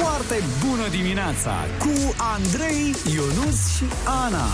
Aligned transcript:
Foarte 0.00 0.42
bună 0.66 0.88
dimineața 0.90 1.54
cu 1.78 2.14
Andrei, 2.16 2.94
Ionus 3.14 3.76
și 3.76 3.84
Ana. 4.04 4.46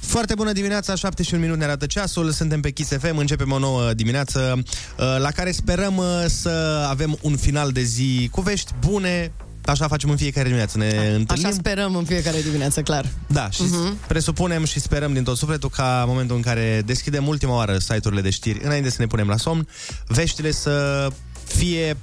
Foarte 0.00 0.34
bună 0.34 0.52
dimineața, 0.52 0.94
7 0.94 1.22
și 1.22 1.34
un 1.34 1.40
minut 1.40 1.58
ne 1.58 1.64
arată 1.64 1.86
ceasul, 1.86 2.30
suntem 2.30 2.60
pe 2.60 2.70
Kiss 2.70 2.90
FM, 2.98 3.16
începem 3.16 3.52
o 3.52 3.58
nouă 3.58 3.92
dimineață 3.92 4.62
uh, 4.62 5.16
la 5.18 5.30
care 5.30 5.50
sperăm 5.50 5.96
uh, 5.96 6.04
să 6.26 6.86
avem 6.88 7.18
un 7.20 7.36
final 7.36 7.70
de 7.70 7.82
zi 7.82 8.28
cu 8.32 8.40
vești 8.40 8.72
bune, 8.80 9.32
Așa 9.64 9.88
facem 9.88 10.10
în 10.10 10.16
fiecare 10.16 10.44
dimineață, 10.44 10.78
ne 10.78 10.86
Așa 10.86 11.14
întâlnim. 11.14 11.52
sperăm 11.52 11.96
în 11.96 12.04
fiecare 12.04 12.40
dimineață, 12.40 12.82
clar. 12.82 13.06
Da, 13.26 13.50
și 13.50 13.62
uh-huh. 13.62 14.06
presupunem 14.06 14.64
și 14.64 14.80
sperăm 14.80 15.12
din 15.12 15.22
tot 15.22 15.36
sufletul 15.36 15.70
ca 15.70 15.98
în 16.02 16.08
momentul 16.08 16.36
în 16.36 16.42
care 16.42 16.82
deschidem 16.86 17.26
ultima 17.26 17.54
oară 17.54 17.78
site-urile 17.78 18.20
de 18.20 18.30
știri, 18.30 18.60
înainte 18.62 18.90
să 18.90 18.96
ne 18.98 19.06
punem 19.06 19.28
la 19.28 19.36
somn, 19.36 19.68
veștile 20.06 20.50
să 20.50 21.06
fie 21.44 21.96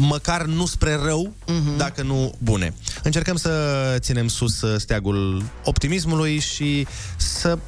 măcar 0.00 0.44
nu 0.44 0.66
spre 0.66 0.98
rău, 1.04 1.32
uh-huh. 1.44 1.76
dacă 1.76 2.02
nu 2.02 2.34
bune. 2.38 2.74
Încercăm 3.02 3.36
să 3.36 3.50
ținem 3.98 4.28
sus 4.28 4.60
uh, 4.60 4.80
steagul 4.80 5.42
optimismului 5.64 6.38
și 6.38 6.86
să 7.16 7.58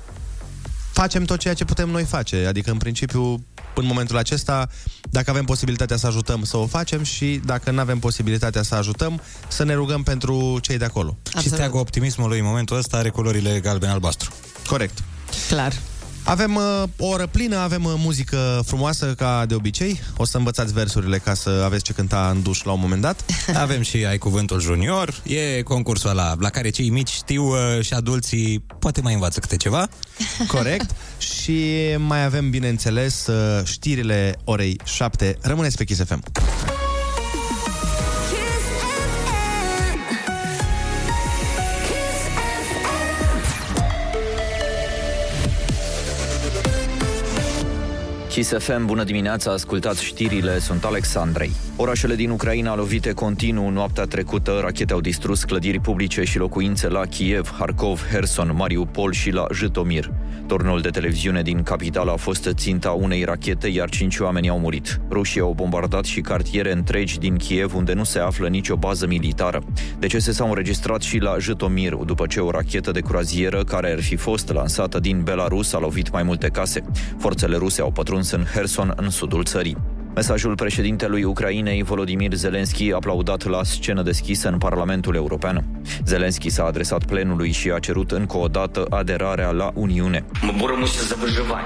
facem 0.92 1.25
tot 1.25 1.39
ceea 1.39 1.55
ce 1.55 1.65
putem 1.65 1.89
noi 1.89 2.05
face. 2.05 2.47
Adică, 2.47 2.70
în 2.70 2.79
principiu, 2.79 3.45
în 3.75 3.87
momentul 3.87 4.16
acesta, 4.16 4.69
dacă 5.11 5.30
avem 5.30 5.45
posibilitatea 5.45 5.97
să 5.97 6.06
ajutăm, 6.06 6.45
să 6.45 6.56
o 6.56 6.66
facem 6.66 7.03
și 7.03 7.41
dacă 7.45 7.70
nu 7.70 7.80
avem 7.80 7.98
posibilitatea 7.98 8.62
să 8.62 8.75
ajutăm, 8.75 9.20
să 9.48 9.64
ne 9.64 9.75
rugăm 9.75 10.03
pentru 10.03 10.59
cei 10.62 10.78
de 10.78 10.84
acolo. 10.84 11.17
Și 11.41 11.48
steagul 11.48 11.80
optimismului 11.80 12.39
în 12.39 12.45
momentul 12.45 12.77
ăsta 12.77 12.97
are 12.97 13.09
culorile 13.09 13.61
galben-albastru. 13.61 14.33
Corect. 14.67 14.98
Clar. 15.48 15.73
Avem 16.25 16.55
uh, 16.55 16.83
o 16.97 17.07
oră 17.07 17.27
plină, 17.27 17.57
avem 17.57 17.85
uh, 17.85 17.93
muzică 17.97 18.62
frumoasă 18.67 19.15
ca 19.17 19.45
de 19.47 19.55
obicei. 19.55 20.01
O 20.17 20.25
să 20.25 20.37
învățați 20.37 20.73
versurile 20.73 21.19
ca 21.19 21.35
să 21.35 21.62
aveți 21.65 21.83
ce 21.83 21.93
cânta 21.93 22.31
în 22.35 22.43
duș 22.43 22.62
la 22.62 22.73
un 22.73 22.81
moment 22.81 23.01
dat. 23.01 23.25
Avem 23.55 23.83
și 23.83 23.97
Ai 23.97 24.19
Cuvântul 24.19 24.61
Junior. 24.61 25.23
E 25.23 25.62
concursul 25.62 26.11
ăla 26.11 26.35
la 26.39 26.51
care 26.51 26.71
cei 26.71 26.91
mici 26.91 27.11
știu 27.11 27.45
uh, 27.45 27.57
și 27.81 27.95
adulții 27.95 28.64
poate 28.79 29.01
mai 29.01 29.14
învață 29.14 29.41
câte 29.41 29.56
ceva. 29.56 29.89
Corect. 30.55 30.91
și 31.19 31.70
mai 31.97 32.25
avem, 32.25 32.51
bineînțeles, 32.51 33.27
uh, 33.27 33.64
știrile 33.64 34.39
orei 34.45 34.81
7. 34.84 35.36
Rămâneți 35.41 35.77
pe 35.77 35.84
Kiss 35.84 36.05
FM. 36.05 36.23
Kiss 48.33 48.52
FM, 48.58 48.84
bună 48.84 49.05
dimineața, 49.05 49.50
ascultați 49.50 50.05
știrile, 50.05 50.58
sunt 50.58 50.84
Alexandrei. 50.84 51.50
Orașele 51.77 52.14
din 52.14 52.30
Ucraina 52.30 52.77
lovite 52.77 53.12
continuu 53.12 53.69
noaptea 53.69 54.05
trecută, 54.05 54.58
rachete 54.62 54.92
au 54.92 55.00
distrus 55.00 55.44
clădiri 55.44 55.80
publice 55.80 56.22
și 56.24 56.39
locuințe 56.39 56.89
la 56.89 57.00
Kiev, 57.06 57.55
Harkov, 57.58 58.06
Herson, 58.11 58.52
Mariupol 58.56 59.12
și 59.12 59.30
la 59.30 59.47
Jytomyr. 59.55 60.11
Turnul 60.47 60.80
de 60.80 60.89
televiziune 60.89 61.42
din 61.42 61.62
capitală 61.62 62.12
a 62.12 62.16
fost 62.16 62.48
ținta 62.55 62.91
unei 62.91 63.24
rachete, 63.24 63.69
iar 63.69 63.89
cinci 63.89 64.19
oameni 64.19 64.48
au 64.48 64.58
murit. 64.58 65.00
Rușii 65.11 65.41
au 65.41 65.52
bombardat 65.52 66.05
și 66.05 66.20
cartiere 66.20 66.72
întregi 66.72 67.19
din 67.19 67.36
Kiev, 67.36 67.74
unde 67.74 67.92
nu 67.92 68.05
se 68.05 68.19
află 68.19 68.48
nicio 68.48 68.77
bază 68.77 69.06
militară. 69.06 69.62
Decese 69.98 70.33
s-au 70.33 70.48
înregistrat 70.48 71.02
și 71.02 71.19
la 71.19 71.39
Jytomyr, 71.39 71.94
după 71.94 72.27
ce 72.27 72.41
o 72.41 72.50
rachetă 72.50 72.91
de 72.91 73.00
croazieră, 73.00 73.64
care 73.64 73.92
ar 73.92 74.02
fi 74.02 74.17
fost 74.17 74.52
lansată 74.52 74.98
din 74.98 75.22
Belarus, 75.22 75.72
a 75.72 75.78
lovit 75.78 76.11
mai 76.11 76.22
multe 76.22 76.48
case. 76.48 76.83
Forțele 77.19 77.56
ruse 77.56 77.80
au 77.80 77.91
pătruns 77.91 78.22
în 78.31 78.45
Herson, 78.45 78.92
în 78.97 79.11
sudul 79.11 79.45
țării. 79.45 79.77
Mesajul 80.14 80.55
președintelui 80.55 81.24
Ucrainei, 81.24 81.82
Volodymyr 81.82 82.34
Zelensky, 82.34 82.92
aplaudat 82.92 83.44
la 83.44 83.62
scenă 83.62 84.02
deschisă 84.02 84.48
în 84.48 84.58
Parlamentul 84.58 85.14
European. 85.14 85.64
Zelensky 86.05 86.48
s-a 86.48 86.64
adresat 86.64 87.05
plenului 87.05 87.50
și 87.50 87.70
a 87.70 87.78
cerut 87.78 88.10
încă 88.10 88.36
o 88.36 88.46
dată 88.46 88.86
aderarea 88.90 89.50
la 89.50 89.70
Uniune. 89.74 90.24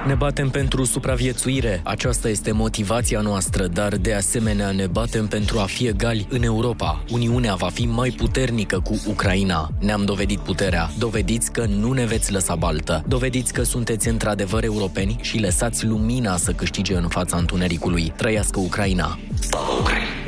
Ne 0.06 0.14
batem 0.14 0.48
pentru 0.48 0.85
supraviețuire. 0.85 1.80
Aceasta 1.85 2.29
este 2.29 2.52
motivația 2.52 3.20
noastră, 3.20 3.67
dar 3.67 3.96
de 3.96 4.14
asemenea 4.14 4.70
ne 4.70 4.86
batem 4.86 5.27
pentru 5.27 5.58
a 5.58 5.64
fi 5.64 5.86
egali 5.86 6.27
în 6.30 6.42
Europa. 6.42 7.05
Uniunea 7.11 7.55
va 7.55 7.68
fi 7.68 7.86
mai 7.86 8.11
puternică 8.11 8.80
cu 8.80 9.01
Ucraina. 9.06 9.70
Ne-am 9.80 10.05
dovedit 10.05 10.39
puterea. 10.39 10.90
Dovediți 10.98 11.52
că 11.52 11.64
nu 11.79 11.92
ne 11.92 12.05
veți 12.05 12.33
lăsa 12.33 12.55
baltă. 12.55 13.05
Dovediți 13.08 13.52
că 13.52 13.62
sunteți 13.62 14.08
într-adevăr 14.08 14.64
europeni 14.64 15.18
și 15.20 15.40
lăsați 15.40 15.86
lumina 15.86 16.36
să 16.36 16.52
câștige 16.52 16.95
în 16.95 17.08
fața 17.08 17.36
întunericului. 17.36 18.12
Trăiască 18.36 18.61
Ucraina! 18.61 19.19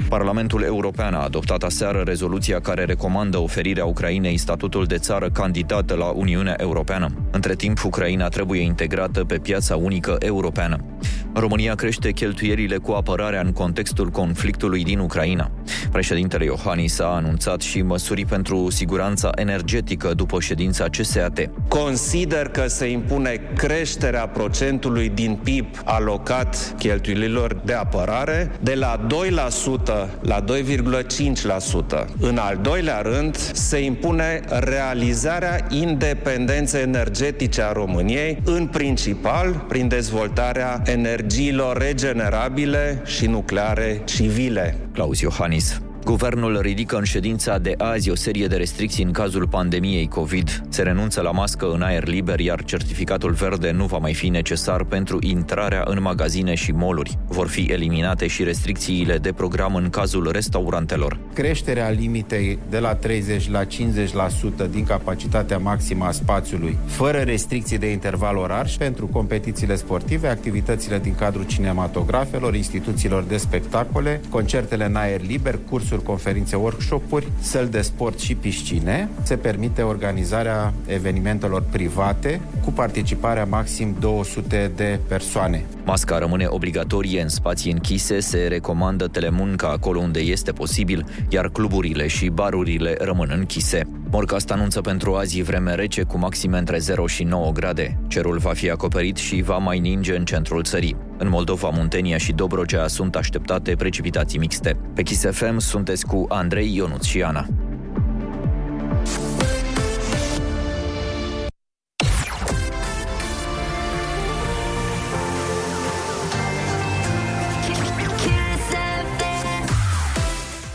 Parlamentul 0.08 0.62
European 0.62 1.14
a 1.14 1.22
adoptat 1.22 1.62
aseară 1.62 2.02
rezoluția 2.04 2.60
care 2.60 2.84
recomandă 2.84 3.38
oferirea 3.38 3.84
Ucrainei 3.84 4.36
statutul 4.36 4.84
de 4.84 4.98
țară 4.98 5.30
candidată 5.30 5.94
la 5.94 6.04
Uniunea 6.04 6.56
Europeană. 6.58 7.08
Între 7.30 7.54
timp, 7.54 7.84
Ucraina 7.84 8.28
trebuie 8.28 8.60
integrată 8.60 9.24
pe 9.24 9.38
piața 9.38 9.76
unică 9.76 10.16
europeană. 10.19 10.84
România 11.34 11.74
crește 11.74 12.10
cheltuierile 12.10 12.76
cu 12.76 12.92
apărarea 12.92 13.41
în 13.41 13.52
contextul 13.52 14.08
conflictului 14.08 14.84
din 14.84 14.98
Ucraina. 14.98 15.50
Președintele 15.92 16.44
Iohannis 16.44 16.98
a 16.98 17.04
anunțat 17.04 17.60
și 17.60 17.82
măsuri 17.82 18.24
pentru 18.24 18.70
siguranța 18.70 19.30
energetică 19.34 20.14
după 20.14 20.40
ședința 20.40 20.84
CSAT. 20.84 21.50
Consider 21.68 22.48
că 22.48 22.66
se 22.66 22.86
impune 22.86 23.40
creșterea 23.56 24.26
procentului 24.26 25.08
din 25.08 25.38
PIB 25.44 25.66
alocat 25.84 26.74
cheltuielilor 26.78 27.60
de 27.64 27.72
apărare 27.72 28.50
de 28.60 28.74
la 28.74 29.06
2% 29.06 30.08
la 30.20 30.44
2,5%. 30.44 32.04
În 32.20 32.38
al 32.38 32.58
doilea 32.62 33.00
rând, 33.00 33.36
se 33.36 33.78
impune 33.78 34.40
realizarea 34.48 35.66
independenței 35.70 36.82
energetice 36.82 37.62
a 37.62 37.72
României, 37.72 38.38
în 38.44 38.66
principal 38.66 39.64
prin 39.68 39.88
dezvoltarea 39.88 40.82
energiilor 40.84 41.76
regenerabile 41.76 43.02
și 43.04 43.26
nucleare 43.26 44.00
civile. 44.04 44.76
Klaus 44.98 45.22
Johannis. 45.22 45.88
Guvernul 46.08 46.60
ridică 46.60 46.96
în 46.96 47.04
ședința 47.04 47.58
de 47.58 47.74
azi 47.78 48.10
o 48.10 48.14
serie 48.14 48.46
de 48.46 48.56
restricții 48.56 49.04
în 49.04 49.10
cazul 49.10 49.48
pandemiei 49.48 50.08
COVID. 50.08 50.62
Se 50.69 50.82
renunță 50.82 51.20
la 51.20 51.30
mască 51.30 51.70
în 51.72 51.82
aer 51.82 52.06
liber, 52.06 52.41
iar 52.41 52.64
certificatul 52.64 53.32
verde 53.32 53.70
nu 53.70 53.84
va 53.84 53.98
mai 53.98 54.14
fi 54.14 54.28
necesar 54.28 54.84
pentru 54.84 55.19
intrarea 55.20 55.82
în 55.86 56.02
magazine 56.02 56.54
și 56.54 56.72
moluri. 56.72 57.19
Vor 57.26 57.48
fi 57.48 57.60
eliminate 57.60 58.26
și 58.26 58.44
restricțiile 58.44 59.19
de 59.19 59.32
program 59.32 59.74
în 59.74 59.91
cazul 59.91 60.30
restaurantelor. 60.32 61.19
Creșterea 61.32 61.91
limitei 61.91 62.58
de 62.70 62.78
la 62.78 62.94
30 62.94 63.50
la 63.50 63.64
50% 63.64 63.69
din 64.70 64.84
capacitatea 64.84 65.58
maximă 65.58 66.04
a 66.04 66.10
spațiului, 66.10 66.76
fără 66.86 67.19
restricții 67.19 67.78
de 67.78 67.90
interval 67.90 68.36
orar 68.36 68.69
și 68.69 68.78
pentru 68.78 69.06
competițiile 69.06 69.76
sportive, 69.76 70.28
activitățile 70.28 70.98
din 70.98 71.14
cadrul 71.14 71.46
cinematografelor, 71.46 72.54
instituțiilor 72.54 73.22
de 73.22 73.36
spectacole, 73.36 74.20
concertele 74.30 74.84
în 74.84 74.96
aer 74.96 75.20
liber, 75.20 75.58
cursuri, 75.70 75.96
conferințe, 76.03 76.56
workshop-uri, 76.56 77.28
săli 77.41 77.70
de 77.70 77.81
sport 77.81 78.19
și 78.19 78.34
piscine. 78.34 79.09
Se 79.22 79.36
permite 79.36 79.82
organizarea 79.82 80.72
evenimentelor 80.86 81.62
private 81.70 82.41
cu 82.64 82.70
participarea 82.70 83.44
maxim 83.44 83.97
200 84.00 84.72
de 84.76 84.98
persoane. 85.08 85.64
Masca 85.84 86.19
rămâne 86.19 86.47
obligatorie 86.48 87.20
în 87.20 87.28
spații 87.28 87.72
închise, 87.72 88.20
se 88.20 88.47
recomandă 88.48 89.06
telemunca 89.06 89.69
acolo 89.69 90.00
unde 90.00 90.20
este 90.20 90.53
posibil, 90.53 91.04
iar 91.28 91.48
cluburile 91.48 92.06
și 92.06 92.28
barurile 92.28 92.97
rămân 93.00 93.31
închise. 93.37 93.82
Morcast 94.10 94.50
anunță 94.50 94.81
pentru 94.81 95.14
azi 95.14 95.42
vreme 95.42 95.75
rece 95.75 96.03
cu 96.03 96.19
maxime 96.19 96.58
între 96.58 96.78
0 96.78 97.06
și 97.06 97.22
9 97.22 97.53
grade. 97.53 97.98
Cerul 98.06 98.38
va 98.38 98.53
fi 98.53 98.70
acoperit 98.70 99.16
și 99.16 99.42
va 99.42 99.56
mai 99.56 99.78
ninge 99.78 100.16
în 100.16 100.25
centrul 100.25 100.62
țării. 100.62 101.07
În 101.18 101.28
Moldova, 101.28 101.68
Muntenia 101.68 102.18
și 102.18 102.32
Dobrogea 102.32 102.86
sunt 102.86 103.16
așteptate 103.16 103.74
precipitații 103.76 104.38
mixte. 104.38 104.76
Pe 104.94 105.02
Kiss 105.02 105.24
FM 105.30 105.58
sunteți 105.58 106.06
cu 106.06 106.26
Andrei 106.28 106.74
Ionuț 106.74 107.04
și 107.04 107.22
Ana. 107.22 107.46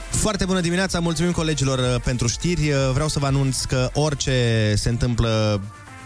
Foarte 0.09 0.45
bună 0.45 0.59
dimineața, 0.59 1.00
mulțumim 1.00 1.31
colegilor 1.31 1.79
uh, 1.79 2.01
pentru 2.03 2.27
știri. 2.27 2.69
Uh, 2.69 2.89
Vreau 2.94 3.07
să 3.07 3.19
vă 3.19 3.25
anunț 3.25 3.63
că 3.63 3.89
orice 3.94 4.31
se 4.75 4.89
întâmplă 4.89 5.62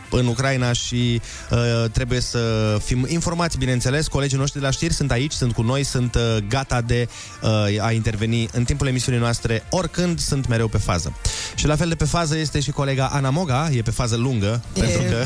în 0.09 0.27
Ucraina 0.27 0.73
și 0.73 1.21
uh, 1.51 1.89
trebuie 1.91 2.19
să 2.19 2.39
fim 2.83 3.05
informați, 3.09 3.57
bineînțeles. 3.57 4.07
Colegii 4.07 4.37
noștri 4.37 4.59
de 4.59 4.65
la 4.65 4.71
știri 4.71 4.93
sunt 4.93 5.11
aici, 5.11 5.31
sunt 5.31 5.53
cu 5.53 5.61
noi, 5.61 5.83
sunt 5.83 6.15
uh, 6.15 6.37
gata 6.49 6.81
de 6.81 7.09
uh, 7.41 7.83
a 7.83 7.91
interveni 7.91 8.49
în 8.51 8.63
timpul 8.63 8.87
emisiunii 8.87 9.19
noastre, 9.19 9.63
oricând 9.69 10.19
sunt 10.19 10.47
mereu 10.47 10.67
pe 10.67 10.77
fază. 10.77 11.13
Și 11.55 11.67
la 11.67 11.75
fel 11.75 11.87
de 11.87 11.95
pe 11.95 12.05
fază 12.05 12.37
este 12.37 12.59
și 12.59 12.71
colega 12.71 13.05
Ana 13.05 13.29
Moga, 13.29 13.69
e 13.71 13.81
pe 13.81 13.91
fază 13.91 14.15
lungă, 14.15 14.61
e... 14.73 14.79
pentru 14.79 15.01
că 15.01 15.25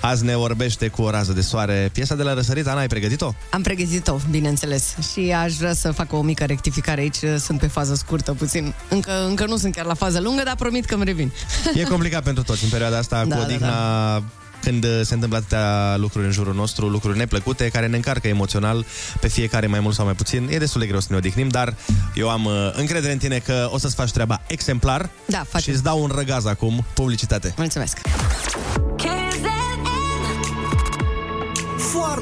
Azi 0.00 0.24
ne 0.24 0.34
orbește 0.34 0.88
cu 0.88 1.02
o 1.02 1.10
rază 1.10 1.32
de 1.32 1.40
soare. 1.40 1.90
Piesa 1.92 2.14
de 2.14 2.22
la 2.22 2.34
răsărit, 2.34 2.66
Ana, 2.66 2.80
ai 2.80 2.86
pregătit-o? 2.86 3.32
Am 3.50 3.62
pregătit-o, 3.62 4.16
bineînțeles. 4.30 4.94
Și 5.12 5.32
aș 5.32 5.54
vrea 5.54 5.74
să 5.74 5.92
fac 5.92 6.12
o 6.12 6.22
mică 6.22 6.44
rectificare 6.44 7.00
aici. 7.00 7.18
Sunt 7.38 7.58
pe 7.58 7.66
fază 7.66 7.94
scurtă 7.94 8.32
puțin. 8.32 8.74
Încă, 8.88 9.24
încă 9.26 9.46
nu 9.46 9.56
sunt 9.56 9.74
chiar 9.74 9.84
la 9.84 9.94
fază 9.94 10.20
lungă, 10.20 10.42
dar 10.42 10.54
promit 10.54 10.84
că 10.84 10.94
îmi 10.94 11.04
revin. 11.04 11.32
E 11.74 11.82
complicat 11.82 12.22
pentru 12.22 12.42
toți 12.42 12.64
în 12.64 12.70
perioada 12.70 12.96
asta 12.98 13.24
Da, 13.24 13.34
cu 13.36 13.40
da, 13.40 13.46
odihna 13.46 14.22
când 14.62 14.84
uh, 14.84 15.00
se 15.02 15.14
întâmplă 15.14 15.38
atâtea 15.38 15.96
lucruri 15.96 16.26
în 16.26 16.32
jurul 16.32 16.54
nostru, 16.54 16.88
lucruri 16.88 17.18
neplăcute, 17.18 17.68
care 17.68 17.86
ne 17.86 17.96
încarcă 17.96 18.28
emoțional 18.28 18.84
pe 19.20 19.28
fiecare 19.28 19.66
mai 19.66 19.80
mult 19.80 19.94
sau 19.94 20.04
mai 20.04 20.14
puțin. 20.14 20.48
E 20.50 20.58
destul 20.58 20.80
de 20.80 20.86
greu 20.86 21.00
să 21.00 21.06
ne 21.10 21.16
odihnim, 21.16 21.48
dar 21.48 21.74
eu 22.14 22.28
am 22.30 22.44
uh, 22.44 22.52
încredere 22.72 23.12
în 23.12 23.18
tine 23.18 23.38
că 23.38 23.68
o 23.72 23.78
să-ți 23.78 23.94
faci 23.94 24.10
treaba 24.10 24.40
exemplar 24.46 25.08
Da, 25.26 25.38
facem. 25.48 25.60
și 25.60 25.70
îți 25.70 25.82
dau 25.82 26.02
un 26.02 26.10
răgaz 26.14 26.46
acum, 26.46 26.84
publicitate. 26.94 27.54
Mulțumesc! 27.56 27.98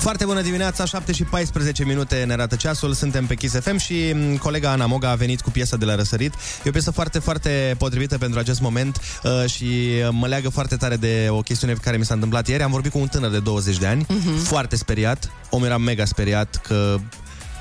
Foarte 0.00 0.24
bună 0.24 0.40
dimineața, 0.42 0.84
7 0.84 1.12
și 1.12 1.24
14 1.24 1.84
minute 1.84 2.24
ne 2.26 2.32
arată 2.32 2.56
ceasul, 2.56 2.92
suntem 2.92 3.26
pe 3.26 3.34
Kiss 3.34 3.54
FM 3.60 3.76
și 3.76 4.12
m, 4.14 4.36
colega 4.36 4.70
Ana 4.70 4.86
Moga 4.86 5.10
a 5.10 5.14
venit 5.14 5.40
cu 5.40 5.50
piesa 5.50 5.76
de 5.76 5.84
la 5.84 5.94
răsărit. 5.94 6.34
E 6.64 6.68
o 6.68 6.70
piesă 6.70 6.90
foarte, 6.90 7.18
foarte 7.18 7.74
potrivită 7.78 8.18
pentru 8.18 8.38
acest 8.38 8.60
moment 8.60 9.00
uh, 9.22 9.50
și 9.50 9.64
uh, 9.64 10.08
mă 10.10 10.26
leagă 10.26 10.48
foarte 10.48 10.76
tare 10.76 10.96
de 10.96 11.26
o 11.30 11.40
chestiune 11.40 11.72
care 11.72 11.96
mi 11.96 12.04
s-a 12.04 12.14
întâmplat 12.14 12.48
ieri. 12.48 12.62
Am 12.62 12.70
vorbit 12.70 12.92
cu 12.92 12.98
un 12.98 13.06
tânăr 13.06 13.30
de 13.30 13.38
20 13.38 13.78
de 13.78 13.86
ani, 13.86 14.06
Mhm. 14.08 14.36
foarte 14.36 14.76
speriat, 14.76 15.30
omul 15.50 15.66
era 15.66 15.78
mega 15.78 16.04
speriat 16.04 16.60
că 16.66 16.98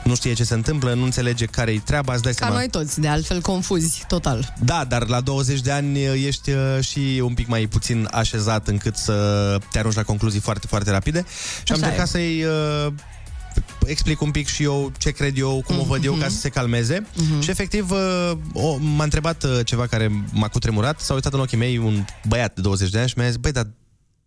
nu 0.08 0.16
știe 0.16 0.34
ce 0.34 0.44
se 0.44 0.54
întâmplă, 0.54 0.94
nu 0.94 1.04
înțelege 1.04 1.46
care-i 1.46 1.80
treaba, 1.80 2.14
îți 2.14 2.24
dai 2.24 2.32
Ca 2.32 2.38
seama. 2.38 2.56
noi 2.56 2.70
toți, 2.70 3.00
de 3.00 3.08
altfel 3.08 3.42
confuzi 3.42 4.04
total. 4.08 4.54
Da, 4.64 4.86
dar 4.88 5.08
la 5.08 5.22
20 5.22 5.62
de 5.62 5.72
ani 5.72 6.08
uh, 6.08 6.14
ești 6.26 6.50
uh, 6.52 6.58
și 6.80 7.22
un 7.24 7.34
pic 7.34 7.48
mai 7.48 7.68
puțin 7.68 8.08
așezat 8.12 8.68
încât 8.68 8.96
să 8.96 9.58
te 9.72 9.80
arunci 9.80 9.96
la 9.96 10.04
concluzii 10.04 10.40
foarte, 10.40 10.68
foarte 10.68 10.92
rapide. 10.92 11.26
Și 11.64 11.72
am 11.72 11.78
Așa 11.78 11.86
e. 11.86 11.90
încercat 11.90 12.08
să-i 12.08 12.44
uh, 12.44 12.94
explic 13.86 14.22
un 14.22 14.32
pic 14.32 14.48
și 14.48 14.64
eu 14.64 14.92
ce 14.98 15.12
cred 15.12 15.38
eu, 15.38 15.64
cum 15.66 15.80
o 15.80 15.84
văd 15.84 16.04
eu, 16.04 16.14
ca 16.14 16.28
să 16.28 16.38
se 16.38 16.50
calmeze. 16.50 17.06
Și 17.40 17.50
efectiv 17.50 17.92
uh, 17.92 18.32
o, 18.54 18.78
m-a 18.78 19.04
întrebat 19.04 19.44
uh, 19.44 19.60
ceva 19.66 19.88
care 19.88 20.26
m-a 20.32 20.48
cutremurat, 20.48 21.00
s-a 21.00 21.14
uitat 21.14 21.34
în 21.34 21.40
ochii 21.40 21.58
mei 21.58 21.78
un 21.78 22.06
băiat 22.28 22.56
de 22.56 22.62
20 22.62 22.90
de 22.90 23.00
ani 23.00 23.08
și 23.08 23.14
mi-a 23.18 23.28
zis, 23.28 23.36
băi, 23.36 23.52
dar 23.52 23.68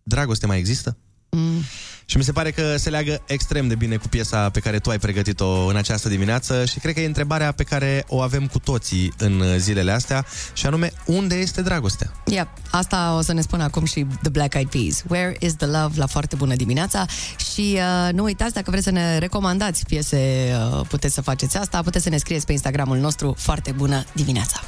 dragoste 0.03 0.45
mai 0.45 0.57
există? 0.57 0.97
Mm. 1.31 1.63
Și 2.05 2.17
mi 2.17 2.23
se 2.23 2.31
pare 2.31 2.51
că 2.51 2.77
se 2.77 2.89
leagă 2.89 3.21
extrem 3.25 3.67
de 3.67 3.75
bine 3.75 3.95
cu 3.95 4.07
piesa 4.07 4.49
pe 4.49 4.59
care 4.59 4.79
tu 4.79 4.89
ai 4.89 4.99
pregătit-o 4.99 5.65
în 5.65 5.75
această 5.75 6.09
dimineață 6.09 6.65
și 6.65 6.79
cred 6.79 6.93
că 6.93 6.99
e 6.99 7.05
întrebarea 7.05 7.51
pe 7.51 7.63
care 7.63 8.03
o 8.07 8.21
avem 8.21 8.47
cu 8.47 8.59
toții 8.59 9.13
în 9.17 9.43
zilele 9.57 9.91
astea 9.91 10.25
și 10.53 10.65
anume, 10.65 10.91
unde 11.05 11.35
este 11.35 11.61
dragostea? 11.61 12.11
Yeah, 12.25 12.47
asta 12.71 13.15
o 13.17 13.21
să 13.21 13.33
ne 13.33 13.41
spună 13.41 13.63
acum 13.63 13.85
și 13.85 14.05
The 14.21 14.29
Black 14.29 14.53
Eyed 14.53 14.69
Peas. 14.69 15.03
Where 15.07 15.35
is 15.39 15.53
the 15.53 15.65
love? 15.65 15.97
La 15.97 16.05
foarte 16.05 16.35
bună 16.35 16.55
dimineața. 16.55 17.05
Și 17.53 17.77
uh, 17.77 18.13
nu 18.13 18.23
uitați, 18.23 18.53
dacă 18.53 18.69
vreți 18.71 18.85
să 18.85 18.91
ne 18.91 19.17
recomandați 19.17 19.85
piese, 19.85 20.51
uh, 20.73 20.81
puteți 20.87 21.13
să 21.13 21.21
faceți 21.21 21.57
asta. 21.57 21.81
Puteți 21.81 22.03
să 22.03 22.09
ne 22.09 22.17
scrieți 22.17 22.45
pe 22.45 22.51
Instagramul 22.51 22.97
nostru. 22.97 23.35
Foarte 23.37 23.71
bună 23.71 24.03
dimineața! 24.13 24.59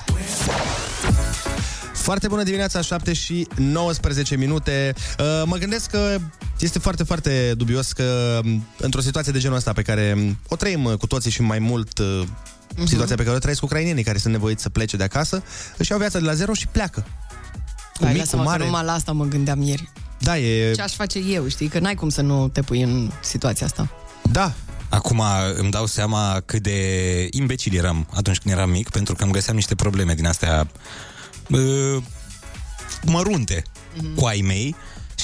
Foarte 2.03 2.27
bună 2.27 2.44
dimineața, 2.44 2.81
7 2.81 3.13
și 3.13 3.47
19 3.55 4.35
minute. 4.35 4.94
Uh, 5.19 5.25
Mă 5.45 5.55
gândesc 5.57 5.89
că 5.89 6.17
este 6.59 6.79
foarte, 6.79 7.03
foarte 7.03 7.53
dubios 7.57 7.91
că 7.91 8.39
m, 8.44 8.67
într-o 8.77 9.01
situație 9.01 9.31
de 9.31 9.39
genul 9.39 9.57
ăsta 9.57 9.73
pe 9.73 9.81
care 9.81 10.13
m, 10.13 10.38
o 10.47 10.55
trăim 10.55 10.83
uh, 10.83 10.94
cu 10.97 11.07
toții 11.07 11.31
și 11.31 11.41
mai 11.41 11.59
mult 11.59 11.97
uh, 11.97 12.23
situația 12.85 13.15
pe 13.15 13.23
care 13.23 13.35
o 13.35 13.39
trăiesc 13.39 13.63
ucrainienii 13.63 14.03
care 14.03 14.17
sunt 14.17 14.33
nevoiți 14.33 14.61
să 14.61 14.69
plece 14.69 14.97
de 14.97 15.03
acasă, 15.03 15.44
își 15.77 15.91
iau 15.91 16.00
viața 16.00 16.19
de 16.19 16.25
la 16.25 16.33
zero 16.33 16.53
și 16.53 16.67
pleacă. 16.67 17.05
Cu 17.97 18.03
Hai, 18.03 18.13
mic, 18.13 18.13
cu 18.13 18.17
lasă-mă 18.17 18.44
că 18.44 18.49
mare. 18.49 18.63
numai 18.65 18.83
la 18.83 18.94
asta 18.94 19.11
mă 19.11 19.25
gândeam 19.25 19.61
ieri. 19.61 19.91
Da, 20.19 20.38
e... 20.38 20.71
Ce 20.73 20.81
aș 20.81 20.94
face 20.94 21.19
eu, 21.19 21.47
știi? 21.47 21.67
Că 21.67 21.79
n-ai 21.79 21.95
cum 21.95 22.09
să 22.09 22.21
nu 22.21 22.47
te 22.47 22.61
pui 22.61 22.81
în 22.81 23.11
situația 23.21 23.65
asta. 23.65 23.89
Da, 24.31 24.53
Acum 24.89 25.21
îmi 25.56 25.71
dau 25.71 25.85
seama 25.85 26.41
cât 26.45 26.61
de 26.61 27.27
imbecil 27.31 27.75
eram 27.75 28.07
atunci 28.13 28.38
când 28.38 28.56
eram 28.56 28.69
mic, 28.69 28.89
pentru 28.89 29.15
că 29.15 29.23
îmi 29.23 29.33
găseam 29.33 29.56
niște 29.56 29.75
probleme 29.75 30.13
din 30.13 30.25
astea 30.25 30.67
uh, 31.50 32.04
mărunte 33.06 33.63
Mhm. 33.95 34.16
cu 34.16 34.25
ai 34.25 34.42
mei 34.42 34.75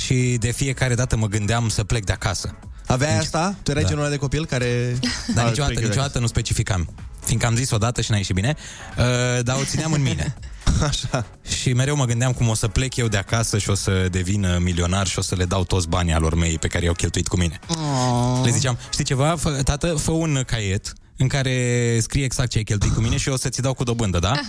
și 0.05 0.35
de 0.39 0.51
fiecare 0.51 0.95
dată 0.95 1.17
mă 1.17 1.27
gândeam 1.27 1.69
să 1.69 1.83
plec 1.83 2.05
de 2.05 2.11
acasă. 2.11 2.55
Aveai 2.87 3.17
asta? 3.17 3.55
Tu 3.63 3.71
erai 3.71 3.83
Da. 3.83 3.89
genul 3.89 4.03
ăla 4.03 4.11
de 4.13 4.17
copil 4.19 4.45
care... 4.45 4.97
Dar 5.35 5.45
A, 5.45 5.47
niciodată, 5.49 5.71
plec 5.73 5.79
de 5.83 5.87
niciodată 5.87 6.19
nu 6.19 6.27
specificam. 6.27 6.93
Fiindcă 7.25 7.47
am 7.47 7.55
zis 7.55 7.71
odată 7.71 8.01
și 8.01 8.11
n-a 8.11 8.17
ieșit 8.17 8.35
bine, 8.35 8.55
uh, 8.97 9.43
dar 9.43 9.55
o 9.55 9.63
țineam 9.63 9.91
în 9.93 10.01
mine. 10.01 10.35
Așa. 10.89 11.25
Și 11.61 11.73
mereu 11.73 11.95
mă 11.95 12.05
gândeam 12.05 12.31
cum 12.31 12.47
o 12.47 12.53
să 12.53 12.67
plec 12.67 12.95
eu 12.95 13.07
de 13.07 13.17
acasă 13.17 13.57
și 13.57 13.69
o 13.69 13.73
să 13.73 14.07
devin 14.11 14.43
uh, 14.43 14.57
milionar 14.59 15.07
și 15.07 15.19
o 15.19 15.21
să 15.21 15.35
le 15.35 15.45
dau 15.45 15.63
toți 15.63 15.87
banii 15.87 16.13
alor 16.13 16.35
mei 16.35 16.57
pe 16.59 16.67
care 16.67 16.85
i-au 16.85 16.93
cheltuit 16.93 17.27
cu 17.27 17.37
mine. 17.37 17.59
Oh. 17.67 18.41
Le 18.43 18.51
ziceam, 18.51 18.77
știi 18.91 19.03
ceva, 19.03 19.35
fă, 19.35 19.49
tată, 19.63 19.87
fă 19.93 20.11
un 20.11 20.43
caiet 20.45 20.93
în 21.21 21.27
care 21.27 21.97
scrie 22.01 22.23
exact 22.23 22.49
ce 22.49 22.57
ai 22.57 22.63
cheltuit 22.63 22.93
cu 22.93 22.99
mine 22.99 23.17
și 23.17 23.27
eu 23.27 23.33
o 23.33 23.37
să 23.37 23.49
ți 23.49 23.61
dau 23.61 23.73
cu 23.73 23.83
dobândă, 23.83 24.19
da? 24.19 24.31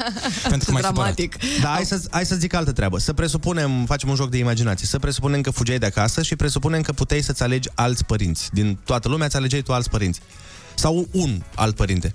Pentru 0.49 0.67
că 0.67 0.73
m-ai 0.73 0.83
supărat. 0.83 1.15
Dramatic. 1.15 1.37
Da, 1.61 1.69
hai 1.69 1.85
să, 1.85 2.03
hai 2.11 2.27
să 2.27 2.35
zic 2.35 2.55
altă 2.55 2.73
treabă. 2.73 2.99
Să 2.99 3.13
presupunem, 3.13 3.85
facem 3.85 4.09
un 4.09 4.15
joc 4.15 4.31
de 4.31 4.39
imaginație, 4.39 4.87
să 4.87 4.99
presupunem 4.99 5.41
că 5.41 5.51
fugeai 5.51 5.79
de 5.79 5.87
acasă 5.87 6.23
și 6.23 6.37
presupunem 6.37 6.83
că 6.83 6.93
puteai 6.93 7.21
să-ți 7.21 7.43
alegi 7.43 7.69
alți 7.75 8.05
părinți. 8.05 8.49
Din 8.53 8.79
toată 8.85 9.09
lumea 9.09 9.29
ți 9.29 9.37
alegeai 9.37 9.63
tu 9.63 9.73
alți 9.73 9.91
părinți. 9.91 10.21
Sau 10.75 11.09
un 11.11 11.43
alt 11.55 11.77
părinte. 11.77 12.13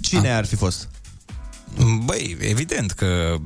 Cine 0.00 0.30
ar 0.30 0.44
fi 0.44 0.54
fost? 0.56 0.88
Băi, 2.04 2.36
evident 2.40 2.90
că 2.90 3.36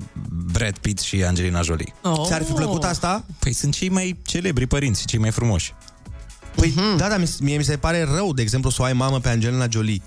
Brad 0.53 0.79
Pitt 0.79 1.01
și 1.01 1.25
Angelina 1.25 1.63
Jolie. 1.63 1.95
Oh. 2.03 2.27
Ți-ar 2.27 2.43
fi 2.43 2.53
plăcut 2.53 2.85
asta? 2.85 3.25
Păi 3.39 3.53
sunt 3.53 3.75
cei 3.75 3.89
mai 3.89 4.19
celebri 4.27 4.67
părinți, 4.67 5.07
cei 5.07 5.19
mai 5.19 5.31
frumoși. 5.31 5.75
Păi, 6.55 6.75
da, 6.97 7.09
da, 7.09 7.17
mi- 7.17 7.35
mie 7.41 7.57
mi 7.57 7.65
se 7.65 7.77
pare 7.77 8.05
rău, 8.15 8.33
de 8.33 8.43
exemplu, 8.43 8.71
să 8.71 8.83
o 8.83 8.85
ai 8.85 8.93
mamă 8.93 9.21
pe 9.21 9.29
Angelina 9.29 9.67
Jolie. 9.71 10.03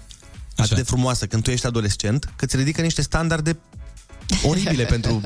Atât 0.51 0.63
Așa. 0.65 0.75
de 0.75 0.83
frumoasă 0.83 1.25
când 1.25 1.43
tu 1.43 1.51
ești 1.51 1.65
adolescent, 1.65 2.23
că 2.35 2.45
îți 2.45 2.55
ridică 2.55 2.81
niște 2.81 3.01
standarde 3.01 3.57
oribile 4.43 4.83
pentru 4.95 5.21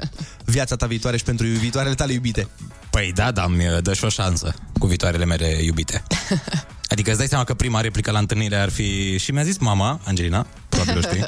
viața 0.45 0.75
ta 0.75 0.85
viitoare 0.85 1.17
și 1.17 1.23
pentru 1.23 1.45
viitoarele 1.47 1.95
tale 1.95 2.13
iubite. 2.13 2.47
Păi 2.89 3.11
da, 3.15 3.31
dar 3.31 3.47
mi 3.47 3.65
dă 3.81 3.93
și 3.93 4.03
o 4.05 4.09
șansă 4.09 4.53
cu 4.79 4.87
viitoarele 4.87 5.25
mele 5.25 5.57
iubite. 5.63 6.03
Adică 6.89 7.09
îți 7.09 7.17
dai 7.19 7.27
seama 7.27 7.43
că 7.43 7.53
prima 7.53 7.81
replică 7.81 8.11
la 8.11 8.19
întâlnire 8.19 8.55
ar 8.55 8.69
fi... 8.69 9.17
Și 9.17 9.31
mi-a 9.31 9.43
zis 9.43 9.57
mama, 9.57 9.99
Angelina, 10.03 10.47
probabil 10.69 10.97
o 10.97 11.01
știi. 11.01 11.25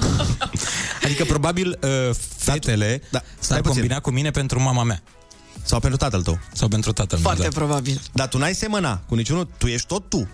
adică 1.04 1.24
probabil 1.24 1.78
uh, 1.82 2.14
fetele 2.36 3.02
da, 3.10 3.18
da, 3.18 3.24
stai 3.24 3.36
s-ar 3.38 3.60
puțin. 3.60 3.72
combina 3.78 4.00
cu 4.00 4.10
mine 4.10 4.30
pentru 4.30 4.60
mama 4.62 4.82
mea. 4.82 5.02
Sau 5.62 5.80
pentru 5.80 5.98
tatăl 5.98 6.22
tău. 6.22 6.38
Sau 6.52 6.68
pentru 6.68 6.92
tatăl 6.92 7.18
meu, 7.18 7.26
Foarte 7.26 7.42
da. 7.48 7.58
probabil. 7.58 8.00
Dar 8.12 8.28
tu 8.28 8.38
n-ai 8.38 8.54
semăna 8.54 9.00
cu 9.08 9.14
niciunul, 9.14 9.48
tu 9.58 9.66
ești 9.66 9.86
tot 9.86 10.08
tu. 10.08 10.28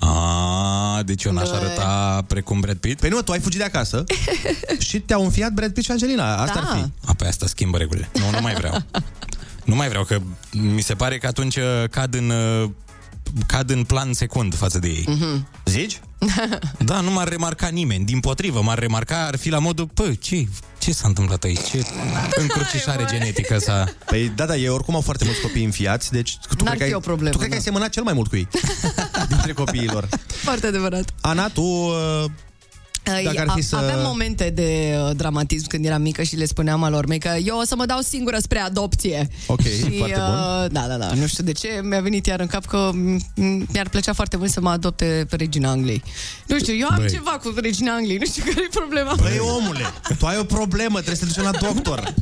A, 0.00 1.02
deci 1.04 1.24
eu 1.24 1.32
n-aș 1.32 1.48
Băi. 1.48 1.58
arăta 1.58 2.24
precum 2.26 2.60
Brad 2.60 2.76
Pitt? 2.76 3.00
Păi 3.00 3.08
nu, 3.08 3.22
tu 3.22 3.32
ai 3.32 3.40
fugit 3.40 3.58
de 3.58 3.64
acasă 3.64 4.04
și 4.88 4.98
te-au 5.00 5.24
înfiat 5.24 5.52
Brad 5.52 5.72
Pitt 5.72 5.84
și 5.84 5.90
Angelina. 5.90 6.36
Asta 6.36 6.60
Da. 6.60 6.68
ar 6.70 6.76
fi. 6.78 7.08
A, 7.08 7.14
pe 7.14 7.26
asta 7.26 7.46
schimbă 7.46 7.76
regulile. 7.78 8.08
Nu, 8.14 8.30
nu 8.30 8.38
mai 8.40 8.54
vreau. 8.54 8.82
nu 9.64 9.74
mai 9.74 9.88
vreau, 9.88 10.04
că 10.04 10.18
mi 10.52 10.80
se 10.82 10.94
pare 10.94 11.18
că 11.18 11.26
atunci 11.26 11.56
uh, 11.56 11.84
cad 11.90 12.14
în, 12.14 12.30
uh, 12.30 12.70
cad 13.46 13.70
în 13.70 13.84
plan 13.84 14.12
secund 14.12 14.54
față 14.54 14.78
de 14.78 14.88
ei. 14.88 15.04
Mhm. 15.08 15.46
Zici? 15.64 16.00
Da, 16.84 17.00
nu 17.00 17.10
m-ar 17.10 17.28
remarca 17.28 17.68
nimeni. 17.68 18.04
Din 18.04 18.20
potrivă, 18.20 18.62
m-ar 18.62 18.78
remarca, 18.78 19.26
ar 19.26 19.36
fi 19.36 19.50
la 19.50 19.58
modul, 19.58 19.86
pă, 19.94 20.12
ce, 20.20 20.46
ce 20.78 20.92
s-a 20.92 21.08
întâmplat 21.08 21.44
aici? 21.44 21.60
Ce 21.70 21.86
încrucișare 22.34 23.04
genetică 23.10 23.58
s-a... 23.58 23.94
Păi 24.06 24.32
da, 24.36 24.46
da, 24.46 24.56
ei 24.56 24.68
oricum 24.68 24.94
au 24.94 25.00
foarte 25.00 25.24
mulți 25.24 25.40
copii 25.40 25.64
înfiați, 25.64 26.12
deci 26.12 26.38
tu 26.56 26.64
N-ar 26.64 26.74
cred, 26.74 26.78
că 26.78 26.84
fi 26.84 26.90
ai, 26.90 26.96
o 26.96 27.00
problemă, 27.00 27.30
tu 27.30 27.36
cred 27.36 27.48
că 27.50 27.54
da. 27.54 27.60
ai 27.60 27.66
semănat 27.66 27.90
cel 27.90 28.02
mai 28.02 28.12
mult 28.12 28.28
cu 28.28 28.36
ei 28.36 28.48
dintre 29.28 29.52
copiilor. 29.52 30.08
Foarte 30.26 30.66
adevărat. 30.66 31.14
Ana, 31.20 31.48
tu 31.48 31.62
uh, 31.62 32.24
Dacă 33.24 33.40
ar 33.40 33.48
fi 33.54 33.60
A- 33.60 33.62
să- 33.62 33.76
Aveam 33.76 34.00
momente 34.02 34.50
de 34.54 34.96
uh, 35.04 35.16
dramatism 35.16 35.66
când 35.66 35.84
eram 35.84 36.02
mică 36.02 36.22
și 36.22 36.36
le 36.36 36.44
spuneam 36.44 36.82
alor 36.82 37.06
mei 37.06 37.18
că 37.18 37.30
eu 37.44 37.58
o 37.58 37.64
să 37.64 37.74
mă 37.76 37.86
dau 37.86 37.98
singură 38.00 38.38
spre 38.40 38.58
adopție. 38.58 39.28
Ok, 39.46 39.60
și, 39.62 39.96
foarte 39.98 40.14
bun. 40.16 40.34
uh, 40.34 40.70
Da, 40.70 40.84
da, 40.88 40.96
da. 40.96 41.12
Nu 41.14 41.26
știu 41.26 41.44
de 41.44 41.52
ce 41.52 41.80
mi-a 41.82 42.00
venit 42.00 42.26
iar 42.26 42.40
în 42.40 42.46
cap 42.46 42.66
că 42.66 42.90
m- 42.92 43.34
mi-ar 43.72 43.88
plăcea 43.88 44.12
foarte 44.12 44.36
mult 44.36 44.50
să 44.50 44.60
mă 44.60 44.70
adopte 44.70 45.26
pe 45.30 45.36
regina 45.36 45.70
Angliei. 45.70 46.02
Nu 46.46 46.58
știu, 46.58 46.74
eu 46.74 46.86
am 46.90 46.96
Băi. 46.96 47.08
ceva 47.10 47.30
cu 47.42 47.52
regina 47.56 47.94
Angliei, 47.94 48.18
nu 48.18 48.24
știu 48.24 48.42
care 48.44 48.60
e 48.64 48.68
problema. 48.70 49.14
Băi, 49.20 49.38
omule, 49.56 49.84
tu 50.18 50.26
ai 50.26 50.38
o 50.38 50.44
problemă, 50.44 50.94
trebuie 51.00 51.16
să 51.16 51.24
te 51.24 51.32
duci 51.40 51.44
la 51.44 51.50
doctor. 51.72 52.14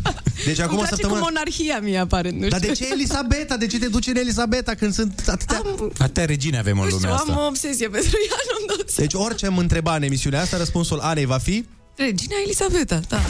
Deci 0.45 0.59
acum 0.61 0.71
Îmi 0.77 0.83
o 0.83 0.87
place 0.87 0.95
săptămână... 0.95 1.21
cu 1.21 1.25
monarhia 1.31 1.79
mie, 1.83 1.99
aparent. 1.99 2.41
Nu 2.41 2.49
Dar 2.49 2.61
știu. 2.61 2.73
de 2.73 2.79
ce 2.79 2.93
Elisabeta? 2.93 3.57
De 3.57 3.67
ce 3.67 3.79
te 3.79 3.87
duci 3.89 4.07
în 4.07 4.17
Elisabeta 4.17 4.75
când 4.75 4.93
sunt 4.95 5.23
atâtea... 5.27 5.57
Am, 5.65 5.93
Atâtea 5.99 6.25
regine 6.25 6.59
avem 6.59 6.79
în 6.79 6.85
nu 6.85 6.91
știu, 6.91 6.97
lumea 7.01 7.17
am 7.17 7.31
asta. 7.31 7.43
o 7.43 7.47
obsesie 7.47 7.89
pentru 7.89 8.11
ea, 8.31 8.37
nu-mi 8.53 8.67
dau 8.67 8.77
seama. 8.87 9.09
Deci 9.11 9.15
orice 9.15 9.47
am 9.47 9.59
întreba 9.59 9.95
în 9.97 10.03
emisiunea 10.03 10.41
asta, 10.41 10.57
răspunsul 10.77 11.09
Anei 11.09 11.25
va 11.25 11.39
fi... 11.39 11.65
Regina 11.97 12.35
Elisabeta, 12.45 13.01
da. 13.09 13.21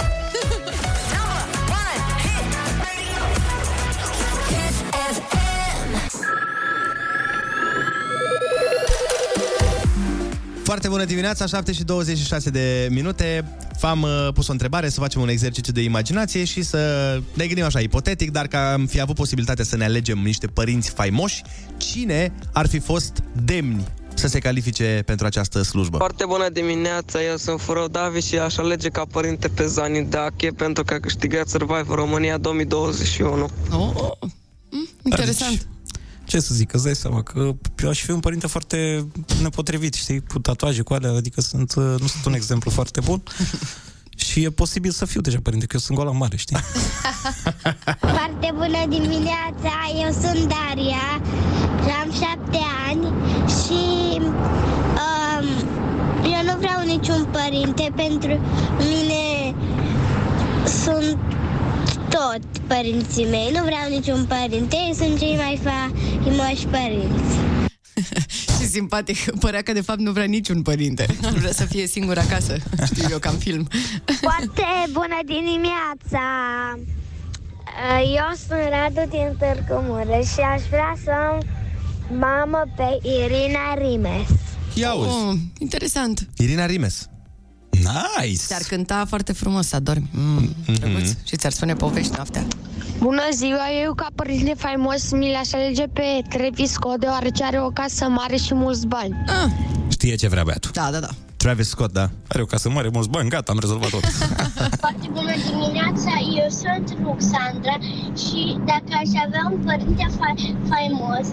Foarte 10.63 10.89
bună 10.89 11.05
dimineața, 11.05 11.47
7 11.47 11.73
și 11.73 11.85
26 11.85 12.51
de 12.51 12.89
minute. 12.91 13.45
V-am 13.81 14.03
uh, 14.03 14.29
pus 14.35 14.49
o 14.49 14.53
întrebare, 14.53 14.89
să 14.89 15.01
facem 15.01 15.21
un 15.21 15.29
exercițiu 15.29 15.73
de 15.73 15.83
imaginație 15.83 16.45
și 16.45 16.63
să 16.63 16.79
ne 17.35 17.47
gândim 17.47 17.65
așa, 17.65 17.81
ipotetic, 17.81 18.31
dar 18.31 18.47
că 18.47 18.57
am 18.57 18.87
fi 18.87 19.01
avut 19.01 19.15
posibilitatea 19.15 19.65
să 19.65 19.77
ne 19.77 19.85
alegem 19.85 20.19
niște 20.19 20.47
părinți 20.47 20.91
faimoși, 20.91 21.43
cine 21.77 22.33
ar 22.53 22.67
fi 22.67 22.79
fost 22.79 23.23
demni 23.45 23.85
să 24.19 24.27
se 24.27 24.39
califice 24.39 25.03
pentru 25.07 25.27
această 25.27 25.63
slujbă? 25.63 25.97
Foarte 25.97 26.25
bună 26.27 26.49
dimineața, 26.49 27.23
eu 27.23 27.37
sunt 27.37 27.61
Furău 27.61 27.89
David 27.89 28.23
și 28.23 28.39
aș 28.39 28.57
alege 28.57 28.89
ca 28.89 29.05
părinte 29.11 29.49
pe 29.49 29.67
Zani 29.67 30.05
Dache 30.05 30.51
pentru 30.51 30.85
că 30.85 30.95
a 30.95 31.01
câștigat 31.01 31.49
Survivor 31.49 31.99
România 31.99 32.39
2021. 32.39 33.49
Oh, 33.71 34.11
mm, 34.71 34.89
interesant. 35.05 35.67
Ce 36.25 36.41
să 36.41 36.55
zic, 36.55 36.73
îți 36.73 36.85
dai 36.85 36.95
seama 36.95 37.23
că 37.23 37.55
eu 37.83 37.89
aș 37.89 38.03
fi 38.03 38.11
un 38.11 38.21
părinte 38.21 38.47
foarte 38.47 39.07
nepotrivit, 39.43 39.95
știi, 39.95 40.23
cu 40.27 40.39
tatuaje, 40.39 40.83
cu 40.83 40.95
alea, 40.95 41.11
adică 41.13 41.41
sunt, 41.41 41.75
uh, 41.75 41.85
nu 41.85 42.07
sunt 42.07 42.25
un 42.27 42.35
exemplu 42.35 42.71
foarte 42.71 43.01
bun. 43.01 43.23
Și 44.17 44.43
e 44.43 44.51
posibil 44.51 44.91
să 44.91 45.05
fiu 45.05 45.21
deja 45.21 45.39
părinte, 45.43 45.67
că 45.67 45.73
eu 45.75 45.81
sunt 45.81 45.99
gola 45.99 46.11
mare, 46.11 46.37
știi? 46.37 46.57
Foarte 48.17 48.51
bună 48.55 48.87
dimineața, 48.89 49.73
eu 50.05 50.11
sunt 50.13 50.49
Daria 50.49 51.21
și 51.85 51.91
am 52.03 52.13
șapte 52.13 52.59
ani 52.89 53.07
și 53.49 53.96
um, 54.23 55.47
eu 56.25 56.43
nu 56.45 56.59
vreau 56.59 56.81
niciun 56.85 57.27
părinte, 57.31 57.93
pentru 57.97 58.41
mine 58.79 59.55
sunt 60.85 61.19
tot 62.09 62.41
părinții 62.67 63.27
mei, 63.31 63.51
nu 63.55 63.65
vreau 63.65 63.89
niciun 63.89 64.25
părinte, 64.25 64.77
ei 64.77 64.95
sunt 64.95 65.19
cei 65.19 65.37
mai 65.37 65.61
faimoși 65.63 66.67
părinți. 66.67 67.37
și 68.59 68.67
simpatic. 68.67 69.31
Părea 69.41 69.63
că 69.63 69.73
de 69.73 69.81
fapt 69.81 69.99
nu 69.99 70.13
vrea 70.13 70.25
niciun 70.25 70.63
părinte. 70.63 71.07
Nu 71.21 71.29
vrea 71.41 71.53
să 71.53 71.65
fie 71.65 71.87
singur 71.87 72.19
acasă. 72.19 72.57
Știu 72.95 73.07
eu, 73.11 73.19
ca 73.19 73.31
în 73.31 73.39
film. 73.39 73.69
Foarte 74.21 74.65
bună 74.93 75.19
dimineața! 75.25 76.25
Eu 78.15 78.31
sunt 78.47 78.69
Radu 78.71 79.11
din 79.11 79.37
Târgu 79.39 79.85
Mureș 79.89 80.27
și 80.33 80.41
aș 80.41 80.63
vrea 80.71 80.97
să 81.05 81.11
am 81.11 81.43
mamă 82.19 82.65
pe 82.77 82.99
Irina 83.03 83.75
Rimes. 83.79 84.27
Ia 84.75 84.89
auzi. 84.89 85.09
Oh, 85.09 85.35
interesant. 85.59 86.29
Irina 86.37 86.67
Rimes. 86.67 87.09
Nice! 87.71 88.37
Ți-ar 88.47 88.63
cânta 88.69 89.05
foarte 89.09 89.33
frumos 89.33 89.67
să 89.67 89.77
adormi. 89.77 90.11
Mm, 90.13 90.49
drăguț. 90.79 91.09
Și 91.25 91.37
ți-ar 91.37 91.53
spune 91.53 91.75
povești 91.75 92.13
noaptea. 92.15 92.47
Bună 92.99 93.23
ziua, 93.33 93.65
eu 93.85 93.95
ca 93.95 94.07
părinte 94.15 94.55
faimos 94.57 95.11
mi 95.11 95.31
le-aș 95.31 95.53
alege 95.53 95.83
pe 95.87 96.03
Travis 96.29 96.71
Scott 96.71 97.01
deoarece 97.01 97.45
are 97.45 97.61
o 97.61 97.69
casă 97.71 98.05
mare 98.05 98.37
și 98.37 98.55
mulți 98.55 98.87
bani. 98.87 99.17
Ah, 99.27 99.51
Știe 99.89 100.15
ce 100.15 100.29
vrea 100.29 100.43
băiatul. 100.43 100.71
da, 100.75 100.89
da, 100.93 100.99
da. 100.99 101.09
Travis 101.37 101.69
Scott, 101.69 101.93
da. 101.93 102.07
Are 102.29 102.43
o 102.43 102.45
casă 102.45 102.69
mare, 102.71 102.89
mulți 102.93 103.09
bani, 103.09 103.29
gata, 103.29 103.53
am 103.53 103.59
rezolvat 103.59 103.91
tot. 103.91 104.05
Foarte 104.85 105.07
bună 105.17 105.35
dimineața, 105.49 106.13
eu 106.41 106.49
sunt 106.63 106.87
Ruxandra 107.03 107.77
și 108.25 108.41
dacă 108.71 108.91
aș 109.03 109.11
avea 109.27 109.45
un 109.53 109.59
părinte 109.69 110.07
fa- 110.17 110.41
faimos, 110.71 111.27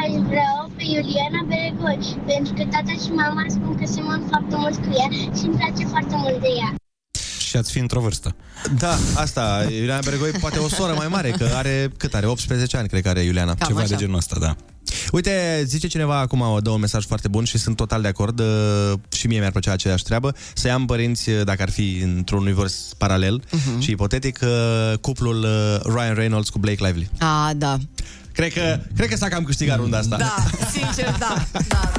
aș 0.00 0.12
vrea 0.30 0.52
pe 0.76 0.84
Iuliana 0.94 1.40
Beregoi, 1.50 1.98
pentru 2.30 2.52
că 2.56 2.62
tata 2.74 2.94
și 3.02 3.10
mama 3.22 3.42
spun 3.48 3.72
că 3.80 3.86
semăn 3.86 4.22
foarte 4.28 4.56
mult 4.62 4.76
cu 4.84 4.90
ea 5.00 5.08
și 5.36 5.44
îmi 5.46 5.56
place 5.60 5.84
foarte 5.92 6.14
mult 6.22 6.40
de 6.40 6.50
ea. 6.62 6.70
Și 7.50 7.56
ați 7.56 7.70
fi 7.72 7.78
într-o 7.78 8.00
vârstă. 8.00 8.34
Da, 8.78 8.96
asta, 9.14 9.66
Iuliana 9.70 10.00
Bergoi 10.04 10.30
poate 10.30 10.58
o 10.58 10.68
soră 10.68 10.94
mai 10.96 11.08
mare, 11.08 11.30
că 11.30 11.48
are, 11.54 11.92
cât 11.96 12.14
are, 12.14 12.26
18 12.26 12.76
ani, 12.76 12.88
cred 12.88 13.02
că 13.02 13.08
are 13.08 13.20
Iuliana. 13.20 13.54
Cam 13.54 13.68
Ceva 13.68 13.80
așa. 13.80 13.88
de 13.88 13.96
genul 13.96 14.16
ăsta, 14.16 14.36
da. 14.40 14.56
Uite, 15.12 15.62
zice 15.66 15.86
cineva 15.86 16.18
acum, 16.18 16.40
o 16.40 16.60
dă 16.60 16.70
un 16.70 16.80
mesaj 16.80 17.06
foarte 17.06 17.28
bun 17.28 17.44
și 17.44 17.58
sunt 17.58 17.76
total 17.76 18.02
de 18.02 18.08
acord 18.08 18.40
uh, 18.40 18.92
și 19.12 19.26
mie 19.26 19.38
mi-ar 19.38 19.50
plăcea 19.50 19.72
aceeași 19.72 20.02
treabă, 20.04 20.34
să 20.54 20.68
am 20.68 20.86
părinți, 20.86 21.30
uh, 21.30 21.44
dacă 21.44 21.62
ar 21.62 21.70
fi 21.70 22.00
într-un 22.02 22.40
univers 22.40 22.74
paralel 22.98 23.42
Mhm. 23.50 23.80
și 23.80 23.90
ipotetic, 23.90 24.38
uh, 24.42 24.98
cuplul 25.00 25.42
uh, 25.42 25.92
Ryan 25.94 26.14
Reynolds 26.14 26.48
cu 26.48 26.58
Blake 26.58 26.84
Lively. 26.86 27.10
A, 27.18 27.52
da. 27.56 27.76
Cred 28.32 28.52
că, 28.52 28.78
cred 28.96 29.08
că 29.08 29.16
s-a 29.16 29.28
cam 29.28 29.44
câștigat 29.44 29.76
runda 29.76 29.98
asta. 29.98 30.16
Da, 30.16 30.34
sincer, 30.72 31.16
da. 31.18 31.44
da. 31.68 31.92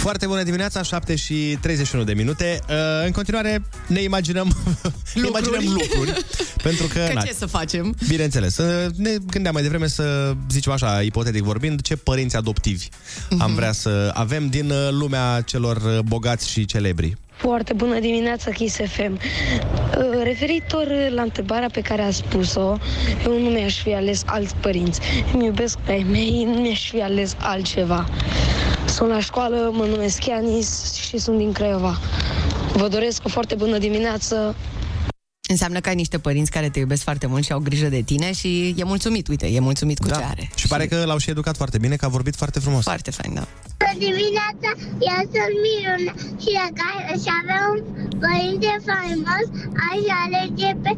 Foarte 0.00 0.26
bună 0.26 0.42
dimineața, 0.42 0.82
7 0.82 1.16
și 1.16 1.58
31 1.60 2.04
de 2.04 2.12
minute. 2.12 2.60
Uh, 2.68 2.74
în 3.04 3.10
continuare 3.10 3.62
ne 3.86 4.02
imaginăm 4.02 4.56
ne 5.14 5.26
imaginăm 5.26 5.62
lucruri. 5.72 6.24
pentru 6.62 6.86
că, 6.86 7.04
Că 7.08 7.12
na, 7.12 7.20
ce 7.22 7.32
să 7.32 7.46
facem? 7.46 7.94
Bineînțeles, 8.08 8.56
uh, 8.56 8.86
ne 8.96 9.10
gândeam 9.26 9.54
mai 9.54 9.62
devreme 9.62 9.86
să 9.86 10.34
zicem 10.50 10.72
așa, 10.72 11.02
ipotetic 11.02 11.42
vorbind, 11.42 11.80
ce 11.80 11.96
părinți 11.96 12.36
adoptivi 12.36 12.88
Mhm. 13.30 13.40
am 13.42 13.54
vrea 13.54 13.72
să 13.72 14.10
avem 14.14 14.46
din 14.48 14.70
uh, 14.70 14.88
lumea 14.90 15.40
celor 15.40 15.76
uh, 15.76 15.98
bogați 16.04 16.50
și 16.50 16.64
celebri. 16.64 17.16
Foarte 17.40 17.72
bună 17.72 17.98
dimineața, 17.98 18.50
Kiss 18.50 18.76
FM. 18.76 19.12
Uh, 19.12 20.22
Referitor 20.22 20.86
la 21.08 21.22
întrebarea 21.22 21.68
pe 21.72 21.80
care 21.80 22.02
a 22.02 22.10
spus-o, 22.10 22.76
eu 23.24 23.38
nu 23.38 23.48
mi-aș 23.50 23.82
fi 23.82 23.94
ales 23.94 24.22
alți 24.26 24.54
părinți. 24.54 25.00
Îmi 25.32 25.44
iubesc 25.44 25.78
pe 25.78 25.92
ai 25.92 26.06
mei, 26.10 26.44
nu 26.44 26.60
mi-aș 26.60 26.90
fi 26.90 27.02
ales 27.02 27.36
altceva. 27.38 28.08
Sunt 28.86 29.08
la 29.08 29.20
școală, 29.20 29.70
mă 29.72 29.84
numesc 29.84 30.26
Ianis 30.26 30.94
și 30.94 31.18
sunt 31.18 31.38
din 31.38 31.52
Craiova. 31.52 31.98
Vă 32.72 32.88
doresc 32.88 33.24
o 33.24 33.28
foarte 33.28 33.54
bună 33.54 33.78
dimineață. 33.78 34.56
Înseamnă 35.48 35.80
că 35.80 35.88
ai 35.88 35.94
niște 35.94 36.18
părinți 36.18 36.50
care 36.50 36.68
te 36.68 36.78
iubesc 36.78 37.02
foarte 37.02 37.26
mult 37.26 37.44
și 37.44 37.52
au 37.52 37.58
grijă 37.58 37.88
de 37.88 38.00
tine 38.00 38.32
și 38.32 38.74
e 38.78 38.84
mulțumit, 38.84 39.28
uite, 39.28 39.46
e 39.46 39.60
mulțumit 39.60 39.98
cu 39.98 40.08
ce 40.08 40.14
are. 40.14 40.48
Da. 40.48 40.56
Și 40.56 40.66
pare 40.66 40.86
că 40.86 41.04
l-au 41.04 41.18
și 41.18 41.30
educat 41.30 41.56
foarte 41.56 41.78
bine, 41.78 41.96
că 41.96 42.04
a 42.04 42.08
vorbit 42.08 42.36
foarte 42.36 42.58
frumos. 42.58 42.82
Foarte 42.82 43.10
fain, 43.10 43.34
da. 43.34 43.46
Bună 43.92 44.04
dimineața, 44.04 44.70
eu 45.10 45.20
sunt 45.32 45.54
Miruna 45.64 46.12
și 46.42 46.50
dacă 46.60 46.84
aș 47.12 47.22
avea 47.40 47.62
un 47.72 47.80
părinte 48.24 48.72
faimos, 48.88 49.46
aș 49.88 50.02
alege 50.22 50.70
pe 50.82 50.92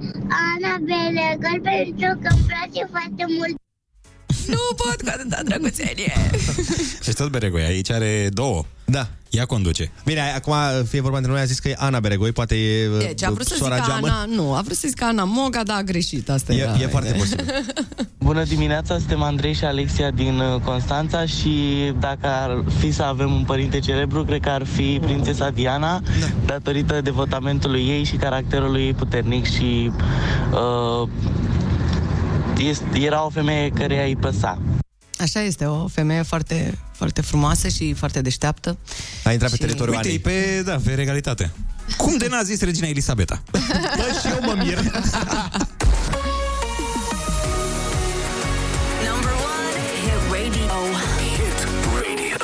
Ana 0.49 0.75
Belegăl 0.89 1.59
pentru 1.71 2.11
că 2.23 2.29
îmi 2.35 2.45
place 2.51 2.83
foarte 2.91 3.25
mult. 3.37 3.55
Nu 4.47 4.63
pot 4.77 4.99
cu 5.03 5.11
atâta 5.17 5.41
drăguțenie. 5.45 6.13
Și 7.03 7.13
tot 7.13 7.31
Beregoi, 7.31 7.63
aici 7.63 7.91
are 7.91 8.29
două. 8.33 8.65
Da. 8.93 9.09
Ea 9.31 9.45
conduce. 9.45 9.93
Bine, 10.05 10.21
acum 10.21 10.55
fie 10.89 11.01
vorba 11.01 11.17
între 11.17 11.33
noi, 11.33 11.41
a 11.41 11.45
zis 11.45 11.59
că 11.59 11.69
e 11.69 11.75
Ana 11.79 12.01
Beregoi, 12.01 12.33
poate 12.33 12.55
e 12.55 12.89
uh, 12.89 12.99
Deci, 12.99 13.23
a 13.25 13.31
vrut 13.31 13.47
să 13.47 13.55
sora 13.55 13.75
zică 13.75 13.87
Geamăn. 13.89 14.11
Ana, 14.11 14.25
nu, 14.25 14.55
a 14.55 14.61
vrut 14.61 14.77
să 14.77 14.89
zică 14.89 15.05
Ana 15.05 15.25
Moga, 15.25 15.63
dar 15.63 15.77
a 15.77 15.83
greșit, 15.83 16.31
asta 16.31 16.53
E, 16.53 16.61
era. 16.61 16.73
e 16.81 16.87
foarte 16.87 17.13
posibil. 17.13 17.45
Bună 18.19 18.45
dimineața, 18.45 18.99
suntem 18.99 19.23
Andrei 19.23 19.55
și 19.55 19.65
Alexia 19.65 20.11
din 20.11 20.39
uh, 20.39 20.61
Constanța 20.61 21.27
și 21.27 21.53
dacă 22.01 22.27
ar 22.27 22.65
fi 22.79 22.91
să 22.93 23.03
avem 23.03 23.33
un 23.33 23.45
părinte 23.45 23.79
celebru, 23.79 24.25
cred 24.25 24.41
că 24.41 24.49
ar 24.49 24.65
fi 24.65 24.99
prințesa 25.03 25.51
Diana, 25.51 26.01
da. 26.21 26.27
datorită 26.47 27.01
devotamentului 27.01 27.89
ei 27.89 28.05
și 28.05 28.17
caracterului 28.17 28.83
ei 28.83 28.95
puternic 28.95 29.51
și 29.51 29.91
uh, 30.53 31.09
este, 32.59 32.99
era 33.01 33.25
o 33.25 33.29
femeie 33.29 33.69
care 33.69 34.07
îi 34.07 34.17
păsa. 34.17 34.59
Așa 35.23 35.41
este, 35.43 35.65
o 35.65 35.87
femeie 35.89 36.23
foarte, 36.23 36.79
foarte 36.93 37.21
frumoasă 37.21 37.69
și 37.69 37.93
foarte 37.93 38.21
deșteaptă. 38.21 38.79
A 39.25 39.33
intrat 39.33 39.51
pe 39.51 39.57
Și- 39.57 39.63
teritoriul 39.63 39.97
Uite, 39.97 40.09
Anei. 40.09 40.21
e 40.25 40.55
pe, 40.57 40.63
da, 40.71 40.77
pe 40.85 40.95
regalitate. 40.95 41.51
Cum 41.97 42.17
de 42.17 42.27
n-a 42.31 42.43
zis 42.43 42.61
regina 42.61 42.87
Elisabeta? 42.87 43.43
Bă, 43.51 43.59
și 44.21 44.27
eu 44.35 44.39
mă 44.43 44.55
mir. 44.65 44.79
Number 49.09 49.33
one, 49.55 49.79
hit 50.03 50.23
radio. 50.33 50.77
Hit 51.19 51.59
Radio. 52.03 52.37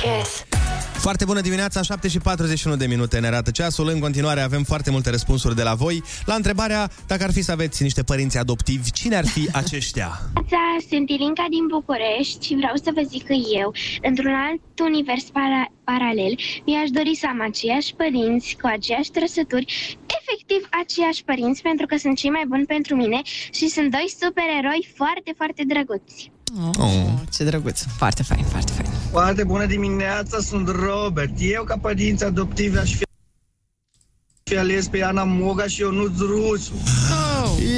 Kiss 0.00 0.37
Foarte 1.00 1.24
bună 1.24 1.40
dimineața, 1.40 1.82
7 1.82 2.08
și 2.08 2.18
41 2.18 2.76
de 2.76 2.86
minute 2.86 3.18
ne 3.18 3.26
arată 3.26 3.50
ceasul. 3.50 3.88
În 3.88 4.00
continuare 4.00 4.40
avem 4.40 4.62
foarte 4.62 4.90
multe 4.90 5.10
răspunsuri 5.10 5.54
de 5.54 5.62
la 5.62 5.74
voi. 5.74 6.02
La 6.24 6.34
întrebarea, 6.34 6.90
dacă 7.06 7.24
ar 7.24 7.32
fi 7.32 7.42
să 7.42 7.52
aveți 7.52 7.82
niște 7.82 8.02
părinți 8.02 8.38
adoptivi, 8.38 8.90
cine 8.90 9.16
ar 9.16 9.26
fi 9.26 9.48
aceștia? 9.62 10.08
Neața, 10.34 10.62
sunt 10.90 11.08
Ilinca 11.10 11.46
din 11.50 11.66
București 11.66 12.46
și 12.46 12.54
vreau 12.54 12.76
să 12.84 12.90
vă 12.94 13.02
zic 13.08 13.24
că 13.26 13.32
eu, 13.60 13.74
într-un 14.02 14.34
alt 14.34 14.60
univers 14.90 15.24
para- 15.24 15.72
paralel, 15.84 16.32
mi-aș 16.66 16.88
dori 16.98 17.14
să 17.16 17.26
am 17.28 17.40
aceiași 17.48 17.94
părinți 17.94 18.56
cu 18.60 18.66
aceeași 18.76 19.10
trăsături, 19.10 19.66
efectiv 20.18 20.68
aceiași 20.82 21.24
părinți, 21.24 21.62
pentru 21.62 21.86
că 21.86 21.96
sunt 21.96 22.16
cei 22.16 22.30
mai 22.30 22.44
buni 22.48 22.66
pentru 22.66 22.94
mine 22.96 23.20
și 23.58 23.66
sunt 23.68 23.90
doi 23.90 24.06
supereroi 24.20 24.88
foarte, 24.96 25.30
foarte 25.36 25.62
drăguți. 25.72 26.30
Oh, 26.78 27.06
ce 27.32 27.44
drăguț. 27.44 27.82
Foarte 27.96 28.22
fain, 28.22 28.44
foarte 28.44 28.72
fain. 28.72 28.88
Foarte 29.10 29.44
bună 29.44 29.66
dimineața, 29.66 30.38
sunt 30.40 30.68
Robert. 30.68 31.32
Eu, 31.38 31.64
ca 31.64 31.76
părinți 31.80 32.24
adoptivi, 32.24 32.78
aș 32.78 32.94
fi, 32.94 33.04
fi 34.42 34.56
ales 34.56 34.88
pe 34.88 35.02
Ana 35.02 35.24
Moga 35.24 35.66
și 35.66 35.80
Ionuț 35.80 36.18
Rusu. 36.18 36.72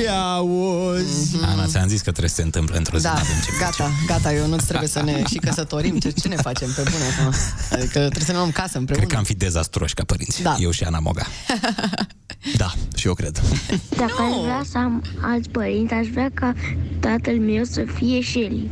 Ia 0.04 0.36
uzi! 0.40 1.36
Ana, 1.42 1.66
ți-am 1.66 1.88
zis 1.88 1.98
că 1.98 2.10
trebuie 2.10 2.28
să 2.28 2.34
se 2.34 2.42
întâmple 2.42 2.76
într-o 2.76 2.96
zi. 2.96 3.02
Da, 3.02 3.12
n-avem 3.12 3.36
ce 3.44 3.50
gata, 3.60 3.90
gata, 4.06 4.32
eu 4.32 4.46
nu 4.46 4.56
trebuie 4.56 4.88
să 4.88 5.02
ne 5.02 5.22
și 5.30 5.38
căsătorim. 5.38 5.98
Ce, 5.98 6.10
ce 6.10 6.28
ne 6.28 6.36
facem 6.36 6.68
pe 6.76 6.82
bune 6.82 7.04
acum? 7.18 7.34
Adică 7.70 7.98
trebuie 7.98 8.24
să 8.24 8.32
ne 8.32 8.36
luăm 8.38 8.50
casă 8.50 8.78
împreună. 8.78 9.04
Cred 9.04 9.12
că 9.12 9.16
am 9.16 9.24
fi 9.24 9.34
dezastroși 9.34 9.94
ca 9.94 10.04
părinți. 10.04 10.42
Da. 10.42 10.56
Eu 10.58 10.70
și 10.70 10.84
Ana 10.84 10.98
Moga. 10.98 11.26
Da, 12.56 12.72
și 12.96 13.06
eu 13.06 13.14
cred. 13.14 13.40
Dacă 13.96 14.22
aș 14.22 14.40
vrea 14.42 14.62
să 14.70 14.78
am 14.78 15.02
alți 15.20 15.48
părinți, 15.48 15.92
aș 15.94 16.06
vrea 16.06 16.30
ca 16.34 16.54
tatăl 17.00 17.38
meu 17.38 17.64
să 17.64 17.84
fie 17.94 18.22
Shelly. 18.22 18.70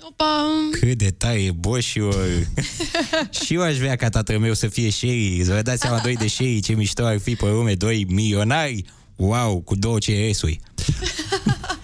Opa! 0.00 0.46
Cât 0.70 0.98
de 0.98 1.10
taie 1.10 1.50
boșiu 1.50 2.10
Și 3.44 3.54
eu 3.54 3.62
aș 3.62 3.76
vrea 3.76 3.96
ca 3.96 4.08
tatăl 4.08 4.38
meu 4.38 4.54
să 4.54 4.66
fie 4.66 4.90
Sherry 4.90 5.42
Să 5.44 5.52
vă 5.52 5.62
dați 5.62 5.80
seama, 5.80 5.98
doi 6.02 6.16
de 6.16 6.26
Sherry 6.26 6.60
Ce 6.60 6.72
mișto 6.72 7.04
ar 7.04 7.18
fi 7.18 7.34
pe 7.34 7.46
lume, 7.46 7.74
doi 7.74 8.06
milionari 8.08 8.84
Wow, 9.16 9.60
cu 9.60 9.76
două 9.76 9.98
CS-uri 9.98 10.60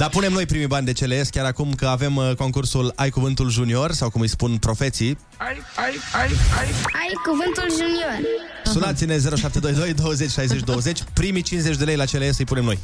Dar 0.00 0.08
punem 0.08 0.32
noi 0.32 0.46
primii 0.46 0.66
bani 0.66 0.86
de 0.86 0.92
CLS 0.92 1.28
chiar 1.28 1.44
acum 1.44 1.72
că 1.72 1.86
avem 1.86 2.16
uh, 2.16 2.34
concursul 2.34 2.92
Ai 2.96 3.10
Cuvântul 3.10 3.50
Junior 3.50 3.92
sau 3.92 4.10
cum 4.10 4.20
îi 4.20 4.28
spun 4.28 4.56
profeții. 4.56 5.18
Ai, 5.36 5.60
ai, 5.76 5.94
ai, 6.12 6.30
ai. 6.58 6.68
Ai 6.92 7.12
cuvântul 7.24 7.70
junior. 7.70 8.18
Sunați-ne 8.64 9.18
0722 9.18 9.92
20 9.92 10.30
60 10.30 10.60
20. 10.60 11.02
Primii 11.12 11.42
50 11.42 11.76
de 11.76 11.84
lei 11.84 11.96
la 11.96 12.04
CLS 12.04 12.38
îi 12.38 12.44
punem 12.44 12.64
noi. 12.64 12.78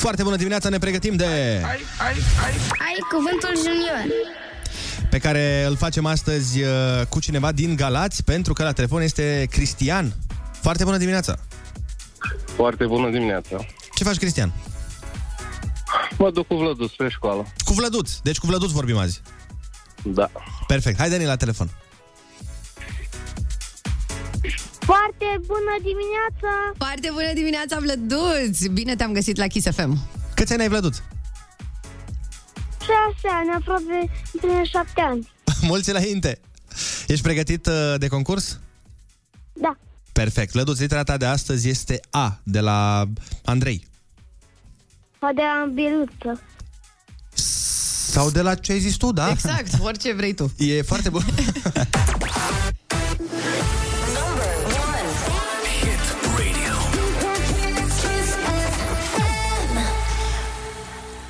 Foarte 0.00 0.22
bună 0.22 0.36
dimineața, 0.36 0.68
ne 0.68 0.78
pregătim 0.78 1.16
de... 1.16 1.24
Ai, 1.24 1.60
ai, 1.62 2.14
ai. 2.44 2.52
Ai 2.68 2.98
cuvântul 3.12 3.56
junior. 3.56 4.14
pe 5.10 5.18
care 5.18 5.64
îl 5.68 5.76
facem 5.76 6.06
astăzi 6.06 6.62
uh, 6.62 6.68
cu 7.08 7.20
cineva 7.20 7.52
din 7.52 7.76
Galați, 7.76 8.24
pentru 8.24 8.52
că 8.52 8.62
la 8.62 8.72
telefon 8.72 9.02
este 9.02 9.46
Cristian. 9.50 10.14
Foarte 10.60 10.84
bună 10.84 10.96
dimineața! 10.96 11.38
Foarte 12.54 12.86
bună 12.86 13.10
dimineața. 13.10 13.66
Ce 13.94 14.04
faci, 14.04 14.16
Cristian? 14.16 14.52
Mă 16.18 16.30
duc 16.30 16.46
cu 16.46 16.54
Vlăduț 16.54 16.90
spre 16.90 17.08
școală. 17.08 17.46
Cu 17.64 17.72
Vlăduț. 17.72 18.10
Deci 18.22 18.38
cu 18.38 18.46
Vlăduț 18.46 18.70
vorbim 18.70 18.96
azi. 18.96 19.20
Da. 20.02 20.30
Perfect. 20.66 20.98
Hai, 20.98 21.10
Dani, 21.10 21.24
la 21.24 21.36
telefon. 21.36 21.70
Foarte 24.94 25.28
bună 25.46 25.74
dimineața! 25.82 26.52
Foarte 26.76 27.08
bună 27.12 27.32
dimineața, 27.34 27.76
Vlăduț! 27.78 28.66
Bine 28.66 28.96
te-am 28.96 29.12
găsit 29.12 29.36
la 29.36 29.46
Kiss 29.46 29.66
FM. 29.70 29.98
Câți 30.34 30.52
ani 30.52 30.62
ai, 30.62 30.68
Vlăduț? 30.68 30.96
Șase 32.80 33.28
ani, 33.34 33.50
aproape 33.58 34.10
prin 34.40 34.64
șapte 34.64 35.00
ani. 35.00 35.32
Mulți 35.70 35.90
înainte. 35.90 36.40
Ești 37.06 37.22
pregătit 37.22 37.66
uh, 37.66 37.94
de 37.98 38.08
concurs? 38.08 38.60
Da. 39.52 39.76
Perfect. 40.12 40.52
Vlăduț, 40.52 40.78
litera 40.78 41.02
ta 41.02 41.16
de 41.16 41.26
astăzi 41.26 41.68
este 41.68 42.00
A, 42.10 42.40
de 42.42 42.60
la 42.60 43.04
Andrei. 43.44 43.86
A 45.18 45.30
de 45.34 45.42
ambiluță. 45.62 46.42
Sau 48.10 48.30
de 48.30 48.40
la 48.40 48.54
ce 48.54 48.72
ai 48.72 48.78
zis 48.78 48.96
tu, 48.96 49.12
da? 49.12 49.30
Exact, 49.30 49.74
orice 49.80 50.12
vrei 50.12 50.34
tu. 50.34 50.54
E 50.58 50.82
foarte 50.82 51.08
bun. 51.08 51.22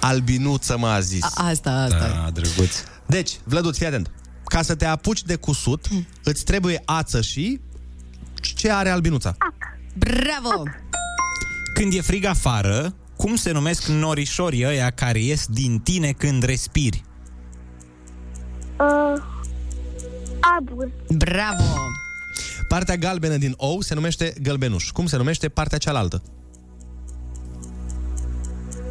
Albinuță 0.00 0.78
m-a 0.78 1.00
zis. 1.00 1.22
A- 1.22 1.48
asta, 1.48 1.70
asta. 1.70 1.98
Da, 2.24 2.30
drăguț. 2.32 2.74
Deci, 3.06 3.38
Vlăduț, 3.44 3.76
fii 3.76 3.86
atent. 3.86 4.10
Ca 4.44 4.62
să 4.62 4.74
te 4.74 4.84
apuci 4.86 5.22
de 5.22 5.36
cusut, 5.36 5.86
îți 6.24 6.44
trebuie 6.44 6.82
ață 6.84 7.20
și... 7.20 7.60
Ce 8.40 8.70
are 8.70 8.88
albinuța? 8.90 9.36
Bravo! 9.94 10.62
Când 11.74 11.92
e 11.94 12.00
frig 12.00 12.24
afară, 12.24 12.94
cum 13.16 13.36
se 13.36 13.50
numesc 13.52 13.86
norișorii 13.86 14.66
ăia 14.66 14.90
care 14.90 15.18
ies 15.18 15.46
din 15.46 15.78
tine 15.78 16.12
când 16.12 16.42
respiri? 16.42 17.02
Uh, 18.78 19.22
abur. 20.58 20.90
Bravo! 21.16 21.64
Partea 22.68 22.96
galbenă 22.96 23.36
din 23.36 23.54
ou 23.56 23.80
se 23.80 23.94
numește 23.94 24.32
gălbenuș. 24.42 24.90
Cum 24.90 25.06
se 25.06 25.16
numește 25.16 25.48
partea 25.48 25.78
cealaltă? 25.78 26.22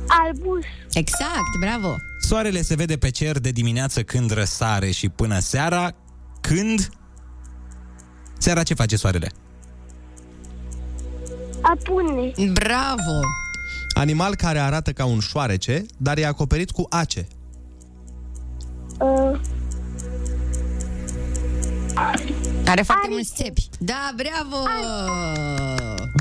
Albuș. 0.09 0.65
Exact, 0.93 1.57
bravo! 1.59 1.95
Soarele 2.19 2.61
se 2.61 2.75
vede 2.75 2.97
pe 2.97 3.09
cer 3.09 3.39
de 3.39 3.51
dimineață 3.51 4.03
când 4.03 4.31
răsare 4.31 4.91
și 4.91 5.09
până 5.09 5.39
seara, 5.39 5.95
când... 6.41 6.89
Seara 8.37 8.63
ce 8.63 8.73
face 8.73 8.95
soarele? 8.95 9.31
Apune. 11.61 12.31
Bravo! 12.53 13.19
Animal 13.93 14.35
care 14.35 14.59
arată 14.59 14.91
ca 14.91 15.05
un 15.05 15.19
șoarece, 15.19 15.85
dar 15.97 16.17
e 16.17 16.25
acoperit 16.25 16.71
cu 16.71 16.85
ace. 16.89 17.27
Uh, 18.99 19.39
Are 22.65 22.81
foarte 22.81 23.07
mulți 23.09 23.31
țepi. 23.35 23.69
Da, 23.79 24.11
bravo! 24.15 24.63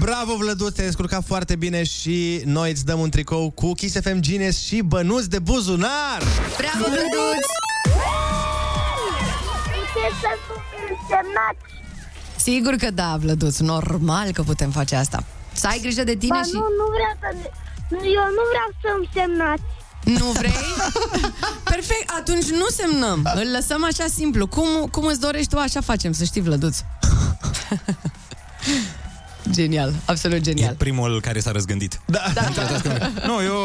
Bravo, 0.01 0.37
Vlăduț, 0.37 0.75
te-ai 0.75 0.87
descurcat 0.87 1.25
foarte 1.27 1.57
bine 1.57 1.85
și 1.85 2.43
noi 2.45 2.71
îți 2.71 2.85
dăm 2.85 3.01
un 3.01 3.11
tricou 3.11 3.51
cu 3.51 3.73
Kiss 3.73 4.01
FM 4.01 4.21
Gines 4.21 4.61
și 4.65 4.81
bănuți 4.81 5.31
de 5.31 5.39
buzunar! 5.39 6.23
Bravo, 6.57 6.85
Vlăduț! 6.85 7.47
puteți 9.99 10.21
să 10.21 10.31
semnați. 11.09 11.65
Sigur 12.37 12.75
că 12.75 12.91
da, 12.91 13.17
Vlăduț, 13.21 13.59
normal 13.59 14.33
că 14.33 14.43
putem 14.43 14.71
face 14.71 14.95
asta. 14.97 15.25
Să 15.53 15.67
ai 15.67 15.79
grijă 15.83 16.05
de 16.05 16.15
tine 16.15 16.39
Ba, 16.39 16.43
și... 16.43 16.53
nu, 16.53 16.67
nu 16.81 16.87
vreau 16.97 17.15
să... 17.21 17.29
nu, 17.91 17.99
Eu 18.19 18.27
nu 18.39 18.45
vreau 18.53 18.69
să-mi 18.83 19.09
semnați. 19.15 19.63
Nu 20.05 20.27
vrei? 20.31 20.53
Perfect, 22.29 22.49
atunci 22.49 22.61
nu 22.61 22.67
semnăm. 22.69 23.31
Îl 23.35 23.51
lăsăm 23.53 23.85
așa 23.85 24.05
simplu. 24.15 24.47
Cum, 24.47 24.67
cum 24.91 25.05
îți 25.05 25.21
dorești 25.21 25.49
tu, 25.49 25.59
așa 25.59 25.81
facem, 25.81 26.13
să 26.13 26.25
știi, 26.25 26.41
Vlăduț. 26.41 26.79
Genial, 29.51 29.93
absolut 30.05 30.37
E 30.37 30.41
genial. 30.41 30.75
primul 30.75 31.21
care 31.21 31.41
s-a 31.41 31.51
răzgândit. 31.51 32.01
Da. 32.05 32.21
Nu, 33.27 33.43
eu 33.43 33.57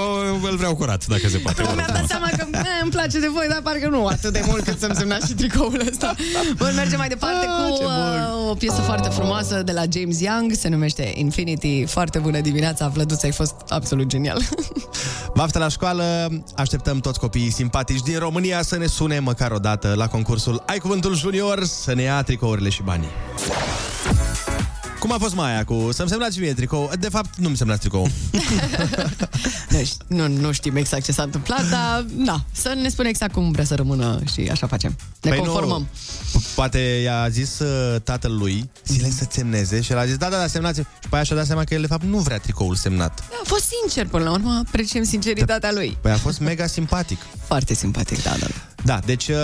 îl 0.43 0.55
vreau 0.57 0.75
curat, 0.75 1.05
dacă 1.07 1.27
se 1.29 1.37
poate. 1.37 1.61
Mi-am 1.61 1.85
dat 1.93 2.05
seama 2.07 2.27
că 2.37 2.45
eh, 2.51 2.59
îmi 2.81 2.91
place 2.91 3.19
de 3.19 3.27
voi, 3.33 3.45
dar 3.49 3.59
parcă 3.63 3.87
nu 3.87 4.05
atât 4.05 4.33
de 4.33 4.43
mult 4.47 4.63
cât 4.63 4.79
să-mi 4.79 4.95
semnați 4.95 5.27
și 5.27 5.33
tricoul 5.33 5.81
ăsta. 5.91 6.15
Bun, 6.57 6.71
mergem 6.75 6.97
mai 6.97 7.07
departe 7.07 7.45
Ah, 7.45 7.69
cu 7.69 7.77
ce 7.77 7.83
bun. 7.83 7.91
uh, 7.91 8.49
o 8.49 8.53
piesă 8.53 8.81
foarte 8.81 9.09
frumoasă 9.09 9.61
de 9.63 9.71
la 9.71 9.83
James 9.93 10.19
Young, 10.19 10.51
se 10.53 10.67
numește 10.69 11.11
Infinity. 11.15 11.85
Foarte 11.85 12.19
bună 12.19 12.39
dimineața, 12.39 12.87
Vlăduț, 12.87 13.23
ai 13.23 13.31
fost 13.31 13.53
absolut 13.69 14.07
genial. 14.07 14.41
Baftă 15.35 15.59
la 15.59 15.67
școală, 15.67 16.27
așteptăm 16.55 16.99
toți 16.99 17.19
copiii 17.19 17.51
simpatici 17.51 18.01
din 18.01 18.19
România 18.19 18.61
să 18.61 18.77
ne 18.77 18.85
sune 18.85 19.19
măcar 19.19 19.51
o 19.51 19.57
dată 19.57 19.93
la 19.95 20.07
concursul 20.07 20.63
Ai 20.65 20.77
Cuvântul 20.77 21.15
Junior 21.15 21.63
să 21.63 21.93
ne 21.93 22.01
ia 22.01 22.21
tricourile 22.23 22.69
și 22.69 22.81
banii. 22.83 23.09
Cum 25.03 25.11
a 25.11 25.17
fost 25.17 25.35
mai 25.35 25.51
aia 25.53 25.63
cu 25.63 25.89
să-mi 25.93 26.09
semnați 26.09 26.39
mie 26.39 26.53
tricou? 26.53 26.91
De 26.99 27.09
fapt, 27.09 27.37
nu 27.37 27.49
mi 27.49 27.57
semnați 27.57 27.79
tricou. 27.79 28.07
nu, 29.69 29.77
ș- 29.79 30.07
nu, 30.07 30.27
nu 30.27 30.51
știm 30.51 30.75
exact 30.75 31.03
ce 31.03 31.11
s-a 31.11 31.23
întâmplat, 31.23 31.69
dar 31.69 32.05
da, 32.15 32.43
să 32.51 32.73
ne 32.81 32.89
spune 32.89 33.09
exact 33.09 33.33
cum 33.33 33.51
vrea 33.51 33.65
să 33.65 33.75
rămână 33.75 34.21
și 34.33 34.47
așa 34.51 34.67
facem. 34.67 34.95
Ne 35.21 35.29
Păi 35.29 35.39
conformăm. 35.39 35.87
Nu, 36.33 36.41
poate 36.55 36.77
i-a 36.79 37.29
zis 37.29 37.59
uh, 37.59 38.01
tatălui 38.01 38.69
zile 38.85 39.09
să 39.09 39.25
semneze 39.29 39.81
și 39.81 39.91
el 39.91 39.97
a 39.97 40.05
zis 40.05 40.17
da, 40.17 40.29
da, 40.29 40.37
da, 40.37 40.47
semnați 40.47 40.79
Și 40.79 40.85
pe 41.09 41.15
aia 41.15 41.23
și-a 41.23 41.35
dat 41.35 41.45
seama 41.45 41.63
că 41.63 41.73
el 41.73 41.81
de 41.81 41.87
fapt 41.87 42.03
nu 42.03 42.17
vrea 42.17 42.37
tricoul 42.37 42.75
semnat. 42.75 43.19
A 43.19 43.41
fost 43.43 43.73
sincer 43.81 44.07
până 44.07 44.23
la 44.23 44.31
urmă, 44.31 44.61
apreciem 44.67 45.03
sinceritatea 45.03 45.71
lui. 45.71 45.97
Păi 46.01 46.11
a 46.11 46.17
fost 46.17 46.39
mega 46.39 46.67
simpatic. 46.67 47.19
Foarte 47.53 47.73
simpatic, 47.73 48.23
da, 48.23 48.35
da. 48.39 48.47
Da, 48.83 48.99
deci 49.05 49.27
uh, 49.27 49.35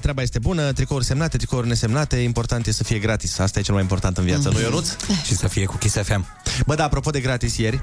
treaba 0.00 0.22
este 0.22 0.38
bună, 0.38 0.72
tricouri 0.72 1.04
semnate, 1.04 1.36
tricouri 1.36 1.66
nesemnate, 1.66 2.16
important 2.16 2.66
e 2.66 2.72
să 2.72 2.84
fie 2.84 2.98
gratis. 2.98 3.38
Asta 3.38 3.58
e 3.58 3.62
cel 3.62 3.74
mai 3.74 3.82
important 3.82 4.18
în 4.18 4.24
viață, 4.24 4.48
nu 4.48 4.60
Ionuț? 4.60 4.88
Și 5.26 5.36
să 5.36 5.48
fie 5.48 5.64
cu 5.64 5.76
Kiss 5.76 5.96
FM. 5.96 6.26
Bă, 6.66 6.74
da, 6.74 6.84
apropo 6.84 7.10
de 7.10 7.20
gratis 7.20 7.56
ieri, 7.56 7.80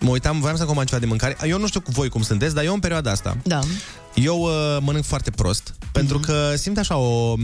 mă 0.00 0.10
uitam, 0.10 0.40
voiam 0.40 0.56
să 0.56 0.64
comand 0.64 0.88
ceva 0.88 1.00
de 1.00 1.06
mâncare. 1.06 1.36
Eu 1.46 1.58
nu 1.58 1.66
știu 1.66 1.80
cu 1.80 1.90
voi 1.90 2.08
cum 2.08 2.22
sunteți, 2.22 2.54
dar 2.54 2.64
eu 2.64 2.74
în 2.74 2.80
perioada 2.80 3.10
asta, 3.10 3.36
Da. 3.44 3.60
eu 4.14 4.40
uh, 4.40 4.76
mănânc 4.80 5.04
foarte 5.04 5.30
prost, 5.30 5.74
pentru 5.92 6.18
că 6.18 6.54
simt 6.56 6.78
așa 6.78 6.96
o, 6.96 7.34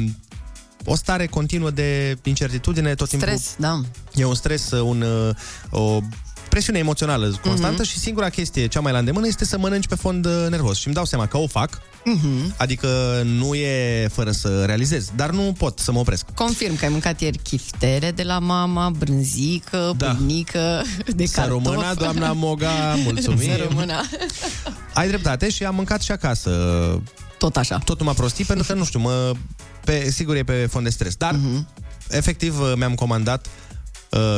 o 0.85 0.97
stare 0.97 1.27
continuă 1.27 1.71
de 1.71 2.19
incertitudine 2.23 2.95
tot 2.95 3.09
timpul. 3.09 3.29
Stres, 3.29 3.55
da. 3.59 3.81
E 4.15 4.25
un 4.25 4.35
stres, 4.35 4.71
un, 4.71 5.01
uh, 5.01 5.35
o 5.71 6.01
presiune 6.49 6.79
emoțională 6.79 7.35
constantă 7.43 7.83
și 7.83 7.99
singura 7.99 8.29
chestie, 8.29 8.67
cea 8.67 8.81
mai 8.81 8.93
la 8.93 8.99
îndemână, 8.99 9.27
este 9.27 9.45
să 9.45 9.59
mănânci 9.59 9.87
pe 9.87 9.95
fond 9.95 10.25
uh, 10.27 10.47
nervos. 10.49 10.79
Și 10.79 10.87
îmi 10.87 10.95
dau 10.95 11.05
seama 11.05 11.27
că 11.27 11.37
o 11.37 11.47
fac, 11.47 11.81
Mhm. 12.05 12.55
adică 12.57 12.89
nu 13.25 13.55
e 13.55 14.09
fără 14.13 14.31
să 14.31 14.63
realizez, 14.65 15.11
dar 15.17 15.31
nu 15.31 15.55
pot 15.59 15.79
să 15.79 15.93
mă 15.93 15.99
opresc. 15.99 16.25
Confirm 16.35 16.77
că 16.77 16.85
ai 16.85 16.91
mâncat 16.91 17.21
ieri 17.21 17.39
chiftere 17.39 18.11
de 18.11 18.23
la 18.23 18.39
mama, 18.39 18.91
brânzică, 18.91 19.93
Da. 19.97 20.07
pâinică, 20.15 20.83
de 21.17 21.27
Să 21.27 21.41
cartofi. 21.41 21.65
rămână, 21.69 21.95
doamna 21.99 22.33
Moga, 22.33 22.95
mulțumim. 23.05 23.51
Să 23.51 23.67
rămână. 23.69 24.01
Ai 24.95 25.09
dreptate 25.09 25.51
și 25.51 25.65
am 25.65 25.75
mâncat 25.75 26.03
și 26.03 26.13
acasă. 26.13 26.51
Tot 27.39 27.57
așa. 27.57 27.79
Tot 27.79 27.99
numai 27.99 28.15
prostii, 28.15 28.45
pentru 28.45 28.67
că, 28.67 28.75
nu 28.75 28.85
știu, 28.85 28.99
mă, 29.01 29.33
pe, 29.85 30.11
sigur 30.11 30.37
e 30.37 30.43
pe 30.43 30.67
fond 30.71 30.85
de 30.85 30.91
stres. 30.91 31.15
Dar, 31.15 31.33
Mhm. 31.33 31.69
efectiv, 32.09 32.57
mi-am 32.77 32.95
comandat 32.95 33.47
uh, 33.47 33.53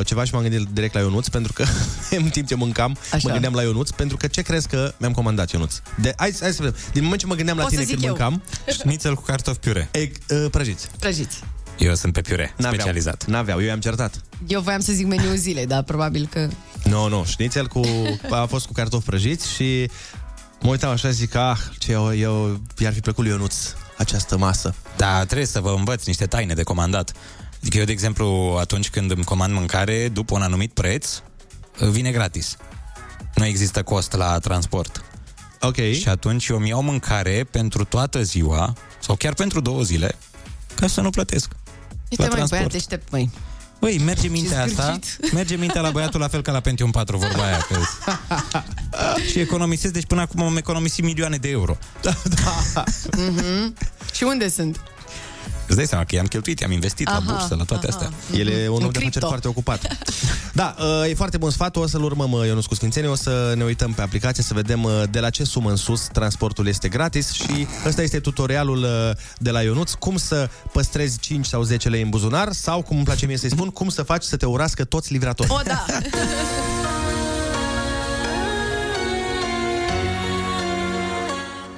ceva 0.04 0.24
și 0.24 0.34
m-am 0.34 0.42
gândit 0.42 0.68
direct 0.72 0.94
la 0.94 1.00
Ionuț, 1.00 1.28
pentru 1.28 1.52
că 1.52 1.64
în 2.16 2.28
timp 2.28 2.46
ce 2.48 2.54
mâncam, 2.54 2.96
Așa. 3.12 3.18
mă 3.26 3.30
gândeam 3.32 3.54
la 3.54 3.62
Ionuț, 3.62 3.90
pentru 3.90 4.16
că 4.16 4.26
ce 4.26 4.42
crezi 4.42 4.68
că 4.68 4.92
mi-am 4.98 5.12
comandat 5.12 5.50
Ionuț? 5.50 5.74
De, 6.00 6.12
hai, 6.16 6.34
hai 6.40 6.50
să 6.52 6.62
vedem. 6.62 6.76
Din 6.92 7.02
moment 7.02 7.20
ce 7.20 7.26
mă 7.26 7.34
gândeam 7.34 7.56
la 7.56 7.62
Pot 7.62 7.72
să 7.72 7.78
tine 7.78 7.88
zic 7.90 8.00
când 8.00 8.18
eu. 8.18 8.26
mâncam, 8.30 8.42
Șnițel 8.80 9.14
cu 9.14 9.22
cartofi 9.22 9.58
piure. 9.58 9.88
e, 9.92 10.10
uh, 10.34 10.46
prăjiți. 10.50 10.88
Prăjiți. 10.98 11.42
Eu 11.78 11.94
sunt 11.94 12.12
pe 12.12 12.20
piure, 12.20 12.52
N-aveau. 12.56 12.74
specializat. 12.74 13.24
N-aveau, 13.24 13.60
eu 13.60 13.66
i-am 13.66 13.80
certat. 13.80 14.20
Eu 14.46 14.60
voiam 14.60 14.80
să 14.80 14.92
zic 14.92 15.06
meniul 15.06 15.36
zilei, 15.36 15.66
dar 15.66 15.82
probabil 15.82 16.28
că... 16.30 16.48
Nu, 16.84 16.90
no, 16.90 17.08
nu, 17.08 17.16
no, 17.16 17.24
șnițel 17.24 17.66
cu, 17.66 17.80
a 18.30 18.44
fost 18.44 18.66
cu 18.66 18.72
cartofi 18.72 19.04
prăjiți 19.06 19.52
și 19.52 19.90
mă 20.60 20.70
uitam 20.70 20.90
așa 20.90 21.08
și 21.08 21.14
zic, 21.14 21.34
ah, 21.34 21.58
ce 21.78 21.92
eu, 21.92 22.14
eu 22.16 22.60
i-ar 22.78 22.92
fi 22.92 23.00
plăcut 23.00 23.24
lui 23.24 23.32
Ionuț 23.32 23.54
această 23.96 24.36
masă. 24.38 24.74
Da, 24.96 25.24
trebuie 25.24 25.46
să 25.46 25.60
vă 25.60 25.74
învăț 25.78 26.04
niște 26.04 26.26
taine 26.26 26.54
de 26.54 26.62
comandat. 26.62 27.12
Adică 27.66 27.80
eu, 27.80 27.86
de 27.86 27.92
exemplu, 27.92 28.56
atunci 28.60 28.90
când 28.90 29.10
îmi 29.10 29.24
comand 29.24 29.52
mâncare, 29.52 30.08
după 30.08 30.34
un 30.34 30.42
anumit 30.42 30.72
preț, 30.72 31.08
vine 31.78 32.10
gratis. 32.10 32.56
Nu 33.34 33.44
există 33.44 33.82
cost 33.82 34.12
la 34.12 34.38
transport. 34.38 35.04
Ok. 35.60 35.76
Și 35.76 36.08
atunci 36.08 36.46
eu 36.46 36.56
îmi 36.56 36.68
iau 36.68 36.82
mâncare 36.82 37.46
pentru 37.50 37.84
toată 37.84 38.22
ziua, 38.22 38.72
sau 39.00 39.14
chiar 39.14 39.34
pentru 39.34 39.60
două 39.60 39.82
zile, 39.82 40.14
ca 40.74 40.86
să 40.86 41.00
nu 41.00 41.10
plătesc. 41.10 41.52
Uite, 42.10 42.22
mai 42.22 42.28
transport. 42.28 42.50
băiat 42.50 42.72
deștept, 42.72 43.10
măi. 43.10 43.30
Băi, 43.80 43.98
merge 43.98 44.28
mintea 44.38 44.62
asta, 44.62 44.82
zgârcit. 44.82 45.32
merge 45.38 45.56
mintea 45.56 45.80
la 45.80 45.90
băiatul 45.90 46.20
la 46.20 46.28
fel 46.28 46.42
ca 46.42 46.52
la 46.52 46.60
Pentium 46.60 46.90
4, 46.90 47.16
vorba 47.16 47.44
aia. 47.44 47.66
Că... 47.68 47.78
și 49.30 49.38
economisesc, 49.38 49.92
deci 49.92 50.06
până 50.06 50.20
acum 50.20 50.42
am 50.42 50.56
economisit 50.56 51.04
milioane 51.04 51.36
de 51.36 51.48
euro. 51.48 51.76
Mhm. 53.16 53.74
Și 54.12 54.22
unde 54.22 54.48
sunt? 54.48 54.80
Îți 55.66 55.76
dai 55.76 55.86
seama 55.86 56.04
că 56.04 56.14
i-am 56.14 56.26
cheltuit, 56.26 56.60
i-am 56.60 56.70
investit 56.70 57.08
Aha, 57.08 57.22
la 57.26 57.32
bursă, 57.32 57.54
la 57.54 57.64
toate 57.64 57.86
aha. 57.86 57.96
astea. 57.96 58.38
El 58.38 58.48
e 58.48 58.68
un 58.68 58.82
om 58.82 58.90
de 58.90 58.98
cripto. 58.98 59.02
afaceri 59.02 59.26
foarte 59.26 59.48
ocupat. 59.48 59.96
Da, 60.52 60.74
uh, 60.78 61.10
e 61.10 61.14
foarte 61.14 61.36
bun 61.36 61.50
sfatul, 61.50 61.82
o 61.82 61.86
să-l 61.86 62.02
urmăm 62.02 62.32
uh, 62.32 62.46
Ionuț 62.46 62.64
cu 62.64 62.74
Sfințenie, 62.74 63.08
o 63.08 63.14
să 63.14 63.52
ne 63.56 63.64
uităm 63.64 63.92
pe 63.92 64.02
aplicație 64.02 64.42
să 64.42 64.54
vedem 64.54 64.82
uh, 64.82 65.02
de 65.10 65.20
la 65.20 65.30
ce 65.30 65.44
sumă 65.44 65.70
în 65.70 65.76
sus 65.76 66.08
transportul 66.12 66.66
este 66.66 66.88
gratis 66.88 67.32
și 67.32 67.66
ăsta 67.86 68.02
este 68.02 68.20
tutorialul 68.20 68.82
uh, 68.82 69.10
de 69.38 69.50
la 69.50 69.62
Ionuț, 69.62 69.92
cum 69.92 70.16
să 70.16 70.48
păstrezi 70.72 71.18
5 71.18 71.46
sau 71.46 71.62
10 71.62 71.88
lei 71.88 72.02
în 72.02 72.08
buzunar 72.08 72.52
sau, 72.52 72.82
cum 72.82 72.96
îmi 72.96 73.04
place 73.04 73.26
mie 73.26 73.36
să-i 73.36 73.50
spun, 73.50 73.70
cum 73.70 73.88
să 73.88 74.02
faci 74.02 74.22
să 74.22 74.36
te 74.36 74.46
urască 74.46 74.84
toți 74.84 75.12
livratorii. 75.12 75.52
O, 75.52 75.60
da! 75.64 75.84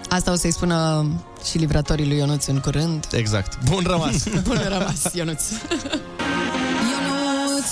Asta 0.08 0.32
o 0.32 0.34
să-i 0.34 0.52
spună 0.52 1.06
și 1.50 1.58
livratorii 1.58 2.06
lui 2.06 2.16
Ionuț 2.16 2.46
în 2.46 2.58
curând. 2.58 3.06
Exact. 3.12 3.58
Bun 3.64 3.84
rămas! 3.86 4.28
Bun 4.48 4.60
rămas, 4.68 5.14
Ionuț. 5.14 5.42
Ionuț! 6.90 7.66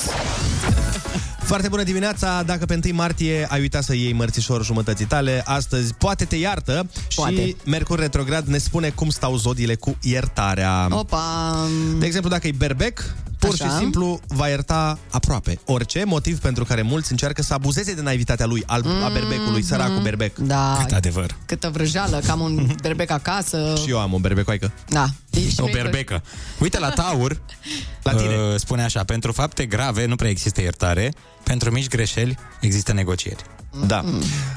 Foarte 1.42 1.68
bună 1.68 1.82
dimineața! 1.82 2.42
Dacă 2.42 2.64
pe 2.64 2.80
1 2.84 2.94
martie 2.94 3.46
ai 3.50 3.60
uitat 3.60 3.82
să 3.82 3.94
iei 3.94 4.12
mărțișor 4.12 4.64
jumătății 4.64 5.04
tale, 5.04 5.42
astăzi 5.44 5.94
poate 5.94 6.24
te 6.24 6.36
iartă 6.36 6.86
Poate. 7.14 7.34
și 7.34 7.56
Mercur 7.64 7.98
Retrograd 7.98 8.46
ne 8.46 8.58
spune 8.58 8.88
cum 8.88 9.08
stau 9.10 9.36
zodiile 9.36 9.74
cu 9.74 9.96
iertarea. 10.02 10.88
Opa! 10.90 11.56
De 11.98 12.06
exemplu, 12.06 12.30
dacă 12.30 12.46
e 12.46 12.52
berbec, 12.56 13.14
pur 13.46 13.54
Așa. 13.60 13.68
și 13.68 13.76
simplu 13.78 14.20
va 14.28 14.48
ierta 14.48 14.98
aproape 15.10 15.58
orice, 15.64 16.04
motiv 16.04 16.38
pentru 16.38 16.64
care 16.64 16.82
mulți 16.82 17.10
încearcă 17.10 17.42
să 17.42 17.54
abuzeze 17.54 17.94
de 17.94 18.00
naivitatea 18.02 18.46
lui, 18.46 18.62
al, 18.66 18.84
a 19.04 19.08
berbecului, 19.08 19.62
săracul 19.62 20.02
berbec. 20.02 20.36
Da, 20.38 20.76
Cât 20.80 20.92
adevăr. 20.96 21.36
câtă 21.46 21.68
vrăjeală, 21.68 22.20
că 22.24 22.30
am 22.30 22.40
un 22.40 22.66
berbec 22.82 23.10
acasă. 23.10 23.74
Și 23.84 23.90
eu 23.90 23.98
am 24.00 24.12
o 24.14 24.18
berbecoaică. 24.18 24.72
Da. 24.88 25.06
Și 25.32 25.54
O 25.58 25.62
nu-i 25.62 25.72
berbecă. 25.72 26.22
Uite, 26.58 26.78
la 26.78 26.88
Taur, 26.90 27.40
La 28.02 28.14
tine. 28.14 28.34
uh, 28.36 28.54
spune 28.56 28.82
așa, 28.82 29.04
pentru 29.04 29.32
fapte 29.32 29.66
grave 29.66 30.06
nu 30.06 30.16
prea 30.16 30.30
există 30.30 30.60
iertare, 30.60 31.12
pentru 31.42 31.70
mici 31.70 31.88
greșeli 31.88 32.38
există 32.60 32.92
negocieri. 32.92 33.42
Da. 33.86 34.04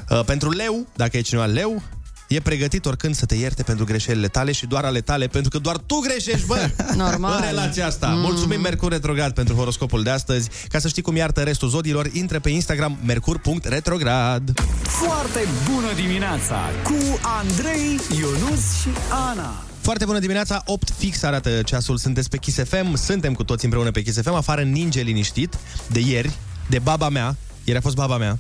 Uh, 0.09 0.23
pentru 0.25 0.49
leu, 0.51 0.87
dacă 0.95 1.17
e 1.17 1.21
cineva 1.21 1.45
leu, 1.45 1.81
e 2.29 2.39
pregătit 2.39 2.85
oricând 2.85 3.15
să 3.15 3.25
te 3.25 3.35
ierte 3.35 3.63
pentru 3.63 3.85
greșelile 3.85 4.27
tale 4.27 4.51
și 4.51 4.65
doar 4.65 4.83
ale 4.83 5.01
tale, 5.01 5.27
pentru 5.27 5.49
că 5.49 5.57
doar 5.57 5.77
tu 5.77 5.95
greșești, 5.95 6.45
bă! 6.45 6.69
Normal. 6.95 7.39
În 7.41 7.47
relația 7.47 7.85
asta. 7.85 8.07
Mm. 8.07 8.19
Mulțumim, 8.19 8.61
Mercur 8.61 8.91
Retrograd, 8.91 9.33
pentru 9.33 9.55
horoscopul 9.55 10.03
de 10.03 10.09
astăzi. 10.09 10.49
Ca 10.67 10.79
să 10.79 10.87
știi 10.87 11.01
cum 11.01 11.15
iartă 11.15 11.41
restul 11.41 11.69
zodiilor, 11.69 12.09
intră 12.13 12.39
pe 12.39 12.49
Instagram 12.49 12.97
mercur.retrograd. 13.05 14.53
Foarte 14.81 15.39
bună 15.71 15.93
dimineața 15.95 16.59
cu 16.83 17.19
Andrei, 17.39 17.99
Ionus 18.19 18.79
și 18.81 18.89
Ana. 19.29 19.63
Foarte 19.81 20.05
bună 20.05 20.19
dimineața, 20.19 20.61
8 20.65 20.89
fix 20.97 21.23
arată 21.23 21.61
ceasul, 21.61 21.97
sunteți 21.97 22.29
pe 22.29 22.37
Kiss 22.37 22.57
FM, 22.63 22.95
suntem 22.95 23.33
cu 23.33 23.43
toți 23.43 23.63
împreună 23.63 23.91
pe 23.91 24.01
Kiss 24.01 24.21
FM, 24.21 24.33
afară 24.33 24.61
ninge 24.61 25.01
liniștit, 25.01 25.57
de 25.91 25.99
ieri, 25.99 26.31
de 26.69 26.79
baba 26.79 27.09
mea, 27.09 27.35
ieri 27.63 27.79
a 27.79 27.81
fost 27.81 27.95
baba 27.95 28.17
mea. 28.17 28.39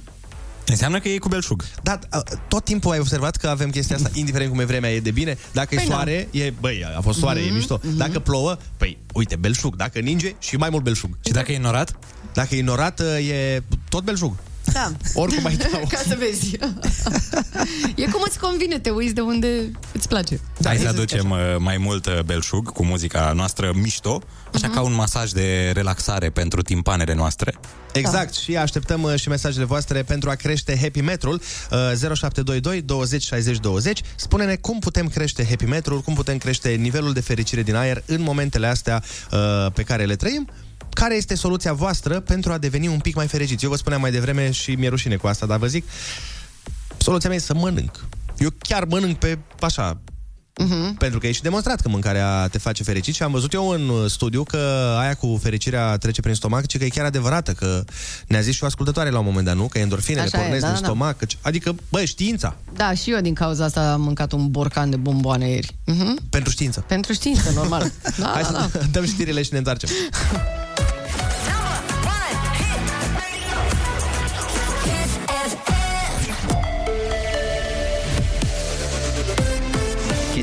Înseamnă 0.69 0.99
că 0.99 1.09
e 1.09 1.17
cu 1.17 1.27
belșug. 1.27 1.63
Da, 1.83 1.99
a- 2.09 2.23
tot 2.47 2.63
timpul 2.63 2.91
ai 2.91 2.99
observat 2.99 3.35
că 3.35 3.47
avem 3.47 3.69
chestia 3.69 3.95
asta, 3.95 4.09
indiferent 4.13 4.49
cum 4.49 4.59
e 4.59 4.63
vremea, 4.63 4.91
e 4.91 4.99
de 4.99 5.11
bine. 5.11 5.37
Dacă 5.51 5.75
Păi 5.75 5.83
e 5.83 5.87
da. 5.87 5.93
soare, 5.93 6.27
e, 6.31 6.53
băi, 6.59 6.85
a 6.97 7.01
fost 7.01 7.19
soare, 7.19 7.39
e 7.39 7.49
mișto. 7.51 7.79
Dacă 7.97 8.19
plouă, 8.19 8.57
păi, 8.77 8.97
uite, 9.13 9.35
belșug. 9.35 9.75
Dacă 9.75 9.99
ninge, 9.99 10.35
și 10.39 10.55
mai 10.55 10.69
mult 10.69 10.83
belșug. 10.83 11.17
Și 11.25 11.31
dacă 11.31 11.51
e 11.51 11.59
norat? 11.59 11.99
Dacă 12.33 12.55
e 12.55 12.61
norat, 12.61 12.99
e 13.29 13.63
tot 13.89 14.03
belșug. 14.03 14.35
Da. 14.73 14.91
Oricum 15.13 15.45
ai 15.45 15.55
dau. 15.55 15.87
Ca 15.91 15.97
să 16.07 16.15
vezi. 16.19 16.57
e 18.03 18.05
cum 18.11 18.21
îți 18.25 18.39
convine, 18.39 18.79
te 18.79 18.89
uiți 18.89 19.13
de 19.13 19.21
unde 19.21 19.71
îți 19.91 20.07
place. 20.07 20.39
Da, 20.57 20.69
Hai 20.69 20.77
să 20.77 20.83
exact 20.83 20.97
aducem 20.97 21.29
uh, 21.29 21.37
mai 21.59 21.77
mult 21.77 22.05
uh, 22.05 22.19
belșug 22.25 22.71
cu 22.71 22.85
muzica 22.85 23.31
noastră 23.35 23.71
mișto, 23.75 24.21
așa 24.53 24.67
Mhm. 24.67 24.75
ca 24.75 24.81
un 24.81 24.93
masaj 24.93 25.31
de 25.31 25.71
relaxare 25.73 26.29
pentru 26.29 26.61
timpanele 26.61 27.13
noastre. 27.13 27.53
Exact, 27.93 28.33
și 28.35 28.57
așteptăm 28.57 29.03
uh, 29.03 29.15
și 29.15 29.29
mesajele 29.29 29.65
voastre 29.65 30.03
pentru 30.03 30.29
a 30.29 30.33
crește 30.33 30.77
Happy 30.81 31.01
Metrul 31.01 31.33
uh, 31.33 31.77
0722 31.97 32.81
20 32.81 33.23
60 33.23 33.57
20. 33.57 34.01
Spune-ne 34.15 34.55
cum 34.55 34.79
putem 34.79 35.07
crește 35.07 35.45
Happy 35.49 35.65
Metrul, 35.65 36.01
cum 36.01 36.13
putem 36.13 36.37
crește 36.37 36.69
nivelul 36.69 37.13
de 37.13 37.21
fericire 37.21 37.63
din 37.63 37.75
aer 37.75 38.03
în 38.05 38.21
momentele 38.21 38.67
astea 38.67 39.03
uh, 39.31 39.71
pe 39.73 39.83
care 39.83 40.05
le 40.05 40.15
trăim. 40.15 40.49
Care 40.99 41.15
este 41.15 41.35
soluția 41.35 41.73
voastră 41.73 42.19
pentru 42.19 42.51
a 42.51 42.57
deveni 42.57 42.87
un 42.87 42.99
pic 42.99 43.15
mai 43.15 43.27
fericiți? 43.27 43.63
Eu 43.63 43.69
vă 43.69 43.75
spuneam 43.75 44.01
mai 44.01 44.11
devreme 44.11 44.51
și 44.51 44.71
mi-e 44.71 44.89
rușine 44.89 45.15
cu 45.15 45.27
asta, 45.27 45.45
dar 45.45 45.57
vă 45.57 45.67
zic, 45.67 45.85
soluția 46.97 47.29
mea 47.29 47.37
e 47.37 47.41
să 47.41 47.53
mănânc. 47.53 48.05
Eu 48.37 48.49
chiar 48.59 48.83
mănânc 48.83 49.17
pe 49.17 49.37
așa, 49.59 50.01
Mhm. 50.65 50.95
pentru 50.97 51.19
că 51.19 51.27
e 51.27 51.31
și 51.31 51.41
demonstrat 51.41 51.81
că 51.81 51.89
mâncarea 51.89 52.47
te 52.47 52.57
face 52.57 52.83
fericit 52.83 53.15
și 53.15 53.23
am 53.23 53.31
văzut 53.31 53.53
eu 53.53 53.67
în 53.69 53.89
uh, 53.89 54.09
studiu 54.09 54.43
că 54.43 54.57
aia 54.99 55.13
cu 55.13 55.39
fericirea 55.41 55.97
trece 55.97 56.21
prin 56.21 56.33
stomac, 56.33 56.65
ci 56.65 56.77
că 56.77 56.83
e 56.83 56.87
chiar 56.89 57.05
adevărată, 57.05 57.51
că 57.51 57.83
ne-a 58.27 58.41
zis 58.41 58.55
și 58.55 58.63
o 58.63 58.65
ascultătoare 58.65 59.09
la 59.09 59.19
un 59.19 59.25
moment 59.25 59.45
dat, 59.45 59.55
nu? 59.55 59.67
Că 59.67 59.77
endorfinele 59.79 60.25
Așa 60.25 60.37
e, 60.37 60.41
pornesc 60.41 60.61
da, 60.65 60.71
din 60.71 60.79
da. 60.81 60.85
stomac. 60.85 61.17
că- 61.17 61.25
Adică, 61.41 61.75
bă, 61.89 62.03
știința. 62.05 62.55
Da, 62.73 62.93
și 62.93 63.11
eu 63.11 63.21
din 63.21 63.33
cauza 63.33 63.63
asta 63.65 63.91
am 63.91 64.01
mâncat 64.01 64.31
un 64.31 64.47
borcan 64.51 64.89
de 64.89 64.95
bomboane 64.95 65.49
ieri. 65.49 65.75
Mhm. 65.85 66.19
Pentru 66.29 66.51
știință. 66.51 66.83
Pentru 66.87 67.13
știință, 67.13 67.51
normal. 67.55 67.91
Da, 68.17 68.31
Hai 68.33 68.41
da, 68.43 68.51
da. 68.51 68.69
să 68.71 68.85
dăm 68.91 69.05
știrile 69.05 69.41
și 69.41 69.49
ne 69.51 69.57
întoarcem. 69.57 69.89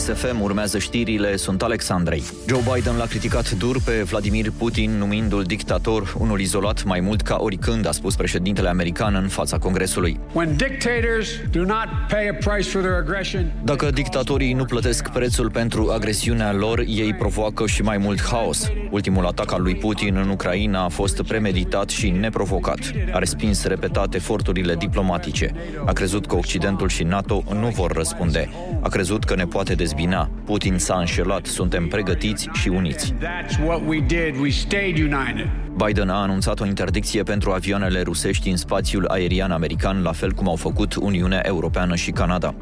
Kiss 0.07 0.21
FM 0.21 0.41
urmează 0.41 0.79
știrile, 0.79 1.37
sunt 1.37 1.63
Alexandrei. 1.63 2.23
Joe 2.49 2.61
Biden 2.75 2.97
l-a 2.97 3.07
criticat 3.07 3.51
dur 3.51 3.81
pe 3.85 3.93
Vladimir 3.93 4.53
Putin, 4.59 4.91
numindu-l 4.91 5.43
dictator, 5.43 6.15
unul 6.19 6.41
izolat 6.41 6.85
mai 6.85 7.01
mult 7.01 7.23
ca 7.23 7.37
oricând, 7.41 7.87
a 7.87 7.91
spus 7.91 8.17
președintele 8.17 8.69
american 8.69 9.15
în 9.15 9.29
fața 9.29 9.59
Congresului. 9.59 10.21
When 10.33 10.57
dictators 10.57 11.29
do 11.51 11.59
not 11.59 11.89
pay 12.09 12.29
a 12.29 12.35
price 12.35 12.69
for 12.69 12.81
their 12.81 12.97
aggression, 12.97 13.53
Dacă 13.65 13.91
dictatorii 13.91 14.53
nu 14.53 14.65
plătesc 14.65 15.09
prețul 15.09 15.51
pentru 15.51 15.91
agresiunea 15.91 16.53
lor, 16.53 16.85
ei 16.87 17.15
provoacă 17.15 17.67
și 17.67 17.83
mai 17.83 17.97
mult 17.99 18.23
haos. 18.23 18.71
Ultimul 18.91 19.27
atac 19.27 19.53
al 19.53 19.63
lui 19.63 19.75
Putin 19.75 20.17
în 20.17 20.29
Ucraina 20.29 20.85
a 20.85 20.89
fost 20.89 21.23
premeditat 21.23 21.89
și 21.89 22.11
neprovocat. 22.11 22.79
A 23.13 23.19
respins 23.19 23.65
repetat 23.65 24.15
eforturile 24.15 24.75
diplomatice. 24.75 25.53
A 25.85 25.93
crezut 25.93 26.27
că 26.27 26.37
Occidentul 26.37 26.89
și 26.89 27.03
NATO 27.03 27.43
nu 27.61 27.69
vor 27.69 27.93
răspunde. 27.93 28.49
A 28.81 28.89
crezut 28.89 29.25
că 29.25 29.35
ne 29.35 29.45
poate 29.45 29.75
dezbina. 29.75 29.95
Putin 30.45 30.79
s-a 30.79 30.99
înșelat, 30.99 31.47
suntem 31.47 31.89
pregătiți 31.89 32.49
și 32.53 32.69
uniți. 32.69 33.15
That's 35.79 35.89
what 35.89 35.91
we 35.91 35.95
did. 35.95 36.01
We 36.01 36.01
stayed 36.01 36.01
united. 36.01 36.07
Biden 36.07 36.09
a 36.09 36.23
anunțat 36.23 36.61
o 36.61 36.67
interdicție 36.67 37.23
pentru 37.23 37.51
avioanele 37.51 38.03
rusești 38.03 38.49
în 38.49 38.57
spațiul 38.57 39.07
aerian 39.07 39.51
american, 39.51 40.03
la 40.03 40.13
fel 40.13 40.33
cum 40.33 40.49
au 40.49 40.57
făcut 40.57 40.95
Uniunea 40.95 41.41
Europeană 41.47 41.95
și 41.95 42.11
Canada. 42.11 42.55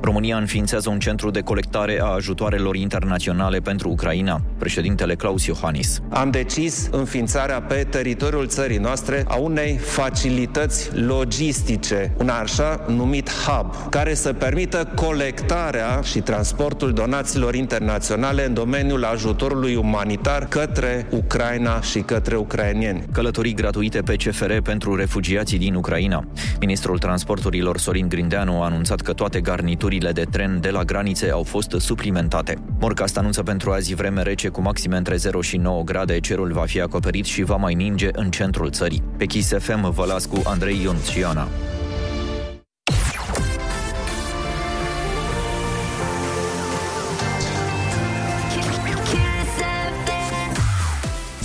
România 0.00 0.36
înființează 0.36 0.90
un 0.90 0.98
centru 0.98 1.30
de 1.30 1.40
colectare 1.40 2.00
a 2.02 2.06
ajutoarelor 2.06 2.76
internaționale 2.76 3.58
pentru 3.58 3.88
Ucraina. 3.88 4.40
Președintele 4.58 5.14
Claus 5.14 5.46
Iohannis. 5.46 6.00
Am 6.08 6.30
decis 6.30 6.88
înființarea 6.90 7.62
pe 7.62 7.86
teritoriul 7.90 8.46
țării 8.46 8.78
noastre 8.78 9.24
a 9.28 9.36
unei 9.36 9.76
facilități 9.76 10.90
logistice, 10.94 12.14
un 12.18 12.28
așa 12.28 12.84
numit 12.88 13.30
hub, 13.30 13.88
care 13.88 14.14
să 14.14 14.32
permită 14.32 14.92
colectarea 14.94 16.00
și 16.02 16.20
transportul 16.20 16.68
aportul 16.70 17.04
donațiilor 17.04 17.54
internaționale 17.54 18.46
în 18.46 18.54
domeniul 18.54 19.04
ajutorului 19.04 19.74
umanitar 19.74 20.46
către 20.48 21.06
Ucraina 21.10 21.80
și 21.80 22.00
către 22.00 22.36
ucrainieni. 22.60 23.04
Călătorii 23.12 23.54
gratuite 23.54 24.00
pe 24.00 24.16
CFR 24.16 24.52
pentru 24.52 24.94
refugiații 24.94 25.58
din 25.58 25.74
Ucraina. 25.74 26.24
Ministrul 26.60 26.98
Transporturilor 26.98 27.78
Sorin 27.78 28.08
Grindeanu 28.08 28.62
a 28.62 28.64
anunțat 28.64 29.00
că 29.00 29.12
toate 29.12 29.40
garniturile 29.40 30.12
de 30.12 30.24
tren 30.30 30.60
de 30.60 30.70
la 30.70 30.82
granițe 30.82 31.30
au 31.30 31.42
fost 31.42 31.74
suplimentate. 31.78 32.56
Morcast 32.80 33.18
anunță 33.18 33.42
pentru 33.42 33.70
azi 33.70 33.94
vreme 33.94 34.22
rece 34.22 34.48
cu 34.48 34.60
maxime 34.60 34.96
între 34.96 35.16
0 35.16 35.40
și 35.40 35.56
9 35.56 35.82
grade, 35.82 36.20
cerul 36.20 36.52
va 36.52 36.64
fi 36.64 36.80
acoperit 36.80 37.24
și 37.24 37.42
va 37.42 37.56
mai 37.56 37.74
ninge 37.74 38.08
în 38.12 38.30
centrul 38.30 38.70
țării. 38.70 39.02
Pe 39.16 39.24
Kiss 39.24 39.52
FM 39.58 39.92
vă 39.92 40.04
las 40.04 40.26
cu 40.26 40.42
Andrei 40.44 40.80
Ionț 40.82 41.08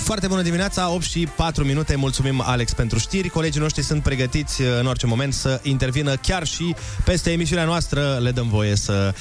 Foarte 0.06 0.26
bună 0.26 0.42
dimineața, 0.42 0.90
8 0.90 1.02
și 1.02 1.28
4 1.36 1.64
minute. 1.64 1.96
Mulțumim, 1.96 2.40
Alex, 2.40 2.72
pentru 2.72 2.98
știri. 2.98 3.28
Colegii 3.28 3.60
noștri 3.60 3.82
sunt 3.82 4.02
pregătiți 4.02 4.62
uh, 4.62 4.68
în 4.80 4.86
orice 4.86 5.06
moment 5.06 5.34
să 5.34 5.60
intervină 5.62 6.16
chiar 6.16 6.46
și 6.46 6.74
peste 7.04 7.30
emisiunea 7.30 7.64
noastră. 7.64 8.18
Le 8.20 8.30
dăm 8.30 8.48
voie 8.48 8.76
să 8.76 9.14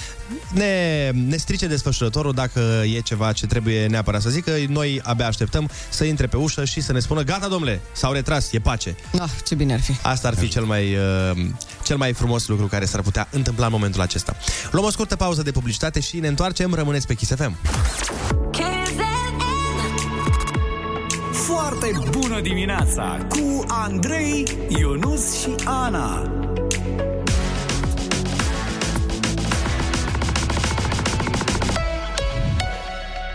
ne, 0.54 1.10
ne 1.12 1.38
strice 1.38 1.67
desfășurătorul 1.67 2.34
dacă 2.34 2.60
e 2.95 3.00
ceva 3.00 3.32
ce 3.32 3.45
trebuie 3.45 3.86
neapărat 3.88 4.21
să 4.21 4.30
zică. 4.30 4.52
Noi 4.67 5.02
abia 5.04 5.28
așteptăm 5.28 5.69
să 5.89 6.04
intre 6.04 6.28
pe 6.28 6.38
ușă 6.38 6.65
și 6.65 6.82
să 6.82 6.91
ne 6.91 7.00
spună 7.00 7.21
gata, 7.21 7.48
domnule, 7.48 7.82
s-au 7.91 8.12
retras, 8.12 8.52
e 8.52 8.60
pace. 8.60 8.95
Ah, 9.19 9.30
ce 9.45 9.56
bine 9.56 9.74
ar 9.74 9.82
fi. 9.82 9.95
Asta 10.02 10.28
ar 10.28 10.36
fi 10.36 10.48
cel 10.48 10.63
mai, 10.63 10.95
uh, 10.95 11.45
cel 11.84 11.98
mai 11.98 12.13
frumos 12.13 12.48
lucru 12.48 12.65
care 12.65 12.86
s-ar 12.86 13.02
putea 13.02 13.28
întâmpla 13.32 13.65
în 13.65 13.71
momentul 13.71 14.02
acesta. 14.02 14.36
Luăm 14.71 14.86
o 14.86 14.89
scurtă 14.89 15.15
pauză 15.15 15.41
de 15.41 15.52
publicitate 15.52 16.00
și 16.00 16.19
ne 16.19 16.28
întoarcem. 16.28 16.74
Rămâneți 16.74 17.08
pe 17.08 17.13
Kiss 17.13 17.32
FM. 17.36 17.58
Foarte 21.79 22.09
bună 22.09 22.41
dimineața 22.41 23.25
cu 23.29 23.63
Andrei, 23.67 24.57
Ionus 24.67 25.39
și 25.39 25.55
Ana. 25.65 26.31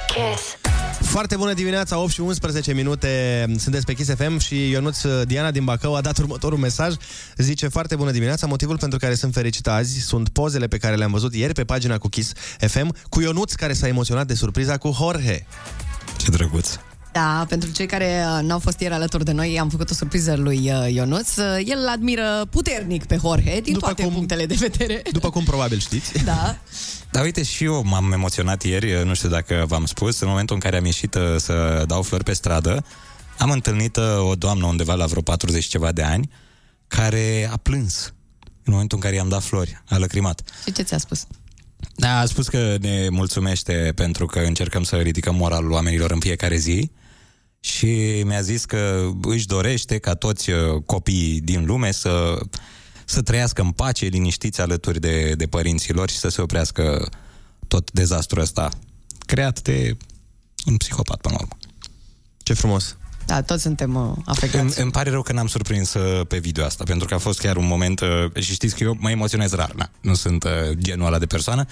Kiss. 0.06 0.56
Foarte 1.00 1.36
bună 1.36 1.52
dimineața, 1.52 1.98
8 1.98 2.12
și 2.12 2.20
11 2.20 2.72
minute. 2.72 3.44
Sunteți 3.58 3.84
pe 3.84 3.94
Kiss 3.94 4.14
FM 4.14 4.38
și 4.38 4.70
Ionuț 4.70 5.00
Diana 5.26 5.50
din 5.50 5.64
Bacău 5.64 5.94
a 5.94 6.00
dat 6.00 6.18
următorul 6.18 6.58
mesaj. 6.58 6.94
Zice, 7.36 7.68
foarte 7.68 7.96
bună 7.96 8.10
dimineața, 8.10 8.46
motivul 8.46 8.78
pentru 8.78 8.98
care 8.98 9.14
sunt 9.14 9.32
fericită 9.32 9.70
azi 9.70 9.98
sunt 10.00 10.28
pozele 10.28 10.66
pe 10.66 10.76
care 10.76 10.96
le-am 10.96 11.12
văzut 11.12 11.34
ieri 11.34 11.52
pe 11.52 11.64
pagina 11.64 11.98
cu 11.98 12.08
Kiss 12.08 12.32
FM 12.58 12.94
cu 13.08 13.20
Ionuț 13.20 13.52
care 13.52 13.72
s-a 13.72 13.88
emoționat 13.88 14.26
de 14.26 14.34
surpriza 14.34 14.76
cu 14.76 14.96
Jorge. 15.00 15.46
Ce 16.16 16.30
drăguț. 16.30 16.78
Da, 17.12 17.44
pentru 17.48 17.70
cei 17.70 17.86
care 17.86 18.24
uh, 18.26 18.42
n-au 18.42 18.58
fost 18.58 18.80
ieri 18.80 18.94
alături 18.94 19.24
de 19.24 19.32
noi, 19.32 19.60
am 19.60 19.68
făcut 19.68 19.90
o 19.90 19.94
surpriză 19.94 20.36
lui 20.36 20.72
uh, 20.72 20.92
Ionuț. 20.92 21.36
Uh, 21.36 21.44
El 21.64 21.78
îl 21.82 21.88
admiră 21.88 22.46
puternic 22.50 23.04
pe 23.04 23.18
Jorge, 23.20 23.60
din 23.60 23.72
După 23.72 23.84
toate 23.84 24.02
cum- 24.02 24.12
punctele 24.12 24.46
de 24.46 24.54
vedere. 24.58 25.02
După 25.12 25.30
cum 25.30 25.44
probabil 25.44 25.78
știți. 25.78 26.24
Da. 26.24 26.56
Dar 27.12 27.24
uite, 27.24 27.42
și 27.42 27.64
eu 27.64 27.82
m-am 27.84 28.12
emoționat 28.12 28.62
ieri, 28.62 29.04
nu 29.04 29.14
știu 29.14 29.28
dacă 29.28 29.64
v-am 29.68 29.84
spus, 29.84 30.20
în 30.20 30.28
momentul 30.28 30.54
în 30.54 30.60
care 30.60 30.76
am 30.76 30.84
ieșit 30.84 31.14
uh, 31.14 31.22
să 31.36 31.84
dau 31.86 32.02
flori 32.02 32.24
pe 32.24 32.32
stradă, 32.32 32.84
am 33.38 33.50
întâlnit 33.50 33.96
uh, 33.96 34.04
o 34.28 34.34
doamnă 34.34 34.66
undeva 34.66 34.94
la 34.94 35.06
vreo 35.06 35.22
40 35.22 35.64
ceva 35.64 35.92
de 35.92 36.02
ani, 36.02 36.30
care 36.88 37.48
a 37.52 37.56
plâns 37.56 38.12
în 38.64 38.72
momentul 38.72 38.96
în 38.96 39.02
care 39.02 39.14
i-am 39.14 39.28
dat 39.28 39.42
flori, 39.42 39.82
a 39.88 39.96
lăcrimat. 39.96 40.42
Și 40.64 40.72
ce 40.72 40.82
ți-a 40.82 40.98
spus? 40.98 41.26
Da, 41.94 42.18
a 42.18 42.24
spus 42.26 42.48
că 42.48 42.76
ne 42.80 43.08
mulțumește 43.08 43.92
pentru 43.94 44.26
că 44.26 44.38
încercăm 44.38 44.82
să 44.82 44.96
ridicăm 44.96 45.34
moralul 45.34 45.70
oamenilor 45.70 46.10
în 46.10 46.18
fiecare 46.20 46.56
zi 46.56 46.90
și 47.60 48.22
mi-a 48.26 48.40
zis 48.40 48.64
că 48.64 49.10
își 49.22 49.46
dorește 49.46 49.98
ca 49.98 50.14
toți 50.14 50.50
uh, 50.50 50.82
copiii 50.86 51.40
din 51.40 51.64
lume 51.64 51.92
să, 51.92 52.38
să 53.04 53.22
trăiască 53.22 53.62
în 53.62 53.70
pace, 53.70 54.06
liniștiți 54.06 54.60
alături 54.60 55.00
de, 55.00 55.32
de 55.36 55.46
părinților 55.46 56.10
și 56.10 56.16
să 56.16 56.28
se 56.28 56.42
oprească 56.42 57.08
tot 57.68 57.90
dezastrul 57.90 58.42
ăsta 58.42 58.70
creat 59.26 59.62
de 59.62 59.96
un 60.66 60.76
psihopat 60.76 61.20
până 61.20 61.34
la 61.38 61.40
urmă. 61.42 61.56
Ce 62.42 62.54
frumos. 62.54 62.96
Da, 63.26 63.42
toți 63.42 63.62
suntem 63.62 63.94
uh, 63.94 64.02
Îmi, 64.02 64.22
afectați. 64.24 64.80
îmi 64.80 64.90
pare 64.90 65.10
rău 65.10 65.22
că 65.22 65.32
n-am 65.32 65.46
surprins 65.46 65.94
uh, 65.94 66.26
pe 66.26 66.38
video 66.38 66.64
asta, 66.64 66.84
pentru 66.84 67.06
că 67.06 67.14
a 67.14 67.18
fost 67.18 67.38
chiar 67.40 67.56
un 67.56 67.66
moment, 67.66 68.00
uh, 68.00 68.42
și 68.42 68.52
știți 68.52 68.74
că 68.74 68.82
eu 68.82 68.96
mă 69.00 69.10
emoționez 69.10 69.52
rar, 69.52 69.72
na, 69.74 69.90
nu 70.00 70.14
sunt 70.14 70.44
uh, 70.44 70.50
genul 70.74 71.06
ăla 71.06 71.18
de 71.18 71.26
persoană, 71.26 71.66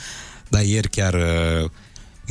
dar 0.48 0.62
ieri 0.62 0.88
chiar 0.88 1.14
uh, 1.14 1.70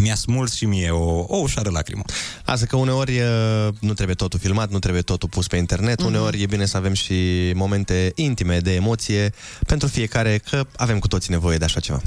mi-a 0.02 0.16
smuls 0.16 0.54
și 0.54 0.66
mie 0.66 0.90
o, 0.90 1.26
o 1.28 1.38
ușoară 1.38 1.70
lacrimă. 1.70 2.04
Asta 2.46 2.66
că 2.66 2.76
uneori 2.76 3.20
uh, 3.20 3.68
nu 3.80 3.94
trebuie 3.94 4.16
totul 4.16 4.40
filmat, 4.40 4.70
nu 4.70 4.80
trebuie 4.80 5.02
totul 5.02 5.30
pus 5.30 5.48
pe 5.48 5.58
internet, 5.58 5.98
Mhm. 6.00 6.08
uneori 6.08 6.42
e 6.42 6.46
bine 6.46 6.66
să 6.66 6.78
avem 6.78 6.94
și 6.94 7.52
momente 7.56 8.12
intime 8.16 8.60
de 8.60 8.74
emoție 8.74 9.34
pentru 9.68 9.88
fiecare, 9.88 10.38
că 10.50 10.66
avem 10.76 11.00
cu 11.00 11.08
toții 11.08 11.32
nevoie 11.34 11.58
de 11.58 11.66
așa 11.66 11.80
ceva. 11.80 12.02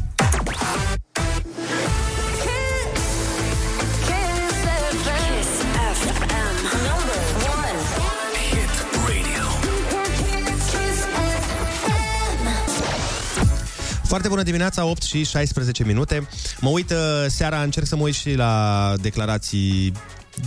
Foarte 14.11 14.29
bună 14.29 14.43
dimineața, 14.43 14.85
8 14.85 15.03
și 15.03 15.25
16 15.25 15.85
minute. 15.85 16.29
Mă 16.61 16.69
uit 16.69 16.91
uh, 16.91 16.97
seara, 17.29 17.63
încerc 17.63 17.87
să 17.87 17.97
mă 17.97 18.03
uit 18.03 18.15
și 18.15 18.35
la 18.35 18.95
declarații 19.01 19.93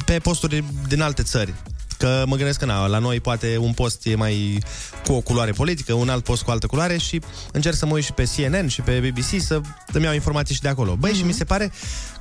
pe 0.05 0.19
posturi 0.19 0.63
din 0.87 1.01
alte 1.01 1.23
țări. 1.23 1.53
Că 2.03 2.23
mă 2.27 2.35
gândesc 2.35 2.59
că 2.59 2.65
na, 2.65 2.85
la 2.85 2.99
noi 2.99 3.19
poate 3.19 3.57
un 3.57 3.73
post 3.73 4.05
e 4.05 4.15
mai 4.15 4.63
cu 5.05 5.13
o 5.13 5.19
culoare 5.19 5.51
politică, 5.51 5.93
un 5.93 6.09
alt 6.09 6.23
post 6.23 6.41
cu 6.43 6.51
altă 6.51 6.67
culoare 6.67 6.97
și 6.97 7.21
încerc 7.51 7.75
să 7.75 7.85
mă 7.85 7.93
uit 7.93 8.03
și 8.03 8.13
pe 8.13 8.29
CNN 8.35 8.67
și 8.67 8.81
pe 8.81 8.99
BBC 8.99 9.41
să 9.41 9.61
îmi 9.93 10.03
iau 10.03 10.13
informații 10.13 10.55
și 10.55 10.61
de 10.61 10.67
acolo. 10.67 10.95
Băi, 10.95 11.13
și 11.13 11.23
mi 11.23 11.33
se 11.33 11.43
pare 11.43 11.71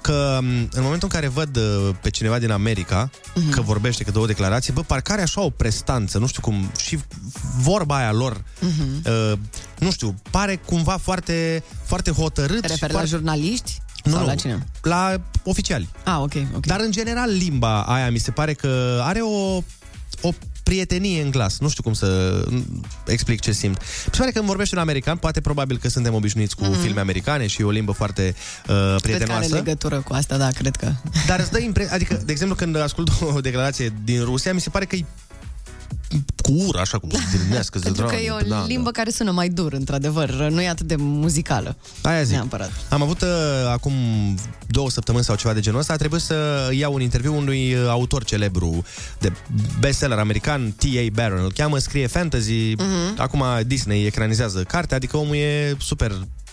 că 0.00 0.38
m, 0.42 0.46
în 0.46 0.82
momentul 0.82 1.08
în 1.12 1.20
care 1.20 1.28
văd 1.28 1.56
uh, 1.56 1.94
pe 2.02 2.10
cineva 2.10 2.38
din 2.38 2.50
America 2.50 3.10
că 3.50 3.60
vorbește, 3.60 4.04
că 4.04 4.10
dă 4.10 4.18
o 4.18 4.26
declarație, 4.26 4.72
bă, 4.72 4.80
parcă 4.80 5.12
are 5.12 5.22
așa 5.22 5.40
o 5.40 5.50
prestanță, 5.50 6.18
nu 6.18 6.26
știu 6.26 6.40
cum, 6.40 6.70
și 6.78 6.98
vorba 7.58 7.96
aia 7.96 8.12
lor, 8.12 8.44
uh, 8.60 9.38
nu 9.78 9.90
știu, 9.90 10.14
pare 10.30 10.56
cumva 10.56 10.96
foarte, 10.96 11.64
foarte 11.84 12.10
hotărât. 12.10 12.60
Te 12.60 12.66
și 12.66 12.72
referi 12.72 12.92
la 12.92 12.98
foarte... 12.98 13.08
jurnaliști? 13.08 13.80
Nu, 14.04 14.10
Sau 14.12 14.20
nu, 14.20 14.26
la 14.26 14.34
cine? 14.34 14.66
La 14.82 15.20
oficiali. 15.44 15.88
Ah, 16.04 16.16
ok, 16.18 16.32
ok. 16.56 16.66
Dar 16.66 16.80
în 16.80 16.90
general 16.90 17.30
limba 17.30 17.82
aia 17.82 18.10
mi 18.10 18.18
se 18.18 18.30
pare 18.30 18.52
că 18.52 19.00
are 19.04 19.20
o, 19.20 19.62
o 20.20 20.32
prietenie 20.62 21.22
în 21.22 21.30
glas. 21.30 21.58
Nu 21.58 21.68
știu 21.68 21.82
cum 21.82 21.92
să 21.92 22.42
explic 23.06 23.40
ce 23.40 23.52
simt. 23.52 23.78
Mi 23.80 23.84
se 24.12 24.18
pare 24.18 24.30
că 24.30 24.36
când 24.36 24.46
vorbești 24.48 24.74
un 24.74 24.80
american, 24.80 25.16
poate 25.16 25.40
probabil 25.40 25.78
că 25.78 25.88
suntem 25.88 26.14
obișnuiți 26.14 26.56
cu 26.56 26.64
filme 26.64 27.00
americane 27.00 27.46
și 27.46 27.60
e 27.60 27.64
o 27.64 27.70
limbă 27.70 27.92
foarte 27.92 28.22
uh, 28.32 28.64
Cred 28.66 28.76
că 28.76 28.82
are 28.84 28.98
prietenoasă. 29.02 29.54
legătură 29.54 30.00
cu 30.00 30.12
asta, 30.14 30.36
da, 30.36 30.48
cred 30.48 30.76
că. 30.76 30.92
Dar 31.26 31.40
îți 31.40 31.50
dă 31.50 31.58
impre- 31.60 31.92
adică, 31.92 32.22
de 32.24 32.32
exemplu, 32.32 32.56
când 32.56 32.76
ascult 32.76 33.10
o 33.34 33.40
declarație 33.40 33.92
din 34.04 34.24
Rusia, 34.24 34.52
mi 34.54 34.60
se 34.60 34.70
pare 34.70 34.84
că 34.84 34.96
e 34.96 35.04
cu 36.42 36.52
ură, 36.66 36.78
așa, 36.78 36.98
cu 36.98 37.06
dirnească. 37.30 37.78
Pentru 37.78 38.04
că 38.04 38.14
e 38.14 38.30
o 38.30 38.48
da, 38.48 38.64
limbă 38.66 38.90
care 38.90 39.10
sună 39.10 39.30
mai 39.30 39.48
dur, 39.48 39.72
într-adevăr. 39.72 40.30
Nu 40.30 40.62
e 40.62 40.68
atât 40.68 40.86
de 40.86 40.96
muzicală. 40.98 41.76
Aia 42.02 42.22
zic. 42.22 42.34
Neapărat. 42.34 42.70
Am 42.88 43.02
avut 43.02 43.20
uh, 43.20 43.28
acum 43.72 43.92
două 44.66 44.90
săptămâni 44.90 45.24
sau 45.24 45.36
ceva 45.36 45.54
de 45.54 45.60
genul 45.60 45.78
ăsta, 45.78 45.92
a 45.92 45.96
trebuit 45.96 46.20
să 46.20 46.68
iau 46.72 46.94
un 46.94 47.00
interviu 47.00 47.36
unui 47.36 47.74
uh, 47.74 47.88
autor 47.88 48.24
celebru 48.24 48.84
de 49.18 49.32
bestseller 49.80 50.18
american, 50.18 50.74
T.A. 50.78 51.06
Barron. 51.12 51.42
Îl 51.42 51.52
cheamă, 51.52 51.78
scrie 51.78 52.06
fantasy. 52.06 52.72
Mhm. 52.72 53.14
Acum 53.16 53.44
Disney 53.66 54.06
ecranizează 54.06 54.62
cartea, 54.62 54.96
adică 54.96 55.16
omul 55.16 55.34
e 55.34 55.76
super 55.78 56.12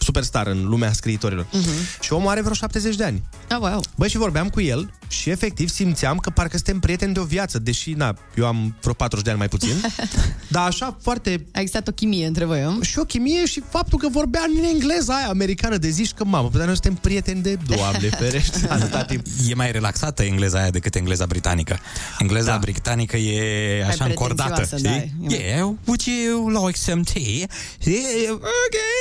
superstar 0.10 0.48
în 0.48 0.68
lumea 0.68 0.94
scriitorilor. 0.94 1.48
Mhm. 1.52 1.70
Și 2.02 2.14
omul 2.14 2.30
are 2.30 2.42
vreo 2.42 2.54
70 2.54 2.96
de 2.96 3.04
ani. 3.04 3.22
Ah, 3.50 3.58
wow. 3.60 3.84
Băi, 3.96 4.10
și 4.10 4.18
vorbeam 4.18 4.50
cu 4.50 4.62
el 4.62 4.94
și 5.08 5.30
efectiv 5.30 5.70
simțeam 5.70 6.18
că 6.18 6.30
parcă 6.30 6.56
suntem 6.56 6.80
prieteni 6.80 7.14
de 7.14 7.20
o 7.20 7.24
viață, 7.24 7.60
deși, 7.60 7.92
na, 7.92 8.18
eu 8.36 8.46
am 8.46 8.76
vreo 8.82 8.94
40 8.94 9.26
de 9.26 9.30
ani 9.30 9.40
mai 9.40 9.48
puțin. 9.48 9.74
dar 10.56 10.68
așa 10.68 10.98
foarte... 11.02 11.46
A 11.54 11.60
existat 11.60 11.88
o 11.88 11.92
chimie 11.92 12.26
între 12.28 12.46
voi, 12.46 12.62
nu? 12.62 12.82
Și 12.82 13.00
o 13.00 13.04
chimie 13.04 13.46
și 13.46 13.64
faptul 13.70 14.00
că 14.00 14.08
vorbea 14.10 14.42
în 14.58 14.64
engleză 14.64 15.12
aia 15.12 15.28
americană 15.28 15.78
de 15.78 15.90
zi 15.90 16.06
și 16.06 16.14
că, 16.14 16.24
mamă, 16.24 16.50
dar 16.54 16.66
noi 16.66 16.74
suntem 16.74 16.94
prieteni 16.94 17.42
de, 17.42 17.58
doamne, 17.68 18.10
ferește, 18.20 18.68
atâta 18.70 19.04
timp. 19.04 19.26
E 19.50 19.54
mai 19.54 19.72
relaxată 19.72 20.24
engleza 20.24 20.60
aia 20.60 20.70
decât 20.70 20.96
engleza 20.96 21.26
britanică. 21.26 21.80
Engleza 22.20 22.52
da. 22.52 22.58
britanică 22.58 23.18
e 23.18 23.86
așa 23.86 24.06
încordată, 24.06 24.54
pretențioasă, 24.54 24.84
da, 24.84 25.06
știi? 25.30 25.38
e 25.38 25.48
yeah, 25.48 25.74
would 25.86 26.02
you 26.02 26.66
like 26.66 26.78
some 26.78 27.02
tea? 27.14 27.22
Yeah, 27.22 28.32
okay, 28.32 29.00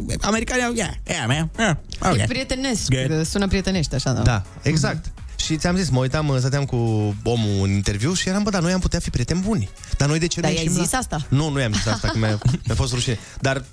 okay. 0.00 0.13
Americanii, 0.20 0.76
yeah, 0.78 0.90
yeah, 1.06 1.24
man. 1.26 1.50
Yeah, 1.58 1.76
E 2.02 2.08
okay. 2.08 2.26
prietenesc, 2.28 2.88
Good. 2.88 3.06
că 3.06 3.22
sună 3.22 3.48
prietenește, 3.48 3.94
așa, 3.94 4.12
da. 4.12 4.20
Da, 4.22 4.42
exact. 4.62 5.12
Și 5.36 5.56
ți-am 5.56 5.76
zis, 5.76 5.88
mă 5.88 5.98
uitam, 5.98 6.34
stăteam 6.38 6.64
cu 6.64 6.76
omul 7.22 7.62
în 7.66 7.70
interviu 7.70 8.12
și 8.14 8.28
eram, 8.28 8.42
bă, 8.42 8.50
dar 8.50 8.62
noi 8.62 8.72
am 8.72 8.80
putea 8.80 8.98
fi 8.98 9.10
prieteni 9.10 9.40
buni. 9.40 9.68
Dar 9.98 10.08
noi 10.08 10.18
de 10.18 10.26
ce 10.26 10.40
Dar 10.40 10.50
nu 10.50 10.56
i-ai 10.56 10.64
ieșim 10.66 10.82
zis 10.82 10.92
la... 10.92 10.98
asta? 10.98 11.26
Nu, 11.28 11.48
nu 11.50 11.60
i-am 11.60 11.72
zis 11.72 11.86
asta, 11.86 12.08
că 12.08 12.18
mi-a, 12.18 12.38
mi-a 12.66 12.74
fost 12.74 12.92
rușine. 12.92 13.18
Dar 13.40 13.64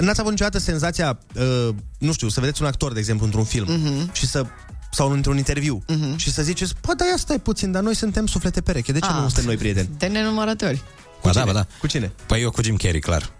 N-ați 0.00 0.20
avut 0.20 0.30
niciodată 0.32 0.58
senzația, 0.58 1.18
uh, 1.34 1.68
nu 1.98 2.12
știu, 2.12 2.28
să 2.28 2.40
vedeți 2.40 2.60
un 2.62 2.66
actor, 2.68 2.92
de 2.92 2.98
exemplu, 2.98 3.24
într-un 3.24 3.44
film 3.44 3.66
Mhm. 3.72 4.12
și 4.12 4.26
să 4.26 4.46
sau 4.92 5.10
într-un 5.10 5.36
interviu 5.36 5.84
și 6.16 6.30
să 6.32 6.42
ziceți, 6.42 6.74
bă, 6.86 6.94
dar 6.94 7.08
ia 7.08 7.16
stai 7.16 7.38
puțin, 7.38 7.72
dar 7.72 7.82
noi 7.82 7.96
suntem 7.96 8.26
suflete 8.26 8.60
pereche, 8.60 8.92
de 8.92 8.98
ce 8.98 9.06
Ah. 9.06 9.14
nu 9.14 9.20
suntem 9.20 9.44
noi 9.44 9.56
prieteni? 9.56 9.88
De 9.98 10.06
nenumărători. 10.06 10.82
Ba 11.22 11.30
da, 11.32 11.44
ba 11.44 11.52
da. 11.52 11.66
Cu 11.80 11.86
cine? 11.86 12.12
Păi 12.26 12.40
eu 12.42 12.50
cu 12.50 12.62
Jim 12.62 12.76
Carrey, 12.76 13.00
clar. 13.00 13.30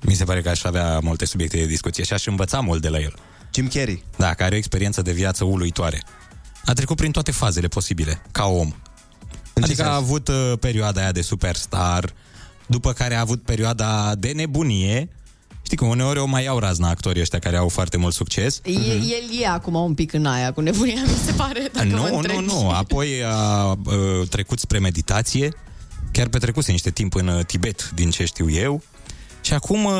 Mi 0.00 0.14
se 0.14 0.24
pare 0.24 0.42
că 0.42 0.48
aș 0.48 0.64
avea 0.64 0.98
multe 0.98 1.24
subiecte 1.24 1.56
de 1.56 1.66
discuție 1.66 2.04
și 2.04 2.12
aș 2.12 2.26
învăța 2.26 2.60
mult 2.60 2.82
de 2.82 2.88
la 2.88 2.98
el. 2.98 3.14
Jim 3.54 3.68
Carrey? 3.68 4.04
Da, 4.16 4.28
care 4.28 4.44
are 4.44 4.54
o 4.54 4.58
experiență 4.58 5.02
de 5.02 5.12
viață 5.12 5.44
uluitoare. 5.44 6.02
A 6.64 6.72
trecut 6.72 6.96
prin 6.96 7.10
toate 7.10 7.30
fazele 7.30 7.68
posibile, 7.68 8.22
ca 8.30 8.44
om. 8.44 8.72
În 9.52 9.62
ce 9.62 9.70
adică 9.70 9.82
a 9.82 9.84
sens? 9.84 9.96
avut 9.96 10.28
uh, 10.28 10.52
perioada 10.60 11.00
aia 11.00 11.12
de 11.12 11.20
superstar, 11.20 12.12
după 12.66 12.92
care 12.92 13.14
a 13.14 13.20
avut 13.20 13.42
perioada 13.42 14.14
de 14.14 14.32
nebunie. 14.32 15.08
Știi 15.62 15.76
că 15.76 15.84
uneori 15.84 16.18
o 16.18 16.24
mai 16.24 16.44
iau 16.44 16.58
razna 16.58 16.88
actorii 16.88 17.20
ăștia 17.20 17.38
care 17.38 17.56
au 17.56 17.68
foarte 17.68 17.96
mult 17.96 18.14
succes. 18.14 18.60
E, 18.64 18.70
el 18.70 19.40
e 19.40 19.46
acum 19.46 19.74
un 19.74 19.94
pic 19.94 20.12
în 20.12 20.26
aia 20.26 20.52
cu 20.52 20.60
nebunia, 20.60 21.02
mi 21.02 21.18
se 21.24 21.32
pare, 21.32 21.68
dacă 21.72 21.86
mă 21.86 21.96
nu, 21.96 22.08
nu, 22.08 22.16
întrebi. 22.16 22.44
nu. 22.44 22.70
Apoi 22.70 23.24
a 23.24 23.70
uh, 23.70 24.28
trecut 24.28 24.58
spre 24.58 24.78
meditație. 24.78 25.52
Chiar 26.12 26.28
petrecuse 26.28 26.70
niște 26.72 26.90
timp 26.90 27.14
în 27.14 27.28
uh, 27.28 27.44
Tibet, 27.44 27.90
din 27.94 28.10
ce 28.10 28.24
știu 28.24 28.50
eu. 28.50 28.82
Și 29.46 29.54
acum 29.54 29.84
uh, 29.84 29.92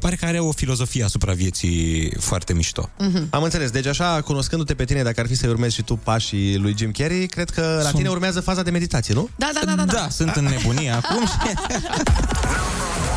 pare 0.00 0.14
că 0.14 0.24
are 0.24 0.38
o 0.38 0.52
filozofie 0.52 1.04
asupra 1.04 1.32
vieții 1.32 2.12
foarte 2.18 2.54
mișto. 2.54 2.90
Mhm. 2.98 3.26
Am 3.30 3.42
înțeles. 3.42 3.70
Deci 3.70 3.86
așa, 3.86 4.20
cunoscându-te 4.20 4.74
pe 4.74 4.84
tine, 4.84 5.02
dacă 5.02 5.20
ar 5.20 5.26
fi 5.26 5.34
să-i 5.34 5.48
urmezi 5.48 5.74
și 5.74 5.82
tu 5.82 5.96
pașii 5.96 6.56
lui 6.56 6.74
Jim 6.76 6.90
Carrey, 6.90 7.26
cred 7.26 7.50
că 7.50 7.80
la 7.82 7.90
tine 7.90 8.08
urmează 8.08 8.40
faza 8.40 8.62
de 8.62 8.70
meditație, 8.70 9.14
nu? 9.14 9.28
Da, 9.36 9.50
da, 9.54 9.60
da, 9.64 9.74
da. 9.74 9.92
Da, 9.92 10.08
sunt 10.08 10.34
în 10.34 10.44
nebunie 10.44 10.90
acum 10.90 11.26
și... 11.26 11.32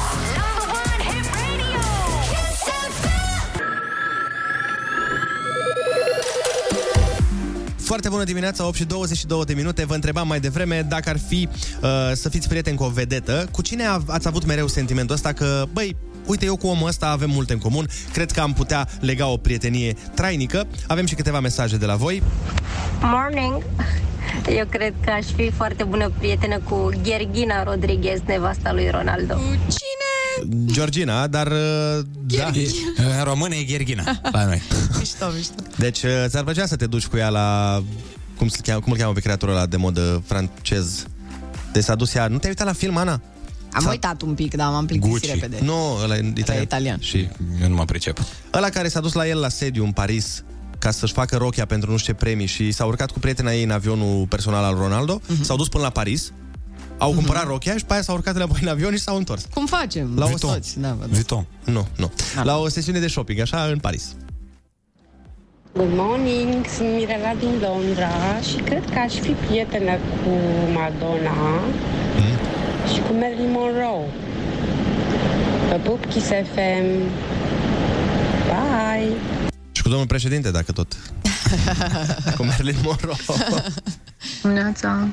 Foarte 7.85 8.09
bună 8.09 8.23
dimineața, 8.23 8.65
8 8.67 8.75
și 8.75 8.85
22 8.85 9.45
de 9.45 9.53
minute. 9.53 9.85
Vă 9.85 9.93
întrebam 9.93 10.27
mai 10.27 10.39
devreme 10.39 10.81
dacă 10.89 11.09
ar 11.09 11.17
fi 11.27 11.47
uh, 11.81 11.89
să 12.13 12.29
fiți 12.29 12.47
prieteni 12.47 12.77
cu 12.77 12.83
o 12.83 12.89
vedetă. 12.89 13.47
Cu 13.51 13.61
cine 13.61 13.85
a- 13.85 13.99
ați 14.07 14.27
avut 14.27 14.45
mereu 14.45 14.67
sentimentul 14.67 15.15
ăsta 15.15 15.33
că, 15.33 15.65
băi, 15.73 15.95
uite, 16.25 16.45
eu 16.45 16.55
cu 16.55 16.67
omul 16.67 16.87
ăsta 16.87 17.07
avem 17.09 17.29
multe 17.29 17.53
în 17.53 17.59
comun. 17.59 17.87
Cred 18.13 18.31
că 18.31 18.41
am 18.41 18.53
putea 18.53 18.87
lega 18.99 19.27
o 19.27 19.37
prietenie 19.37 19.95
trainică. 20.13 20.67
Avem 20.87 21.05
și 21.05 21.15
câteva 21.15 21.39
mesaje 21.39 21.77
de 21.77 21.85
la 21.85 21.95
voi. 21.95 22.23
Morning! 23.01 23.63
Eu 24.49 24.65
cred 24.69 24.93
că 25.05 25.09
aș 25.11 25.25
fi 25.35 25.51
foarte 25.51 25.83
bună 25.83 26.11
prietenă 26.19 26.59
cu 26.59 26.89
Gherghina 27.03 27.63
Rodriguez, 27.63 28.19
nevasta 28.25 28.73
lui 28.73 28.89
Ronaldo. 28.89 29.33
Cine? 29.67 30.04
Georgina, 30.65 31.27
dar... 31.27 31.47
Uh, 31.47 32.05
da. 32.25 32.51
În 33.17 33.23
română 33.23 33.55
e 33.55 33.63
Gherghina 33.63 34.03
la 34.31 34.45
noi. 34.45 34.61
Mișto, 34.99 35.25
mișto. 35.35 35.53
Deci 35.77 36.03
uh, 36.03 36.25
ți-ar 36.27 36.43
plăcea 36.43 36.65
să 36.65 36.75
te 36.75 36.85
duci 36.85 37.05
cu 37.07 37.17
ea 37.17 37.29
la... 37.29 37.81
Cum, 38.37 38.47
se 38.47 38.57
cheamă, 38.63 38.79
cum 38.79 38.91
îl 38.91 38.97
cheamă 38.97 39.13
pe 39.13 39.19
creatorul 39.19 39.55
ăla 39.55 39.65
de 39.65 39.77
modă 39.77 40.23
francez? 40.25 41.05
De 41.73 41.81
s-a 41.81 41.95
dus 41.95 42.13
ea... 42.13 42.27
Nu 42.27 42.37
te-ai 42.37 42.49
uitat 42.49 42.67
la 42.67 42.73
film, 42.73 42.97
Ana? 42.97 43.21
Am 43.71 43.81
S-a- 43.83 43.89
uitat 43.89 44.21
un 44.21 44.33
pic, 44.33 44.55
dar 44.55 44.67
m-am 44.71 44.85
plictisit 44.85 45.31
repede. 45.31 45.57
Nu, 45.61 45.73
ăla 46.03 46.15
e 46.17 46.33
italian. 46.35 46.63
italian. 46.63 46.97
Și 46.99 47.27
eu 47.61 47.67
nu 47.67 47.75
mă 47.75 47.85
pricep. 47.85 48.17
Ăla 48.53 48.69
care 48.69 48.87
s-a 48.87 48.99
dus 48.99 49.13
la 49.13 49.27
el 49.27 49.39
la 49.39 49.49
sediu 49.49 49.83
în 49.83 49.91
Paris 49.91 50.43
ca 50.79 50.91
să-și 50.91 51.13
facă 51.13 51.37
rochia 51.37 51.65
pentru 51.65 51.91
nu 51.91 51.97
știu 51.97 52.13
ce 52.13 52.19
premii 52.19 52.45
și 52.45 52.71
s-a 52.71 52.85
urcat 52.85 53.11
cu 53.11 53.19
prietena 53.19 53.53
ei 53.53 53.63
în 53.63 53.71
avionul 53.71 54.25
personal 54.27 54.63
al 54.63 54.75
Ronaldo, 54.75 55.21
Mhm. 55.27 55.43
s-au 55.43 55.57
dus 55.57 55.67
până 55.67 55.83
la 55.83 55.89
Paris, 55.89 56.31
au 56.97 57.13
cumpărat 57.13 57.45
rochia 57.47 57.77
și 57.77 57.85
pe 57.85 57.93
aia 57.93 58.01
s-au 58.01 58.15
urcat 58.15 58.35
înapoi 58.35 58.59
în 58.61 58.67
avion 58.67 58.91
și 58.91 58.99
s-au 58.99 59.15
întors. 59.15 59.45
Cum 59.53 59.65
facem? 59.65 60.11
La 60.15 60.25
o 60.25 60.27
Vuitton. 60.27 60.53
Toți, 60.53 60.79
da, 60.79 60.95
văd. 60.99 61.07
Vuitton. 61.09 61.45
Nu, 61.63 61.87
nu. 61.97 62.11
La 62.43 62.57
o 62.57 62.67
sesiune 62.67 62.99
de 62.99 63.07
shopping, 63.07 63.39
așa, 63.39 63.63
în 63.63 63.79
Paris. 63.79 64.15
Good 65.73 65.93
morning, 65.93 66.65
sunt 66.77 66.89
Mirela 66.95 67.33
din 67.39 67.59
Londra 67.61 68.39
și 68.49 68.55
cred 68.55 68.89
că 68.91 68.99
aș 68.99 69.13
fi 69.13 69.31
prietenă 69.31 69.91
cu 69.91 70.29
Madonna 70.73 71.61
și 72.93 72.99
cu 72.99 73.13
Marilyn 73.13 73.51
Monroe. 73.51 74.09
Vă 75.69 75.75
pup, 75.83 76.05
Kiss 76.05 76.27
FM. 76.27 77.09
Bye! 78.47 79.11
Și 79.71 79.81
cu 79.81 79.89
domnul 79.89 80.07
președinte, 80.07 80.51
dacă 80.51 80.71
tot. 80.71 80.97
cu 82.37 82.45
Marilyn 82.45 82.75
Monroe. 82.83 83.15
Dimineața. 84.41 85.07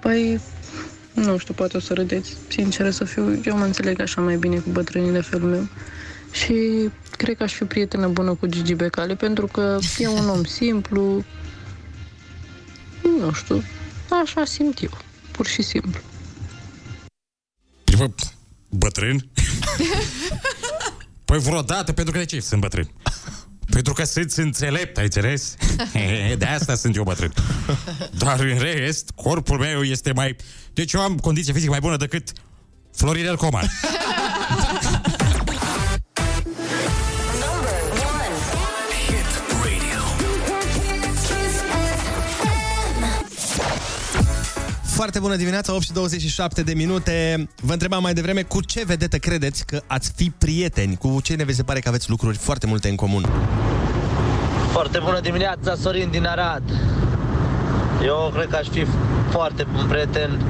Păi, 0.00 0.40
nu 1.16 1.38
știu, 1.38 1.54
poate 1.54 1.76
o 1.76 1.80
să 1.80 1.94
râdeți. 1.94 2.36
Sinceră 2.48 2.90
să 2.90 3.04
fiu, 3.04 3.40
eu 3.44 3.56
mă 3.56 3.64
înțeleg 3.64 4.00
așa 4.00 4.20
mai 4.20 4.36
bine 4.36 4.56
cu 4.56 4.70
bătrânii 4.70 5.12
de 5.12 5.20
felul 5.20 5.50
meu. 5.50 5.68
Și 6.30 6.88
cred 7.10 7.36
că 7.36 7.42
aș 7.42 7.52
fi 7.52 7.64
prietenă 7.64 8.08
bună 8.08 8.34
cu 8.34 8.46
Gigi 8.46 8.74
Becali, 8.74 9.16
pentru 9.16 9.46
că 9.46 9.78
e 9.98 10.08
un 10.08 10.28
om 10.28 10.44
simplu. 10.44 11.24
Nu 13.18 13.32
știu, 13.32 13.62
așa 14.22 14.44
simt 14.44 14.82
eu, 14.82 14.98
pur 15.30 15.46
și 15.46 15.62
simplu. 15.62 16.00
Bă, 17.96 18.10
bătrân? 18.68 19.28
păi 21.24 21.38
vreodată, 21.38 21.92
pentru 21.92 22.12
că 22.12 22.18
de 22.18 22.24
ce 22.24 22.40
sunt 22.40 22.60
bătrân? 22.60 22.90
Pentru 23.70 23.92
că 23.92 24.04
sunt 24.04 24.32
înțelept, 24.32 24.96
ai 24.96 25.04
înțeles? 25.04 25.56
de 26.38 26.44
asta 26.44 26.74
sunt 26.74 26.96
eu 26.96 27.02
bătrân. 27.02 27.32
Dar 28.18 28.40
în 28.40 28.58
rest, 28.58 29.10
corpul 29.14 29.58
meu 29.58 29.82
este 29.82 30.12
mai... 30.12 30.36
Deci 30.76 30.92
eu 30.92 31.00
am 31.00 31.16
condiție 31.16 31.52
fizică 31.52 31.70
mai 31.70 31.80
bună 31.80 31.96
decât 31.96 32.32
Florinel 32.94 33.36
Coman. 33.36 33.70
Foarte 44.82 45.18
bună 45.18 45.36
dimineața, 45.36 45.72
8 45.74 45.82
și 45.82 45.92
27 45.92 46.62
de 46.62 46.74
minute. 46.74 47.48
Vă 47.60 47.72
întrebam 47.72 48.02
mai 48.02 48.14
devreme 48.14 48.42
cu 48.42 48.60
ce 48.60 48.84
vedetă 48.84 49.18
credeți 49.18 49.66
că 49.66 49.82
ați 49.86 50.12
fi 50.16 50.30
prieteni? 50.30 50.96
Cu 50.96 51.20
cine 51.22 51.44
vi 51.44 51.54
se 51.54 51.62
pare 51.62 51.80
că 51.80 51.88
aveți 51.88 52.10
lucruri 52.10 52.36
foarte 52.36 52.66
multe 52.66 52.88
în 52.88 52.94
comun? 52.94 53.26
Foarte 54.72 54.98
bună 54.98 55.20
dimineața, 55.20 55.74
Sorin 55.74 56.10
din 56.10 56.24
Arad. 56.24 56.62
Eu 58.04 58.30
cred 58.34 58.48
că 58.48 58.56
aș 58.56 58.66
fi 58.66 58.86
foarte 59.30 59.66
bun 59.72 59.86
prieten 59.86 60.40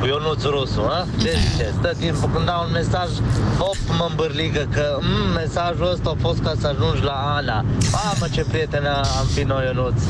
cu 0.00 0.06
Ionuț 0.06 0.42
Rusu, 0.42 0.80
a? 0.80 1.06
Ce 1.20 1.36
ziceți? 1.50 1.74
Stă 1.78 1.94
timpul 1.98 2.30
când 2.34 2.46
dau 2.46 2.64
un 2.66 2.72
mesaj, 2.72 3.08
hop, 3.58 3.76
mă 3.98 4.06
îmbârligă 4.08 4.68
că 4.72 4.98
mm, 5.00 5.32
mesajul 5.32 5.90
ăsta 5.92 6.10
a 6.10 6.16
fost 6.20 6.42
ca 6.42 6.52
să 6.60 6.66
ajungi 6.66 7.02
la 7.02 7.34
Ana. 7.36 7.64
Mamă, 7.92 8.26
ce 8.32 8.44
prieten 8.50 8.84
am 8.86 9.26
fi 9.34 9.42
noi, 9.42 9.64
Ionuț. 9.64 10.02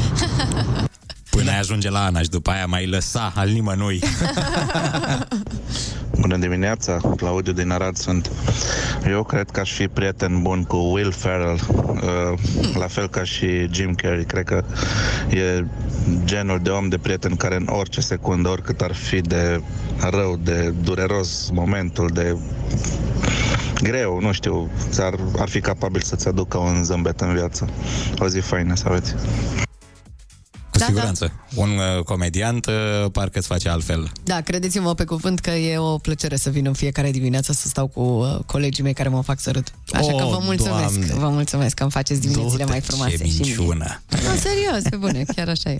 Până 1.30 1.50
ai 1.50 1.58
ajunge 1.58 1.90
la 1.90 2.04
Ana 2.04 2.20
și 2.20 2.28
după 2.28 2.50
aia 2.50 2.66
mai 2.66 2.86
lăsa 2.86 3.32
al 3.34 3.48
nimănui. 3.48 4.00
Bună 6.22 6.36
dimineața, 6.36 7.00
Claudiu 7.16 7.52
din 7.52 7.70
Arad 7.70 7.96
sunt. 7.96 8.30
Eu 9.08 9.22
cred 9.22 9.50
că 9.50 9.60
aș 9.60 9.72
fi 9.72 9.88
prieten 9.88 10.42
bun 10.42 10.62
cu 10.62 10.76
Will 10.76 11.12
Ferrell, 11.12 11.60
uh, 11.76 12.38
la 12.74 12.86
fel 12.86 13.08
ca 13.08 13.24
și 13.24 13.68
Jim 13.70 13.94
Carrey. 13.94 14.24
Cred 14.24 14.44
că 14.44 14.64
e 15.30 15.64
genul 16.24 16.58
de 16.58 16.70
om 16.70 16.88
de 16.88 16.98
prieten 16.98 17.36
care 17.36 17.56
în 17.56 17.66
orice 17.70 18.00
secundă, 18.00 18.48
oricât 18.48 18.80
ar 18.80 18.94
fi 18.94 19.20
de 19.20 19.62
rău, 20.10 20.38
de 20.42 20.74
dureros 20.82 21.50
momentul, 21.52 22.10
de 22.12 22.36
greu, 23.82 24.20
nu 24.20 24.32
știu, 24.32 24.70
ar, 24.98 25.14
ar 25.38 25.48
fi 25.48 25.60
capabil 25.60 26.00
să-ți 26.00 26.28
aducă 26.28 26.58
un 26.58 26.84
zâmbet 26.84 27.20
în 27.20 27.34
viață. 27.34 27.68
O 28.18 28.28
zi 28.28 28.38
faină 28.38 28.74
să 28.74 28.84
aveți. 28.88 29.14
Cu 30.70 30.78
siguranță. 30.78 31.32
Un 31.54 31.68
uh, 31.78 32.02
comediant 32.04 32.66
uh, 32.66 33.10
parcă 33.12 33.38
îți 33.38 33.46
face 33.46 33.68
altfel. 33.68 34.12
Da, 34.24 34.40
credeți-mă 34.40 34.94
pe 34.94 35.04
cuvânt 35.04 35.40
că 35.40 35.50
e 35.50 35.78
o 35.78 35.98
plăcere 35.98 36.36
să 36.36 36.50
vin 36.50 36.66
în 36.66 36.72
fiecare 36.72 37.10
dimineață 37.10 37.52
să 37.52 37.68
stau 37.68 37.86
cu 37.86 38.00
uh, 38.00 38.38
colegii 38.46 38.82
mei 38.82 38.92
care 38.92 39.08
mă 39.08 39.22
fac 39.22 39.40
să 39.40 39.50
râd. 39.50 39.72
Așa 39.92 40.06
că 40.16 40.22
Oh, 40.24 40.30
vă 40.30 40.38
mulțumesc, 40.42 40.94
Doamne. 40.98 41.14
vă 41.14 41.28
mulțumesc 41.28 41.74
că 41.74 41.82
îmi 41.82 41.92
faceți 41.92 42.20
diminețile 42.20 42.64
mai 42.64 42.80
frumoase. 42.80 43.16
Ce 43.16 43.24
și 43.24 43.40
mie. 43.40 43.40
minciună. 43.44 44.00
Nu, 44.10 44.34
serios, 44.36 44.82
pe 44.90 44.96
bune, 44.96 45.24
chiar 45.36 45.48
așa 45.48 45.70
e. 45.70 45.78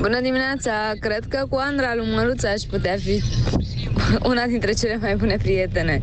Bună 0.00 0.20
dimineața! 0.20 0.70
Cred 1.00 1.24
că 1.28 1.46
cu 1.50 1.56
Andra 1.60 1.94
lui 1.94 2.14
Măruța 2.14 2.48
aș 2.50 2.62
putea 2.70 2.96
fi 3.04 3.22
una 4.22 4.46
dintre 4.46 4.72
cele 4.72 4.96
mai 5.00 5.16
bune 5.16 5.36
prietene. 5.36 6.02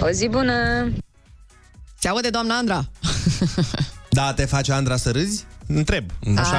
O 0.00 0.08
zi 0.10 0.28
bună! 0.28 0.52
Se 1.98 2.08
aude, 2.08 2.28
doamna 2.30 2.56
Andra? 2.56 2.90
Da, 4.10 4.32
te 4.32 4.44
face 4.44 4.72
Andra 4.72 4.96
să 4.96 5.10
râzi? 5.10 5.44
Întreb. 5.66 6.04
Așa. 6.36 6.58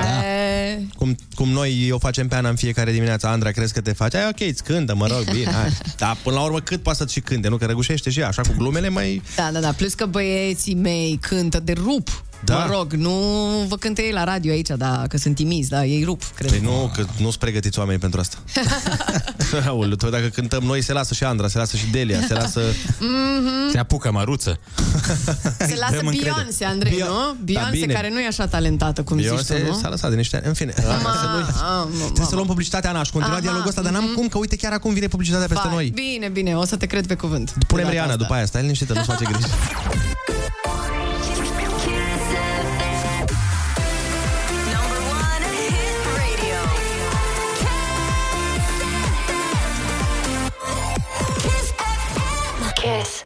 Ae, 0.66 0.88
Cum, 0.97 1.16
cum 1.36 1.49
noi 1.49 1.91
o 1.91 1.97
facem 1.97 2.28
pe 2.28 2.36
Ana 2.36 2.49
în 2.49 2.55
fiecare 2.55 2.91
dimineață. 2.91 3.28
Andra, 3.28 3.51
crezi 3.51 3.74
că 3.74 3.82
te 3.82 3.93
face? 3.93 4.18
Ai, 4.18 4.28
ok, 4.28 4.49
îți 4.49 4.63
cântă, 4.63 4.95
mă 4.95 5.07
rog, 5.07 5.32
bine, 5.32 5.51
hai. 5.51 5.70
Dar 5.97 6.18
până 6.24 6.36
la 6.36 6.41
urmă 6.41 6.59
cât 6.59 6.82
poate 6.82 6.97
să-ți 6.97 7.13
și 7.13 7.20
cânte, 7.20 7.47
nu? 7.47 7.57
Că 7.57 7.66
răgușește 7.66 8.09
și 8.09 8.20
ea, 8.20 8.28
așa 8.28 8.41
cu 8.41 8.53
glumele 8.57 8.89
mai... 8.89 9.22
Da, 9.36 9.49
da, 9.51 9.59
da, 9.59 9.72
plus 9.72 9.93
că 9.93 10.05
băieții 10.05 10.74
mei 10.76 11.20
cântă 11.22 11.59
de 11.59 11.74
rup. 11.74 12.24
Da. 12.43 12.55
Mă 12.57 12.71
rog, 12.71 12.93
nu 12.93 13.11
vă 13.67 13.75
cânte 13.75 14.01
ei 14.01 14.11
la 14.11 14.23
radio 14.23 14.51
aici, 14.51 14.67
da, 14.77 15.03
că 15.09 15.17
sunt 15.17 15.36
timizi, 15.36 15.69
da, 15.69 15.86
ei 15.86 16.03
rup, 16.03 16.23
cred. 16.36 16.49
Păi 16.49 16.59
nu, 16.59 16.91
că 16.95 17.01
nu 17.01 17.23
sunt 17.23 17.36
pregătiți 17.36 17.79
oamenii 17.79 17.99
pentru 18.01 18.19
asta. 18.19 18.38
Aoleu, 19.67 19.95
tot 19.95 20.11
dacă 20.11 20.27
cântăm 20.27 20.63
noi, 20.63 20.81
se 20.81 20.93
lasă 20.93 21.13
și 21.13 21.23
Andra, 21.23 21.47
se 21.47 21.57
lasă 21.57 21.77
și 21.77 21.86
Delia, 21.91 22.19
se 22.27 22.33
lasă... 22.33 22.61
Mhm. 22.99 23.71
Se 23.71 23.77
apucă 23.77 24.11
măruță. 24.11 24.59
Se 25.69 25.75
lasă 25.79 25.95
Dăm 25.95 26.07
încredere. 26.07 26.33
Beyoncé, 26.36 26.65
Andrei, 26.65 26.91
Bio- 26.93 27.05
nu? 27.05 27.13
Da, 27.13 27.36
Beyoncé, 27.43 27.69
bine. 27.79 27.93
care 27.93 28.09
nu 28.09 28.19
e 28.19 28.27
așa 28.27 28.47
talentată, 28.47 29.03
cum 29.03 29.17
zici 29.17 29.27
tu, 29.27 29.33
Beyoncé 29.47 29.67
nu? 29.67 29.77
s-a 29.81 29.89
lăsat 29.89 30.09
de 30.09 30.15
niște 30.15 30.36
ani. 30.36 30.45
În 30.47 30.53
fine, 30.53 30.73
Ma, 30.77 30.83
ca 30.83 31.17
să 31.21 31.25
nu... 31.25 31.65
a, 31.65 31.83
mă, 31.83 32.03
Trebuie 32.03 32.25
să 32.25 32.36
luăm 32.36 32.47
publicitatea, 32.47 32.89
Ana, 32.89 32.99
aș 32.99 33.09
continua 33.09 33.36
Aha, 33.38 33.43
dialogul 33.45 33.67
ăsta, 33.67 33.81
dar 33.81 33.91
n-am 33.91 34.11
cum, 34.15 34.27
că 34.27 34.38
uite, 34.38 34.55
chiar 34.55 34.71
acum 34.71 34.93
vine 34.93 35.07
publicitatea 35.07 35.47
peste 35.47 35.63
Vai, 35.67 35.73
noi. 35.75 35.89
Bine, 35.93 36.27
bine, 36.27 36.55
o 36.55 36.65
să 36.65 36.75
te 36.75 36.86
cred 36.86 37.07
pe 37.07 37.15
cuvânt. 37.15 37.49
Punem 37.67 37.67
De 37.67 37.81
data 37.81 37.89
Rihanna 37.91 38.11
asta. 38.11 38.21
după 38.23 38.33
aia, 38.33 38.45
stai 38.45 38.61
liniștită, 38.61 38.93
nu-ți 38.93 39.05
face 39.07 39.23
griji. 39.31 39.47
Kiss. 52.98 53.26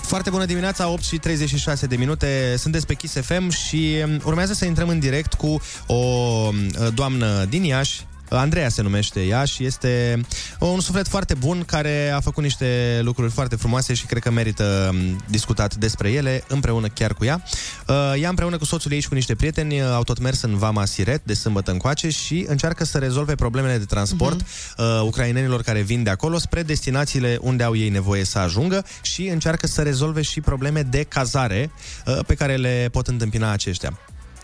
Foarte 0.00 0.30
bună 0.30 0.44
dimineața, 0.44 0.88
8 0.88 1.02
și 1.02 1.18
36 1.18 1.86
de 1.86 1.96
minute. 1.96 2.54
Sunteți 2.58 2.86
pe 2.86 2.94
Kiss 2.94 3.20
FM 3.20 3.48
și 3.48 3.96
um, 4.04 4.20
urmează 4.24 4.52
să 4.52 4.64
intrăm 4.64 4.88
în 4.88 4.98
direct 4.98 5.34
cu 5.34 5.60
o 5.86 5.94
um, 5.94 6.54
doamnă 6.94 7.44
din 7.48 7.62
Iași. 7.62 8.06
Andreea 8.32 8.68
se 8.68 8.82
numește 8.82 9.20
ea 9.20 9.44
și 9.44 9.64
este 9.64 10.20
un 10.58 10.80
suflet 10.80 11.08
foarte 11.08 11.34
bun 11.34 11.62
care 11.66 12.10
a 12.10 12.20
făcut 12.20 12.42
niște 12.42 13.00
lucruri 13.02 13.30
foarte 13.30 13.56
frumoase 13.56 13.94
și 13.94 14.06
cred 14.06 14.22
că 14.22 14.30
merită 14.30 14.90
um, 14.92 15.24
discutat 15.28 15.74
despre 15.74 16.10
ele 16.10 16.44
împreună 16.48 16.88
chiar 16.88 17.14
cu 17.14 17.24
ea. 17.24 17.42
Uh, 17.86 18.20
Ea 18.20 18.28
împreună 18.28 18.58
cu 18.58 18.64
soțul 18.64 18.92
ei 18.92 19.00
și 19.00 19.08
cu 19.08 19.14
niște 19.14 19.34
prieteni 19.34 19.80
uh, 19.80 19.86
au 19.86 20.02
tot 20.02 20.18
mers 20.18 20.42
în 20.42 20.56
Vama 20.56 20.84
Siret 20.84 21.24
de 21.24 21.34
sâmbătă 21.34 21.70
încoace 21.70 22.10
și 22.10 22.44
încearcă 22.48 22.84
să 22.84 22.98
rezolve 22.98 23.34
problemele 23.34 23.78
de 23.78 23.84
transport 23.84 24.40
uh, 24.40 25.00
ucrainenilor 25.02 25.62
care 25.62 25.80
vin 25.80 26.02
de 26.02 26.10
acolo 26.10 26.38
spre 26.38 26.62
destinațiile 26.62 27.38
unde 27.40 27.62
au 27.62 27.76
ei 27.76 27.88
nevoie 27.88 28.24
să 28.24 28.38
ajungă 28.38 28.84
și 29.02 29.26
încearcă 29.26 29.66
să 29.66 29.82
rezolve 29.82 30.22
și 30.22 30.40
probleme 30.40 30.82
de 30.82 31.02
cazare 31.02 31.70
uh, 32.06 32.18
pe 32.26 32.34
care 32.34 32.56
le 32.56 32.88
pot 32.92 33.06
întâmpina 33.06 33.50
aceștia. 33.50 33.98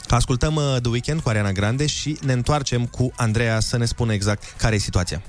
Ascultăm 0.09 0.55
uh, 0.55 0.77
The 0.83 0.91
Weeknd 0.91 1.21
cu 1.21 1.29
Ariana 1.29 1.53
Grande 1.53 1.87
și 1.87 2.19
ne 2.23 2.33
întoarcem 2.33 2.87
cu 2.87 3.13
Andreea 3.17 3.61
să 3.61 3.77
ne 3.77 3.85
spună 3.85 4.13
exact 4.13 4.55
care 4.57 4.75
e 4.75 4.79
situația. 4.79 5.23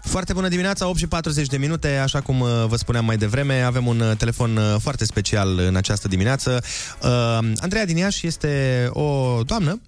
Foarte 0.00 0.32
bună 0.32 0.48
dimineața, 0.48 0.88
8 0.88 0.98
și 0.98 1.06
40 1.06 1.46
de 1.46 1.56
minute, 1.56 1.96
așa 1.96 2.20
cum 2.20 2.40
uh, 2.40 2.48
vă 2.66 2.76
spuneam 2.76 3.04
mai 3.04 3.16
devreme, 3.16 3.60
avem 3.60 3.86
un 3.86 4.00
uh, 4.00 4.16
telefon 4.16 4.56
uh, 4.56 4.76
foarte 4.80 5.04
special 5.04 5.58
în 5.58 5.76
această 5.76 6.08
dimineață. 6.08 6.62
Uh, 7.02 7.08
Andreea 7.56 7.86
din 7.86 7.96
Iași 7.96 8.26
este 8.26 8.88
o 8.92 9.40
doamnă 9.42 9.80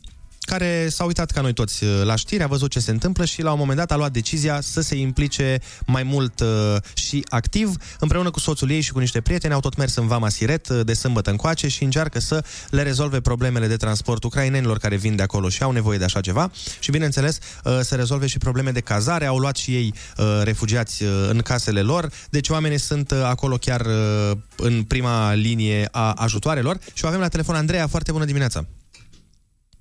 care 0.47 0.89
s-a 0.89 1.05
uitat 1.05 1.31
ca 1.31 1.41
noi 1.41 1.53
toți 1.53 1.85
uh, 1.85 2.03
la 2.05 2.15
știri, 2.15 2.43
a 2.43 2.47
văzut 2.47 2.71
ce 2.71 2.81
se 2.81 2.91
întâmplă 2.91 3.25
și 3.25 3.43
la 3.43 3.53
un 3.53 3.59
moment 3.59 3.79
dat 3.79 3.93
a 3.93 3.97
luat 3.97 4.13
decizia 4.13 4.61
să 4.61 4.81
se 4.81 4.97
implice 4.97 5.59
mai 5.87 6.03
mult 6.03 6.41
uh, 6.41 6.77
și 6.95 7.25
activ. 7.29 7.77
Împreună 7.99 8.31
cu 8.31 8.41
soțul 8.41 8.71
ei 8.71 8.81
și 8.81 8.93
cu 8.93 8.99
niște 8.99 9.21
prieteni 9.21 9.53
au 9.53 9.61
tot 9.61 9.77
mers 9.77 9.95
în 9.95 10.07
Vama 10.07 10.29
Siret 10.29 10.69
uh, 10.69 10.81
de 10.85 10.95
sâmbătă 10.95 11.31
încoace 11.31 11.69
și 11.69 11.85
încearcă 11.85 12.21
să 12.21 12.45
le 12.71 12.83
rezolve 12.83 13.21
problemele 13.21 13.67
de 13.67 13.77
transport 13.77 14.25
ucrainenilor 14.25 14.79
care 14.79 14.97
vin 14.97 15.17
de 15.17 15.23
acolo 15.23 15.49
și 15.49 15.63
au 15.63 15.71
nevoie 15.71 15.99
de 15.99 16.05
așa 16.05 16.21
ceva 16.21 16.51
și, 16.79 16.91
bineînțeles, 16.91 17.39
uh, 17.65 17.79
să 17.83 17.95
rezolve 17.95 18.27
și 18.27 18.39
probleme 18.39 18.71
de 18.71 18.81
cazare. 18.81 19.27
Au 19.27 19.39
luat 19.39 19.57
și 19.57 19.75
ei 19.75 19.95
uh, 20.17 20.25
refugiați 20.43 21.03
uh, 21.03 21.11
în 21.29 21.39
casele 21.39 21.81
lor, 21.81 22.11
deci 22.31 22.49
oamenii 22.49 22.79
sunt 22.79 23.11
uh, 23.11 23.23
acolo 23.25 23.57
chiar 23.57 23.81
uh, 23.81 24.37
în 24.57 24.83
prima 24.83 25.33
linie 25.33 25.89
a 25.91 26.13
ajutoarelor 26.13 26.79
și 26.95 27.05
o 27.05 27.09
avem 27.09 27.21
la 27.21 27.29
telefon 27.29 27.55
Andreea. 27.55 27.87
Foarte 27.87 28.13
bună 28.13 28.25
dimineața! 28.25 28.67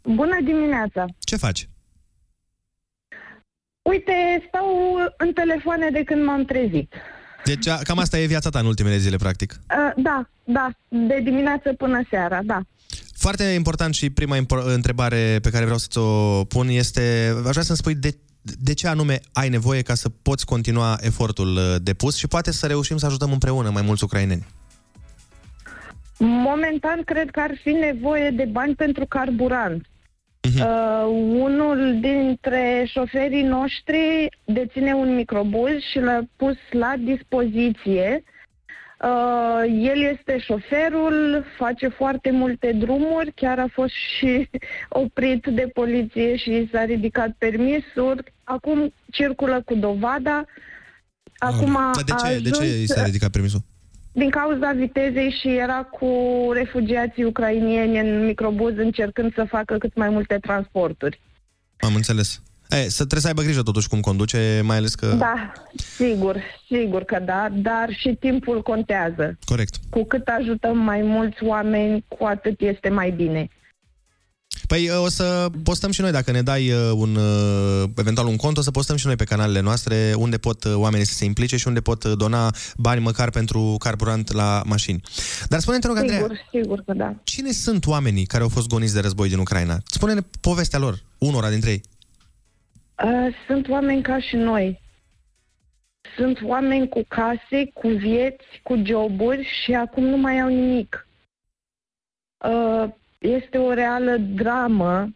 Bună 0.06 0.38
dimineața! 0.43 1.06
Ce 1.20 1.36
faci? 1.36 1.70
Uite, 3.82 4.14
stau 4.47 4.66
în 5.18 5.34
telefoane 5.34 5.89
de 5.89 6.03
când 6.03 6.24
m-am 6.26 6.45
trezit. 6.45 6.93
Deci 7.43 7.68
a- 7.68 7.80
cam 7.84 7.97
asta 7.99 8.20
e 8.20 8.26
viața 8.26 8.49
ta 8.49 8.60
în 8.60 8.66
ultimele 8.66 8.97
zile, 8.97 9.16
practic. 9.16 9.51
Uh, 9.53 10.03
da, 10.03 10.30
da, 10.43 10.70
de 10.89 11.20
dimineață 11.24 11.74
până 11.74 12.01
seara, 12.10 12.41
da. 12.43 12.62
Foarte 13.18 13.43
important 13.43 13.93
și 13.93 14.10
prima 14.10 14.36
impor- 14.38 14.64
întrebare 14.74 15.39
pe 15.41 15.49
care 15.49 15.64
vreau 15.64 15.78
să 15.80 15.88
ți-o 15.89 16.43
pun 16.43 16.68
este, 16.68 17.34
aș 17.45 17.51
vrea 17.51 17.64
să-mi 17.64 17.78
spui 17.78 17.95
de, 17.95 18.18
de 18.41 18.74
ce 18.74 18.88
anume 18.88 19.20
ai 19.34 19.49
nevoie 19.49 19.82
ca 19.82 19.93
să 19.93 20.10
poți 20.10 20.45
continua 20.45 20.97
efortul 21.01 21.56
uh, 21.56 21.76
depus 21.82 22.16
și 22.16 22.28
poate 22.28 22.51
să 22.51 22.68
reușim 22.68 22.97
să 22.97 23.06
ajutăm 23.06 23.32
împreună 23.32 23.70
mai 23.70 23.82
mulți 23.82 24.03
ucraineni. 24.03 24.45
Momentan 26.20 27.03
cred 27.03 27.32
că 27.32 27.39
ar 27.39 27.51
fi 27.64 27.70
nevoie 27.70 28.30
de 28.30 28.45
bani 28.45 28.76
pentru 28.76 29.06
carburant. 29.06 29.86
Uh, 30.60 31.06
unul 31.39 31.98
dintre 32.00 32.84
șoferii 32.88 33.43
noștri 33.43 34.30
deține 34.46 34.93
un 34.93 35.16
microbuz 35.16 35.80
și 35.91 36.00
l-a 36.00 36.22
pus 36.36 36.56
la 36.72 36.93
dispoziție. 37.00 38.24
Uh, 39.02 39.62
el 39.68 40.02
este 40.12 40.38
șoferul, 40.39 41.46
face 41.58 41.88
foarte 41.88 42.32
multe 42.32 42.72
drumuri, 42.72 43.32
chiar 43.36 43.60
a 43.60 43.68
fost 43.72 43.93
și 44.18 44.50
oprit 45.04 45.46
de 45.46 45.70
poliție 45.74 46.36
și 46.36 46.70
s-a 46.72 46.84
ridicat 46.86 47.30
permisul. 47.38 48.24
Acum 48.43 48.93
circulă 49.12 49.62
cu 49.66 49.76
dovada. 49.76 50.46
Acum 51.38 51.74
Dar 51.74 52.04
de 52.06 52.12
a 52.12 52.16
ce, 52.16 52.39
de 52.39 52.50
ce 52.50 52.62
ajuns- 52.62 52.82
i 52.82 52.88
s-a 52.88 53.04
ridicat 53.04 53.30
permisul? 53.30 53.60
Din 54.16 54.30
cauza 54.30 54.72
vitezei 54.72 55.36
și 55.41 55.47
era 55.47 55.84
cu 55.84 56.09
refugiații 56.53 57.24
ucrainieni 57.24 57.99
în 57.99 58.26
microbuz 58.26 58.78
încercând 58.78 59.34
să 59.34 59.45
facă 59.49 59.78
cât 59.78 59.95
mai 59.95 60.09
multe 60.09 60.38
transporturi. 60.41 61.22
Am 61.80 61.95
înțeles. 61.95 62.41
E, 62.70 62.89
să 62.89 62.95
trebuie 62.95 63.20
să 63.22 63.28
aibă 63.28 63.41
grijă 63.41 63.61
totuși 63.61 63.88
cum 63.88 63.99
conduce, 63.99 64.61
mai 64.63 64.78
ales 64.78 64.95
că... 64.95 65.07
Da, 65.07 65.51
sigur, 65.76 66.41
sigur 66.68 67.03
că 67.03 67.20
da, 67.26 67.47
dar 67.53 67.89
și 67.89 68.18
timpul 68.20 68.61
contează. 68.61 69.38
Corect. 69.45 69.76
Cu 69.89 70.03
cât 70.03 70.28
ajutăm 70.28 70.78
mai 70.78 71.01
mulți 71.01 71.43
oameni, 71.43 72.05
cu 72.07 72.24
atât 72.24 72.61
este 72.61 72.89
mai 72.89 73.11
bine. 73.11 73.47
Păi 74.68 74.89
o 74.89 75.09
să 75.09 75.49
postăm 75.63 75.91
și 75.91 76.01
noi, 76.01 76.11
dacă 76.11 76.32
ne 76.32 76.41
dai 76.41 76.72
uh, 76.72 76.91
un, 76.95 77.16
uh, 77.16 77.89
eventual 77.97 78.28
un 78.28 78.36
cont, 78.36 78.57
o 78.57 78.61
să 78.61 78.72
postăm 78.72 78.95
și 78.95 79.05
noi 79.05 79.16
pe 79.16 79.24
canalele 79.24 79.59
noastre 79.59 80.13
unde 80.18 80.38
pot 80.38 80.63
uh, 80.63 80.74
oamenii 80.76 81.05
să 81.05 81.13
se 81.13 81.26
implice 81.26 81.57
și 81.57 81.68
unde 81.68 81.82
pot 81.82 82.03
uh, 82.03 82.11
dona 82.18 82.49
bani 82.78 83.01
măcar 83.01 83.30
pentru 83.30 83.76
carburant 83.80 84.32
la 84.32 84.61
mașini. 84.66 85.01
Dar 85.49 85.59
spune-te, 85.59 85.88
rog, 85.88 85.97
Andreea, 85.97 86.22
Sigur, 86.22 86.38
sigur 86.51 86.82
că 86.86 86.93
da. 86.93 87.16
cine 87.24 87.51
sunt 87.51 87.86
oamenii 87.86 88.26
care 88.26 88.43
au 88.43 88.49
fost 88.49 88.68
goniți 88.68 88.93
de 88.93 88.99
război 88.99 89.30
din 89.30 89.39
Ucraina? 89.39 89.78
Spune-ne 89.86 90.22
povestea 90.41 90.80
lor, 90.80 90.99
unora 91.18 91.49
dintre 91.49 91.70
ei. 91.70 91.82
Uh, 93.03 93.36
Sunt 93.47 93.70
oameni 93.70 94.01
ca 94.01 94.20
și 94.20 94.36
noi. 94.36 94.84
Sunt 96.18 96.39
oameni 96.43 96.88
cu 96.89 97.05
case, 97.07 97.72
cu 97.74 97.88
vieți, 97.88 98.45
cu 98.63 98.82
joburi 98.86 99.47
și 99.63 99.74
acum 99.74 100.03
nu 100.03 100.18
mai 100.18 100.39
au 100.39 100.47
nimic. 100.47 101.07
Uh, 102.38 102.89
Este 103.26 103.57
o 103.57 103.73
reală 103.73 104.17
dramă, 104.17 105.13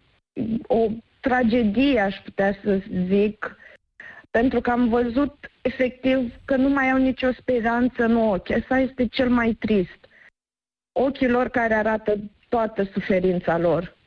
o 0.67 0.87
tragedie, 1.19 1.99
aș 1.99 2.15
putea 2.23 2.57
să 2.63 2.81
zic, 3.07 3.57
pentru 4.31 4.61
că 4.61 4.71
am 4.71 4.89
văzut 4.89 5.51
efectiv 5.61 6.33
că 6.45 6.55
nu 6.55 6.69
mai 6.69 6.89
au 6.91 6.97
nicio 6.97 7.31
speranță 7.31 8.03
în 8.03 8.15
ochi. 8.15 8.49
Asta 8.49 8.77
este 8.77 9.07
cel 9.07 9.29
mai 9.29 9.53
trist. 9.53 10.07
Ochii 10.91 11.29
lor 11.29 11.47
care 11.49 11.73
arată 11.73 12.19
toată 12.49 12.83
suferința 12.83 13.57
lor. 13.57 13.97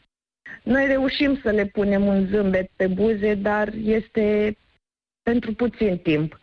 Noi 0.62 0.86
reușim 0.86 1.40
să 1.40 1.50
le 1.50 1.66
punem 1.66 2.07
un 2.07 2.26
zâmbet 2.26 2.70
pe 2.76 2.86
buze, 2.86 3.34
dar 3.34 3.72
este 3.74 4.57
pentru 5.22 5.55
puțin 5.55 5.98
timp. 5.98 6.40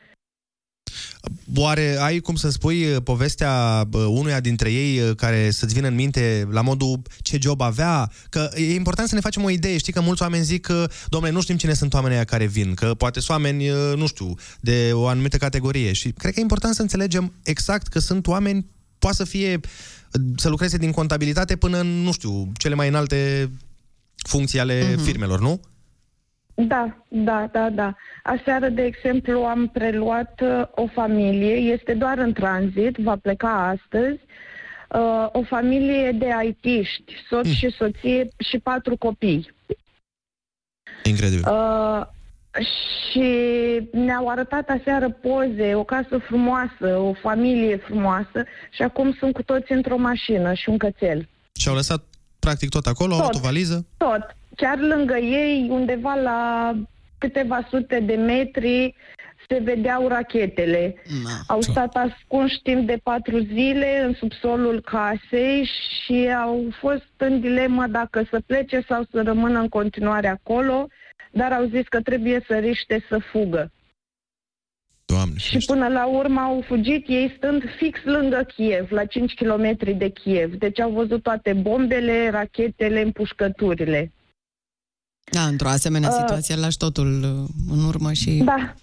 Oare 1.55 1.97
ai 1.99 2.19
cum 2.19 2.35
să 2.35 2.49
spui 2.49 2.85
uh, 2.85 3.01
povestea 3.03 3.85
uh, 3.91 4.05
unuia 4.07 4.39
dintre 4.39 4.71
ei 4.71 4.99
uh, 4.99 5.15
care 5.15 5.51
să-ți 5.51 5.73
vină 5.73 5.87
în 5.87 5.95
minte 5.95 6.47
la 6.51 6.61
modul 6.61 7.01
ce 7.21 7.37
job 7.41 7.61
avea? 7.61 8.11
Că 8.29 8.49
e 8.55 8.73
important 8.73 9.07
să 9.09 9.15
ne 9.15 9.21
facem 9.21 9.43
o 9.43 9.49
idee. 9.49 9.77
Știi 9.77 9.93
că 9.93 10.01
mulți 10.01 10.21
oameni 10.21 10.43
zic 10.43 10.61
că, 10.61 10.89
domnule, 11.07 11.33
nu 11.33 11.41
știm 11.41 11.57
cine 11.57 11.73
sunt 11.73 11.93
oamenii 11.93 12.15
aia 12.15 12.25
care 12.25 12.45
vin, 12.45 12.73
că 12.73 12.93
poate 12.93 13.19
sunt 13.19 13.29
oameni, 13.37 13.69
uh, 13.69 13.77
nu 13.95 14.07
știu, 14.07 14.33
de 14.59 14.89
o 14.93 15.07
anumită 15.07 15.37
categorie. 15.37 15.93
Și 15.93 16.09
cred 16.11 16.33
că 16.33 16.39
e 16.39 16.41
important 16.41 16.75
să 16.75 16.81
înțelegem 16.81 17.33
exact 17.43 17.87
că 17.87 17.99
sunt 17.99 18.27
oameni, 18.27 18.65
poate 18.99 19.15
să 19.15 19.23
fie, 19.23 19.59
uh, 20.13 20.21
să 20.35 20.49
lucreze 20.49 20.77
din 20.77 20.91
contabilitate 20.91 21.55
până 21.55 21.79
în, 21.79 21.87
nu 21.87 22.11
știu, 22.11 22.51
cele 22.57 22.75
mai 22.75 22.87
înalte 22.87 23.49
funcții 24.15 24.59
ale 24.59 24.93
Mhm. 24.95 25.03
firmelor, 25.03 25.39
nu? 25.39 25.59
Da, 26.67 26.95
da, 27.07 27.49
da, 27.51 27.69
da. 27.69 27.95
Aseară, 28.23 28.69
de 28.69 28.81
exemplu, 28.83 29.39
am 29.43 29.67
preluat 29.67 30.41
uh, 30.43 30.61
o 30.75 30.87
familie, 30.87 31.53
este 31.55 31.93
doar 31.93 32.17
în 32.17 32.33
tranzit, 32.33 32.95
va 32.97 33.15
pleca 33.15 33.67
astăzi. 33.67 34.19
uh, 34.89 35.27
o 35.31 35.43
familie 35.43 36.11
de 36.11 36.33
aitiști, 36.33 37.13
soț 37.29 37.43
Hmm. 37.45 37.53
și 37.53 37.69
soție 37.69 38.27
și 38.37 38.59
patru 38.59 38.97
copii. 38.97 39.53
Incredibil. 41.03 41.43
Uh, 41.51 42.05
și 43.11 43.23
ne-au 43.91 44.27
arătat 44.27 44.69
aseară 44.69 45.09
poze, 45.09 45.75
o 45.75 45.83
casă 45.83 46.17
frumoasă, 46.17 46.97
o 46.97 47.13
familie 47.13 47.77
frumoasă 47.77 48.43
și 48.71 48.81
acum 48.81 49.13
sunt 49.13 49.33
cu 49.33 49.43
toți 49.43 49.71
într-o 49.71 49.97
mașină 49.97 50.53
și 50.53 50.69
un 50.69 50.77
cățel. 50.77 51.27
Și 51.59 51.67
au 51.67 51.75
lăsat 51.75 52.03
practic 52.39 52.69
tot 52.69 52.85
acolo, 52.85 53.13
au 53.13 53.19
Tot. 53.21 53.31
luat 53.31 53.43
o 53.43 53.47
valiză. 53.47 53.85
Tot. 53.97 54.35
Chiar 54.59 54.79
lângă 54.79 55.17
ei, 55.17 55.67
undeva 55.69 56.13
la 56.13 56.73
câteva 57.17 57.67
sute 57.69 57.99
de 57.99 58.15
metri, 58.15 58.95
se 59.47 59.59
vedeau 59.63 60.07
rachetele. 60.07 60.95
Au 61.47 61.61
stat 61.61 61.95
ascunși 61.95 62.59
timp 62.63 62.87
de 62.87 62.99
patru 63.03 63.39
zile 63.39 64.03
în 64.05 64.13
subsolul 64.13 64.81
casei 64.81 65.69
și 66.03 66.29
au 66.43 66.65
fost 66.79 67.11
în 67.17 67.39
dilemă 67.39 67.87
dacă 67.87 68.27
să 68.29 68.41
plece 68.45 68.83
sau 68.87 69.05
să 69.11 69.21
rămână 69.21 69.59
în 69.59 69.69
continuare 69.69 70.27
acolo, 70.27 70.87
dar 71.31 71.51
au 71.51 71.65
zis 71.65 71.87
că 71.87 72.01
trebuie 72.01 72.43
să 72.47 72.57
riște 72.57 73.05
să 73.09 73.19
fugă. 73.31 73.71
Doamne, 75.05 75.37
și 75.37 75.57
până 75.65 75.87
la 75.87 76.05
urmă 76.05 76.39
au 76.39 76.63
fugit, 76.67 77.07
ei 77.07 77.33
stând 77.37 77.63
fix 77.77 78.03
lângă 78.03 78.45
Kiev, 78.55 78.91
la 78.91 79.05
5 79.05 79.33
km 79.33 79.77
de 79.97 80.09
Kiev. 80.09 80.53
Deci 80.53 80.79
au 80.79 80.91
văzut 80.91 81.23
toate 81.23 81.53
bombele, 81.53 82.29
rachetele, 82.29 83.01
împușcăturile. 83.01 84.11
Da, 85.31 85.41
într-o 85.41 85.67
asemenea 85.67 86.09
Uh, 86.09 86.15
situație 86.19 86.55
lași 86.55 86.77
totul 86.77 87.23
uh, 87.23 87.75
în 87.77 87.85
urmă 87.85 88.13
și 88.13 88.41
Da, 88.45 88.73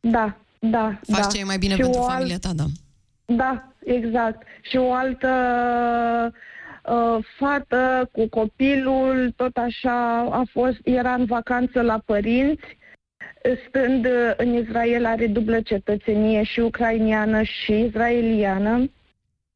da, 0.00 0.36
da. 0.58 0.98
faci 1.06 1.20
da. 1.20 1.26
ce 1.26 1.38
e 1.38 1.44
mai 1.44 1.58
bine 1.58 1.74
Și 1.74 1.80
pentru 1.80 2.00
o 2.00 2.04
familia 2.04 2.38
ta, 2.38 2.50
da. 2.54 2.64
Da, 3.24 3.72
exact. 3.84 4.42
Și 4.62 4.76
o 4.76 4.92
altă 4.92 5.28
uh, 6.84 7.24
fată 7.38 8.08
cu 8.12 8.28
copilul, 8.28 9.32
tot 9.36 9.56
așa, 9.56 10.18
a 10.20 10.42
fost, 10.50 10.78
era 10.84 11.14
în 11.14 11.24
vacanță 11.24 11.80
la 11.80 12.02
părinți, 12.04 12.78
stând 13.68 14.04
uh, 14.04 14.32
în 14.36 14.54
Israel, 14.54 15.06
are 15.06 15.26
dublă 15.26 15.60
cetățenie 15.60 16.42
și 16.42 16.60
ucrainiană 16.60 17.42
și 17.42 17.72
israeliană 17.72 18.90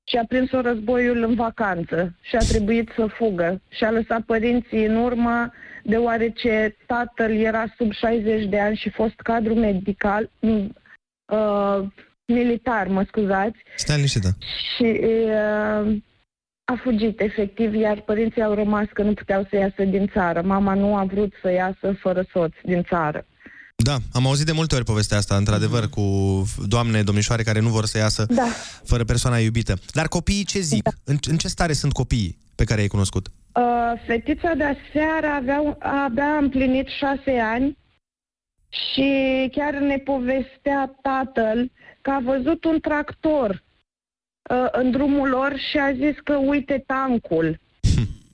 și 0.05 0.17
a 0.17 0.25
prins-o 0.29 0.61
războiul 0.61 1.23
în 1.23 1.35
vacanță 1.35 2.15
și 2.21 2.37
a 2.37 2.39
trebuit 2.39 2.91
să 2.97 3.07
fugă 3.07 3.61
și 3.69 3.85
a 3.85 3.91
lăsat 3.91 4.21
părinții 4.21 4.85
în 4.85 4.97
urmă 4.97 5.53
deoarece 5.89 6.77
tatăl 6.87 7.31
era 7.37 7.65
sub 7.77 7.93
60 7.93 8.49
de 8.49 8.61
ani 8.61 8.77
și 8.77 8.91
fost 8.91 9.15
cadru 9.15 9.55
medical, 9.55 10.31
m, 10.41 10.49
uh, 11.33 11.81
militar, 12.27 12.87
mă 12.87 13.05
scuzați, 13.07 13.59
Stai 13.77 13.97
liniștită. 13.97 14.29
și 14.77 15.01
uh, 15.03 15.97
a 16.65 16.75
fugit 16.83 17.21
efectiv, 17.21 17.75
iar 17.75 18.01
părinții 18.01 18.43
au 18.43 18.55
rămas 18.55 18.87
că 18.93 19.03
nu 19.03 19.13
puteau 19.15 19.47
să 19.51 19.57
iasă 19.57 19.85
din 19.85 20.07
țară. 20.13 20.43
Mama 20.43 20.75
nu 20.75 20.97
a 20.97 21.05
vrut 21.05 21.33
să 21.43 21.51
iasă 21.51 21.93
fără 22.01 22.25
soț 22.33 22.53
din 22.63 22.83
țară. 22.83 23.27
Da, 23.85 23.97
am 24.13 24.27
auzit 24.27 24.47
de 24.47 24.53
multe 24.53 24.75
ori 24.75 24.85
povestea 24.85 25.17
asta, 25.17 25.37
într-adevăr, 25.37 25.89
cu 25.89 26.03
doamne, 26.67 27.03
domnișoare 27.03 27.43
care 27.43 27.61
nu 27.61 27.69
vor 27.69 27.85
să 27.87 27.99
iasă 27.99 28.27
Da. 28.29 28.47
fără 28.85 29.05
persoana 29.05 29.39
iubită. 29.39 29.75
Dar 29.93 30.09
copiii 30.09 30.45
ce 30.45 30.61
zic? 30.61 30.83
Da. 30.83 30.91
În, 31.05 31.17
în 31.29 31.37
ce 31.37 31.49
stare 31.49 31.73
sunt 31.73 31.93
copiii 31.93 32.39
pe 32.55 32.65
care 32.65 32.81
ai 32.81 32.87
cunoscut? 32.89 33.27
Uh, 33.55 33.63
fetița 34.07 34.53
de 34.55 34.65
aseară 34.65 35.27
avea, 35.27 35.77
abia 36.05 36.37
împlinit 36.41 36.87
șase 36.99 37.39
ani 37.43 37.79
și 38.69 39.09
chiar 39.53 39.75
ne 39.75 39.97
povestea 39.99 40.95
tatăl 41.03 41.71
că 42.01 42.11
a 42.11 42.21
văzut 42.25 42.65
un 42.65 42.81
tractor 42.81 43.51
uh, 44.51 44.67
în 44.73 44.91
drumul 44.91 45.29
lor 45.29 45.55
și 45.71 45.79
a 45.79 45.93
zis 45.93 46.17
că 46.25 46.35
uite 46.37 46.85
tancul. 46.87 47.61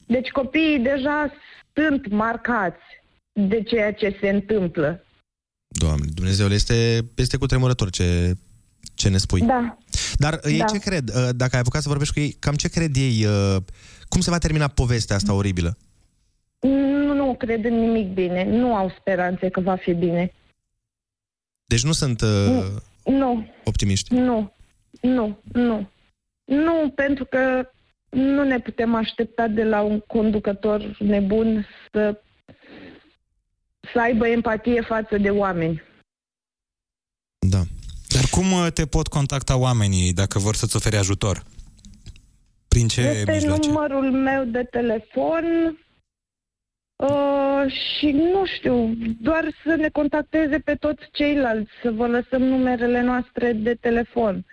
Deci 0.06 0.28
copiii 0.28 0.78
deja 0.78 1.32
sunt 1.72 2.08
marcați 2.08 2.82
de 3.32 3.62
ceea 3.62 3.92
ce 3.92 4.16
se 4.20 4.28
întâmplă. 4.28 5.03
Doamne, 5.78 6.06
Dumnezeu, 6.14 6.46
este, 6.48 7.00
este 7.14 7.36
cu 7.36 7.46
tremurător 7.46 7.90
ce, 7.90 8.34
ce 8.94 9.08
ne 9.08 9.16
spui. 9.18 9.40
Da. 9.40 9.78
Dar 10.16 10.32
uh, 10.34 10.40
ei 10.52 10.58
Da. 10.58 10.64
ce 10.64 10.78
cred? 10.78 11.08
Uh, 11.08 11.28
Dacă 11.36 11.54
ai 11.54 11.60
apucat 11.60 11.82
să 11.82 11.88
vorbești 11.88 12.14
cu 12.14 12.20
ei, 12.20 12.36
cam 12.38 12.54
ce 12.54 12.68
cred 12.68 12.96
ei? 12.96 13.24
uh, 13.24 13.56
Cum 14.08 14.20
se 14.20 14.30
va 14.30 14.38
termina 14.38 14.68
povestea 14.68 15.16
asta 15.16 15.32
oribilă? 15.32 15.76
Nu, 16.60 17.14
nu 17.14 17.34
cred 17.38 17.64
în 17.64 17.74
nimic 17.80 18.12
bine. 18.12 18.44
Nu 18.44 18.74
au 18.74 18.94
speranțe 19.00 19.48
că 19.48 19.60
va 19.60 19.76
fi 19.76 19.92
bine. 19.92 20.32
Deci 21.64 21.84
nu 21.84 21.92
sunt 21.92 22.20
uh, 22.20 22.64
Nu, 23.04 23.46
optimiști. 23.64 24.14
nu, 24.14 24.52
nu, 25.00 25.38
nu. 25.52 25.90
Nu, 26.44 26.92
pentru 26.94 27.24
că 27.24 27.68
nu 28.10 28.44
ne 28.44 28.58
putem 28.60 28.94
aștepta 28.94 29.46
de 29.48 29.64
la 29.64 29.80
un 29.82 30.00
conducător 30.06 30.96
nebun 31.00 31.66
să, 31.92 32.20
să 33.92 34.00
aibă 34.00 34.26
empatie 34.26 34.80
față 34.80 35.16
de 35.16 35.30
oameni. 35.30 35.82
Dar 38.14 38.24
cum 38.30 38.52
uh, 38.52 38.66
te 38.74 38.86
pot 38.86 39.06
contacta 39.06 39.56
oamenii 39.56 40.12
dacă 40.12 40.38
vor 40.38 40.54
să-ți 40.54 40.76
ofere 40.76 40.96
ajutor? 40.96 41.42
Prin 42.68 42.88
ce 42.88 43.00
este 43.00 43.32
mijloace? 43.32 43.68
numărul 43.68 44.10
meu 44.12 44.44
de 44.44 44.62
telefon 44.62 45.44
uh, 46.96 47.64
și 47.72 48.10
nu 48.10 48.46
știu, 48.56 48.94
doar 49.20 49.44
să 49.64 49.74
ne 49.74 49.88
contacteze 49.88 50.58
pe 50.58 50.74
toți 50.74 51.02
ceilalți, 51.12 51.70
să 51.82 51.90
vă 51.90 52.06
lăsăm 52.06 52.42
numerele 52.42 53.02
noastre 53.02 53.52
de 53.52 53.74
telefon. 53.74 54.44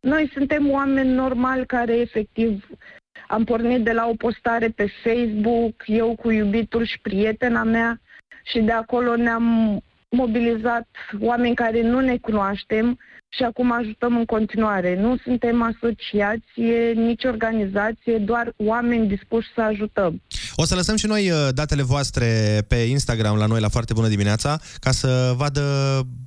Noi 0.00 0.30
suntem 0.32 0.70
oameni 0.70 1.12
normali 1.12 1.66
care 1.66 1.92
efectiv 1.92 2.66
am 3.28 3.44
pornit 3.44 3.84
de 3.84 3.92
la 3.92 4.06
o 4.06 4.14
postare 4.14 4.68
pe 4.68 4.92
Facebook, 5.04 5.82
eu 5.86 6.16
cu 6.16 6.30
iubitul 6.30 6.84
și 6.84 6.98
prietena 7.00 7.62
mea 7.62 8.00
și 8.44 8.60
de 8.60 8.72
acolo 8.72 9.16
ne-am 9.16 9.78
mobilizat 10.10 10.88
oameni 11.20 11.54
care 11.54 11.82
nu 11.82 12.00
ne 12.00 12.16
cunoaștem 12.16 12.98
și 13.36 13.42
acum 13.42 13.72
ajutăm 13.72 14.16
în 14.16 14.24
continuare. 14.24 15.00
Nu 15.00 15.16
suntem 15.24 15.62
asociație, 15.62 16.92
nici 16.94 17.24
organizație, 17.24 18.18
doar 18.18 18.52
oameni 18.56 19.08
dispuși 19.08 19.48
să 19.54 19.60
ajutăm. 19.60 20.22
O 20.54 20.64
să 20.64 20.74
lăsăm 20.74 20.96
și 20.96 21.06
noi 21.06 21.30
uh, 21.30 21.48
datele 21.54 21.82
voastre 21.82 22.26
pe 22.68 22.76
Instagram 22.76 23.36
la 23.36 23.46
noi 23.46 23.60
la 23.60 23.68
Foarte 23.68 23.92
Bună 23.92 24.08
Dimineața 24.08 24.58
ca 24.78 24.90
să 24.90 25.32
vadă 25.36 25.62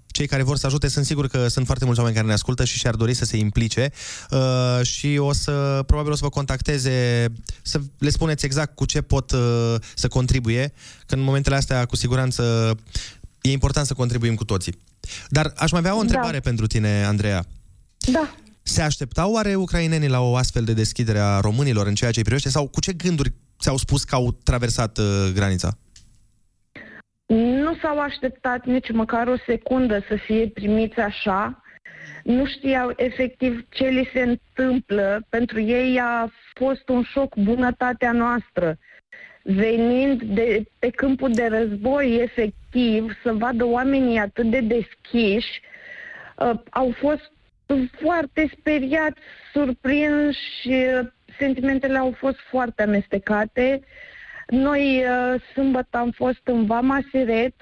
cei 0.08 0.28
care 0.28 0.44
vor 0.44 0.58
să 0.58 0.66
ajute. 0.66 0.88
Sunt 0.88 1.06
sigur 1.06 1.28
că 1.28 1.48
sunt 1.48 1.66
foarte 1.66 1.86
mulți 1.86 2.00
oameni 2.00 2.18
care 2.18 2.30
ne 2.30 2.34
ascultă 2.40 2.66
și 2.66 2.78
și-ar 2.78 2.96
dori 2.96 3.14
să 3.14 3.26
se 3.26 3.38
implice 3.38 3.92
uh, 4.30 4.86
și 4.86 5.18
o 5.18 5.34
să, 5.34 5.84
probabil 5.86 6.12
o 6.12 6.16
să 6.16 6.24
vă 6.24 6.30
contacteze 6.30 7.26
să 7.62 7.80
le 7.98 8.10
spuneți 8.10 8.46
exact 8.46 8.76
cu 8.76 8.86
ce 8.86 9.02
pot 9.02 9.32
uh, 9.32 9.76
să 9.96 10.08
contribuie, 10.08 10.74
că 11.06 11.16
în 11.16 11.22
momentele 11.22 11.56
astea 11.56 11.86
cu 11.86 11.96
siguranță 11.96 12.74
e 13.42 13.52
important 13.52 13.86
să 13.86 13.94
contribuim 13.94 14.36
cu 14.36 14.46
toții. 14.46 14.74
Dar 15.30 15.54
aș 15.58 15.72
mai 15.72 15.80
avea 15.80 15.96
o 15.96 16.00
întrebare 16.00 16.40
pentru 16.40 16.68
tine, 16.68 17.04
Andreea. 17.04 17.44
Da. 18.12 18.34
Se 18.64 18.82
așteptau 18.82 19.32
oare 19.32 19.56
ucrainenii 19.56 20.10
la 20.10 20.20
o 20.22 20.36
astfel 20.36 20.64
de 20.64 20.74
deschidere 20.74 21.20
a 21.20 21.40
românilor 21.40 21.88
în 21.88 21.96
ceea 21.96 22.12
ce 22.12 22.18
îi 22.18 22.24
privește 22.24 22.50
sau 22.50 22.68
cu 22.68 22.80
ce 22.80 22.94
gânduri 22.94 23.34
ți-au 23.60 23.78
spus 23.78 24.04
că 24.04 24.16
au 24.16 24.32
traversat 24.44 24.98
uh, 24.98 25.32
granița? 25.34 25.78
Nu 27.36 27.76
s-au 27.82 28.00
așteptat 28.00 28.66
nici 28.66 28.92
măcar 28.92 29.28
o 29.28 29.36
secundă 29.46 30.00
să 30.08 30.16
fie 30.26 30.48
primiți 30.48 31.00
așa. 31.00 31.62
Nu 32.24 32.46
știau 32.46 32.94
efectiv 32.96 33.66
ce 33.70 33.84
li 33.84 34.10
se 34.14 34.22
întâmplă. 34.22 35.26
Pentru 35.30 35.60
ei 35.60 36.00
a 36.00 36.32
fost 36.54 36.90
un 36.90 37.04
șoc 37.04 37.36
bunătatea 37.36 38.12
noastră. 38.12 38.78
Venind 39.46 40.22
de 40.24 40.64
pe 40.80 40.90
câmpul 40.90 41.32
de 41.32 41.48
război, 41.48 42.16
efectiv, 42.22 43.12
să 43.24 43.34
vadă 43.34 43.66
oamenii 43.66 44.18
atât 44.18 44.50
de 44.50 44.60
deschiși, 44.60 45.62
uh, 46.38 46.60
au 46.70 46.94
fost 47.00 47.32
foarte 48.02 48.52
speriați, 48.60 49.20
surprinși, 49.54 50.68
uh, 50.68 51.08
sentimentele 51.40 51.98
au 51.98 52.16
fost 52.18 52.38
foarte 52.50 52.82
amestecate. 52.82 53.82
Noi 54.48 55.04
uh, 55.04 55.42
sâmbătă 55.54 55.98
am 55.98 56.12
fost 56.12 56.42
în 56.44 56.66
Vama 56.66 57.00
Siret 57.12 57.56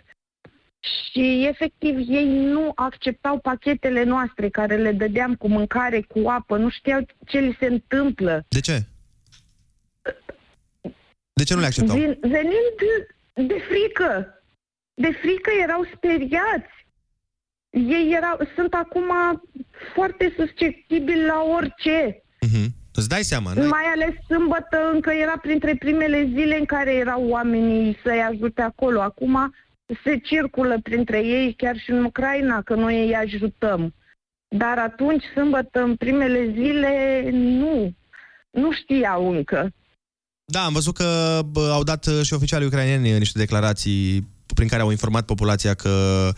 și 0.79 1.47
efectiv 1.47 1.97
ei 2.09 2.27
nu 2.27 2.71
acceptau 2.75 3.39
pachetele 3.39 4.03
noastre 4.03 4.49
care 4.49 4.75
le 4.75 4.91
dădeam 4.91 5.35
cu 5.35 5.47
mâncare, 5.47 6.01
cu 6.01 6.27
apă, 6.27 6.57
nu 6.57 6.69
știau 6.69 7.05
ce 7.25 7.39
li 7.39 7.57
se 7.59 7.65
întâmplă. 7.65 8.45
De 8.47 8.59
ce? 8.59 8.85
De 11.41 11.47
ce 11.47 11.53
nu 11.53 11.59
le 11.59 11.65
acceptau? 11.65 11.97
Vin, 11.97 12.17
venind 12.21 12.77
de 13.33 13.57
frică. 13.69 14.41
De 14.93 15.11
frică 15.21 15.51
erau 15.63 15.87
speriați. 15.95 16.73
Ei 17.69 18.13
erau, 18.15 18.39
sunt 18.55 18.73
acum 18.73 19.11
foarte 19.93 20.33
susceptibili 20.37 21.25
la 21.25 21.43
orice. 21.57 22.23
Îți 22.93 23.09
dai 23.09 23.23
seama, 23.23 23.53
nu? 23.53 23.67
Mai 23.67 23.83
ales 23.93 24.13
sâmbătă 24.27 24.89
încă 24.93 25.11
era 25.11 25.37
printre 25.37 25.75
primele 25.75 26.23
zile 26.23 26.57
în 26.57 26.65
care 26.65 26.93
erau 26.93 27.27
oamenii 27.27 27.97
să-i 28.03 28.21
ajute 28.21 28.61
acolo. 28.61 29.01
Acum 29.01 29.53
se 30.03 30.17
circulă 30.17 30.79
printre 30.83 31.19
ei 31.19 31.53
chiar 31.53 31.77
și 31.77 31.91
în 31.91 32.03
Ucraina, 32.03 32.61
că 32.61 32.75
noi 32.75 33.05
îi 33.05 33.15
ajutăm. 33.15 33.93
Dar 34.47 34.77
atunci, 34.77 35.23
sâmbătă, 35.23 35.81
în 35.81 35.95
primele 35.95 36.51
zile, 36.51 37.29
nu. 37.31 37.93
nu 38.49 38.71
știau 38.71 39.31
încă. 39.31 39.71
Da, 40.51 40.63
am 40.63 40.73
văzut 40.73 40.95
că 40.95 41.39
bă, 41.45 41.69
au 41.73 41.83
dat 41.83 42.05
uh, 42.05 42.19
și 42.23 42.33
oficialii 42.33 42.67
ucraineni 42.67 43.17
niște 43.17 43.39
declarații 43.39 44.29
prin 44.53 44.67
care 44.67 44.81
au 44.81 44.89
informat 44.89 45.25
populația 45.25 45.73
că, 45.73 46.29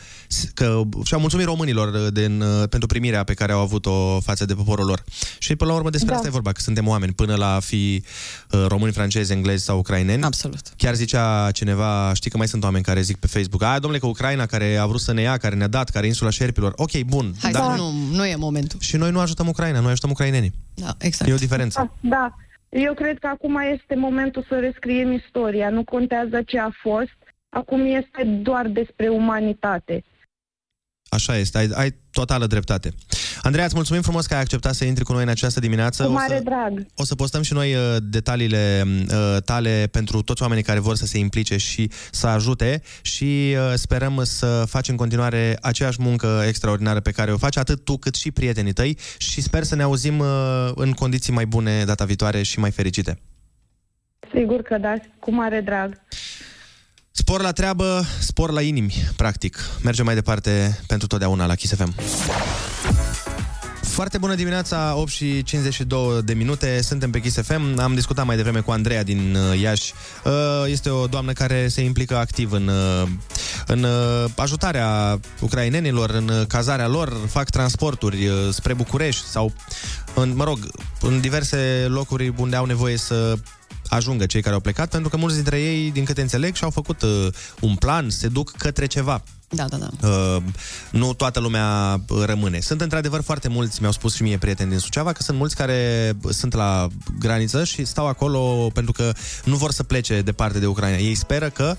că 0.53 0.81
și-au 1.03 1.19
mulțumit 1.19 1.45
românilor 1.45 1.93
uh, 1.93 2.13
din, 2.13 2.41
uh, 2.41 2.67
pentru 2.69 2.87
primirea 2.87 3.23
pe 3.23 3.33
care 3.33 3.51
au 3.51 3.59
avut-o 3.59 4.19
față 4.19 4.45
de 4.45 4.53
poporul 4.53 4.85
lor. 4.85 5.03
Și 5.37 5.55
până 5.55 5.69
la 5.71 5.75
urmă 5.75 5.89
despre 5.89 6.09
Da. 6.09 6.15
asta 6.15 6.27
e 6.27 6.31
vorba, 6.31 6.51
că 6.51 6.61
suntem 6.61 6.87
oameni, 6.87 7.13
până 7.13 7.35
la 7.35 7.55
a 7.55 7.59
fi 7.59 8.03
uh, 8.51 8.65
români, 8.67 8.91
francezi, 8.91 9.31
englezi 9.31 9.63
sau 9.63 9.77
ucraineni. 9.77 10.23
Absolut. 10.23 10.61
Chiar 10.77 10.95
zicea 10.95 11.51
cineva, 11.51 12.13
știi 12.13 12.29
că 12.31 12.37
mai 12.37 12.47
sunt 12.47 12.63
oameni 12.63 12.83
care 12.83 13.01
zic 13.01 13.17
pe 13.17 13.27
Facebook, 13.27 13.63
a, 13.63 13.79
domnule, 13.79 13.99
că 13.99 14.07
Ucraina 14.07 14.45
care 14.45 14.77
a 14.77 14.85
vrut 14.85 15.01
să 15.01 15.13
ne 15.13 15.21
ia, 15.21 15.37
care 15.37 15.55
ne-a 15.55 15.67
dat, 15.67 15.89
care 15.89 16.05
e 16.05 16.07
insula 16.07 16.29
șerpilor. 16.29 16.73
Ok, 16.75 16.99
bun. 17.01 17.33
Hai 17.41 17.51
dar 17.51 17.61
să 17.61 17.67
noi- 17.67 17.77
nu, 17.77 18.15
nu 18.15 18.25
e 18.25 18.35
momentul. 18.35 18.79
Și 18.81 18.95
noi 18.97 19.11
nu 19.11 19.19
ajutăm 19.19 19.47
Ucraina, 19.47 19.79
noi 19.79 19.91
ajutăm 19.91 20.09
ucrainenii. 20.09 20.53
Da, 20.73 20.95
exact. 20.97 21.29
E 21.29 21.33
o 21.33 21.37
diferență. 21.37 21.91
Da, 22.01 22.09
da. 22.09 22.35
Eu 22.75 22.93
cred 22.93 23.19
că 23.19 23.27
acum 23.27 23.55
este 23.55 23.95
momentul 23.95 24.45
să 24.47 24.59
rescriem 24.59 25.11
istoria. 25.11 25.69
Nu 25.69 25.83
contează 25.83 26.41
ce 26.41 26.59
a 26.59 26.69
fost. 26.81 27.17
Acum 27.49 27.85
este 27.85 28.23
doar 28.23 28.67
despre 28.67 29.09
umanitate. 29.09 30.03
Așa 31.09 31.37
este, 31.37 31.57
ai, 31.57 31.69
ai 31.73 31.95
totală 32.11 32.45
dreptate. 32.45 32.93
Andreea, 33.45 33.65
îți 33.65 33.75
mulțumim 33.75 34.01
frumos 34.01 34.25
că 34.25 34.33
ai 34.33 34.39
acceptat 34.39 34.73
să 34.73 34.85
intri 34.85 35.03
cu 35.03 35.13
noi 35.13 35.23
în 35.23 35.29
această 35.29 35.59
dimineață. 35.59 36.03
Cu 36.03 36.09
O 36.09 36.13
mare 36.13 36.35
să, 36.37 36.43
drag. 36.43 36.85
o 36.95 37.03
să 37.03 37.15
postăm 37.15 37.41
și 37.41 37.53
noi 37.53 37.73
uh, 37.73 37.95
detaliile 38.01 38.83
uh, 38.85 39.37
tale 39.45 39.87
pentru 39.91 40.21
toți 40.21 40.41
oamenii 40.41 40.63
care 40.63 40.79
vor 40.79 40.95
să 40.95 41.05
se 41.05 41.17
implice 41.17 41.57
și 41.57 41.91
să 42.11 42.27
ajute 42.27 42.81
și 43.01 43.55
uh, 43.57 43.73
sperăm 43.75 44.21
să 44.23 44.63
faci 44.67 44.87
în 44.89 44.95
continuare 44.95 45.57
aceeași 45.61 46.01
muncă 46.01 46.43
extraordinară 46.47 46.99
pe 46.99 47.11
care 47.11 47.31
o 47.31 47.37
faci 47.37 47.57
atât 47.57 47.83
tu 47.83 47.97
cât 47.97 48.15
și 48.15 48.31
prietenii 48.31 48.73
tăi 48.73 48.97
și 49.17 49.41
sper 49.41 49.63
să 49.63 49.75
ne 49.75 49.83
auzim 49.83 50.19
uh, 50.19 50.27
în 50.75 50.91
condiții 50.91 51.33
mai 51.33 51.45
bune 51.45 51.83
data 51.85 52.05
viitoare 52.05 52.41
și 52.41 52.59
mai 52.59 52.71
fericite. 52.71 53.19
Sigur 54.33 54.61
că 54.61 54.77
da, 54.77 54.93
cu 55.19 55.31
mare 55.33 55.61
drag. 55.61 56.01
Spor 57.11 57.41
la 57.41 57.51
treabă, 57.51 58.03
spor 58.19 58.51
la 58.51 58.61
inimi, 58.61 58.93
practic. 59.15 59.57
Mergem 59.83 60.05
mai 60.05 60.15
departe 60.15 60.79
pentru 60.87 61.07
totdeauna 61.07 61.45
la 61.45 61.55
Kiss 61.55 61.75
FM. 61.75 61.93
Foarte 63.93 64.17
bună 64.17 64.35
dimineața, 64.35 64.93
8 64.95 65.09
și 65.09 65.43
52 65.43 66.21
de 66.21 66.33
minute, 66.33 66.81
suntem 66.81 67.11
pe 67.11 67.19
Kiss 67.19 67.41
FM. 67.41 67.79
Am 67.79 67.93
discutat 67.93 68.25
mai 68.25 68.35
devreme 68.35 68.59
cu 68.59 68.71
Andreea 68.71 69.03
din 69.03 69.35
uh, 69.35 69.59
Iași. 69.59 69.93
Uh, 70.25 70.31
Este 70.67 70.89
o 70.89 71.07
doamnă 71.07 71.31
care 71.31 71.67
se 71.67 71.81
implică 71.81 72.17
activ 72.17 72.51
în, 72.51 72.67
uh, 72.67 73.07
în 73.67 73.83
uh, 73.83 74.25
ajutarea 74.35 75.19
ucrainenilor, 75.39 76.09
în 76.09 76.27
uh, 76.27 76.47
cazarea 76.47 76.87
lor, 76.87 77.13
fac 77.27 77.49
transporturi 77.49 78.27
uh, 78.27 78.35
spre 78.51 78.73
București 78.73 79.27
sau, 79.27 79.53
în, 80.13 80.35
mă 80.35 80.43
rog, 80.43 80.59
în 81.01 81.21
diverse 81.21 81.85
locuri 81.87 82.33
unde 82.37 82.55
au 82.55 82.65
nevoie 82.65 82.97
să 82.97 83.35
ajungă 83.87 84.25
cei 84.25 84.41
care 84.41 84.53
au 84.53 84.61
plecat, 84.61 84.89
pentru 84.89 85.09
că 85.09 85.17
mulți 85.17 85.35
dintre 85.35 85.61
ei, 85.61 85.91
din 85.91 86.03
câte 86.05 86.21
înțeleg, 86.21 86.55
și-au 86.55 86.69
făcut 86.69 87.01
uh, 87.01 87.27
un 87.59 87.75
plan, 87.75 88.09
se 88.09 88.27
duc 88.27 88.51
către 88.57 88.85
ceva. 88.85 89.23
Da, 89.55 89.65
da, 89.65 89.77
da. 89.77 90.07
Uh, 90.07 90.43
nu 90.91 91.13
toată 91.13 91.39
lumea 91.39 91.99
uh, 92.07 92.23
rămâne. 92.25 92.59
Sunt 92.59 92.81
într-adevăr 92.81 93.21
foarte 93.21 93.47
mulți, 93.47 93.77
mi-au 93.79 93.91
spus 93.91 94.15
și 94.15 94.23
mie 94.23 94.37
prieteni 94.37 94.69
din 94.69 94.79
Suceava, 94.79 95.11
că 95.11 95.23
sunt 95.23 95.37
mulți 95.37 95.55
care 95.55 96.11
sunt 96.29 96.53
la 96.53 96.87
graniță 97.19 97.63
și 97.63 97.85
stau 97.85 98.07
acolo 98.07 98.69
pentru 98.73 98.91
că 98.91 99.11
nu 99.43 99.55
vor 99.55 99.71
să 99.71 99.83
plece 99.83 100.21
departe 100.21 100.59
de 100.59 100.65
Ucraina. 100.65 100.97
Ei 100.97 101.15
speră 101.15 101.49
că 101.49 101.75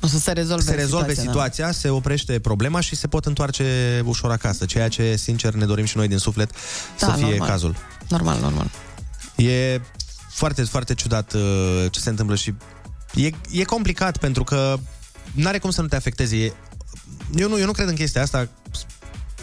O 0.00 0.06
să 0.06 0.18
se 0.18 0.32
rezolve 0.32 0.62
se 0.62 0.74
rezolve 0.74 1.08
situația, 1.14 1.30
situația, 1.30 1.64
da. 1.66 1.72
se 1.72 1.88
oprește 1.88 2.38
problema 2.38 2.80
și 2.80 2.96
se 2.96 3.06
pot 3.06 3.24
întoarce 3.24 4.02
ușor 4.04 4.30
acasă, 4.30 4.64
ceea 4.64 4.88
ce, 4.88 5.16
sincer, 5.16 5.54
ne 5.54 5.64
dorim 5.64 5.84
și 5.84 5.96
noi 5.96 6.08
din 6.08 6.18
suflet 6.18 6.50
Da, 6.98 7.06
să 7.06 7.12
fie 7.12 7.26
normal. 7.28 7.48
cazul. 7.48 7.76
Normal, 8.08 8.40
normal. 8.40 8.70
E 9.36 9.80
foarte, 10.30 10.62
foarte 10.62 10.94
ciudat 10.94 11.32
uh, 11.32 11.40
ce 11.90 12.00
se 12.00 12.08
întâmplă 12.08 12.36
și 12.36 12.54
e, 13.14 13.30
e 13.50 13.64
complicat 13.64 14.16
pentru 14.16 14.44
că 14.44 14.78
n-are 15.32 15.58
cum 15.58 15.70
să 15.70 15.80
nu 15.80 15.86
te 15.88 15.96
afecteze. 15.96 16.36
E- 16.36 16.52
Eu 17.36 17.48
nu, 17.48 17.58
eu 17.58 17.66
nu 17.66 17.72
cred 17.72 17.88
în 17.88 17.94
chestia 17.94 18.22
asta 18.22 18.48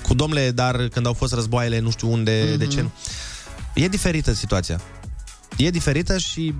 cu 0.02 0.14
domnule, 0.14 0.52
dar 0.52 0.88
când 0.88 1.06
au 1.06 1.14
fost 1.14 1.34
războaiele, 1.34 1.80
nu 1.80 1.89
știu 1.91 2.12
unde, 2.12 2.54
mm-hmm. 2.54 2.58
de 2.58 2.68
ce 2.68 2.82
nu. 2.82 2.91
E 3.74 3.88
diferită 3.88 4.34
situația. 4.34 4.82
E 5.58 5.70
diferită 5.70 6.18
și 6.18 6.54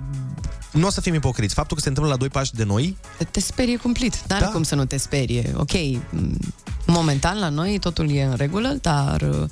nu 0.72 0.86
o 0.86 0.90
să 0.90 1.00
fim 1.00 1.14
ipocriți. 1.14 1.54
Faptul 1.54 1.76
că 1.76 1.82
se 1.82 1.88
întâmplă 1.88 2.12
la 2.12 2.18
doi 2.18 2.28
pași 2.28 2.54
de 2.54 2.64
noi, 2.64 2.96
Te 3.30 3.40
sperie 3.40 3.76
cumplit. 3.76 4.22
N-are 4.28 4.44
da. 4.44 4.50
cum 4.50 4.62
să 4.62 4.74
nu 4.74 4.84
te 4.84 4.96
sperie. 4.96 5.52
Ok, 5.56 5.72
m, 6.10 6.38
momentan 6.86 7.38
la 7.38 7.48
noi 7.48 7.78
totul 7.78 8.10
e 8.10 8.22
în 8.22 8.34
regulă, 8.36 8.78
dar... 8.80 9.20
uh, 9.20 9.48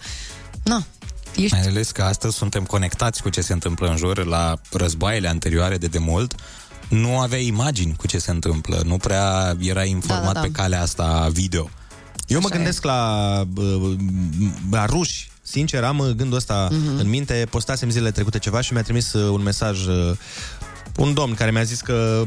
Na, 0.62 0.84
ești... 1.36 1.54
Mai 1.54 1.66
ales 1.66 1.90
că 1.90 2.02
astăzi 2.02 2.36
suntem 2.36 2.64
conectați 2.64 3.22
cu 3.22 3.28
ce 3.28 3.40
se 3.40 3.52
întâmplă 3.52 3.88
în 3.88 3.96
jur, 3.96 4.24
la 4.24 4.60
războaiele 4.72 5.28
anterioare 5.28 5.76
de 5.76 5.86
demult, 5.86 6.34
nu 6.88 7.18
aveai 7.18 7.46
imagini 7.46 7.94
cu 7.96 8.06
ce 8.06 8.18
se 8.18 8.30
întâmplă, 8.30 8.82
nu 8.84 8.96
prea 8.96 9.56
era 9.60 9.84
informat 9.84 10.24
Da, 10.24 10.32
da, 10.32 10.40
da. 10.40 10.46
pe 10.46 10.50
calea 10.50 10.82
asta 10.82 11.28
video. 11.32 11.70
Eu 12.26 12.40
mă 12.40 12.48
gândesc 12.48 12.84
la, 12.84 13.42
uh, 13.56 13.96
la 14.70 14.84
ruși. 14.84 15.30
Sincer, 15.42 15.84
am 15.84 15.98
uh, 15.98 16.08
gândul 16.10 16.36
ăsta 16.36 16.68
Mhm. 16.70 16.80
mm-hmm. 16.80 17.00
în 17.00 17.08
minte. 17.08 17.46
Postasem 17.50 17.90
zilele 17.90 18.10
trecute 18.10 18.38
ceva 18.38 18.60
și 18.60 18.72
mi-a 18.72 18.82
trimis 18.82 19.12
uh, 19.12 19.30
un 19.32 19.42
mesaj 19.42 19.86
uh, 19.86 20.16
un 20.96 21.14
domn 21.14 21.34
care 21.34 21.50
mi-a 21.50 21.62
zis 21.62 21.80
că 21.80 22.24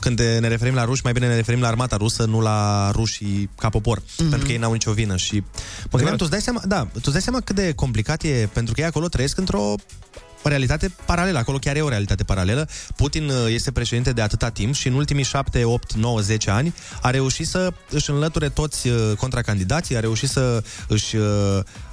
când 0.00 0.18
ne 0.20 0.48
referim 0.48 0.74
la 0.74 0.84
ruși, 0.84 1.00
mai 1.04 1.12
bine 1.12 1.26
ne 1.28 1.34
referim 1.34 1.60
la 1.60 1.66
armata 1.68 1.96
rusă, 1.96 2.24
nu 2.24 2.40
la 2.40 2.90
rușii 2.90 3.50
ca 3.58 3.68
popor, 3.68 3.98
Mhm. 3.98 4.06
mm-hmm. 4.26 4.28
pentru 4.30 4.46
că 4.46 4.52
ei 4.52 4.58
n-au 4.58 4.72
nicio 4.72 4.92
vină. 4.92 5.16
Și 5.16 5.34
mă 5.90 5.98
gândeam, 5.98 6.16
tu 6.16 6.22
îți 6.22 6.30
dai 6.30 6.40
seama, 6.40 6.60
da, 6.66 6.80
tu 6.82 7.00
îți 7.02 7.12
dai 7.12 7.22
seama 7.22 7.40
cât 7.40 7.54
de 7.56 7.72
complicat 7.72 8.22
e, 8.22 8.48
pentru 8.52 8.74
că 8.74 8.80
ei 8.80 8.86
acolo 8.86 9.08
trăiesc 9.08 9.38
într-o 9.38 9.74
o 10.42 10.48
realitate 10.48 10.94
paralelă. 11.04 11.38
Acolo 11.38 11.58
chiar 11.58 11.76
e 11.76 11.80
o 11.80 11.88
realitate 11.88 12.24
paralelă. 12.24 12.68
Putin 12.96 13.28
uh, 13.28 13.34
este 13.48 13.72
președinte 13.72 14.12
de 14.12 14.22
atâta 14.22 14.48
timp 14.48 14.74
și 14.74 14.88
în 14.88 14.94
ultimii 14.94 15.24
7, 15.24 15.64
8, 15.64 15.92
9, 15.92 16.20
10 16.20 16.50
ani 16.50 16.74
a 17.02 17.10
reușit 17.10 17.46
să 17.46 17.72
își 17.90 18.10
înlăture 18.10 18.48
toți 18.48 18.88
uh, 18.88 19.12
contracandidații, 19.16 19.96
a 19.96 20.00
reușit 20.00 20.28
să 20.28 20.62
își 20.88 21.16
uh, 21.16 21.24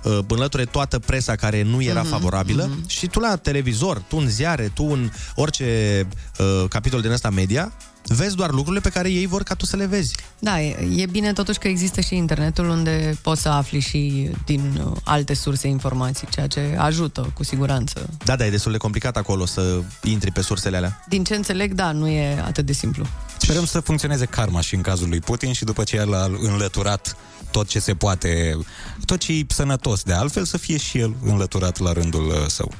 uh, 0.03 0.19
înlăture 0.27 0.65
toată 0.65 0.99
presa 0.99 1.35
care 1.35 1.61
nu 1.61 1.81
era 1.81 2.01
Mhm, 2.03 2.07
mm-hmm, 2.07 2.11
favorabilă 2.11 2.69
mm-hmm. 2.69 2.87
și 2.87 3.07
tu 3.07 3.19
la 3.19 3.35
televizor, 3.35 3.97
tu 3.97 4.17
în 4.17 4.29
ziare, 4.29 4.71
tu 4.73 4.83
în 4.83 5.11
orice 5.35 6.07
uh, 6.39 6.63
capitol 6.69 7.01
din 7.01 7.11
ăsta 7.11 7.29
media, 7.29 7.73
vezi 8.07 8.35
doar 8.35 8.51
lucrurile 8.51 8.81
pe 8.81 8.89
care 8.89 9.09
ei 9.09 9.25
vor 9.25 9.43
ca 9.43 9.53
tu 9.53 9.65
să 9.65 9.75
le 9.75 9.85
vezi. 9.85 10.15
Da, 10.39 10.61
e, 10.61 10.87
e 10.95 11.05
bine 11.05 11.33
totuși 11.33 11.59
că 11.59 11.67
există 11.67 12.01
și 12.01 12.15
internetul 12.15 12.69
unde 12.69 13.17
poți 13.21 13.41
să 13.41 13.49
afli 13.49 13.79
și 13.79 14.29
din 14.45 14.81
uh, 14.85 14.97
alte 15.03 15.33
surse 15.33 15.67
informații, 15.67 16.27
ceea 16.29 16.47
ce 16.47 16.75
ajută 16.79 17.31
cu 17.33 17.43
siguranță. 17.43 18.09
Da, 18.25 18.35
da, 18.35 18.45
e 18.45 18.49
destul 18.49 18.71
de 18.71 18.77
complicat 18.77 19.17
acolo 19.17 19.45
să 19.45 19.81
intri 20.03 20.31
pe 20.31 20.41
sursele 20.41 20.77
alea. 20.77 21.03
Din 21.07 21.23
ce 21.23 21.35
înțeleg, 21.35 21.73
da, 21.73 21.91
nu 21.91 22.07
e 22.07 22.41
atât 22.45 22.65
de 22.65 22.73
simplu. 22.73 23.05
Sperăm 23.37 23.65
să 23.65 23.79
funcționeze 23.79 24.25
karma 24.25 24.61
și 24.61 24.75
în 24.75 24.81
cazul 24.81 25.09
lui 25.09 25.19
Putin 25.19 25.53
și 25.53 25.63
după 25.63 25.83
ce 25.83 25.95
el 25.95 26.13
a 26.13 26.23
înlăturat 26.39 27.17
tot 27.51 27.67
ce 27.67 27.79
se 27.79 27.93
poate, 27.93 28.57
tot 29.05 29.19
ce 29.19 29.33
e 29.33 29.45
sănătos 29.47 30.03
de 30.03 30.13
altfel, 30.13 30.45
să 30.45 30.57
fie 30.57 30.77
și 30.77 30.97
el 30.97 31.15
înlăturat 31.23 31.79
la 31.79 31.91
rândul 31.91 32.27
uh, 32.27 32.45
său. 32.47 32.71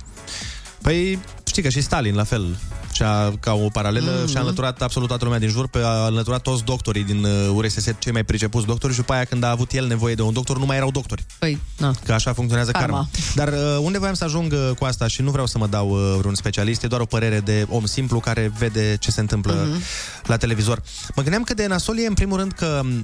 Păi 0.82 1.20
știi 1.54 1.64
că 1.66 1.70
și 1.70 1.82
Stalin 1.82 2.16
la 2.16 2.24
fel 2.24 2.58
și-a, 2.92 3.34
ca 3.40 3.54
o 3.54 3.68
paralelă 3.70 4.12
Mhm. 4.12 4.26
mm-hmm. 4.26 4.30
și-a 4.30 4.40
înlăturat 4.40 4.82
absolut 4.82 5.08
toată 5.08 5.24
lumea 5.24 5.40
din 5.40 5.50
jur, 5.50 5.68
pe, 5.68 5.80
a 5.84 6.06
înlăturat 6.08 6.42
toți 6.42 6.64
doctorii 6.64 7.04
din 7.04 7.24
uh, 7.24 7.50
URSS, 7.54 7.86
cei 8.00 8.12
mai 8.12 8.24
pricepuți 8.24 8.66
doctori 8.66 8.94
și 8.94 9.00
după 9.00 9.14
aia 9.14 9.24
când 9.24 9.44
a 9.44 9.50
avut 9.50 9.72
el 9.72 9.88
nevoie 9.88 10.16
de 10.16 10.22
un 10.22 10.34
doctor, 10.34 10.58
nu 10.58 10.66
mai 10.66 10.76
erau 10.78 10.92
doctori. 10.92 11.26
Păi, 11.40 11.60
na. 11.78 11.94
Că 12.06 12.14
așa 12.14 12.34
funcționează 12.34 12.72
karma. 12.72 12.86
Karma. 12.88 13.10
Dar 13.36 13.48
uh, 13.48 13.78
unde 13.82 13.98
voiam 13.98 14.14
să 14.14 14.24
ajung 14.24 14.52
uh, 14.52 14.70
cu 14.78 14.86
asta 14.86 15.08
și 15.08 15.22
nu 15.22 15.32
vreau 15.32 15.46
să 15.46 15.58
mă 15.58 15.68
dau 15.68 15.90
uh, 15.90 16.16
vreun 16.18 16.36
specialist, 16.36 16.84
e 16.84 16.88
doar 16.88 17.02
o 17.02 17.06
părere 17.06 17.40
de 17.40 17.66
om 17.70 17.86
simplu 17.86 18.20
care 18.20 18.52
vede 18.58 18.98
ce 19.00 19.12
se 19.12 19.20
întâmplă 19.20 19.54
Mhm. 19.54 19.80
mm-hmm. 19.82 20.26
la 20.28 20.38
televizor. 20.38 20.82
Mă 21.16 21.22
gândeam 21.22 21.44
că 21.44 21.54
de 21.54 21.68
nasol 21.68 21.98
e 22.00 22.06
în 22.08 22.14
primul 22.14 22.38
rând 22.38 22.52
că 22.52 22.82
um, 22.84 23.04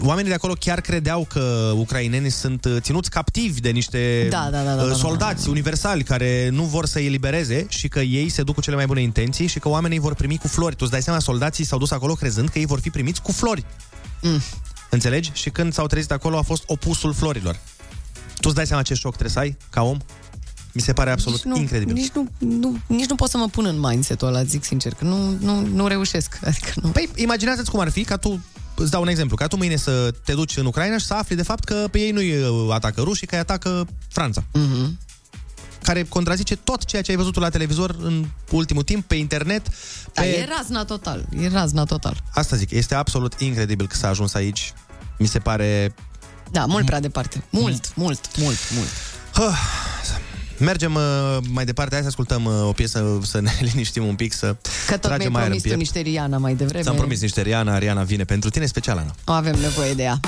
oamenii 0.00 0.28
de 0.28 0.34
acolo 0.36 0.52
chiar 0.60 0.80
credeau 0.80 1.26
că 1.32 1.72
ucrainenii 1.74 2.30
sunt 2.30 2.64
uh, 2.64 2.76
ținuți 2.80 3.10
captivi 3.10 3.60
de 3.60 3.70
niște 3.70 4.26
Da, 4.30 4.48
da, 4.50 4.58
da, 4.58 4.64
da, 4.64 4.74
da, 4.74 4.82
uh, 4.82 4.88
da, 4.88 4.94
soldați 4.94 5.48
universali 5.48 6.02
care 6.02 6.48
nu 6.52 6.62
vor 6.62 6.86
să 6.86 6.98
îi 6.98 7.06
elibereze 7.06 7.66
și 7.68 7.79
că 7.88 8.00
ei 8.00 8.28
se 8.28 8.42
duc 8.42 8.54
cu 8.54 8.60
cele 8.60 8.76
mai 8.76 8.86
bune 8.86 9.00
intenții 9.00 9.46
și 9.46 9.58
că 9.58 9.68
oamenii 9.68 9.96
îi 9.96 10.02
vor 10.02 10.14
primi 10.14 10.38
cu 10.38 10.48
flori. 10.48 10.74
Tu 10.74 10.80
îți 10.82 10.90
dai 10.90 11.02
seama, 11.02 11.18
soldații 11.18 11.64
s-au 11.64 11.78
dus 11.78 11.90
acolo 11.90 12.14
crezând 12.14 12.48
că 12.48 12.58
ei 12.58 12.66
vor 12.66 12.80
fi 12.80 12.90
primiți 12.90 13.22
cu 13.22 13.32
flori. 13.32 13.64
Mm. 14.22 14.40
Înțelegi? 14.90 15.30
Și 15.34 15.50
când 15.50 15.72
s-au 15.72 15.86
trezit 15.86 16.10
acolo 16.10 16.38
a 16.38 16.42
fost 16.42 16.62
opusul 16.66 17.12
florilor. 17.12 17.60
Tu 18.40 18.48
îți 18.48 18.54
dai 18.54 18.66
seama 18.66 18.82
ce 18.82 18.94
șoc 18.94 19.10
trebuie 19.10 19.32
să 19.32 19.38
ai 19.38 19.56
ca 19.70 19.82
om? 19.82 19.98
Mi 20.72 20.82
se 20.82 20.92
pare 20.92 21.10
absolut 21.10 21.44
nici 21.44 21.54
nu, 21.54 21.60
incredibil. 21.60 21.94
Nici 21.94 22.10
nu, 22.14 22.28
nu, 22.38 22.78
nici 22.86 23.08
nu 23.08 23.14
pot 23.14 23.30
să 23.30 23.36
mă 23.36 23.48
pun 23.48 23.64
în 23.64 23.80
mindset-ul 23.80 24.28
ăla, 24.28 24.42
zic 24.42 24.64
sincer, 24.64 24.94
că 24.94 25.04
nu, 25.04 25.36
nu, 25.40 25.60
nu 25.60 25.86
reușesc. 25.86 26.38
Adică 26.46 26.72
nu. 26.82 26.88
Păi, 26.88 27.08
imaginează-ți 27.14 27.70
cum 27.70 27.80
ar 27.80 27.90
fi 27.90 28.04
ca 28.04 28.16
tu 28.16 28.40
Îți 28.80 28.90
dau 28.90 29.02
un 29.02 29.08
exemplu, 29.08 29.36
ca 29.36 29.46
tu 29.46 29.56
mâine 29.56 29.76
să 29.76 30.14
te 30.24 30.32
duci 30.32 30.56
în 30.56 30.66
Ucraina 30.66 30.98
și 30.98 31.04
să 31.04 31.14
afli 31.14 31.36
de 31.36 31.42
fapt 31.42 31.64
că 31.64 31.88
pe 31.90 31.98
ei 31.98 32.10
nu-i 32.10 32.36
uh, 32.36 32.68
atacă 32.70 33.00
rușii, 33.00 33.26
că 33.26 33.34
îi 33.34 33.40
atacă 33.40 33.86
Franța. 34.08 34.42
Mm-hmm. 34.42 35.09
Care 35.90 36.04
contrazice 36.04 36.56
tot 36.56 36.84
ceea 36.84 37.02
ce 37.02 37.10
ai 37.10 37.16
văzut 37.16 37.32
tu 37.32 37.40
la 37.40 37.48
televizor 37.48 37.96
în 38.02 38.24
ultimul 38.50 38.82
timp, 38.82 39.04
pe 39.04 39.14
internet. 39.14 39.62
Da, 40.12 40.22
pe... 40.22 40.28
e 40.28 40.48
razna 40.56 40.84
total, 40.84 41.24
e 41.40 41.48
razna 41.48 41.84
total. 41.84 42.16
Asta 42.30 42.56
zic, 42.56 42.70
este 42.70 42.94
absolut 42.94 43.40
incredibil 43.40 43.86
că 43.86 43.96
s-a 43.96 44.08
ajuns 44.08 44.34
aici. 44.34 44.72
Mi 45.18 45.26
se 45.26 45.38
pare... 45.38 45.94
Da, 46.50 46.64
mult 46.64 46.84
prea 46.84 47.00
departe. 47.00 47.42
Mult, 47.50 47.96
mult, 47.96 48.38
mult, 48.38 48.58
mult. 48.74 48.88
Mergem 50.58 50.94
uh, 50.94 51.36
mai 51.48 51.64
departe, 51.64 51.92
hai 51.92 52.02
să 52.02 52.08
ascultăm 52.08 52.44
uh, 52.44 52.52
o 52.68 52.72
piesă, 52.72 53.18
să 53.22 53.40
ne 53.40 53.50
liniștim 53.72 54.06
un 54.06 54.14
pic, 54.14 54.32
să 54.32 54.56
Că 54.86 54.96
tot 54.96 55.00
tragem 55.00 55.30
mi-ai 55.30 55.42
aer 55.42 55.52
în 55.52 55.58
promis 55.58 55.62
tu 55.62 55.68
piept. 55.68 55.78
niște 55.78 56.00
Rihanna 56.00 56.38
mai 56.38 56.54
devreme. 56.54 56.82
Ți-am 56.82 56.96
promis 56.96 57.20
niște 57.20 57.42
Riana, 57.42 57.78
Riana 57.78 58.02
vine 58.02 58.24
pentru 58.24 58.50
tine, 58.50 58.66
special, 58.66 58.98
Ana. 58.98 59.14
O 59.24 59.32
avem 59.32 59.54
nevoie 59.60 59.92
de 59.92 60.02
ea. 60.02 60.20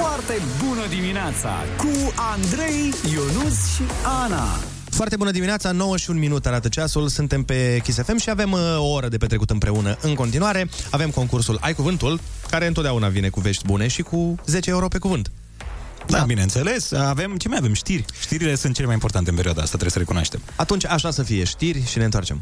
Foarte 0.00 0.42
bună 0.66 0.86
dimineața 0.88 1.50
cu 1.76 2.12
Andrei, 2.32 2.94
Ionus 3.12 3.74
și 3.74 3.82
Ana. 4.22 4.44
Foarte 4.90 5.16
bună 5.16 5.30
dimineața, 5.30 5.70
9 5.70 5.96
și 5.96 6.10
un 6.10 6.18
minut 6.18 6.46
arată 6.46 6.68
ceasul, 6.68 7.08
suntem 7.08 7.42
pe 7.42 7.80
Kiss 7.82 7.98
FM 8.02 8.16
și 8.16 8.30
avem 8.30 8.52
uh, 8.52 8.60
o 8.78 8.86
oră 8.86 9.08
de 9.08 9.16
petrecut 9.16 9.50
împreună 9.50 9.96
în 10.00 10.14
continuare. 10.14 10.68
Avem 10.90 11.10
concursul 11.10 11.58
Ai 11.60 11.74
Cuvântul, 11.74 12.20
care 12.50 12.66
întotdeauna 12.66 13.08
vine 13.08 13.28
cu 13.28 13.40
vești 13.40 13.66
bune 13.66 13.88
și 13.88 14.02
cu 14.02 14.34
10 14.46 14.70
euro 14.70 14.88
pe 14.88 14.98
cuvânt. 14.98 15.30
Da, 16.06 16.18
da, 16.18 16.24
bineînțeles. 16.24 16.92
Avem, 16.92 17.36
ce 17.36 17.48
mai 17.48 17.58
avem? 17.60 17.72
Știri. 17.74 18.04
Știrile 18.20 18.54
sunt 18.54 18.74
cele 18.74 18.86
mai 18.86 18.94
importante 18.94 19.30
în 19.30 19.36
perioada 19.36 19.60
asta, 19.62 19.76
trebuie 19.76 19.92
să 19.92 19.98
recunoaștem. 19.98 20.40
Atunci 20.56 20.86
așa 20.86 21.10
să 21.10 21.22
fie 21.22 21.44
știri 21.44 21.86
și 21.86 21.98
ne 21.98 22.04
întoarcem. 22.04 22.38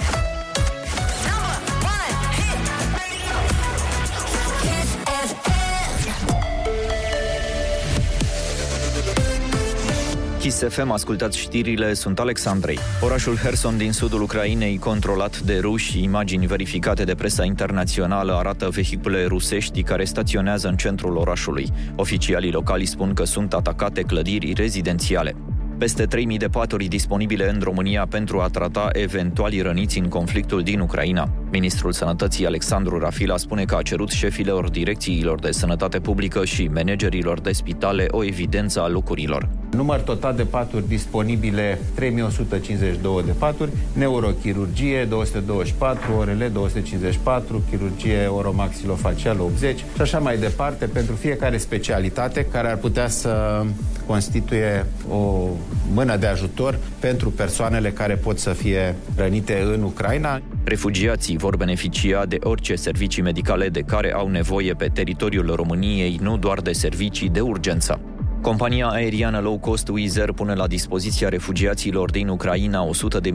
Kiss 10.41 10.64
FM, 10.68 10.91
ascultați 10.91 11.38
știrile, 11.38 11.95
sunt 11.95 12.18
Alexandrei. 12.18 12.78
Orașul 13.01 13.36
Herson 13.36 13.76
din 13.76 13.93
sudul 13.93 14.22
Ucrainei, 14.22 14.78
controlat 14.78 15.38
de 15.38 15.59
ruși, 15.59 16.03
imagini 16.03 16.47
verificate 16.47 17.05
de 17.05 17.14
presa 17.14 17.45
internațională 17.45 18.32
arată 18.32 18.68
vehicule 18.68 19.24
rusești 19.24 19.82
care 19.82 20.05
staționează 20.05 20.68
în 20.68 20.76
centrul 20.76 21.16
orașului. 21.16 21.66
Oficialii 21.97 22.53
locali 22.53 22.84
spun 22.84 23.14
că 23.14 23.24
sunt 23.24 23.53
atacate 23.53 24.01
clădiri 24.01 24.53
rezidențiale. 24.53 25.34
Peste 25.80 26.06
3.000 26.06 26.36
de 26.38 26.46
paturi 26.46 26.86
disponibile 26.86 27.50
în 27.50 27.60
România 27.62 28.06
pentru 28.10 28.40
a 28.40 28.48
trata 28.48 28.88
eventuali 28.92 29.60
răniți 29.60 29.98
în 29.98 30.08
conflictul 30.08 30.62
din 30.62 30.80
Ucraina. 30.80 31.28
Ministrul 31.50 31.92
Sănătății 31.92 32.46
Alexandru 32.46 32.98
Rafila 32.98 33.36
spune 33.36 33.64
că 33.64 33.76
a 33.76 33.82
cerut 33.82 34.10
șefilor 34.10 34.70
direcțiilor 34.70 35.40
de 35.40 35.50
sănătate 35.50 36.00
publică 36.00 36.44
și 36.44 36.70
managerilor 36.74 37.40
de 37.40 37.52
spitale 37.52 38.06
o 38.10 38.24
evidență 38.24 38.80
a 38.80 38.88
locurilor. 38.88 39.48
Număr 39.70 40.00
total 40.00 40.34
de 40.34 40.42
paturi 40.42 40.88
disponibile 40.88 41.78
3152 41.94 43.22
de 43.26 43.32
paturi, 43.38 43.70
neurochirurgie 43.92 45.04
224, 45.04 46.12
ORL 46.18 46.44
254, 46.52 47.62
chirurgie 47.70 48.26
oromaxilofacială 48.26 49.42
80 49.42 49.78
și 49.78 50.00
așa 50.00 50.18
mai 50.18 50.38
departe 50.38 50.86
pentru 50.86 51.14
fiecare 51.14 51.56
specialitate 51.58 52.44
care 52.44 52.68
ar 52.68 52.76
putea 52.76 53.08
să 53.08 53.62
constituie 54.06 54.86
o 55.10 55.48
mână 55.92 56.16
de 56.16 56.26
ajutor 56.26 56.78
pentru 56.98 57.30
persoanele 57.30 57.90
care 57.90 58.14
pot 58.14 58.38
să 58.38 58.50
fie 58.50 58.96
rănite 59.16 59.60
în 59.74 59.82
Ucraina. 59.82 60.40
Refugiații 60.64 61.36
vor 61.36 61.56
beneficia 61.56 62.26
de 62.26 62.38
orice 62.42 62.74
servicii 62.74 63.22
medicale 63.22 63.68
de 63.68 63.80
care 63.80 64.12
au 64.12 64.28
nevoie 64.28 64.72
pe 64.72 64.90
teritoriul 64.92 65.54
României, 65.54 66.18
nu 66.22 66.36
doar 66.36 66.60
de 66.60 66.72
servicii 66.72 67.28
de 67.28 67.40
urgență. 67.40 68.00
Compania 68.41 68.86
aeriană 68.86 69.38
low 69.38 69.59
cost 69.59 69.88
Wizz 69.88 70.16
Air 70.16 70.32
pune 70.32 70.55
la 70.55 70.66
dispoziția 70.66 71.28
refugiaților 71.28 72.11
din 72.11 72.28
Ucraina 72.28 72.88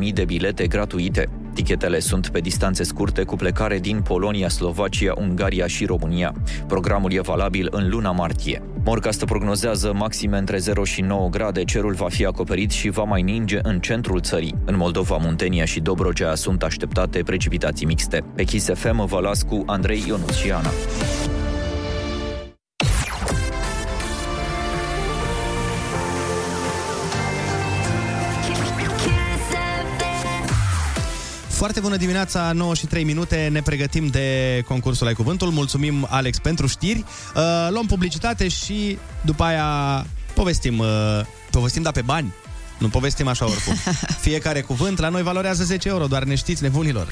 100.000 0.08 0.14
de 0.14 0.26
bilete 0.26 0.68
gratuite. 0.68 1.30
Tichetele 1.53 1.99
sunt 1.99 2.28
pe 2.28 2.39
distanțe 2.39 2.84
scurte 2.84 3.24
cu 3.24 3.36
plecare 3.36 3.80
din 3.80 4.01
Polonia, 4.01 4.49
Slovacia, 4.49 5.14
Ungaria 5.18 5.68
și 5.68 5.86
România. 5.86 6.34
Programul 6.68 7.14
e 7.14 7.20
valabil 7.20 7.68
în 7.72 7.89
luna 7.89 8.12
martie. 8.12 8.62
Morcast 8.86 9.26
prognozează 9.26 9.93
maxime 9.93 10.38
între 10.38 10.58
0 10.58 10.84
și 10.84 11.01
9 11.01 11.30
grade, 11.30 11.64
cerul 11.64 11.93
va 11.93 12.10
fi 12.10 12.26
acoperit 12.26 12.72
și 12.72 12.89
va 12.89 13.03
mai 13.03 13.22
ninge 13.22 13.60
în 13.64 13.80
centrul 13.80 14.20
țării. 14.20 14.56
În 14.66 14.78
Moldova, 14.78 15.18
Muntenia 15.18 15.66
și 15.66 15.80
Dobrogea 15.80 16.36
sunt 16.36 16.64
așteptate 16.64 17.24
precipitații 17.24 17.86
mixte. 17.86 18.24
Pe 18.36 18.43
Kiss 18.43 18.70
FM 18.74 19.06
vă 19.06 19.20
las 19.20 19.43
cu 19.43 19.64
Andrei 19.66 20.03
Ionut 20.08 20.34
Foarte 31.56 31.80
bună 31.80 31.95
dimineața, 31.95 32.51
9 32.51 32.74
și 32.74 32.86
3 32.86 33.03
minute, 33.03 33.49
ne 33.51 33.62
pregătim 33.62 34.08
de 34.08 34.62
concursul 34.68 35.08
Ai 35.08 35.14
Cuvântul. 35.14 35.49
Mulțumim, 35.49 36.08
Alex, 36.10 36.39
pentru 36.39 36.68
știri. 36.68 37.03
Uh, 37.36 37.68
luăm 37.70 37.86
publicitate 37.86 38.47
și 38.47 38.97
după 39.22 39.43
aia 39.43 40.06
povestim, 40.34 40.80
uh, 40.80 40.88
povestim, 41.51 41.82
da, 41.82 41.91
pe 41.91 42.01
bani. 42.01 42.34
Nu 42.78 42.88
povestim 42.88 43.28
așa 43.28 43.45
oricum. 43.45 43.74
Fiecare 44.28 44.62
cuvânt 44.62 44.99
la 44.99 45.10
noi 45.10 45.22
valorează 45.22 45.64
10 45.64 45.88
euro, 45.88 46.06
doar 46.06 46.24
ne 46.24 46.36
știți 46.36 46.64
nebunilor. 46.64 47.08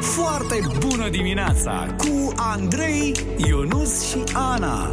Foarte 0.00 0.60
bună 0.78 1.08
dimineața 1.08 1.94
cu 1.98 2.32
Andrei, 2.36 3.12
Ionus 3.36 4.08
și 4.08 4.18
Ana. 4.32 4.90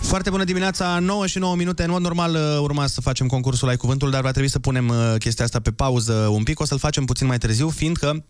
Foarte 0.00 0.30
bună 0.30 0.44
dimineața, 0.44 0.98
9 0.98 1.26
și 1.26 1.38
9 1.38 1.56
minute. 1.56 1.82
În 1.82 1.90
mod 1.90 2.00
normal 2.00 2.34
uh, 2.34 2.58
urma 2.60 2.86
să 2.86 3.00
facem 3.00 3.26
concursul 3.26 3.68
Ai 3.68 3.76
Cuvântul, 3.76 4.10
dar 4.10 4.20
va 4.20 4.30
trebui 4.30 4.50
să 4.50 4.58
punem 4.58 4.88
uh, 4.88 5.14
chestia 5.18 5.44
asta 5.44 5.60
pe 5.60 5.70
pauză 5.70 6.12
un 6.12 6.42
pic. 6.42 6.60
O 6.60 6.64
să-l 6.64 6.78
facem 6.78 7.04
puțin 7.04 7.26
mai 7.26 7.38
târziu, 7.38 7.68
fiindcă 7.68 8.24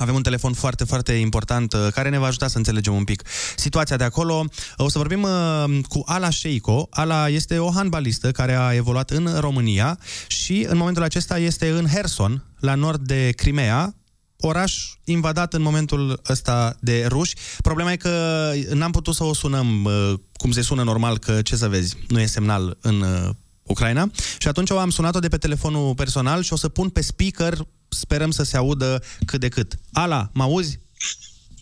avem 0.00 0.14
un 0.14 0.22
telefon 0.22 0.52
foarte, 0.52 0.84
foarte 0.84 1.12
important 1.12 1.72
uh, 1.72 1.88
care 1.92 2.08
ne 2.08 2.18
va 2.18 2.26
ajuta 2.26 2.48
să 2.48 2.56
înțelegem 2.56 2.94
un 2.94 3.04
pic 3.04 3.22
situația 3.56 3.96
de 3.96 4.04
acolo. 4.04 4.44
O 4.76 4.88
să 4.88 4.98
vorbim 4.98 5.22
uh, 5.22 5.78
cu 5.88 6.02
Ala 6.06 6.30
Sheiko. 6.30 6.86
Ala 6.90 7.28
este 7.28 7.58
o 7.58 7.70
handbalistă 7.70 8.30
care 8.30 8.54
a 8.54 8.74
evoluat 8.74 9.10
în 9.10 9.28
România 9.38 9.98
și 10.26 10.66
în 10.68 10.76
momentul 10.76 11.02
acesta 11.02 11.38
este 11.38 11.68
în 11.70 11.86
Herson, 11.86 12.44
la 12.58 12.74
nord 12.74 13.00
de 13.00 13.30
Crimea, 13.36 13.94
oraș 14.40 14.96
invadat 15.04 15.54
în 15.54 15.62
momentul 15.62 16.20
ăsta 16.28 16.76
de 16.80 17.06
ruși. 17.06 17.34
Problema 17.62 17.92
e 17.92 17.96
că 17.96 18.52
n-am 18.72 18.90
putut 18.90 19.14
să 19.14 19.24
o 19.24 19.34
sunăm 19.34 19.84
uh, 19.84 20.14
cum 20.32 20.50
se 20.52 20.62
sună 20.62 20.82
normal, 20.82 21.18
că 21.18 21.42
ce 21.42 21.56
să 21.56 21.68
vezi, 21.68 21.96
nu 22.08 22.20
e 22.20 22.26
semnal 22.26 22.78
în 22.80 23.00
uh, 23.00 23.30
Ucraina. 23.62 24.10
Și 24.38 24.48
atunci 24.48 24.70
o 24.70 24.78
am 24.78 24.90
sunat-o 24.90 25.18
de 25.18 25.28
pe 25.28 25.38
telefonul 25.38 25.94
personal 25.94 26.42
și 26.42 26.52
o 26.52 26.56
să 26.56 26.68
pun 26.68 26.88
pe 26.88 27.00
speaker, 27.00 27.66
sperăm 27.88 28.30
să 28.30 28.42
se 28.42 28.56
audă 28.56 29.02
cât 29.26 29.40
de 29.40 29.48
cât. 29.48 29.78
Ala, 29.92 30.30
mă 30.32 30.42
auzi? 30.42 30.78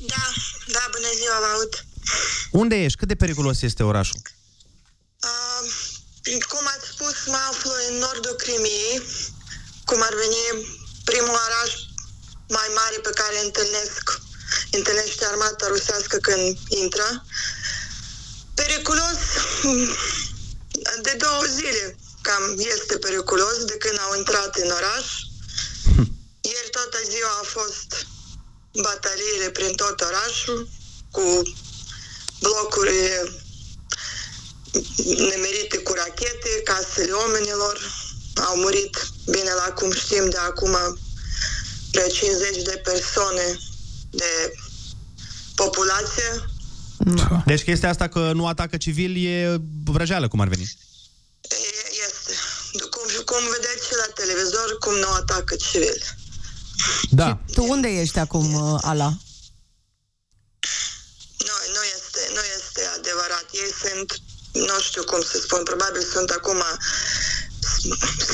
Da, 0.06 0.24
da, 0.72 0.82
bună 0.92 1.10
ziua, 1.18 1.38
vă 1.40 1.48
aud. 1.54 1.86
Unde 2.50 2.84
ești? 2.84 2.98
Cât 2.98 3.08
de 3.08 3.14
periculos 3.14 3.62
este 3.62 3.82
orașul? 3.82 4.20
Uh, 5.22 6.42
cum 6.48 6.64
ați 6.76 6.86
spus, 6.92 7.16
mă 7.26 7.40
aflu 7.50 7.70
în 7.88 7.98
nordul 7.98 8.34
Crimiei, 8.42 9.02
cum 9.84 9.98
ar 10.08 10.14
veni 10.22 10.66
primul 11.04 11.36
oraș 11.46 11.70
mai 12.49 12.68
mare 12.74 12.99
pe 13.03 13.11
care 13.11 13.44
întâlnesc, 13.44 14.20
întâlnește 14.70 15.24
armata 15.24 15.66
rusească 15.66 16.16
când 16.16 16.59
intră. 16.68 17.24
Periculos, 18.55 19.18
mm, 19.62 19.97
de 21.03 21.14
două 21.18 21.44
zile 21.57 21.99
cam 22.22 22.55
este 22.59 22.99
periculos 22.99 23.64
de 23.64 23.76
când 23.76 23.99
au 24.01 24.16
intrat 24.16 24.57
în 24.57 24.70
oraș. 24.70 25.07
Ieri 26.53 26.70
toată 26.70 26.99
ziua 27.11 27.32
a 27.40 27.47
fost 27.59 28.07
bataliile 28.72 29.51
prin 29.51 29.72
tot 29.74 30.01
orașul, 30.01 30.68
cu 31.11 31.42
blocuri 32.40 33.34
nemerite 35.05 35.78
cu 35.78 35.92
rachete, 35.92 36.62
casele 36.64 37.12
oamenilor. 37.12 37.80
Au 38.34 38.57
murit, 38.57 39.07
bine, 39.30 39.53
la 39.53 39.72
cum 39.72 39.92
știm, 39.92 40.30
de 40.30 40.36
acum 40.36 40.99
vreo 41.97 42.09
50 42.09 42.62
de 42.62 42.80
persoane 42.84 43.59
de 44.11 44.53
populație. 45.55 46.28
Deci 47.47 47.62
chestia 47.62 47.88
asta 47.88 48.09
că 48.09 48.32
nu 48.34 48.47
atacă 48.47 48.76
civili 48.76 49.24
e 49.26 49.61
vrăjeală, 49.84 50.28
cum 50.28 50.40
ar 50.40 50.49
veni. 50.49 50.66
Este. 52.09 52.32
Cum, 52.94 53.07
cum 53.24 53.42
vedeți 53.57 53.86
și 53.86 53.94
la 54.03 54.12
televizor, 54.14 54.68
cum 54.78 54.94
nu 54.94 55.09
atacă 55.09 55.57
civili. 55.57 56.03
Da. 57.11 57.38
Tu 57.55 57.62
unde 57.64 57.88
ești 57.88 58.18
acum, 58.18 58.55
uh, 58.55 58.78
Ala? 58.82 59.09
Nu, 61.49 61.57
nu 61.76 61.82
este, 61.97 62.20
nu 62.36 62.42
este 62.57 62.80
adevărat. 62.99 63.47
Ei 63.53 63.72
sunt, 63.82 64.20
nu 64.53 64.80
știu 64.80 65.05
cum 65.05 65.20
să 65.30 65.38
spun, 65.38 65.62
probabil 65.62 66.03
sunt 66.12 66.30
acum 66.30 66.62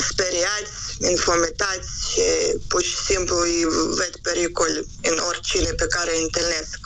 speriați, 0.09 0.73
infometați 1.11 2.02
și 2.13 2.57
pur 2.67 2.83
și 2.83 2.95
simplu 3.09 3.35
îi 3.39 3.65
ved 3.97 4.15
pericol 4.21 4.85
în 5.01 5.17
oricine 5.29 5.71
pe 5.81 5.87
care 5.87 6.11
îi 6.15 6.21
întâlnesc. 6.23 6.79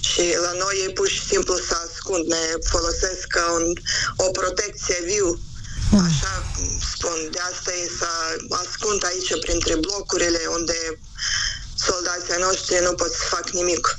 Și 0.00 0.22
la 0.42 0.52
noi 0.52 0.74
ei 0.86 0.92
pur 0.92 1.08
și 1.08 1.22
simplu 1.26 1.54
se 1.56 1.74
ascund, 1.86 2.26
ne 2.26 2.42
folosesc 2.70 3.26
ca 3.26 3.52
un, 3.52 3.72
o 4.16 4.30
protecție 4.30 4.98
viu. 5.04 5.40
Așa 6.06 6.32
spun, 6.94 7.18
de 7.30 7.38
asta 7.52 7.70
ei 7.72 7.90
se 7.98 8.06
ascund 8.62 9.04
aici 9.04 9.40
printre 9.40 9.74
blocurile 9.76 10.40
unde 10.58 10.76
soldații 11.86 12.42
noștri 12.46 12.78
nu 12.82 12.92
pot 12.94 13.10
să 13.12 13.22
fac 13.30 13.50
nimic. 13.50 13.96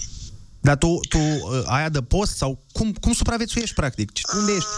Dar 0.62 0.78
tu, 0.78 1.00
tu 1.10 1.18
uh, 1.18 1.64
ai 1.66 1.84
adăpost 1.84 2.36
sau 2.38 2.66
cum, 2.72 2.94
cum 2.94 3.14
supraviețuiești 3.14 3.76
practic? 3.76 4.12
Ce- 4.12 4.22
Unde 4.34 4.52
ești? 4.52 4.70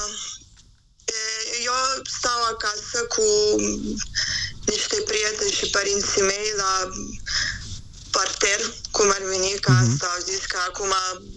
Eu 1.65 2.03
stau 2.20 2.39
acasă 2.53 2.97
cu 3.15 3.26
niște 4.70 4.97
prieteni 5.05 5.51
și 5.51 5.70
părinții 5.70 6.22
mei 6.22 6.53
la 6.55 6.89
parter, 8.11 8.59
cum 8.91 9.09
ar 9.09 9.22
veni, 9.34 9.51
ca 9.59 9.72
Mhm. 9.74 9.82
asta 9.91 10.05
au 10.15 10.22
zis 10.32 10.41
că 10.45 10.57
acum 10.67 10.91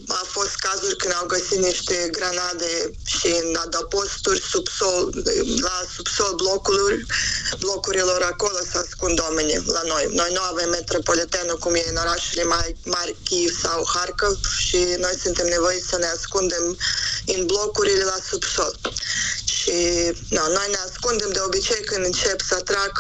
a 0.09 0.23
fost 0.37 0.55
cazuri 0.67 0.97
când 0.97 1.15
au 1.15 1.27
găsit 1.27 1.59
niște 1.59 2.09
granade 2.13 2.91
și 3.07 3.27
în 3.43 3.57
adăposturi 3.65 4.43
subsol, 4.53 5.13
la 5.61 5.77
subsol 5.95 6.33
blocului, 6.35 7.07
blocurilor 7.59 8.23
acolo 8.23 8.59
se 8.71 8.79
ascund 8.79 9.21
oamenii 9.21 9.63
la 9.67 9.83
noi. 9.87 10.05
Noi 10.13 10.31
nu 10.33 10.41
avem 10.43 10.71
metropolitanul 10.71 11.59
cum 11.59 11.75
e 11.75 11.85
în 11.89 11.97
orașele 11.97 12.45
mari, 12.45 12.77
mari 12.85 13.17
Kiev 13.25 13.59
sau 13.63 13.89
Harkov 13.95 14.39
și 14.59 14.77
noi 14.99 15.15
suntem 15.23 15.47
nevoiți 15.47 15.89
să 15.89 15.97
ne 15.99 16.07
ascundem 16.07 16.77
în 17.27 17.47
blocurile 17.47 18.05
la 18.05 18.19
subsol. 18.31 18.79
Și 19.63 19.77
no, 20.29 20.45
noi 20.57 20.69
ne 20.71 20.81
ascundem 20.89 21.31
de 21.33 21.41
obicei 21.47 21.83
când 21.85 22.05
încep 22.05 22.41
să 22.41 22.55
trag 22.55 22.93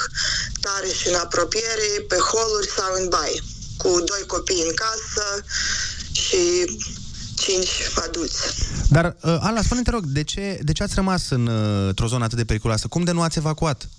tare 0.60 0.88
și 0.98 1.08
în 1.08 1.14
apropiere, 1.14 1.88
pe 2.08 2.16
holuri 2.16 2.68
sau 2.76 2.90
în 3.00 3.08
baie, 3.08 3.40
cu 3.76 3.88
doi 3.88 4.24
copii 4.26 4.62
în 4.68 4.74
casă 4.74 5.44
și 6.12 6.40
cinci 7.36 7.90
adulți. 7.94 8.40
Dar, 8.88 9.16
uh, 9.20 9.38
Ala, 9.40 9.62
spune 9.62 9.82
te 9.82 9.90
rog, 9.90 10.04
de 10.04 10.24
ce, 10.24 10.58
de 10.62 10.72
ce 10.72 10.82
ați 10.82 10.94
rămas 10.94 11.30
în, 11.30 11.46
uh, 11.46 11.86
într-o 11.88 12.06
zonă 12.06 12.24
atât 12.24 12.36
de 12.36 12.44
periculoasă? 12.44 12.86
Cum 12.88 13.04
de 13.04 13.12
nu 13.12 13.22
ați 13.22 13.38
evacuat? 13.38 13.88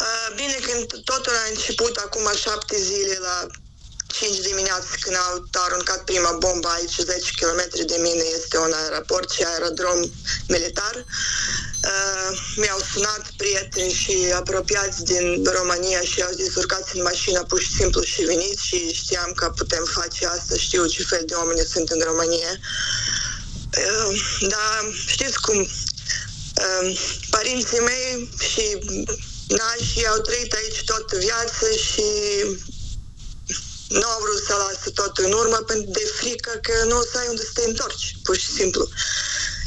Uh, 0.00 0.34
Bine, 0.34 0.56
când 0.66 1.04
totul 1.04 1.32
a 1.32 1.48
început 1.50 1.96
acum 1.96 2.22
șapte 2.44 2.76
zile 2.80 3.18
la 3.20 3.46
5 4.20 4.40
dimineață 4.40 4.88
când 5.00 5.16
au 5.16 5.46
aruncat 5.52 6.04
prima 6.04 6.32
bombă 6.32 6.68
aici 6.68 6.98
10 6.98 7.30
km 7.40 7.62
de 7.86 7.98
mine 8.00 8.24
este 8.36 8.58
un 8.58 8.72
aeroport 8.72 9.30
și 9.30 9.42
aerodrom 9.42 10.00
militar. 10.48 10.94
Uh, 11.90 12.38
mi-au 12.56 12.80
sunat 12.92 13.24
prieteni 13.36 13.92
și 13.92 14.32
apropiați 14.34 15.04
din 15.04 15.44
România 15.58 16.00
și 16.00 16.22
au 16.22 16.32
zis 16.32 16.54
urcați 16.54 16.96
în 16.96 17.02
mașină 17.02 17.42
pur 17.44 17.60
și 17.60 17.76
simplu 17.78 18.02
și 18.02 18.22
veniți 18.22 18.66
și 18.66 18.92
știam 18.92 19.32
că 19.32 19.52
putem 19.56 19.84
face 19.84 20.26
asta, 20.26 20.54
știu 20.56 20.86
ce 20.86 21.02
fel 21.02 21.22
de 21.26 21.34
oameni 21.34 21.70
sunt 21.72 21.88
în 21.88 22.00
România. 22.00 22.52
Uh, 23.78 24.22
dar 24.40 24.80
știți 25.06 25.40
cum, 25.40 25.58
uh, 25.60 26.98
părinții 27.30 27.80
mei 27.80 28.30
și 28.50 28.78
nașii 29.46 30.06
au 30.06 30.18
trăit 30.18 30.52
aici 30.52 30.84
tot 30.84 31.12
viață 31.12 31.66
și 31.76 32.04
nu 33.88 34.06
au 34.06 34.20
vrut 34.20 34.42
să 34.46 34.54
lasă 34.54 34.90
tot 34.90 35.18
în 35.18 35.32
urmă 35.32 35.56
pentru 35.56 35.90
de 35.90 36.04
frică 36.18 36.52
că 36.62 36.84
nu 36.84 36.98
o 36.98 37.02
să 37.02 37.18
ai 37.18 37.28
unde 37.28 37.42
să 37.42 37.50
te 37.54 37.64
întorci, 37.68 38.16
pur 38.22 38.36
și 38.36 38.50
simplu. 38.50 38.88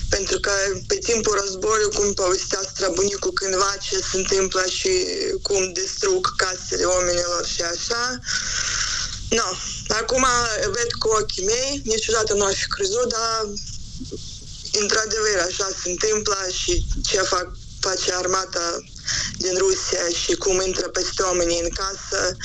Pentru 0.09 0.39
că 0.39 0.51
pe 0.87 0.95
timpul 0.95 1.39
războiului, 1.41 1.95
cum 1.95 2.13
povestea 2.13 2.59
străbunicul 2.73 3.33
cândva 3.33 3.75
ce 3.81 3.95
se 4.11 4.17
întâmplă 4.17 4.63
și 4.65 4.91
cum 5.41 5.73
distrug 5.73 6.35
casele 6.35 6.83
oamenilor 6.83 7.45
și 7.45 7.61
așa, 7.61 8.19
nu. 9.29 9.57
Acum 9.87 10.25
ved 10.71 10.91
cu 10.99 11.07
ochii 11.07 11.45
mei, 11.45 11.81
niciodată 11.83 12.33
nu 12.33 12.45
aș 12.45 12.55
fi 12.55 12.67
crezut, 12.67 13.09
dar 13.09 13.49
într-adevăr 14.81 15.45
așa 15.47 15.67
se 15.83 15.89
întâmplă 15.89 16.37
și 16.51 16.85
ce 17.03 17.21
fac, 17.21 17.51
face 17.79 18.13
armata 18.13 18.79
din 19.37 19.57
Rusia 19.57 20.07
și 20.23 20.33
cum 20.33 20.61
intră 20.65 20.87
peste 20.87 21.21
oamenii 21.21 21.59
în 21.63 21.69
casă 21.69 22.37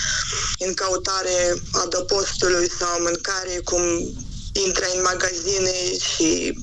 în 0.59 0.75
căutare 0.75 1.63
adăpostului 1.73 2.71
sau 2.79 3.01
mâncare, 3.01 3.61
cum 3.65 3.83
intră 4.53 4.87
în 4.95 5.01
magazine 5.03 5.97
și 5.99 6.59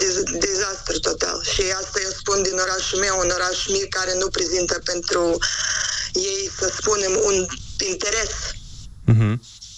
dez- 0.00 0.30
dezastru 0.38 0.98
total. 0.98 1.44
Și 1.52 1.62
asta 1.80 2.00
eu 2.02 2.10
spun 2.18 2.42
din 2.42 2.58
orașul 2.58 2.98
meu, 2.98 3.18
un 3.18 3.30
oraș 3.30 3.66
mic 3.66 3.88
care 3.88 4.14
nu 4.14 4.28
prezintă 4.28 4.80
pentru 4.84 5.38
ei, 6.12 6.50
să 6.58 6.72
spunem, 6.78 7.20
un 7.24 7.46
interes. 7.90 8.30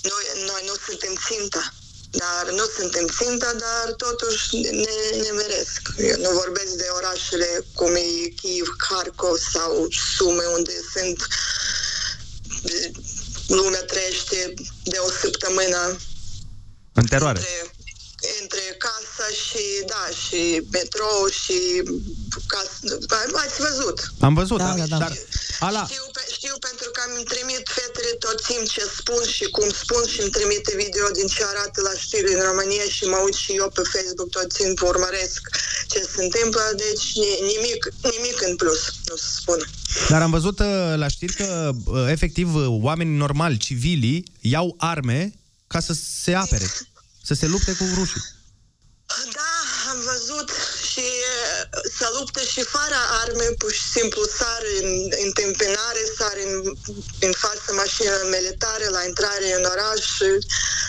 Noi, 0.03 0.25
noi 0.47 0.63
nu 0.67 0.75
suntem 0.87 1.15
ținta. 1.27 1.75
Dar 2.23 2.51
nu 2.59 2.65
suntem 2.79 3.07
ținta, 3.19 3.53
dar 3.65 3.93
totuși 3.97 4.57
ne, 4.57 4.97
ne 5.23 5.31
meresc. 5.31 5.81
Eu 5.99 6.17
nu 6.21 6.31
vorbesc 6.31 6.73
de 6.73 6.87
orașele 6.97 7.49
cum 7.75 7.95
e 7.95 8.29
Kiev, 8.41 8.69
Kharkov 8.79 9.37
sau 9.53 9.87
Sume, 10.17 10.45
unde 10.57 10.73
sunt 10.95 11.27
lumea 13.47 13.83
trăiește 13.85 14.55
de 14.85 14.97
o 15.07 15.11
săptămână 15.11 15.97
În 16.93 17.07
teroare. 17.07 17.41
între 18.41 18.77
casa 18.79 19.29
și, 19.45 19.65
da, 19.87 20.05
și 20.27 20.63
metrou 20.73 21.27
și 21.43 21.83
casă. 22.47 22.99
Ați 23.45 23.61
văzut. 23.61 24.13
Am 24.21 24.35
văzut, 24.35 24.59
Da, 24.59 24.75
da, 24.77 24.85
da. 24.87 24.99
Dar, 24.99 25.13
Ala, 25.61 25.85
Știu, 25.91 26.07
pe, 26.17 26.23
știu 26.37 26.55
pentru 26.69 26.89
că 26.95 27.01
îmi 27.09 27.25
trimit 27.33 27.63
fetele 27.77 28.13
tot 28.25 28.39
timp 28.51 28.65
ce 28.75 28.83
spun 28.99 29.23
și 29.37 29.45
cum 29.57 29.69
spun 29.83 30.03
și 30.13 30.19
îmi 30.21 30.31
trimite 30.37 30.73
video 30.85 31.07
din 31.19 31.27
ce 31.35 31.43
arată 31.53 31.79
la 31.89 31.95
știri 32.05 32.35
în 32.37 32.43
România 32.51 32.87
și 32.97 33.05
mă 33.13 33.19
uit 33.27 33.35
și 33.43 33.53
eu 33.61 33.69
pe 33.77 33.83
Facebook 33.95 34.31
tot 34.37 34.49
timpul 34.61 34.89
urmăresc 34.95 35.41
ce 35.93 35.99
se 36.15 36.21
întâmplă, 36.27 36.63
deci 36.85 37.07
ni- 37.23 37.41
nimic, 37.53 37.81
nimic 38.15 38.39
în 38.49 38.55
plus, 38.57 38.81
nu 39.09 39.17
se 39.17 39.29
spune. 39.41 39.65
dar 40.09 40.23
am 40.23 40.31
văzut 40.39 40.59
uh, 40.59 40.93
la 41.03 41.09
știri 41.09 41.35
că, 41.41 41.71
uh, 41.87 42.05
efectiv, 42.17 42.55
uh, 42.55 42.67
oamenii 42.89 43.17
normali, 43.27 43.57
civilii, 43.67 44.19
iau 44.41 44.75
arme 44.79 45.21
ca 45.73 45.81
să 45.81 45.93
se 46.23 46.33
apere, 46.35 46.67
să 47.29 47.35
se 47.35 47.47
lupte 47.47 47.73
cu 47.79 47.85
rușii. 47.95 48.23
Da, 49.39 49.53
am 49.91 49.99
văzut 50.13 50.49
și 50.91 51.01
uh, 51.01 51.54
să 51.99 52.07
luptă 52.19 52.41
și 52.41 52.63
fără 52.63 52.99
arme, 53.23 53.45
pur 53.59 53.73
și 53.73 53.87
simplu 53.97 54.25
sar 54.39 54.63
în 54.83 55.11
întâmpinare, 55.25 56.03
sar 56.19 56.37
în, 56.47 56.75
în 57.21 57.33
fața 57.33 57.73
mașinilor 57.73 58.29
militare, 58.31 58.89
la 58.89 59.03
intrare 59.05 59.55
în 59.55 59.65
oraș. 59.65 60.05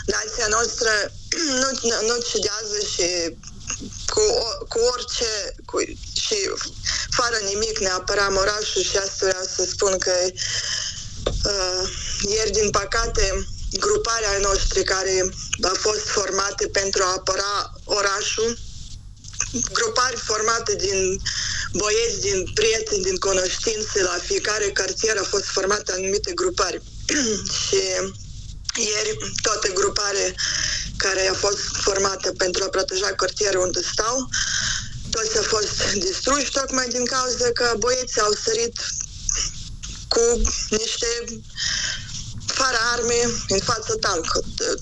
Nația 0.05 0.47
noastră 0.47 0.91
nu, 1.61 1.69
nu 2.07 2.15
cedează 2.32 2.78
și 2.93 3.38
cu, 4.13 4.21
o- 4.21 4.65
cu 4.67 4.80
orice 4.80 5.55
cu, 5.65 5.80
și 6.26 6.38
fără 7.09 7.38
nimic 7.45 7.80
ne 7.80 7.89
apăram 7.89 8.36
orașul 8.36 8.82
și 8.82 8.97
asta 8.97 9.26
vreau 9.28 9.43
să 9.55 9.63
spun 9.65 9.97
că 9.97 10.13
uh, 11.45 11.89
ieri, 12.30 12.51
din 12.51 12.69
păcate, 12.69 13.47
gruparea 13.80 14.30
ai 14.30 14.41
noștri 14.41 14.84
care 14.84 15.30
a 15.61 15.71
fost 15.73 16.07
formate 16.07 16.67
pentru 16.67 17.03
a 17.03 17.13
apăra 17.13 17.73
orașul, 17.84 18.57
grupari 19.71 20.15
formate 20.15 20.75
din 20.75 21.21
băieți, 21.73 22.21
din 22.21 22.51
prieteni, 22.53 23.03
din 23.03 23.17
cunoștințe, 23.17 24.01
la 24.01 24.17
fiecare 24.23 24.65
cartier 24.69 25.17
a 25.17 25.23
fost 25.23 25.43
formată 25.43 25.91
anumite 25.91 26.31
grupari. 26.33 26.81
și 27.61 27.81
ieri 28.75 29.17
toată 29.41 29.71
grupare 29.73 30.35
care 30.97 31.27
a 31.27 31.33
fost 31.33 31.59
formată 31.59 32.31
pentru 32.37 32.63
a 32.63 32.67
proteja 32.67 33.07
cartierul 33.07 33.61
unde 33.61 33.81
stau, 33.91 34.29
toți 35.09 35.37
au 35.37 35.43
fost 35.43 35.93
distruși 35.93 36.51
tocmai 36.51 36.87
din 36.87 37.05
cauza 37.05 37.49
că 37.53 37.73
băieții 37.77 38.21
au 38.21 38.33
sărit 38.43 38.75
cu 40.07 40.41
niște 40.69 41.07
fără 42.45 42.77
arme 42.93 43.19
în 43.47 43.59
fața 43.59 43.93
tank, 43.99 44.25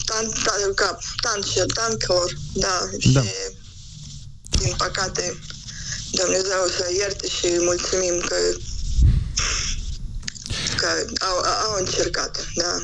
tan, 0.05 0.31
tan, 0.43 0.73
ca, 0.73 0.97
tank, 1.21 1.45
tankelor, 1.73 2.33
da, 2.53 2.89
Da. 3.13 3.21
și 3.21 3.29
din 4.63 4.75
păcate 4.77 5.39
Dumnezeu 6.11 6.67
să 6.77 6.85
ierte 6.97 7.27
și 7.27 7.47
mulțumim 7.59 8.19
că 8.19 8.35
că 10.75 11.05
au, 11.25 11.37
au 11.37 11.75
încercat, 11.79 12.47
da. 12.55 12.77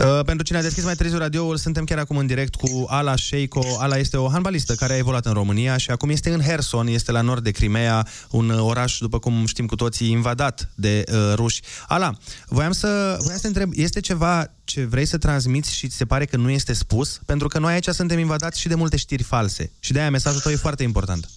Uh, 0.00 0.20
pentru 0.24 0.44
cine 0.44 0.58
a 0.58 0.62
deschis 0.62 0.84
mai 0.84 0.94
târziu 0.94 1.18
radioul, 1.18 1.56
suntem 1.56 1.84
chiar 1.84 1.98
acum 1.98 2.16
în 2.16 2.26
direct 2.26 2.54
cu 2.54 2.84
Ala 2.88 3.16
Sheiko. 3.16 3.64
Ala 3.78 3.98
este 3.98 4.16
o 4.16 4.30
handbalistă 4.30 4.74
care 4.74 4.92
a 4.92 4.96
evoluat 4.96 5.26
în 5.26 5.32
România 5.32 5.76
și 5.76 5.90
acum 5.90 6.10
este 6.10 6.30
în 6.30 6.40
Herson, 6.40 6.86
este 6.86 7.12
la 7.12 7.20
nord 7.20 7.44
de 7.44 7.50
Crimea, 7.50 8.06
un 8.30 8.48
uh, 8.48 8.60
oraș, 8.60 8.98
după 8.98 9.18
cum 9.18 9.46
știm 9.46 9.66
cu 9.66 9.74
toții, 9.74 10.10
invadat 10.10 10.68
de 10.74 11.04
uh, 11.08 11.32
ruși. 11.34 11.62
Ala, 11.86 12.12
voiam 12.46 12.72
să, 12.72 13.16
voiam 13.20 13.38
să 13.38 13.46
întreb, 13.46 13.70
este 13.74 14.00
ceva 14.00 14.52
ce 14.64 14.84
vrei 14.84 15.06
să 15.06 15.18
transmiți 15.18 15.74
și 15.74 15.88
ți 15.88 15.96
se 15.96 16.04
pare 16.04 16.24
că 16.24 16.36
nu 16.36 16.50
este 16.50 16.72
spus? 16.72 17.20
Pentru 17.26 17.48
că 17.48 17.58
noi 17.58 17.72
aici 17.72 17.88
suntem 17.88 18.18
invadați 18.18 18.60
și 18.60 18.68
de 18.68 18.74
multe 18.74 18.96
știri 18.96 19.22
false 19.22 19.70
și 19.80 19.92
de 19.92 20.00
aia 20.00 20.10
mesajul 20.10 20.40
tău 20.40 20.52
e 20.52 20.56
foarte 20.56 20.82
important. 20.82 21.28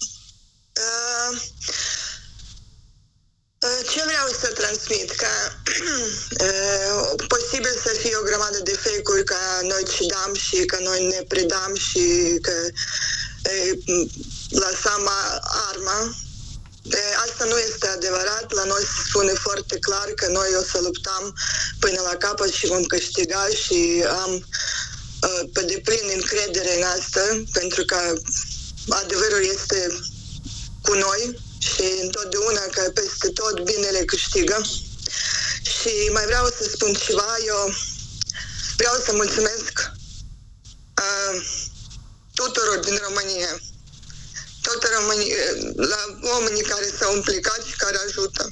Uh, 0.76 1.40
uh, 3.58 3.88
Ce 3.92 4.02
vreau 4.04 4.26
să 4.40 4.52
transmit? 4.54 5.10
Că 5.10 5.26
grămadă 8.38 8.62
de 8.62 8.76
fake-uri 8.84 9.24
că 9.24 9.36
noi 9.62 9.82
cedam 9.96 10.34
și 10.34 10.64
că 10.64 10.78
noi 10.80 11.06
ne 11.06 11.22
predam 11.28 11.74
și 11.74 12.04
că 12.42 12.52
uh, 13.50 14.06
lăsam 14.48 15.06
a- 15.06 15.40
arma 15.70 16.16
De 16.82 17.02
asta 17.26 17.44
nu 17.44 17.58
este 17.58 17.86
adevărat. 17.86 18.52
La 18.52 18.64
noi 18.64 18.82
se 18.82 19.00
spune 19.08 19.32
foarte 19.32 19.78
clar 19.78 20.08
că 20.14 20.26
noi 20.28 20.50
o 20.60 20.62
să 20.62 20.78
luptăm 20.80 21.34
până 21.78 22.00
la 22.00 22.14
capăt 22.16 22.52
și 22.52 22.66
vom 22.66 22.84
câștiga 22.84 23.46
și 23.62 24.04
am 24.22 24.32
uh, 24.34 25.42
pe 25.52 25.62
deplin 25.62 26.06
încredere 26.14 26.76
în 26.76 26.82
asta, 26.82 27.24
pentru 27.52 27.84
că 27.84 27.98
adevărul 28.88 29.44
este 29.54 29.80
cu 30.82 30.94
noi 30.94 31.22
și 31.58 31.84
întotdeauna 32.02 32.60
că 32.60 32.90
peste 32.94 33.28
tot 33.28 33.60
binele 33.60 34.04
câștigă. 34.04 34.58
Și 35.76 35.92
mai 36.12 36.24
vreau 36.24 36.46
să 36.46 36.64
spun 36.72 36.92
ceva, 36.94 37.36
eu 37.46 37.74
vreau 38.80 38.96
să 39.06 39.12
mulțumesc 39.22 39.72
uh, 41.04 41.34
tuturor 42.34 42.78
din 42.88 42.96
România, 43.06 43.52
toată 44.66 44.86
România, 44.98 45.42
la 45.92 46.00
oamenii 46.32 46.70
care 46.72 46.86
s-au 46.98 47.16
implicat 47.16 47.60
și 47.68 47.76
care 47.82 47.96
ajută. 48.06 48.42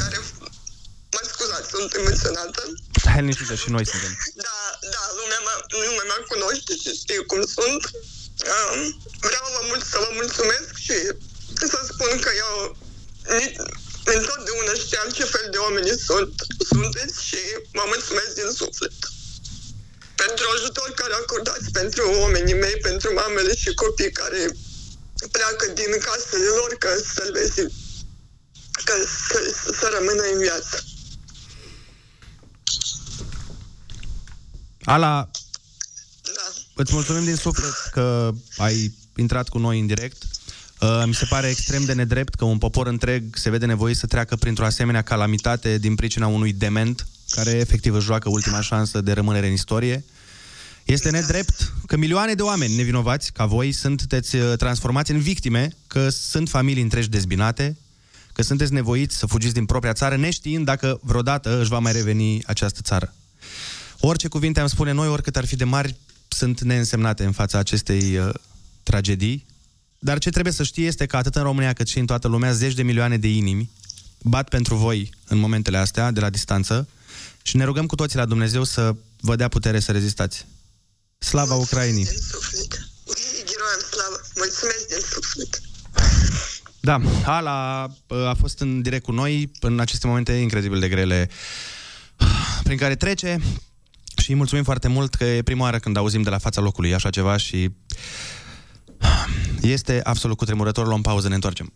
Care, 0.00 0.18
mă 1.14 1.22
scuzați, 1.32 1.70
sunt 1.74 1.90
emoționată. 2.00 2.62
Hai 3.12 3.20
liniștită 3.20 3.54
și 3.62 3.70
noi 3.70 3.86
suntem. 3.86 4.12
Da, 4.46 4.58
da, 4.94 5.02
lumea 5.18 5.40
mea, 5.46 5.56
lumea 5.86 6.06
mea 6.10 6.20
cunoaște 6.32 6.72
și 6.82 6.88
știe 7.00 7.20
cum 7.30 7.42
sunt. 7.56 7.82
Um, 8.52 8.78
vreau 9.26 9.44
vă 9.56 9.62
mult, 9.70 9.84
să 9.92 9.96
vă 10.04 10.10
mulțumesc 10.20 10.70
și 10.86 10.96
să 11.70 11.78
spun 11.90 12.12
că 12.24 12.30
eu 12.44 12.52
nici, 13.38 13.56
întotdeauna 14.04 14.72
știam 14.82 15.08
ce 15.16 15.24
fel 15.24 15.46
de 15.50 15.56
oameni 15.56 15.92
sunt, 16.08 16.34
sunteți 16.70 17.24
și 17.28 17.40
vă 17.76 17.84
mulțumesc 17.92 18.32
din 18.40 18.50
suflet. 18.60 18.98
Pentru 20.22 20.44
ajutor 20.54 20.88
care 21.00 21.14
acordați 21.14 21.70
pentru 21.70 22.02
oamenii 22.20 22.54
mei, 22.64 22.76
pentru 22.88 23.12
mamele 23.12 23.54
și 23.56 23.74
copii 23.74 24.12
care 24.12 24.42
pleacă 25.30 25.64
din 25.74 25.92
casele 26.06 26.48
lor 26.58 26.72
ca 26.78 26.92
să-l 27.14 27.32
vezi, 27.32 27.60
ca 28.84 28.94
să, 29.28 29.38
să 29.78 29.86
rămână 29.96 30.22
în 30.32 30.38
viață. 30.38 30.84
Ala, 34.84 35.30
îți 36.74 36.92
mulțumim 36.92 37.24
din 37.24 37.36
suflet 37.36 37.74
că 37.90 38.30
ai 38.56 38.94
intrat 39.16 39.48
cu 39.48 39.58
noi 39.58 39.78
în 39.78 39.86
direct. 39.86 40.22
Uh, 40.84 41.02
mi 41.06 41.14
se 41.14 41.24
pare 41.24 41.48
extrem 41.48 41.84
de 41.84 41.92
nedrept 41.92 42.34
că 42.34 42.44
un 42.44 42.58
popor 42.58 42.86
întreg 42.86 43.36
se 43.36 43.50
vede 43.50 43.66
nevoit 43.66 43.96
să 43.96 44.06
treacă 44.06 44.36
printr-o 44.36 44.64
asemenea 44.64 45.02
calamitate 45.02 45.78
din 45.78 45.94
pricina 45.94 46.26
unui 46.26 46.52
dement 46.52 47.06
care 47.30 47.50
efectiv 47.50 47.94
își 47.94 48.04
joacă 48.04 48.28
ultima 48.28 48.60
șansă 48.60 49.00
de 49.00 49.12
rămânere 49.12 49.46
în 49.46 49.52
istorie. 49.52 50.04
Este 50.84 51.10
nedrept 51.10 51.72
că 51.86 51.96
milioane 51.96 52.34
de 52.34 52.42
oameni 52.42 52.74
nevinovați 52.74 53.32
ca 53.32 53.46
voi 53.46 53.72
sunteți 53.72 54.36
uh, 54.36 54.56
transformați 54.56 55.10
în 55.10 55.20
victime, 55.20 55.76
că 55.86 56.08
sunt 56.08 56.48
familii 56.48 56.82
întregi 56.82 57.08
dezbinate, 57.08 57.76
că 58.32 58.42
sunteți 58.42 58.72
nevoiți 58.72 59.16
să 59.16 59.26
fugiți 59.26 59.54
din 59.54 59.64
propria 59.64 59.92
țară, 59.92 60.16
neștiind 60.16 60.64
dacă 60.64 61.00
vreodată 61.02 61.60
își 61.60 61.68
va 61.68 61.78
mai 61.78 61.92
reveni 61.92 62.44
această 62.46 62.80
țară. 62.82 63.14
Orice 64.00 64.28
cuvinte 64.28 64.60
am 64.60 64.66
spune 64.66 64.92
noi, 64.92 65.08
oricât 65.08 65.36
ar 65.36 65.44
fi 65.44 65.56
de 65.56 65.64
mari, 65.64 65.96
sunt 66.28 66.60
neînsemnate 66.60 67.24
în 67.24 67.32
fața 67.32 67.58
acestei 67.58 68.16
uh, 68.16 68.28
tragedii. 68.82 69.52
Dar 70.04 70.18
ce 70.18 70.30
trebuie 70.30 70.52
să 70.52 70.62
știi 70.62 70.86
este 70.86 71.06
că 71.06 71.16
atât 71.16 71.34
în 71.34 71.42
România 71.42 71.72
cât 71.72 71.88
și 71.88 71.98
în 71.98 72.06
toată 72.06 72.28
lumea, 72.28 72.52
zeci 72.52 72.74
de 72.74 72.82
milioane 72.82 73.16
de 73.16 73.28
inimi 73.28 73.70
bat 74.22 74.48
pentru 74.48 74.74
voi 74.74 75.10
în 75.28 75.38
momentele 75.38 75.76
astea, 75.76 76.10
de 76.10 76.20
la 76.20 76.30
distanță, 76.30 76.88
și 77.42 77.56
ne 77.56 77.64
rugăm 77.64 77.86
cu 77.86 77.94
toții 77.94 78.18
la 78.18 78.24
Dumnezeu 78.24 78.64
să 78.64 78.94
vă 79.20 79.36
dea 79.36 79.48
putere 79.48 79.80
să 79.80 79.92
rezistați. 79.92 80.46
Slava 81.18 81.54
Ucrainei! 81.54 82.04
Geroiam 83.44 83.80
slavă! 83.90 84.20
Mulțumesc 84.36 84.88
din 84.88 84.98
suflet! 85.10 85.60
Da, 86.80 87.00
Ala 87.24 87.88
uh, 88.06 88.26
a 88.26 88.34
fost 88.40 88.60
în 88.60 88.82
direct 88.82 89.04
cu 89.04 89.12
noi 89.12 89.50
în 89.60 89.80
aceste 89.80 90.06
momente 90.06 90.32
incredibil 90.32 90.80
de 90.80 90.88
grele 90.88 91.30
prin 92.64 92.76
care 92.76 92.94
trece 92.94 93.40
și 94.16 94.30
îi 94.30 94.36
mulțumim 94.36 94.64
foarte 94.64 94.88
mult 94.88 95.14
că 95.14 95.24
e 95.24 95.42
prima 95.42 95.62
oară 95.62 95.78
când 95.78 95.96
auzim 95.96 96.22
de 96.22 96.30
la 96.30 96.38
fața 96.38 96.60
locului 96.60 96.94
așa 96.94 97.10
ceva 97.10 97.36
și 97.36 97.70
este 99.60 100.00
absolut 100.04 100.36
cutremurător. 100.36 100.86
Luăm 100.86 101.00
pauză, 101.00 101.28
ne 101.28 101.34
întoarcem. 101.34 101.72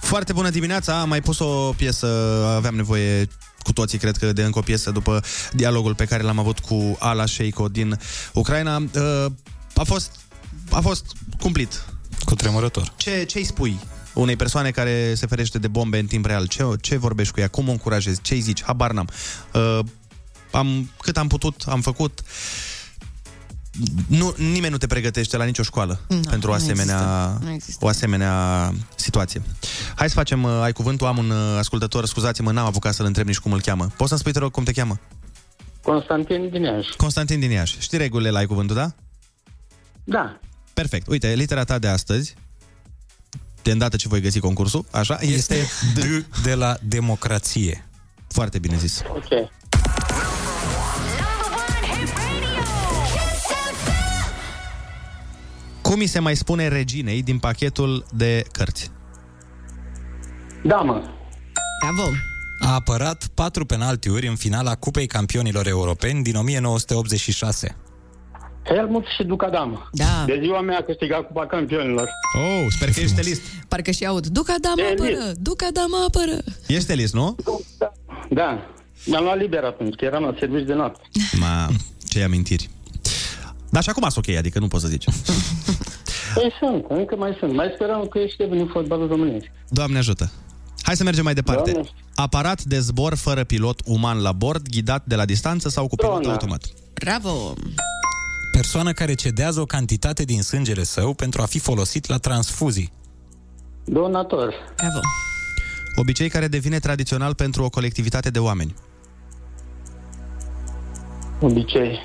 Foarte 0.00 0.32
bună 0.32 0.50
dimineața, 0.50 1.00
am 1.00 1.08
mai 1.08 1.20
pus 1.20 1.38
o 1.38 1.72
piesă, 1.76 2.06
aveam 2.56 2.74
nevoie 2.74 3.28
cu 3.62 3.72
toții, 3.72 3.98
cred 3.98 4.16
că, 4.16 4.32
de 4.32 4.42
încă 4.42 4.58
o 4.58 4.62
piesă 4.62 4.90
după 4.90 5.22
dialogul 5.52 5.94
pe 5.94 6.04
care 6.04 6.22
l-am 6.22 6.38
avut 6.38 6.58
cu 6.58 6.96
Ala 6.98 7.26
Sheiko 7.26 7.68
din 7.68 7.98
Ucraina. 8.32 8.76
Uh, 8.76 9.26
A 9.74 9.82
fost, 9.82 10.10
a 10.70 10.80
fost 10.80 11.04
cumplit. 11.40 11.84
Cu 12.24 12.34
tremurător. 12.34 12.92
Ce, 12.96 13.24
ce-i 13.24 13.44
spui 13.44 13.78
unei 14.14 14.36
persoane 14.36 14.70
care 14.70 15.14
se 15.14 15.26
ferește 15.26 15.58
de 15.58 15.68
bombe 15.68 15.98
în 15.98 16.06
timp 16.06 16.26
real? 16.26 16.46
Ce, 16.46 16.64
ce 16.80 16.96
vorbești 16.96 17.32
cu 17.32 17.40
ea? 17.40 17.48
Cum 17.48 17.68
o 17.68 17.70
încurajezi? 17.70 18.22
Ce-i 18.22 18.40
zici? 18.40 18.62
Habar 18.62 18.92
n-am. 18.92 19.08
Uh, 19.52 19.78
am, 20.50 20.90
cât 21.00 21.16
am 21.16 21.28
putut, 21.28 21.62
am 21.66 21.80
făcut. 21.80 22.20
Nu, 24.06 24.34
nimeni 24.36 24.70
nu 24.70 24.76
te 24.76 24.86
pregătește 24.86 25.36
la 25.36 25.44
nicio 25.44 25.62
școală 25.62 26.00
Nu, 26.08 26.20
pentru 26.30 26.50
o 26.50 26.52
nu 26.52 26.58
asemenea, 26.58 26.94
există. 26.94 27.44
Nu 27.44 27.52
există. 27.52 27.84
o 27.84 27.88
asemenea 27.88 28.72
situație. 28.94 29.42
Hai 29.94 30.08
să 30.08 30.14
facem, 30.14 30.42
uh, 30.42 30.60
ai 30.62 30.72
cuvântul, 30.72 31.06
am 31.06 31.18
un 31.18 31.30
uh, 31.30 31.56
ascultător, 31.58 32.06
scuzați-mă, 32.06 32.52
n-am 32.52 32.66
apucat 32.66 32.94
să-l 32.94 33.06
întreb 33.06 33.26
nici 33.26 33.38
cum 33.38 33.52
îl 33.52 33.60
cheamă. 33.60 33.86
Poți 33.96 34.08
să-mi 34.08 34.20
spui, 34.20 34.32
te 34.32 34.38
rog, 34.38 34.50
cum 34.50 34.64
te 34.64 34.72
cheamă? 34.72 35.00
Constantin 35.82 36.48
din 36.50 36.62
Iași. 36.62 36.96
Constantin 36.96 37.40
din 37.40 37.50
Iași. 37.50 37.80
Știi 37.80 37.98
regulile 37.98 38.30
la 38.30 38.38
ai 38.38 38.46
cuvântul, 38.46 38.76
da? 38.76 38.92
Da. 40.04 40.38
Perfect. 40.74 41.06
Uite, 41.06 41.34
litera 41.34 41.64
ta 41.64 41.78
de 41.78 41.88
astăzi, 41.88 42.34
de 43.64 43.70
îndată 43.70 43.96
ce 43.96 44.08
voi 44.08 44.20
găsi 44.20 44.38
concursul, 44.38 44.84
așa, 44.90 45.18
este 45.20 45.66
D 45.94 46.24
de 46.42 46.54
la 46.54 46.76
democrație. 46.82 47.88
Foarte 48.28 48.58
bine 48.58 48.76
zis. 48.76 49.02
Ok. 49.08 49.50
Cum 55.82 56.00
îi 56.00 56.06
se 56.06 56.18
mai 56.18 56.36
spune 56.36 56.68
reginei 56.68 57.22
din 57.22 57.38
pachetul 57.38 58.06
de 58.12 58.44
cărți? 58.52 58.90
Da, 60.64 60.76
mă. 60.76 61.02
Bravo! 61.80 62.10
A 62.58 62.74
apărat 62.74 63.26
patru 63.34 63.64
penaltiuri 63.64 64.26
în 64.26 64.36
finala 64.36 64.74
Cupei 64.74 65.06
Campionilor 65.06 65.66
Europeni 65.66 66.22
din 66.22 66.36
1986. 66.36 67.76
Helmut 68.64 69.04
și 69.16 69.22
Ducadam. 69.24 69.88
Da. 69.92 70.24
De 70.26 70.38
ziua 70.42 70.60
mea 70.60 70.78
a 70.78 70.82
câștigat 70.82 71.26
Cupa 71.26 71.46
Campionilor. 71.46 72.08
Oh, 72.36 72.66
sper 72.68 72.90
că 72.90 73.00
ești 73.00 73.20
list. 73.22 73.40
Parcă 73.68 73.90
și 73.90 74.06
aud, 74.06 74.26
Duca 74.26 74.54
da 74.60 74.72
mă 74.76 74.82
apără, 74.92 75.32
Duca 75.38 75.68
da 75.72 75.84
mă 75.88 76.04
apără. 76.06 76.38
Ești 76.66 76.92
list, 76.92 77.14
nu? 77.14 77.36
Da. 78.28 78.66
Mi-am 79.06 79.22
luat 79.24 79.38
liber 79.38 79.64
atunci, 79.64 79.94
că 79.94 80.04
eram 80.04 80.22
la 80.22 80.34
serviciu 80.38 80.64
de 80.64 80.74
noapte. 80.74 81.02
Ma, 81.40 81.68
ce 82.08 82.22
amintiri. 82.22 82.70
Dar 83.70 83.82
și 83.82 83.88
acum 83.88 84.08
sunt 84.08 84.26
ok, 84.28 84.36
adică 84.36 84.58
nu 84.58 84.68
poți 84.68 84.82
să 84.82 84.88
zici. 84.88 85.04
Păi 86.34 86.52
sunt, 86.58 86.84
încă 86.88 87.16
mai 87.16 87.36
sunt. 87.38 87.52
Mai 87.52 87.70
sperăm 87.74 88.06
că 88.06 88.18
ești 88.18 88.42
în 88.42 88.68
fotbalul 88.72 89.08
românesc. 89.08 89.44
Doamne 89.68 89.98
ajută. 89.98 90.30
Hai 90.82 90.96
să 90.96 91.04
mergem 91.04 91.24
mai 91.24 91.34
departe. 91.34 91.70
Doamne. 91.70 91.88
Aparat 92.14 92.62
de 92.62 92.78
zbor 92.78 93.14
fără 93.14 93.44
pilot 93.44 93.80
uman 93.84 94.20
la 94.22 94.32
bord, 94.32 94.68
ghidat 94.68 95.04
de 95.06 95.14
la 95.14 95.24
distanță 95.24 95.68
sau 95.68 95.86
cu 95.86 95.96
pilot 95.96 96.10
Doamne. 96.12 96.30
automat? 96.30 96.64
Bravo! 96.94 97.54
Persoană 98.54 98.92
care 98.92 99.14
cedează 99.14 99.60
o 99.60 99.64
cantitate 99.64 100.24
din 100.24 100.42
sângele 100.42 100.82
său 100.82 101.14
pentru 101.14 101.42
a 101.42 101.44
fi 101.44 101.58
folosit 101.58 102.06
la 102.08 102.18
transfuzii. 102.18 102.92
Donator. 103.84 104.54
Bravo! 104.76 104.98
Obicei 105.96 106.28
care 106.28 106.48
devine 106.48 106.78
tradițional 106.78 107.34
pentru 107.34 107.64
o 107.64 107.68
colectivitate 107.68 108.30
de 108.30 108.38
oameni. 108.38 108.74
Obicei. 111.40 112.00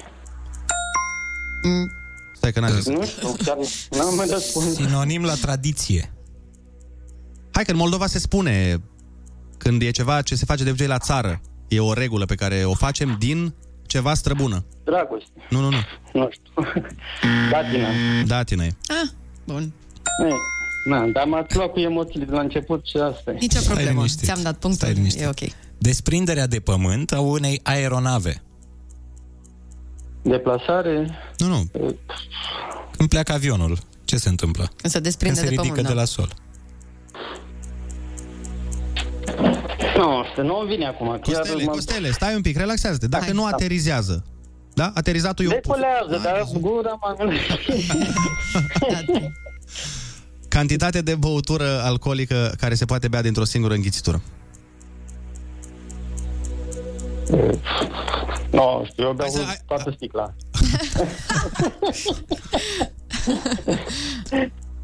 Stai 2.36 2.52
că 2.52 2.60
n-am 2.60 2.72
zis. 2.72 2.88
Nu 2.88 3.06
știu, 3.06 3.36
chiar 3.45 3.58
n-am 3.89 4.16
mai 4.16 4.28
răspuns. 4.30 4.74
Sinonim 4.74 5.24
la 5.24 5.34
tradiție. 5.34 6.14
Hai 7.52 7.64
că 7.64 7.72
în 7.72 7.78
Moldova 7.78 8.08
se 8.08 8.20
spune 8.20 8.82
când 9.58 9.82
e 9.82 9.91
ceva 9.91 10.22
ce 10.22 10.36
se 10.36 10.45
face 10.45 10.64
de 10.64 10.70
obicei 10.70 10.88
la 10.88 11.00
țară. 11.00 11.41
E 11.68 11.80
o 11.80 11.93
regulă 11.93 12.26
pe 12.26 12.36
care 12.36 12.64
o 12.66 12.74
facem 12.74 13.16
din 13.20 13.54
ceva 13.90 14.14
străbună. 14.14 14.66
Dragoste. 14.84 15.30
Nu, 15.50 15.60
nu, 15.60 15.70
nu. 15.70 15.78
Nu 16.14 16.30
știu. 16.32 16.52
Datina. 17.52 17.88
Da, 18.32 18.44
tine. 18.44 18.68
Ah, 18.88 19.10
bun. 19.46 19.74
Ei, 20.26 20.34
Na, 20.86 21.06
dar 21.14 21.26
m-ați 21.26 21.56
luat 21.56 21.72
cu 21.72 21.80
emoțiile 21.80 22.26
de 22.26 22.32
la 22.32 22.40
început 22.42 22.86
și 22.86 22.98
asta 22.98 23.32
e. 23.32 23.38
Nicio 23.40 23.60
problemă. 23.66 23.90
liniștit. 23.90 24.24
Ți-am 24.24 24.42
dat 24.42 24.58
punctul. 24.58 24.88
Stai 24.88 24.94
liniștit. 24.94 25.22
E 25.22 25.28
ok. 25.28 25.52
Desprinderea 25.78 26.48
de 26.48 26.60
pământ 26.60 27.12
a 27.12 27.20
unei 27.20 27.60
aeronave. 27.64 28.42
Deplasare. 30.22 31.10
Nu, 31.38 31.48
nu. 31.48 31.70
Când 32.98 33.10
pleacă 33.10 33.34
avionul, 33.34 33.78
ce 34.06 34.18
se 34.18 34.30
întâmplă? 34.30 34.64
Când 34.64 34.78
se 34.82 34.90
Când 34.92 35.04
desprinde 35.04 35.36
se 35.40 35.44
de 35.44 35.50
ridică 35.50 35.68
pământ. 35.68 35.88
de 35.88 35.94
da. 35.94 36.00
la 36.00 36.06
sol. 36.06 36.28
Nu 36.28 36.49
știu, 40.40 40.52
nu 40.54 40.60
îmi 40.60 40.70
vine 40.70 40.86
acum. 40.86 41.08
Chiar 41.08 41.20
Costele, 41.36 41.64
mă- 41.64 41.72
Costele, 41.72 42.12
stai 42.12 42.36
un 42.36 42.42
pic, 42.42 42.58
relaxează-te. 42.58 43.08
Dacă 43.08 43.24
Hai, 43.24 43.34
nu 43.34 43.42
da. 43.42 43.48
aterizează, 43.48 44.24
da? 44.74 44.92
Aterizatul 44.96 45.46
e 45.46 45.48
opus. 45.48 45.60
Decolează, 45.62 46.20
dar 46.24 46.44
gura 46.60 47.00
mă... 47.02 47.16
Cantitate 50.48 51.02
de 51.02 51.16
băutură 51.16 51.82
alcoolică 51.84 52.54
care 52.58 52.74
se 52.74 52.86
poate 52.86 53.08
bea 53.08 53.22
dintr-o 53.22 53.44
singură 53.44 53.74
înghițitură. 53.74 54.22
Nu 58.52 58.86
știu, 58.92 59.04
eu 59.04 59.14
beau 59.14 59.30
toată 59.68 59.92
sticla. 59.96 60.34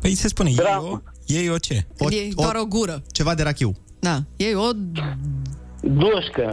Păi 0.02 0.16
se 0.16 0.28
spune, 0.28 0.50
iei 0.50 0.60
o, 0.80 0.98
iei 1.26 1.50
o 1.50 1.58
ce? 1.58 1.86
O, 1.98 2.12
E 2.12 2.30
doar 2.36 2.56
o 2.56 2.66
gură. 2.66 3.02
Ceva 3.12 3.36
de 3.36 3.44
rachiu. 3.44 3.76
Da, 4.06 4.24
e 4.36 4.56
o... 4.56 4.72
Dușcă. 5.82 6.52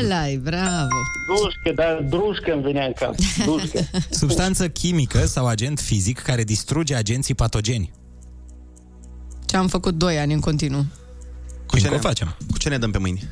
Ăla 0.00 0.24
bravo. 0.42 0.96
Dușcă, 1.26 1.72
dar 1.74 2.02
drușcă 2.08 2.52
îmi 2.52 2.62
venea 2.62 2.86
în 2.86 2.92
cap. 2.92 3.14
Dușcă. 3.44 3.80
Substanță 4.20 4.68
chimică 4.68 5.18
sau 5.18 5.46
agent 5.46 5.80
fizic 5.80 6.18
care 6.18 6.44
distruge 6.44 6.94
agenții 6.94 7.34
patogeni. 7.34 7.92
Ce 9.46 9.56
am 9.56 9.68
făcut 9.68 9.94
doi 9.94 10.18
ani 10.18 10.32
în 10.32 10.40
continuu. 10.40 10.84
Cu 11.66 11.78
ce 11.78 11.88
o 11.88 11.90
ne 11.90 11.96
facem? 11.96 12.36
Cu 12.50 12.58
ce 12.58 12.68
ne 12.68 12.78
dăm 12.78 12.90
pe 12.90 12.98
mâini? 12.98 13.22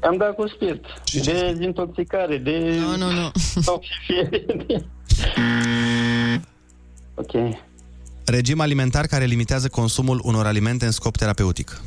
Am 0.00 0.16
dat 0.16 0.34
cu 0.34 0.48
spirit. 0.48 0.84
De 1.12 1.20
dezintoxicare, 1.20 2.36
de... 2.36 2.76
Nu, 2.80 2.96
nu, 2.96 3.10
nu. 3.12 3.30
Toxifiere. 3.64 4.44
ok. 7.22 7.32
Regim 8.24 8.60
alimentar 8.60 9.06
care 9.06 9.24
limitează 9.24 9.68
consumul 9.68 10.20
unor 10.24 10.46
alimente 10.46 10.84
în 10.84 10.90
scop 10.90 11.16
terapeutic. 11.16 11.80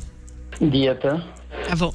Dietă. 0.59 1.23
Bravo. 1.65 1.93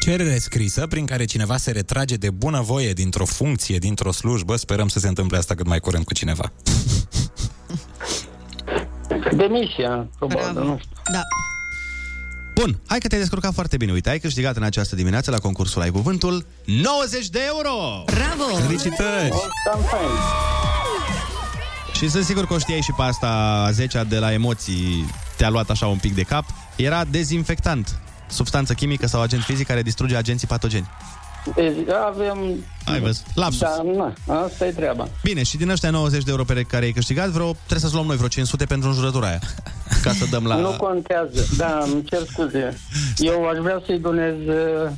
Cerere 0.00 0.38
scrisă 0.38 0.86
prin 0.86 1.06
care 1.06 1.24
cineva 1.24 1.56
se 1.56 1.70
retrage 1.70 2.16
de 2.16 2.30
bunăvoie 2.30 2.92
dintr-o 2.92 3.24
funcție, 3.24 3.78
dintr-o 3.78 4.12
slujbă. 4.12 4.56
Sperăm 4.56 4.88
să 4.88 4.98
se 4.98 5.08
întâmple 5.08 5.36
asta 5.36 5.54
cât 5.54 5.66
mai 5.66 5.80
curând 5.80 6.04
cu 6.04 6.14
cineva. 6.14 6.52
Demisia, 9.36 10.08
probabil, 10.18 10.62
nu 10.62 10.78
știu. 10.78 10.90
Da. 11.12 11.22
Bun, 12.54 12.78
hai 12.86 12.98
că 12.98 13.08
te-ai 13.08 13.20
descurcat 13.20 13.54
foarte 13.54 13.76
bine. 13.76 13.92
Uite, 13.92 14.10
ai 14.10 14.18
câștigat 14.18 14.56
în 14.56 14.62
această 14.62 14.94
dimineață 14.94 15.30
la 15.30 15.38
concursul 15.38 15.82
Ai 15.82 15.90
Cuvântul 15.90 16.46
90 16.64 17.28
de 17.28 17.40
euro! 17.46 18.04
Bravo! 18.04 18.56
Felicitări! 18.66 19.32
Și 21.92 22.08
sunt 22.08 22.24
sigur 22.24 22.46
că 22.46 22.54
o 22.54 22.58
știai 22.58 22.80
și 22.80 22.92
pe 22.96 23.02
asta 23.02 23.28
a 23.66 23.70
10 23.70 24.04
de 24.08 24.18
la 24.18 24.32
emoții 24.32 25.06
te-a 25.36 25.50
luat 25.50 25.70
așa 25.70 25.86
un 25.86 25.98
pic 25.98 26.14
de 26.14 26.22
cap. 26.22 26.44
Era 26.78 27.04
dezinfectant. 27.04 27.98
Substanță 28.28 28.74
chimică 28.74 29.06
sau 29.06 29.20
agent 29.20 29.42
fizic 29.42 29.66
care 29.66 29.82
distruge 29.82 30.16
agenții 30.16 30.46
patogeni. 30.46 30.88
Deci 31.54 31.88
avem... 32.06 32.38
Ai 32.84 33.00
văzut? 33.00 33.24
Lapsus. 33.34 33.60
Da, 33.60 33.82
na, 33.96 34.42
asta 34.44 34.66
e 34.66 34.70
treaba. 34.72 35.08
Bine, 35.22 35.42
și 35.42 35.56
din 35.56 35.68
ăștia 35.68 35.90
90 35.90 36.24
de 36.24 36.30
euro 36.30 36.44
pe 36.44 36.62
care 36.62 36.84
ai 36.84 36.92
câștigat, 36.92 37.28
vreo, 37.28 37.52
trebuie 37.52 37.78
să-ți 37.78 37.94
luăm 37.94 38.06
noi 38.06 38.16
vreo 38.16 38.28
500 38.28 38.64
pentru 38.64 38.88
înjurătura 38.88 39.26
aia. 39.26 39.40
Ca 40.02 40.12
să 40.12 40.24
dăm 40.30 40.46
la... 40.46 40.56
Nu 40.56 40.76
contează. 40.76 41.46
Da, 41.56 41.78
îmi 41.92 42.04
cer 42.04 42.22
scuze. 42.30 42.78
Eu 43.16 43.48
aș 43.48 43.58
vrea 43.58 43.82
să-i 43.86 43.98
donez... 43.98 44.34
uh, 44.46 44.90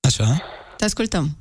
Așa? 0.00 0.42
Te 0.76 0.84
ascultăm. 0.84 1.36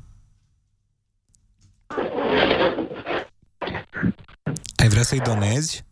Ai 4.76 4.88
vrea 4.88 5.04
să-i 5.04 5.20
donezi 5.20 5.84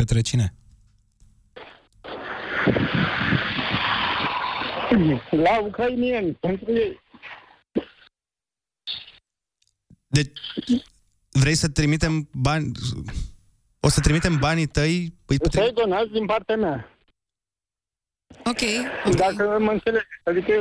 către 0.00 0.20
cine? 0.20 0.54
La 5.30 5.60
ucrainieni, 5.60 6.32
pentru 6.32 6.72
ei. 6.72 7.00
Deci, 10.06 10.38
vrei 11.30 11.54
să 11.54 11.68
trimitem 11.68 12.28
bani... 12.32 12.72
O 13.80 13.88
să 13.88 14.00
trimitem 14.00 14.38
banii 14.38 14.66
tăi... 14.66 15.14
Îi 15.26 15.38
putem... 15.38 15.62
Să-i 15.62 15.72
donați 15.72 16.10
din 16.10 16.26
partea 16.26 16.56
mea. 16.56 16.98
Ok. 18.44 18.60
Dacă 19.16 19.58
mă 19.60 19.70
înțelegi. 19.70 20.06
Adică 20.24 20.52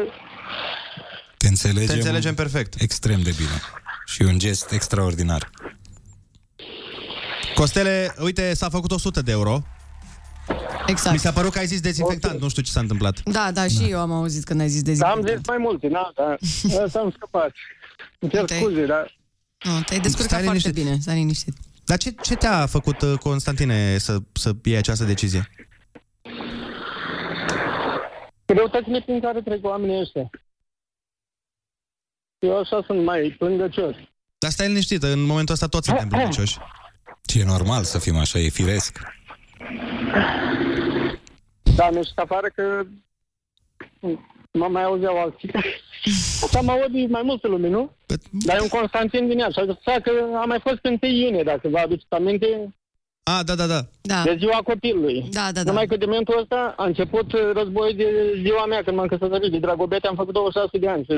Te 1.37 1.47
înțelegem, 1.47 1.87
Te 1.87 1.93
înțelegem 1.93 2.35
perfect. 2.35 2.81
Extrem 2.81 3.21
de 3.21 3.33
bine. 3.37 3.59
Și 4.05 4.21
un 4.21 4.39
gest 4.39 4.71
extraordinar. 4.71 5.49
Costele, 7.59 8.13
uite, 8.19 8.53
s-a 8.53 8.69
făcut 8.69 8.91
100 8.91 9.21
de 9.21 9.31
euro. 9.31 9.61
Exact. 10.87 11.11
Mi 11.11 11.19
s-a 11.19 11.31
părut 11.31 11.51
că 11.51 11.59
ai 11.59 11.65
zis 11.65 11.81
dezinfectant, 11.81 12.41
nu 12.41 12.49
știu 12.49 12.61
ce 12.61 12.71
s-a 12.71 12.79
întâmplat. 12.79 13.23
Da, 13.23 13.51
da, 13.51 13.67
și 13.67 13.83
eu 13.89 13.99
am 13.99 14.11
auzit 14.11 14.43
când 14.43 14.59
ai 14.61 14.67
zis 14.67 14.81
de 14.81 14.93
zi. 14.93 15.01
am 15.01 15.21
zis 15.27 15.39
mai 15.47 15.57
multe, 15.57 15.87
na, 15.87 16.11
da. 16.15 16.35
Asta 16.83 16.99
am 16.99 17.11
scăpat. 17.15 17.51
Îmi 18.19 18.31
cer 18.31 18.47
scuze, 18.47 18.85
dar... 18.85 19.17
Nu, 19.63 19.81
te-ai 19.81 19.99
descurcat 19.99 20.29
Stai 20.29 20.43
foarte 20.43 20.67
liniștit. 20.67 20.83
bine, 20.83 20.97
stai 21.01 21.15
liniștit. 21.15 21.53
Dar 21.85 21.97
ce, 21.97 22.15
ce 22.21 22.35
te-a 22.35 22.65
făcut, 22.65 23.01
uh, 23.01 23.13
Constantine, 23.17 23.97
să, 23.97 24.17
să 24.31 24.51
iei 24.63 24.77
această 24.77 25.03
decizie? 25.03 25.49
Greutățile 28.45 29.01
prin 29.01 29.19
care 29.21 29.41
trec 29.41 29.65
oamenii 29.65 29.99
ăștia. 29.99 30.29
Eu 32.39 32.57
așa 32.59 32.83
sunt 32.85 33.03
mai 33.03 33.35
plângăcios. 33.37 33.95
Dar 34.37 34.51
stai 34.51 34.67
liniștit, 34.67 35.03
în 35.03 35.21
momentul 35.21 35.53
ăsta 35.53 35.67
toți 35.67 35.87
suntem 35.87 36.07
plângăcioși. 36.13 36.57
Și 37.29 37.39
e 37.39 37.43
normal 37.43 37.83
să 37.83 37.99
fim 37.99 38.17
așa, 38.17 38.39
e 38.39 38.49
firesc. 38.49 38.99
Da, 41.75 41.89
nu 41.89 42.03
știu 42.03 42.13
afară 42.23 42.47
că 42.55 42.83
mă 44.51 44.67
mai 44.67 44.83
auzeau 44.83 45.19
alții. 45.21 45.51
Așa 46.43 46.61
mă 46.61 46.71
aud 46.71 47.09
mai 47.09 47.21
multe 47.23 47.47
lume, 47.47 47.67
nu? 47.67 47.95
Dar 48.31 48.57
e 48.57 48.61
un 48.61 48.67
Constantin 48.67 49.27
din 49.27 49.39
ea. 49.39 49.49
Și 49.49 49.59
așa 49.59 49.99
că 49.99 50.11
am 50.41 50.47
mai 50.47 50.59
fost 50.59 50.79
în 50.81 50.97
1 51.01 51.11
iunie, 51.11 51.43
dacă 51.43 51.67
vă 51.67 51.77
aduceți 51.77 52.05
aminte, 52.09 52.73
A, 53.23 53.43
da, 53.43 53.55
da, 53.55 53.65
da. 53.65 53.79
Da. 54.01 54.21
de 54.23 54.35
ziua 54.39 54.61
copilului. 54.63 55.27
Da, 55.31 55.51
da, 55.51 55.63
da. 55.63 55.69
Numai 55.71 55.87
că 55.87 55.97
de 55.97 56.05
momentul 56.05 56.39
ăsta 56.39 56.73
a 56.77 56.85
început 56.85 57.33
uh, 57.33 57.39
războiul 57.53 57.95
de 57.97 58.33
ziua 58.41 58.65
mea, 58.65 58.83
când 58.83 58.97
m-am 58.97 59.07
căsătorit. 59.07 59.51
De 59.51 59.57
Dragobete 59.59 60.07
am 60.07 60.15
făcut 60.15 60.33
26 60.33 60.77
de 60.77 60.87
ani. 60.89 61.03
Și 61.03 61.13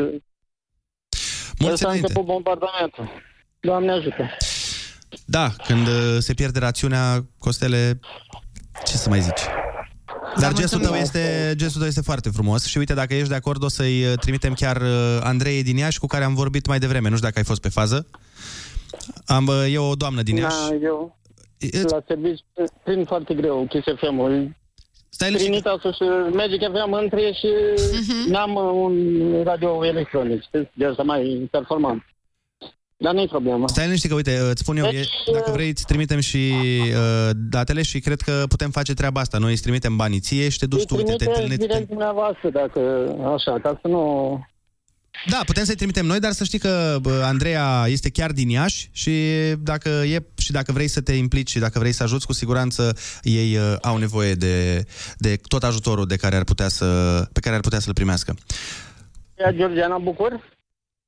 Mulți 1.59 1.73
ăsta 1.73 1.85
a 1.87 1.89
înainte. 1.89 2.07
început 2.07 2.25
bombardamentul. 2.33 3.09
Doamne 3.59 3.91
ajută. 3.91 4.29
Da, 5.25 5.51
când 5.67 5.87
uh, 5.87 6.17
se 6.19 6.33
pierde 6.33 6.59
rațiunea, 6.59 7.25
Costele, 7.37 7.99
ce 8.85 8.97
să 8.97 9.09
mai 9.09 9.21
zici? 9.21 9.41
Dar 10.39 10.53
gestul 10.53 10.79
tău, 10.79 10.93
este, 10.93 11.53
gestul 11.55 11.79
tău 11.79 11.87
este 11.87 12.01
foarte 12.01 12.29
frumos 12.29 12.65
și 12.65 12.77
uite, 12.77 12.93
dacă 12.93 13.13
ești 13.13 13.29
de 13.29 13.35
acord, 13.35 13.63
o 13.63 13.67
să-i 13.67 14.03
uh, 14.05 14.13
trimitem 14.19 14.53
chiar 14.53 14.81
uh, 14.81 15.19
Andrei 15.23 15.63
din 15.63 15.77
Iași, 15.77 15.99
cu 15.99 16.07
care 16.07 16.23
am 16.23 16.33
vorbit 16.33 16.67
mai 16.67 16.79
devreme. 16.79 17.09
Nu 17.09 17.15
știu 17.15 17.27
dacă 17.27 17.39
ai 17.39 17.45
fost 17.45 17.61
pe 17.61 17.69
fază. 17.69 18.07
Am, 19.25 19.47
uh, 19.47 19.73
e 19.73 19.77
o 19.77 19.95
doamnă 19.95 20.21
din 20.21 20.35
Iași. 20.35 20.55
Da, 20.69 20.75
eu 20.81 21.19
la 21.89 22.03
serviciu 22.07 22.43
prin 22.83 23.05
foarte 23.05 23.33
greu 23.33 23.65
Kiss 23.69 23.85
FM-ul. 23.99 24.55
Stai 25.09 25.31
Prin 25.31 25.53
Itasul 25.53 25.93
și 25.93 26.03
Magic 26.35 26.61
FM 26.61 26.91
între 26.91 27.31
și 27.31 27.47
n-am 28.27 28.55
uh, 28.55 28.71
un 28.73 29.43
radio 29.43 29.85
electronic, 29.85 30.41
știți? 30.41 30.71
De 30.73 30.85
asta 30.85 31.03
mai 31.03 31.47
performant. 31.51 32.03
Dar 33.01 33.13
nu-i 33.13 33.27
problemă. 33.27 33.67
Stai 33.67 33.85
liniștit 33.85 34.09
că, 34.09 34.15
uite, 34.15 34.37
îți 34.37 34.61
spun 34.61 34.77
eu, 34.77 34.89
Deci, 34.91 35.05
e, 35.05 35.31
dacă 35.31 35.51
vrei, 35.51 35.69
îți 35.69 35.85
trimitem 35.85 36.19
și 36.19 36.53
uh, 36.53 37.29
datele 37.35 37.81
și 37.81 37.99
cred 37.99 38.21
că 38.21 38.43
putem 38.49 38.69
face 38.69 38.93
treaba 38.93 39.19
asta. 39.19 39.37
Noi 39.37 39.51
îți 39.51 39.61
trimitem 39.61 39.95
banii 39.95 40.19
ție 40.19 40.49
și 40.49 40.57
te 40.57 40.65
duci 40.65 40.79
Îi 40.79 40.85
tu, 40.85 40.95
uite, 40.95 41.11
te 41.11 41.15
trimite 41.15 41.41
întâlnești. 41.41 41.67
direct 41.67 41.87
dumneavoastră, 41.87 42.49
dacă 42.49 42.79
așa, 43.35 43.59
ca 43.63 43.79
să 43.81 43.87
nu... 43.87 44.01
Da, 45.29 45.39
putem 45.45 45.63
să-i 45.63 45.75
trimitem 45.75 46.05
noi, 46.05 46.19
dar 46.19 46.31
să 46.31 46.43
știi 46.43 46.59
că 46.59 46.97
bă, 47.01 47.21
Andreea 47.25 47.83
este 47.87 48.09
chiar 48.09 48.31
din 48.31 48.49
Iași 48.49 48.89
și 48.91 49.11
dacă 49.59 49.89
e 49.89 50.25
și 50.37 50.51
dacă 50.51 50.71
vrei 50.71 50.87
să 50.87 51.01
te 51.01 51.13
implici 51.13 51.49
și 51.49 51.59
dacă 51.59 51.79
vrei 51.79 51.91
să 51.91 52.03
ajuți, 52.03 52.25
cu 52.25 52.33
siguranță 52.33 52.97
ei 53.21 53.55
uh, 53.55 53.75
au 53.81 53.97
nevoie 53.97 54.33
de, 54.33 54.83
de 55.17 55.39
tot 55.47 55.63
ajutorul 55.63 56.07
de 56.07 56.15
care 56.15 56.35
ar 56.35 56.43
putea 56.43 56.67
să, 56.67 56.85
pe 57.33 57.39
care 57.39 57.55
ar 57.55 57.61
putea 57.61 57.79
să-l 57.79 57.93
primească. 57.93 58.35
Andreea 59.37 59.67
Georgiana 59.67 59.97
Bucur? 59.97 60.49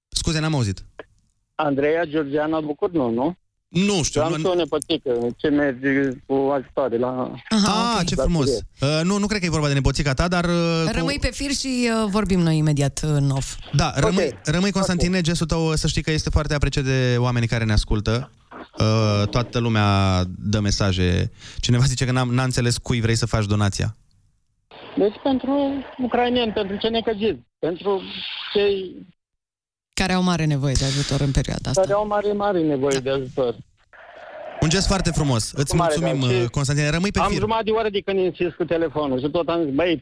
Scuze, 0.08 0.40
n-am 0.40 0.56
auzit. 0.56 0.84
Andreea 1.56 2.04
Georgiana 2.06 2.60
Bucur, 2.60 2.92
nu, 2.92 3.10
nu? 3.10 3.36
Nu 3.68 4.04
știu. 4.04 4.22
Eu 4.22 4.28
am 4.28 4.40
și 4.40 4.46
o 4.46 4.56
nepoțică 4.56 5.28
ce 5.38 5.48
merge 5.48 6.10
cu 6.26 6.34
ajutoare 6.34 6.98
la... 6.98 7.32
ah, 7.50 8.06
ce 8.06 8.16
frumos. 8.16 8.50
Uh, 8.50 9.02
nu, 9.04 9.18
nu 9.18 9.26
cred 9.26 9.40
că 9.40 9.46
e 9.46 9.50
vorba 9.50 9.68
de 9.68 9.74
nepoțica 9.74 10.14
ta, 10.14 10.28
dar... 10.28 10.46
Uh, 10.46 10.92
Rămâi 10.92 11.18
pe 11.22 11.30
fir 11.32 11.52
și 11.52 11.90
uh, 12.04 12.10
vorbim 12.10 12.40
noi 12.40 12.58
imediat 12.58 13.00
în 13.04 13.30
off. 13.30 13.56
Da, 13.72 13.94
rămâi, 13.96 14.40
rămâi 14.44 14.72
Constantine, 14.72 15.22
gestul 15.22 15.48
tău 15.48 15.76
să 15.76 15.88
știi 15.88 16.02
că 16.02 16.12
este 16.12 16.30
foarte 16.30 16.54
apreciat 16.54 16.84
de 16.84 17.16
oamenii 17.18 17.48
care 17.48 17.64
ne 17.64 17.74
ascultă. 17.74 18.32
Uh, 18.80 19.28
toată 19.30 19.60
lumea 19.60 20.24
dă 20.38 20.60
mesaje. 20.60 21.32
Cineva 21.60 21.84
zice 21.84 22.06
că 22.06 22.12
n-a, 22.12 22.24
n-a 22.24 22.44
înțeles 22.44 22.78
cui 22.78 23.02
vrei 23.02 23.16
să 23.16 23.26
faci 23.26 23.46
donația. 23.46 23.96
Deci 24.98 25.16
pentru 25.24 25.84
ucrainieni, 25.98 26.52
pentru 26.52 26.76
cei 26.76 26.90
necăjiți, 26.90 27.42
pentru 27.60 28.02
cei 28.54 28.96
Care 29.94 30.14
au 30.14 30.24
mare 30.24 30.46
nevoie 30.46 30.74
de 30.74 30.86
ajutor 30.86 31.20
în 31.22 31.32
perioada 31.32 31.70
asta. 31.70 31.82
care 31.82 31.94
au 31.94 32.08
mare, 32.08 32.32
mare 32.32 32.60
nevoie 32.62 33.00
de 33.00 33.10
ajutor. 33.10 33.56
Un 34.62 34.70
gest 34.70 34.88
foarte 34.88 35.12
frumos. 35.12 35.52
Îți 35.52 35.76
Mare, 35.76 35.94
mulțumim, 36.00 36.28
da, 36.28 36.36
și 36.36 36.42
uh, 36.42 36.50
Constantine. 36.50 36.90
Rămâi 36.90 37.12
pe 37.12 37.20
Am 37.20 37.30
fir. 37.30 37.40
jumătate 37.40 37.64
de 37.64 37.72
oră 37.72 37.90
de 37.90 38.00
când 38.06 38.20
insist 38.20 38.56
cu 38.56 38.64
telefonul 38.64 39.20
și 39.20 39.30
tot 39.30 39.48
am 39.48 39.64
zis, 39.66 39.74
băi, 39.74 40.02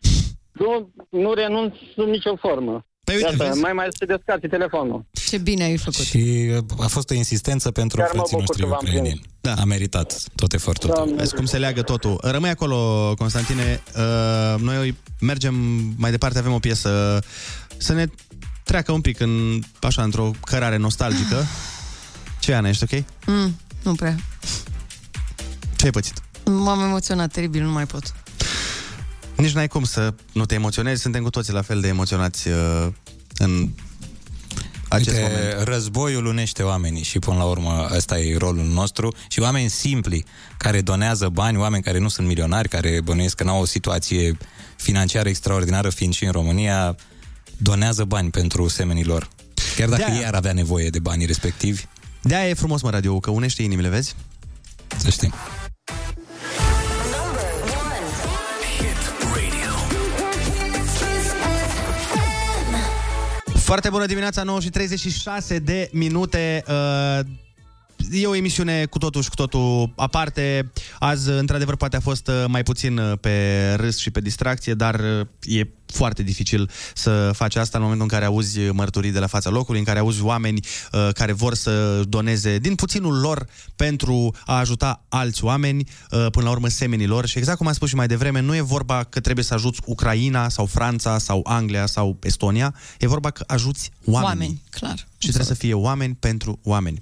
nu, 0.52 0.92
nu 1.10 1.34
renunț 1.34 1.74
sub 1.96 2.08
nicio 2.08 2.36
formă. 2.36 2.86
Păi 3.04 3.16
uite, 3.16 3.28
uite, 3.30 3.44
Iată, 3.44 3.54
vezi? 3.54 3.64
mai 3.64 3.74
mai 3.74 3.88
să 3.90 4.06
descarce 4.06 4.48
telefonul. 4.48 5.06
Ce 5.30 5.38
bine 5.38 5.64
ai 5.64 5.78
făcut. 5.78 6.06
Și 6.06 6.52
uh, 6.56 6.84
a 6.84 6.88
fost 6.88 7.10
o 7.10 7.14
insistență 7.14 7.72
pentru 7.72 7.98
Chiar 7.98 8.08
mă 8.08 8.14
frații 8.14 8.38
bucur 8.38 8.48
noștri 8.48 8.64
că 8.64 8.70
v-am 8.70 8.80
ucraineni. 8.82 9.22
Da. 9.42 9.54
A 9.54 9.64
meritat 9.64 10.22
tot 10.36 10.54
efortul 10.54 10.90
tău. 10.90 11.06
Vezi 11.06 11.36
cum 11.36 11.46
se 11.46 11.58
leagă 11.58 11.82
totul. 11.82 12.20
Rămâi 12.24 12.50
acolo, 12.50 12.78
Constantine. 13.18 13.84
Uh, 13.96 14.62
Noi 14.62 14.96
mergem 15.20 15.56
mai 15.98 16.12
departe, 16.12 16.38
avem 16.40 16.54
o 16.54 16.60
piesă 16.60 17.20
să 17.78 17.94
ne 17.94 18.06
treacă 18.72 18.92
un 18.92 19.02
pic 19.02 19.20
în, 19.20 19.62
așa, 19.82 20.04
într-o 20.04 20.32
cărare 20.46 20.78
nostalgică. 20.78 21.46
Ce, 22.40 22.54
Ana, 22.54 22.70
ești 22.70 22.84
ok? 22.84 23.04
Mm, 23.26 23.60
nu 23.84 23.96
prea. 23.96 24.16
Ce 25.76 25.86
ai 25.86 25.92
pățit? 25.92 26.22
M-am 26.46 26.82
emoționat 26.82 27.32
teribil, 27.32 27.64
nu 27.64 27.72
mai 27.72 27.86
pot. 27.86 28.14
Nici 29.36 29.52
n-ai 29.52 29.68
cum 29.68 29.84
să 29.84 30.14
nu 30.34 30.46
te 30.46 30.54
emoționezi, 30.54 31.02
suntem 31.02 31.24
cu 31.24 31.30
toții 31.30 31.54
la 31.54 31.62
fel 31.62 31.82
de 31.82 31.88
emoționați 31.88 32.48
uh, 32.48 32.88
în 33.38 33.70
acest 34.88 35.18
Uite, 35.18 35.22
moment. 35.22 35.68
războiul 35.68 36.26
unește 36.26 36.64
oamenii 36.64 37.04
și 37.04 37.20
până 37.20 37.38
la 37.38 37.44
urmă 37.44 37.88
ăsta 37.96 38.20
e 38.20 38.38
rolul 38.38 38.66
nostru 38.66 39.14
și 39.28 39.40
oameni 39.40 39.70
simpli 39.70 40.26
care 40.58 40.82
donează 40.82 41.30
bani, 41.30 41.58
oameni 41.58 41.84
care 41.84 41.98
nu 41.98 42.08
sunt 42.08 42.28
milionari, 42.28 42.70
care 42.70 43.02
bănuiesc 43.04 43.36
că 43.36 43.44
n-au 43.44 43.62
o 43.62 43.66
situație 43.66 44.38
financiară 44.76 45.30
extraordinară 45.30 45.90
fiind 45.90 46.14
și 46.14 46.26
în 46.26 46.32
România, 46.32 46.96
donează 47.58 48.04
bani 48.04 48.30
pentru 48.30 48.68
semenii 48.68 49.04
lor. 49.06 49.30
Chiar 49.76 49.90
dacă 49.90 50.02
De-aia- 50.02 50.18
ei 50.20 50.26
ar 50.26 50.34
avea 50.34 50.54
nevoie 50.54 50.90
de 50.90 51.00
banii 51.00 51.26
respectivi. 51.26 51.84
De-aia 52.22 52.50
e 52.50 52.54
frumos, 52.54 52.82
mă, 52.82 52.90
radio 52.90 53.20
că 53.20 53.32
unește 53.32 53.64
inimile, 53.64 53.90
vezi? 53.90 54.16
Să 54.98 55.10
știm. 55.10 55.34
Foarte 63.56 63.90
bună 63.90 64.06
dimineața, 64.06 64.44
9 64.44 64.60
și 64.60 64.70
36 64.70 65.60
de 65.60 65.90
minute. 65.92 66.64
Uh, 66.68 67.20
E 68.12 68.28
o 68.28 68.36
emisiune 68.36 68.86
cu 68.86 68.98
totul 68.98 69.22
și 69.22 69.30
cu 69.30 69.36
totul 69.36 69.94
aparte. 69.96 70.72
Azi, 71.00 71.30
într-adevăr, 71.30 71.76
poate 71.76 71.96
a 71.96 72.00
fost 72.00 72.28
uh, 72.28 72.44
mai 72.48 72.64
puțin 72.64 72.98
uh, 72.98 73.18
pe 73.22 73.74
râs 73.78 73.98
și 73.98 74.12
pe 74.12 74.22
distracție, 74.22 74.74
dar 74.74 75.00
uh, 75.00 75.28
e 75.42 75.68
foarte 75.92 76.24
dificil 76.24 76.70
să 76.94 77.32
faci 77.34 77.56
asta 77.56 77.78
în 77.78 77.84
momentul 77.84 78.08
în 78.12 78.18
care 78.18 78.26
auzi 78.26 78.60
mărturii 78.60 79.12
de 79.12 79.20
la 79.20 79.28
fața 79.28 79.50
locului, 79.50 79.80
în 79.80 79.86
care 79.86 80.00
auzi 80.00 80.22
oameni 80.22 80.60
uh, 80.92 81.10
care 81.14 81.32
vor 81.32 81.54
să 81.54 82.02
doneze 82.08 82.58
din 82.58 82.76
puținul 82.76 83.20
lor 83.20 83.48
pentru 83.76 84.36
a 84.46 84.58
ajuta 84.58 85.06
alți 85.10 85.44
oameni, 85.44 85.84
uh, 86.12 86.26
până 86.32 86.46
la 86.46 86.52
urmă 86.52 86.68
semenii 86.68 87.08
lor. 87.08 87.26
Și 87.26 87.38
exact 87.38 87.58
cum 87.58 87.68
am 87.68 87.74
spus 87.74 87.90
și 87.90 87.96
mai 87.96 88.08
devreme, 88.08 88.40
nu 88.40 88.56
e 88.56 88.62
vorba 88.62 89.04
că 89.04 89.20
trebuie 89.20 89.46
să 89.46 89.54
ajuți 89.54 89.80
Ucraina 89.86 90.50
sau 90.50 90.66
Franța 90.66 91.18
sau 91.18 91.42
Anglia 91.44 91.86
sau 91.86 92.18
Estonia, 92.22 92.76
e 93.00 93.08
vorba 93.08 93.30
că 93.30 93.44
ajuți 93.48 93.92
oamenii. 94.06 94.30
Oameni, 94.30 94.62
clar. 94.70 94.96
Și 95.18 95.28
trebuie 95.28 95.46
să 95.46 95.54
fie 95.54 95.74
oameni 95.74 96.16
pentru 96.20 96.60
oameni. 96.64 97.02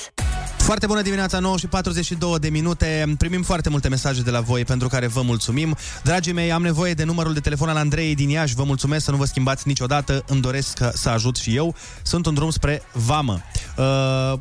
Foarte 0.63 0.85
bună 0.87 1.01
dimineața, 1.01 1.39
9 1.39 1.57
și 1.57 1.67
42 1.67 2.39
de 2.39 2.49
minute. 2.49 3.13
Primim 3.17 3.41
foarte 3.43 3.69
multe 3.69 3.89
mesaje 3.89 4.21
de 4.21 4.29
la 4.31 4.39
voi 4.41 4.65
pentru 4.65 4.87
care 4.87 5.07
vă 5.07 5.21
mulțumim. 5.21 5.75
Dragii 6.03 6.33
mei, 6.33 6.51
am 6.51 6.61
nevoie 6.61 6.93
de 6.93 7.03
numărul 7.03 7.33
de 7.33 7.39
telefon 7.39 7.69
al 7.69 7.75
Andrei 7.75 8.15
din 8.15 8.29
Iași. 8.29 8.55
Vă 8.55 8.63
mulțumesc 8.63 9.05
să 9.05 9.11
nu 9.11 9.17
vă 9.17 9.25
schimbați 9.25 9.67
niciodată. 9.67 10.23
Îmi 10.27 10.41
doresc 10.41 10.77
să- 10.77 10.91
să 10.95 11.09
ajut 11.09 11.35
și 11.37 11.55
eu. 11.55 11.75
Sunt 12.01 12.25
în 12.25 12.33
drum 12.33 12.49
spre 12.49 12.81
Vamă. 12.93 13.41
Uh, 13.77 13.83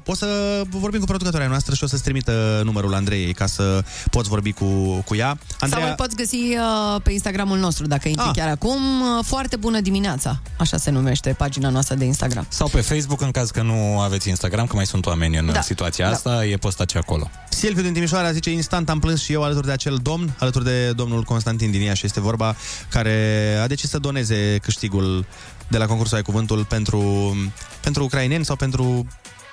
o 0.06 0.14
să 0.14 0.62
vorbim 0.70 1.00
cu 1.00 1.06
producătoarea 1.06 1.48
noastră 1.48 1.74
și 1.74 1.84
o 1.84 1.86
să-ți 1.86 2.02
trimită 2.02 2.60
numărul 2.64 2.94
Andrei 2.94 3.32
ca 3.32 3.46
să 3.46 3.84
poți 4.10 4.28
vorbi 4.28 4.52
cu, 4.52 4.64
cu 5.06 5.14
ea. 5.14 5.38
Sau 5.70 5.82
îl 5.82 5.94
poți 5.96 6.16
găsi 6.16 6.36
uh, 6.36 7.00
pe 7.02 7.12
Instagramul 7.12 7.58
nostru, 7.58 7.86
dacă 7.86 8.08
intri 8.08 8.24
Ah. 8.26 8.32
chiar 8.36 8.48
acum. 8.48 8.80
Uh, 9.00 9.24
Foarte 9.24 9.56
bună 9.56 9.80
dimineața, 9.80 10.40
așa 10.58 10.76
se 10.76 10.90
numește 10.90 11.30
pagina 11.38 11.68
noastră 11.68 11.94
de 11.94 12.04
Instagram. 12.04 12.46
Sau 12.48 12.68
pe 12.68 12.80
Facebook, 12.80 13.20
în 13.20 13.30
caz 13.30 13.50
că 13.50 13.62
nu 13.62 14.00
aveți 14.00 14.28
Instagram, 14.28 14.66
că 14.66 14.76
mai 14.76 14.86
sunt 14.86 15.06
oameni 15.06 15.36
în 15.38 15.50
Da. 15.52 15.60
situația 15.60 16.09
Da. 16.10 16.16
asta, 16.16 16.44
e 16.44 16.56
postat 16.56 16.90
și 16.90 16.96
acolo. 16.96 17.30
Silviu 17.48 17.82
din 17.82 17.92
Timișoara 17.92 18.32
zice, 18.32 18.50
instant 18.50 18.88
am 18.88 18.98
plâns 18.98 19.22
și 19.22 19.32
eu 19.32 19.42
alături 19.42 19.66
de 19.66 19.72
acel 19.72 19.98
domn, 20.02 20.36
alături 20.38 20.64
de 20.64 20.92
domnul 20.92 21.22
Constantin 21.22 21.70
din 21.70 21.80
Iași, 21.80 22.06
este 22.06 22.20
vorba, 22.20 22.56
care 22.88 23.56
a 23.62 23.66
decis 23.66 23.88
să 23.90 23.98
doneze 23.98 24.58
câștigul 24.62 25.26
de 25.68 25.78
la 25.78 25.86
concursul 25.86 26.16
Ai 26.16 26.22
Cuvântul 26.22 26.64
pentru, 26.64 27.34
pentru 27.80 28.04
ucraineni 28.04 28.44
sau 28.44 28.56
pentru 28.56 29.06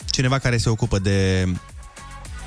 cineva 0.10 0.38
care 0.38 0.58
se 0.58 0.70
ocupă 0.70 1.00
de, 1.00 1.44
de 1.44 1.58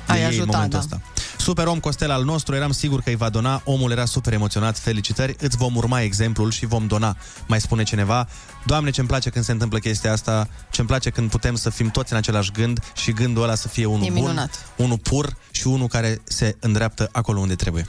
Ai 0.07 0.19
ei 0.19 0.25
ajuta, 0.25 0.43
în 0.43 0.49
momentul 0.51 0.79
da. 0.79 0.95
ăsta. 0.95 1.01
Super 1.41 1.67
om 1.67 1.79
Costel 1.79 2.11
al 2.11 2.23
nostru, 2.23 2.55
eram 2.55 2.71
sigur 2.71 3.01
că 3.01 3.09
îi 3.09 3.15
va 3.15 3.29
dona, 3.29 3.61
omul 3.65 3.91
era 3.91 4.05
super 4.05 4.33
emoționat, 4.33 4.77
felicitări, 4.79 5.35
îți 5.39 5.57
vom 5.57 5.75
urma 5.75 6.01
exemplul 6.01 6.51
și 6.51 6.65
vom 6.65 6.87
dona, 6.87 7.15
mai 7.47 7.61
spune 7.61 7.83
cineva. 7.83 8.27
Doamne, 8.65 8.89
ce-mi 8.89 9.07
place 9.07 9.29
când 9.29 9.45
se 9.45 9.51
întâmplă 9.51 9.77
chestia 9.79 10.11
asta, 10.11 10.47
ce-mi 10.71 10.87
place 10.87 11.09
când 11.09 11.29
putem 11.29 11.55
să 11.55 11.69
fim 11.69 11.89
toți 11.89 12.11
în 12.11 12.17
același 12.17 12.51
gând 12.51 12.79
și 12.95 13.11
gândul 13.11 13.43
ăla 13.43 13.55
să 13.55 13.67
fie 13.67 13.85
unul 13.85 14.05
E 14.05 14.09
bun, 14.09 14.13
minunat. 14.21 14.65
unul 14.75 14.97
pur 14.97 15.35
și 15.51 15.67
unul 15.67 15.87
care 15.87 16.21
se 16.23 16.55
îndreaptă 16.59 17.09
acolo 17.11 17.39
unde 17.39 17.55
trebuie. 17.55 17.87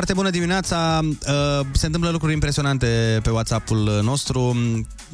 Foarte 0.00 0.18
bună 0.18 0.30
dimineața! 0.30 1.00
Uh, 1.02 1.66
Se 1.72 1.86
întâmplă 1.86 2.10
lucruri 2.10 2.32
impresionante 2.32 3.20
pe 3.22 3.30
WhatsApp-ul 3.30 4.00
nostru. 4.02 4.40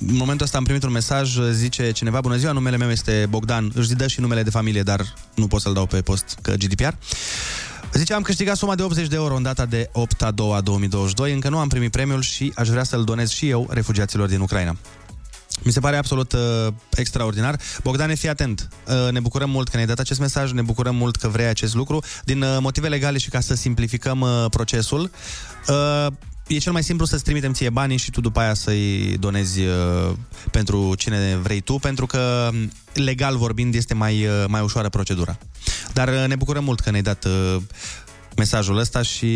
În 0.06 0.16
momentul 0.16 0.44
ăsta 0.44 0.58
am 0.58 0.64
primit 0.64 0.82
un 0.82 0.90
mesaj, 0.90 1.38
zice 1.50 1.90
cineva, 1.90 2.20
bună 2.20 2.36
ziua, 2.36 2.52
numele 2.52 2.76
meu 2.76 2.90
este 2.90 3.26
Bogdan, 3.28 3.70
își 3.74 3.94
dă 3.94 4.06
și 4.06 4.20
numele 4.20 4.42
de 4.42 4.50
familie, 4.50 4.82
dar 4.82 5.14
nu 5.34 5.46
pot 5.46 5.60
să-l 5.60 5.72
dau 5.72 5.86
pe 5.86 6.00
post, 6.00 6.38
că 6.42 6.54
GDPR. 6.54 6.92
Zice, 7.92 8.14
am 8.14 8.22
câștigat 8.22 8.56
suma 8.56 8.74
de 8.74 8.82
80 8.82 9.06
de 9.06 9.14
euro 9.16 9.36
în 9.36 9.42
data 9.42 9.66
de 9.66 9.88
8 9.92 10.22
a 10.22 10.30
2 10.30 10.52
a 10.54 10.60
2022, 10.60 11.32
încă 11.32 11.48
nu 11.48 11.58
am 11.58 11.68
primit 11.68 11.90
premiul 11.90 12.22
și 12.22 12.52
aș 12.54 12.68
vrea 12.68 12.84
să-l 12.84 13.04
donez 13.04 13.30
și 13.30 13.48
eu 13.48 13.66
refugiaților 13.70 14.28
din 14.28 14.40
Ucraina. 14.40 14.76
Mi 15.62 15.72
se 15.72 15.80
pare 15.80 15.96
absolut 15.96 16.32
uh, 16.32 16.66
extraordinar. 16.96 17.60
Bogdane, 17.82 18.14
fii 18.14 18.28
atent. 18.28 18.68
Uh, 18.86 19.12
ne 19.12 19.20
bucurăm 19.20 19.50
mult 19.50 19.68
că 19.68 19.74
ne-ai 19.74 19.88
dat 19.88 19.98
acest 19.98 20.20
mesaj, 20.20 20.52
ne 20.52 20.62
bucurăm 20.62 20.96
mult 20.96 21.16
că 21.16 21.28
vrei 21.28 21.46
acest 21.46 21.74
lucru. 21.74 22.02
Din 22.24 22.42
uh, 22.42 22.56
motive 22.60 22.88
legale 22.88 23.18
și 23.18 23.28
ca 23.28 23.40
să 23.40 23.54
simplificăm 23.54 24.20
uh, 24.20 24.44
procesul, 24.50 25.10
uh, 25.68 26.06
e 26.46 26.58
cel 26.58 26.72
mai 26.72 26.82
simplu 26.82 27.06
să-ți 27.06 27.24
trimitem 27.24 27.52
ție 27.52 27.70
banii 27.70 27.96
și 27.96 28.10
tu 28.10 28.20
după 28.20 28.40
aia 28.40 28.54
să-i 28.54 29.16
donezi 29.20 29.60
uh, 29.60 30.12
pentru 30.50 30.94
cine 30.94 31.36
vrei 31.42 31.60
tu, 31.60 31.78
pentru 31.78 32.06
că 32.06 32.48
um, 32.52 32.72
legal 32.92 33.36
vorbind 33.36 33.74
este 33.74 33.94
mai, 33.94 34.26
uh, 34.26 34.44
mai 34.48 34.62
ușoară 34.62 34.88
procedura. 34.88 35.38
Dar 35.92 36.08
uh, 36.08 36.24
ne 36.26 36.36
bucurăm 36.36 36.64
mult 36.64 36.80
că 36.80 36.90
ne-ai 36.90 37.02
dat 37.02 37.24
uh, 37.24 37.56
mesajul 38.36 38.78
ăsta 38.78 39.02
și 39.02 39.26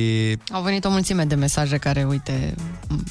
Au 0.52 0.62
venit 0.62 0.85
o 0.85 0.90
mulțime 0.90 1.24
de 1.24 1.35
mesaje 1.35 1.77
care, 1.77 2.05
uite, 2.05 2.55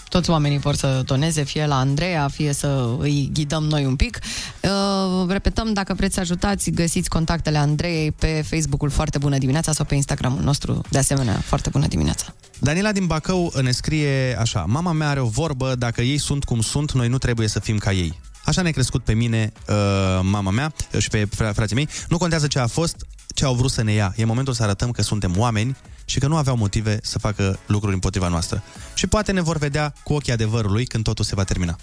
toți 0.09 0.29
oamenii 0.29 0.57
vor 0.57 0.75
să 0.75 1.01
doneze, 1.05 1.43
fie 1.43 1.65
la 1.65 1.77
Andreea, 1.77 2.27
fie 2.27 2.53
să 2.53 2.89
îi 2.99 3.29
ghidăm 3.33 3.63
noi 3.63 3.85
un 3.85 3.95
pic. 3.95 4.19
Uh, 4.61 5.29
repetăm, 5.29 5.73
dacă 5.73 5.93
vreți 5.93 6.13
să 6.13 6.19
ajutați, 6.19 6.71
găsiți 6.71 7.09
contactele 7.09 7.57
Andreei 7.57 8.11
pe 8.11 8.45
Facebook-ul 8.49 8.89
Foarte 8.89 9.17
Bună 9.17 9.37
Dimineața 9.37 9.71
sau 9.71 9.85
pe 9.85 9.95
Instagramul 9.95 10.41
nostru, 10.41 10.81
de 10.89 10.97
asemenea, 10.97 11.33
Foarte 11.33 11.69
Bună 11.69 11.87
Dimineața. 11.87 12.25
Daniela 12.59 12.91
din 12.91 13.05
Bacău 13.05 13.53
ne 13.61 13.71
scrie 13.71 14.37
așa 14.39 14.65
Mama 14.67 14.91
mea 14.91 15.09
are 15.09 15.19
o 15.19 15.25
vorbă, 15.27 15.75
dacă 15.75 16.01
ei 16.01 16.17
sunt 16.17 16.43
cum 16.43 16.61
sunt, 16.61 16.91
noi 16.91 17.07
nu 17.07 17.17
trebuie 17.17 17.47
să 17.47 17.59
fim 17.59 17.77
ca 17.77 17.91
ei. 17.91 18.19
Așa 18.45 18.61
ne-a 18.61 18.71
crescut 18.71 19.03
pe 19.03 19.13
mine 19.13 19.51
uh, 19.69 19.75
mama 20.21 20.51
mea 20.51 20.73
uh, 20.93 21.01
și 21.01 21.09
pe 21.09 21.25
fra- 21.25 21.53
frații 21.53 21.75
mei. 21.75 21.87
Nu 22.09 22.17
contează 22.17 22.47
ce 22.47 22.59
a 22.59 22.67
fost, 22.67 22.95
ce 23.39 23.45
au 23.45 23.53
vrut 23.53 23.71
să 23.71 23.81
ne 23.81 23.91
ia. 23.91 24.13
E 24.15 24.25
momentul 24.25 24.53
să 24.53 24.63
arătăm 24.63 24.91
că 24.91 25.01
suntem 25.01 25.33
oameni 25.37 25.77
și 26.05 26.19
că 26.19 26.27
nu 26.27 26.35
aveau 26.35 26.55
motive 26.55 26.99
să 27.01 27.19
facă 27.19 27.59
lucruri 27.65 27.93
împotriva 27.93 28.27
noastră. 28.27 28.63
Și 28.93 29.07
poate 29.07 29.31
ne 29.31 29.41
vor 29.41 29.57
vedea 29.57 29.93
cu 30.03 30.13
ochii 30.13 30.33
adevărului 30.33 30.85
când 30.85 31.03
totul 31.03 31.25
se 31.25 31.35
va 31.35 31.43
termina. 31.43 31.75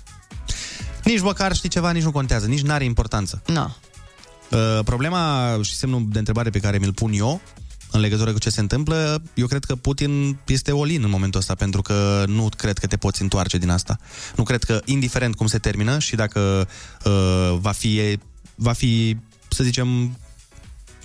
Nici 1.05 1.21
măcar, 1.21 1.55
știi 1.55 1.69
ceva, 1.69 1.91
nici 1.91 2.03
nu 2.03 2.11
contează, 2.11 2.47
nici 2.47 2.63
n-are 2.63 2.85
importanță. 2.85 3.43
Na. 3.47 3.77
Uh, 4.51 4.79
problema 4.85 5.59
și 5.63 5.75
semnul 5.75 6.07
de 6.09 6.19
întrebare 6.19 6.51
pe 6.51 6.59
care 6.59 6.79
mi-l 6.79 6.93
pun 6.93 7.13
eu 7.13 7.41
în 7.91 8.01
legătură 8.01 8.33
cu 8.33 8.39
ce 8.39 8.51
se 8.51 8.61
întâmplă, 8.61 9.23
eu 9.35 9.47
cred 9.47 9.65
că 9.65 9.77
Putin 9.77 10.39
este 10.47 10.73
olin 10.73 11.03
în 11.03 11.11
momentul 11.11 11.41
ăsta, 11.41 11.55
pentru 11.55 11.83
că 11.83 12.25
nu 12.27 12.49
cred 12.57 12.79
că 12.79 12.87
te 12.87 12.97
poți 12.97 13.23
întoarce 13.23 13.59
din 13.59 13.71
asta. 13.71 13.99
Nu 14.37 14.43
cred 14.43 14.65
că, 14.65 14.81
indiferent 14.85 15.35
cum 15.35 15.47
se 15.47 15.59
termină 15.59 15.99
și 15.99 16.17
dacă 16.17 16.69
uh, 17.05 17.57
va 17.61 17.71
fi, 17.71 18.19
va 18.55 18.73
fi, 18.73 19.17
să 19.49 19.63
zicem, 19.65 20.17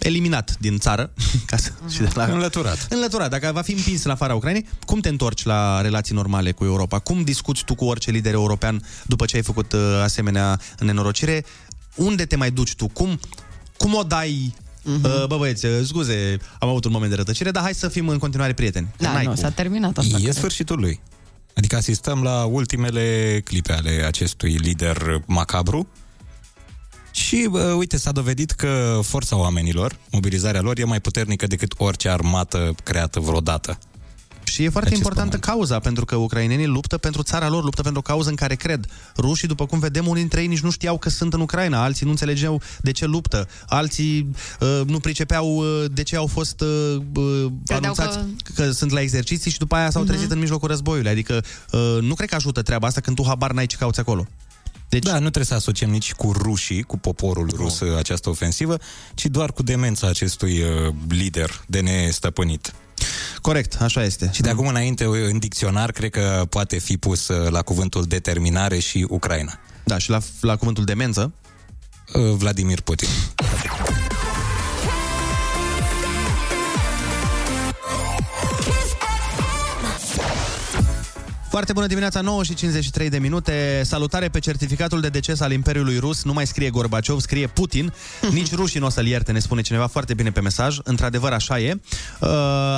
eliminat 0.03 0.57
din 0.60 0.78
țară, 0.78 1.14
ca 1.49 1.57
să, 1.57 1.72
și 1.90 1.99
de 1.99 2.10
la, 2.14 2.23
Înlăturat. 2.26 2.88
Înlăturat. 2.90 3.30
Dacă 3.30 3.52
va 3.53 3.61
fi 3.61 3.72
împins 3.72 4.03
în 4.03 4.11
afara 4.11 4.36
Ucrainei, 4.36 4.68
cum 4.86 4.99
te 4.99 5.10
întorci 5.10 5.44
la 5.44 5.82
relații 5.82 6.15
normale 6.15 6.52
cu 6.52 6.64
Europa? 6.64 6.99
Cum 6.99 7.23
discuți 7.23 7.64
tu 7.64 7.76
cu 7.76 7.86
orice 7.86 8.11
lider 8.11 8.34
european 8.34 8.84
după 9.06 9.26
ce 9.26 9.36
ai 9.36 9.41
făcut 9.44 9.73
uh, 9.73 9.80
asemenea 10.03 10.60
nenorocire? 10.80 11.45
Unde 11.95 12.26
te 12.26 12.36
mai 12.36 12.52
duci 12.52 12.76
tu? 12.76 12.88
Cum, 12.88 13.19
cum 13.78 13.94
o 13.94 14.03
dai 14.03 14.53
Uh, 14.86 15.26
bă, 15.28 15.36
băieți, 15.38 15.65
uh, 15.65 15.72
scuze, 15.86 16.38
am 16.60 16.69
avut 16.69 16.86
un 16.86 16.91
moment 16.91 17.10
de 17.10 17.15
rătăcire, 17.18 17.52
dar 17.52 17.64
hai 17.64 17.73
să 17.73 17.88
fim 17.88 18.07
în 18.07 18.18
continuare 18.18 18.53
prieteni. 18.53 18.88
Că 18.98 19.03
Da, 19.03 19.11
n-ai 19.11 19.23
nu, 19.23 19.30
cum. 19.30 19.40
s-a 19.41 19.49
terminat 19.49 19.98
asta. 19.98 20.18
E 20.18 20.22
cred. 20.22 20.34
sfârșitul 20.34 20.80
lui. 20.80 20.99
Adică 21.56 21.76
asistăm 21.76 22.23
la 22.23 22.44
ultimele 22.44 23.41
clipe 23.44 23.73
ale 23.73 24.03
acestui 24.07 24.53
lider 24.53 25.22
macabru 25.26 25.88
și, 27.11 27.47
bă, 27.49 27.63
uite, 27.77 27.97
s-a 27.97 28.11
dovedit 28.11 28.51
că 28.51 28.99
forța 29.03 29.38
oamenilor, 29.38 29.95
mobilizarea 30.11 30.61
lor, 30.61 30.79
e 30.79 30.83
mai 30.83 31.01
puternică 31.01 31.47
decât 31.47 31.73
orice 31.77 32.09
armată 32.09 32.75
creată 32.83 33.19
vreodată. 33.19 33.77
Și 34.43 34.63
e 34.63 34.69
foarte 34.69 34.89
Acest 34.89 35.03
importantă 35.03 35.38
cauza, 35.38 35.79
pentru 35.79 36.05
că 36.05 36.15
ucrainenii 36.15 36.65
luptă 36.65 36.97
pentru 36.97 37.23
țara 37.23 37.49
lor, 37.49 37.63
luptă 37.63 37.81
pentru 37.81 37.99
o 37.99 38.11
cauză 38.11 38.29
în 38.29 38.35
care 38.35 38.55
cred. 38.55 38.85
Rușii, 39.17 39.47
după 39.47 39.65
cum 39.65 39.79
vedem, 39.79 40.07
unii 40.07 40.21
dintre 40.21 40.41
ei 40.41 40.47
nici 40.47 40.59
nu 40.59 40.69
știau 40.71 40.97
că 40.97 41.09
sunt 41.09 41.33
în 41.33 41.41
Ucraina, 41.41 41.83
alții 41.83 42.05
nu 42.05 42.11
înțelegeau 42.11 42.61
de 42.81 42.91
ce 42.91 43.05
luptă, 43.05 43.47
alții 43.67 44.29
uh, 44.59 44.81
nu 44.85 44.99
pricepeau 44.99 45.55
uh, 45.55 45.85
de 45.91 46.03
ce 46.03 46.15
au 46.15 46.27
fost 46.27 46.61
uh, 46.61 46.95
uh, 47.15 47.45
anunțați 47.67 48.17
că... 48.43 48.51
că 48.55 48.71
sunt 48.71 48.91
la 48.91 49.01
exerciții 49.01 49.51
și 49.51 49.57
după 49.57 49.75
aia 49.75 49.89
s-au 49.89 50.03
trezit 50.03 50.25
Mhm. 50.25 50.33
în 50.33 50.39
mijlocul 50.39 50.67
războiului. 50.67 51.11
Adică 51.11 51.43
uh, 51.71 51.97
nu 52.01 52.13
cred 52.13 52.29
că 52.29 52.35
ajută 52.35 52.61
treaba 52.61 52.88
asta 52.88 53.01
când 53.01 53.15
tu 53.15 53.23
habar 53.27 53.51
n-ai 53.51 53.65
ce 53.65 53.75
cauți 53.77 53.99
acolo. 53.99 54.27
Deci... 54.91 55.03
Da, 55.03 55.13
nu 55.13 55.19
trebuie 55.19 55.45
să 55.45 55.53
asociem 55.53 55.89
nici 55.89 56.13
cu 56.13 56.31
rușii, 56.31 56.84
cu 56.84 56.97
poporul 56.97 57.49
rus 57.55 57.80
uh, 57.80 57.97
această 57.97 58.30
ofensivă, 58.30 58.77
ci 59.13 59.26
doar 59.26 59.51
cu 59.51 59.63
demența 59.63 60.07
acestui 60.07 60.61
uh, 60.61 60.93
lider 61.09 61.63
de 61.68 61.80
nestăpânit. 61.80 62.73
Corect, 63.41 63.81
așa 63.81 64.03
este. 64.03 64.30
Și 64.34 64.41
de 64.41 64.49
acum 64.49 64.68
înainte, 64.68 65.05
uh, 65.05 65.18
în 65.30 65.39
dicționar, 65.39 65.91
cred 65.91 66.09
că 66.09 66.45
poate 66.49 66.77
fi 66.77 66.97
pus 66.97 67.27
uh, 67.27 67.49
la 67.49 67.61
cuvântul 67.61 68.03
determinare 68.03 68.80
și 68.80 69.05
Ucraina. 69.09 69.59
Da, 69.84 69.97
și 69.97 70.09
la, 70.09 70.19
la 70.41 70.55
cuvântul 70.55 70.84
demență? 70.84 71.34
Uh, 72.13 72.35
Vladimir 72.35 72.81
Putin. 72.81 73.09
Foarte 81.52 81.73
bună 81.73 81.88
dimineața, 81.88 82.22
9 82.22 82.44
și 82.44 82.53
53 82.53 83.10
de 83.10 83.18
minute. 83.18 83.82
Salutare 83.84 84.30
pe 84.30 84.40
certificatul 84.40 85.02
de 85.02 85.10
deces 85.10 85.40
al 85.40 85.52
Imperiului 85.52 85.98
Rus. 85.98 86.23
Nu 86.23 86.34
mai 86.34 86.48
scrie 86.48 86.69
Gorbaciov, 86.69 87.19
scrie 87.19 87.48
Putin. 87.48 87.94
Nici 88.34 88.53
rușii 88.53 88.80
nu 88.80 88.86
o 88.86 88.90
să-l 88.90 89.06
ierte, 89.06 89.32
ne 89.32 89.40
spune 89.40 89.61
cineva 89.61 89.88
foarte 89.88 90.14
bine 90.14 90.32
pe 90.32 90.41
mesaj. 90.41 90.78
Într-adevăr, 90.84 91.32
așa 91.32 91.60
e. 91.60 91.80
Uh, 92.19 92.30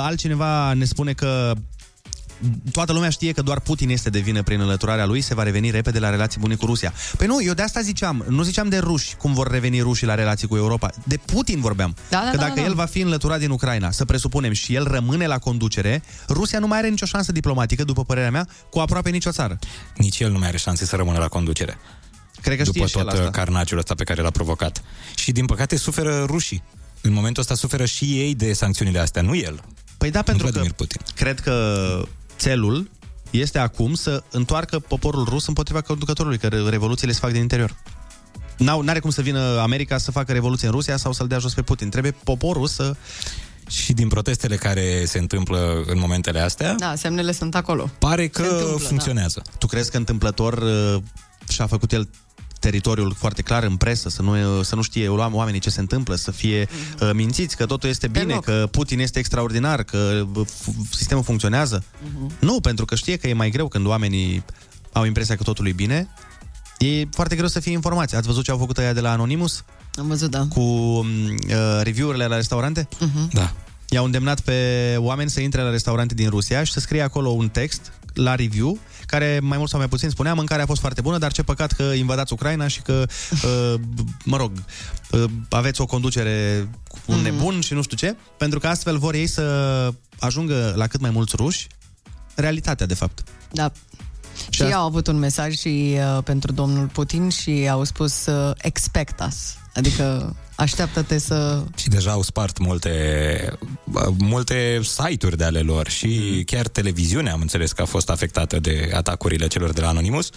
altcineva 0.02 0.72
ne 0.72 0.84
spune 0.84 1.12
că 1.12 1.52
toată 2.72 2.92
lumea 2.92 3.08
știe 3.08 3.32
că 3.32 3.42
doar 3.42 3.60
Putin 3.60 3.88
este 3.88 4.10
de 4.10 4.18
vină 4.18 4.42
prin 4.42 4.60
înlăturarea 4.60 5.06
lui, 5.06 5.20
se 5.20 5.34
va 5.34 5.42
reveni 5.42 5.70
repede 5.70 5.98
la 5.98 6.10
relații 6.10 6.40
bune 6.40 6.54
cu 6.54 6.66
Rusia. 6.66 6.92
Păi 7.16 7.26
nu, 7.26 7.42
eu 7.42 7.52
de 7.54 7.62
asta 7.62 7.80
ziceam, 7.80 8.24
nu 8.28 8.42
ziceam 8.42 8.68
de 8.68 8.78
ruși, 8.78 9.16
cum 9.16 9.34
vor 9.34 9.50
reveni 9.50 9.80
rușii 9.80 10.06
la 10.06 10.14
relații 10.14 10.48
cu 10.48 10.56
Europa. 10.56 10.90
De 11.04 11.16
Putin 11.16 11.60
vorbeam. 11.60 11.96
Da, 12.08 12.22
da, 12.24 12.30
că 12.30 12.36
da, 12.36 12.42
dacă 12.42 12.60
da. 12.60 12.66
el 12.66 12.74
va 12.74 12.84
fi 12.84 13.00
înlăturat 13.00 13.38
din 13.38 13.50
Ucraina, 13.50 13.90
să 13.90 14.04
presupunem, 14.04 14.52
și 14.52 14.74
el 14.74 14.84
rămâne 14.84 15.26
la 15.26 15.38
conducere, 15.38 16.02
Rusia 16.28 16.58
nu 16.58 16.66
mai 16.66 16.78
are 16.78 16.88
nicio 16.88 17.06
șansă 17.06 17.32
diplomatică, 17.32 17.84
după 17.84 18.04
părerea 18.04 18.30
mea, 18.30 18.48
cu 18.70 18.78
aproape 18.78 19.10
nicio 19.10 19.30
țară. 19.30 19.58
Nici 19.96 20.20
el 20.20 20.30
nu 20.30 20.38
mai 20.38 20.48
are 20.48 20.56
șanse 20.56 20.86
să 20.86 20.96
rămână 20.96 21.18
la 21.18 21.28
conducere. 21.28 21.78
Cred 22.40 22.56
că 22.56 22.62
După 22.62 22.76
știe 22.78 22.88
și 22.88 22.98
el 22.98 23.04
tot 23.04 23.12
asta. 23.12 23.24
uh, 23.24 23.30
carnagiul 23.30 23.78
ăsta 23.78 23.94
pe 23.94 24.04
care 24.04 24.22
l-a 24.22 24.30
provocat. 24.30 24.82
Și 25.14 25.32
din 25.32 25.46
păcate 25.46 25.76
suferă 25.76 26.24
rușii. 26.26 26.62
În 27.00 27.12
momentul 27.12 27.42
ăsta 27.42 27.54
suferă 27.54 27.84
și 27.84 28.04
ei 28.04 28.34
de 28.34 28.52
sancțiunile 28.52 28.98
astea, 28.98 29.22
nu 29.22 29.36
el. 29.36 29.60
Păi 29.98 30.10
da, 30.10 30.22
pentru 30.22 30.42
Vladimir 30.42 30.68
că 30.68 30.74
Putin. 30.76 31.00
cred 31.14 31.40
că 31.40 31.54
țelul 32.44 32.90
este 33.30 33.58
acum 33.58 33.94
să 33.94 34.22
întoarcă 34.30 34.78
poporul 34.78 35.24
rus 35.24 35.46
împotriva 35.46 35.80
conducătorului, 35.80 36.38
că 36.38 36.46
re- 36.46 36.68
revoluțiile 36.68 37.12
se 37.12 37.18
fac 37.18 37.30
din 37.32 37.40
interior. 37.40 37.76
N-au, 38.58 38.80
n-are 38.80 38.98
cum 38.98 39.10
să 39.10 39.22
vină 39.22 39.58
America 39.60 39.98
să 39.98 40.10
facă 40.10 40.32
revoluție 40.32 40.66
în 40.66 40.72
Rusia 40.72 40.96
sau 40.96 41.12
să-l 41.12 41.26
dea 41.26 41.38
jos 41.38 41.54
pe 41.54 41.62
Putin. 41.62 41.90
Trebuie 41.90 42.12
poporul 42.24 42.66
să... 42.66 42.94
Și 43.68 43.92
din 43.92 44.08
protestele 44.08 44.56
care 44.56 45.04
se 45.04 45.18
întâmplă 45.18 45.82
în 45.86 45.98
momentele 45.98 46.40
astea, 46.40 46.74
Da, 46.74 46.94
semnele 46.94 47.32
sunt 47.32 47.54
acolo. 47.54 47.90
pare 47.98 48.28
că 48.28 48.42
Se 48.42 48.48
întâmplă, 48.48 48.86
funcționează. 48.86 49.42
Tu 49.58 49.66
crezi 49.66 49.90
că 49.90 49.96
întâmplător 49.96 50.52
uh, 50.58 51.02
și-a 51.48 51.66
făcut 51.66 51.92
el 51.92 52.08
teritoriul 52.64 53.14
foarte 53.18 53.42
clar 53.42 53.62
în 53.62 53.76
presă, 53.76 54.08
să 54.08 54.22
nu, 54.22 54.62
să 54.62 54.74
nu 54.74 54.82
știe 54.82 55.08
oamenii 55.08 55.60
ce 55.60 55.70
se 55.70 55.80
întâmplă, 55.80 56.14
să 56.14 56.30
fie 56.30 56.68
uh, 57.00 57.10
mințiți 57.12 57.56
că 57.56 57.66
totul 57.66 57.88
este 57.88 58.08
bine, 58.08 58.24
Deloc. 58.24 58.44
că 58.44 58.68
Putin 58.70 58.98
este 58.98 59.18
extraordinar, 59.18 59.82
că 59.82 60.26
uh, 60.34 60.46
f- 60.46 60.88
sistemul 60.90 61.22
funcționează. 61.22 61.84
Nu, 62.38 62.60
pentru 62.60 62.84
că 62.84 62.94
știe 62.94 63.16
că 63.16 63.28
e 63.28 63.32
mai 63.32 63.50
greu 63.50 63.68
când 63.68 63.86
oamenii 63.86 64.44
au 64.92 65.04
impresia 65.04 65.36
că 65.36 65.42
totul 65.42 65.66
e 65.66 65.72
bine. 65.72 66.08
E 66.78 67.04
foarte 67.10 67.36
greu 67.36 67.48
să 67.48 67.60
fie 67.60 67.72
informați. 67.72 68.16
Ați 68.16 68.26
văzut 68.26 68.44
ce 68.44 68.50
au 68.50 68.58
făcut 68.58 68.78
ăia 68.78 68.92
de 68.92 69.00
la 69.00 69.10
Anonymous? 69.10 69.64
Am 69.94 70.06
văzut, 70.06 70.30
da. 70.30 70.46
Cu 70.48 70.60
uh, 70.60 71.06
review-urile 71.82 72.26
la 72.26 72.36
restaurante? 72.36 72.88
Mhm. 73.00 73.28
Da. 73.32 73.52
I-au 73.88 74.04
îndemnat 74.04 74.40
pe 74.40 74.58
oameni 74.98 75.30
să 75.30 75.40
intre 75.40 75.62
la 75.62 75.70
restaurante 75.70 76.14
din 76.14 76.28
Rusia 76.28 76.64
și 76.64 76.72
să 76.72 76.80
scrie 76.80 77.02
acolo 77.02 77.28
un 77.28 77.48
text 77.48 77.92
la 78.14 78.34
review 78.34 78.78
care 79.06 79.38
mai 79.42 79.58
mult 79.58 79.70
sau 79.70 79.78
mai 79.78 79.88
puțin 79.88 80.10
spunea 80.10 80.34
mâncarea 80.34 80.64
a 80.64 80.66
fost 80.66 80.80
foarte 80.80 81.00
bună, 81.00 81.18
dar 81.18 81.32
ce 81.32 81.42
păcat 81.42 81.72
că 81.72 81.82
invadați 81.82 82.32
Ucraina 82.32 82.66
și 82.66 82.80
că, 82.82 83.04
uh, 83.44 83.74
mă 84.24 84.36
rog, 84.36 84.52
uh, 85.10 85.24
aveți 85.50 85.80
o 85.80 85.86
conducere 85.86 86.68
cu 86.88 86.98
un 87.06 87.14
Mhm. 87.14 87.24
nebun 87.24 87.60
și 87.60 87.74
nu 87.74 87.82
știu 87.82 87.96
ce, 87.96 88.16
pentru 88.38 88.58
că 88.58 88.66
astfel 88.68 88.98
vor 88.98 89.14
ei 89.14 89.26
să 89.26 89.92
ajungă 90.18 90.72
la 90.76 90.86
cât 90.86 91.00
mai 91.00 91.10
mulți 91.10 91.36
ruși 91.36 91.66
realitatea, 92.34 92.86
de 92.86 92.94
fapt. 92.94 93.22
Da. 93.52 93.72
Și, 94.36 94.48
asta- 94.50 94.64
ei 94.64 94.72
au 94.72 94.84
avut 94.84 95.06
un 95.06 95.18
mesaj 95.18 95.54
și 95.54 95.96
uh, 96.16 96.22
pentru 96.22 96.52
domnul 96.52 96.86
Putin 96.86 97.28
și 97.28 97.68
au 97.70 97.84
spus 97.84 98.26
uh, 98.26 98.50
expect 98.56 99.20
us. 99.26 99.54
Adică 99.74 100.36
așteaptă-te 100.54 101.18
să... 101.18 101.62
Și 101.76 101.88
deja 101.88 102.10
au 102.10 102.22
spart 102.22 102.58
multe, 102.58 103.58
bă, 103.84 104.12
multe 104.18 104.80
site-uri 104.82 105.36
de 105.36 105.44
ale 105.44 105.60
lor 105.60 105.88
și 105.88 106.42
chiar 106.46 106.68
televiziunea 106.68 107.32
am 107.32 107.40
înțeles 107.40 107.72
că 107.72 107.82
a 107.82 107.84
fost 107.84 108.10
afectată 108.10 108.60
de 108.60 108.90
atacurile 108.94 109.46
celor 109.46 109.72
de 109.72 109.80
la 109.80 109.88
Anonymous 109.88 110.30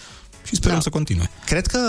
și 0.44 0.54
sperăm 0.54 0.76
da. 0.76 0.82
să 0.82 0.88
continue. 0.88 1.30
Cred 1.44 1.66
că 1.66 1.80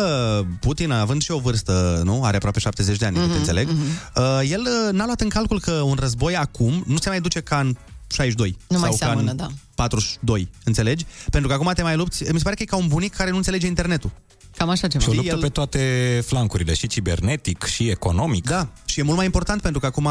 Putin, 0.60 0.92
având 0.92 1.22
și 1.22 1.32
o 1.32 1.40
vârstă, 1.40 2.02
nu? 2.04 2.24
Are 2.24 2.36
aproape 2.36 2.60
70 2.60 2.98
de 2.98 3.06
ani, 3.06 3.18
mm-hmm, 3.18 3.28
cât 3.28 3.36
înțeleg. 3.36 3.68
Mm-hmm. 3.68 4.16
Uh, 4.16 4.50
el 4.50 4.62
uh, 4.62 4.94
n-a 4.94 5.06
luat 5.06 5.22
în 5.22 5.30
calcul 5.30 5.60
că 5.60 5.72
un 5.72 5.98
război 6.00 6.36
acum 6.36 6.84
nu 6.88 6.98
se 6.98 7.10
mai 7.10 7.22
duce 7.22 7.40
ca 7.40 7.60
în 7.60 7.76
62 8.12 8.58
Nu 8.68 8.80
mai 8.80 8.90
sau 8.90 8.98
seamănă, 8.98 9.26
ca 9.26 9.32
în 9.32 9.38
da. 9.38 9.48
42, 9.76 10.50
înțelegi? 10.64 11.06
Pentru 11.30 11.50
că 11.50 11.56
acum 11.56 11.72
te 11.76 11.82
mai 11.82 11.96
lupți, 11.96 12.24
mi 12.32 12.38
se 12.38 12.44
pare 12.44 12.56
că 12.56 12.64
e 12.64 12.66
ca 12.66 12.76
un 12.76 12.88
bunic 12.88 13.16
care 13.16 13.30
nu 13.30 13.36
înțelege 13.38 13.68
internetul. 13.68 14.12
Cam 14.60 14.70
așa 14.70 14.88
ceva. 14.88 15.04
Și 15.04 15.10
o 15.10 15.14
luptă 15.14 15.36
pe 15.36 15.50
toate 15.50 16.24
flancurile, 16.26 16.74
și 16.74 16.88
cibernetic, 16.88 17.64
și 17.64 17.90
economic. 17.90 18.46
Da, 18.46 18.68
și 18.86 19.00
e 19.00 19.04
mult 19.04 19.18
mai 19.18 19.26
important 19.26 19.62
pentru 19.62 19.80
că 19.80 19.86
acum 19.86 20.10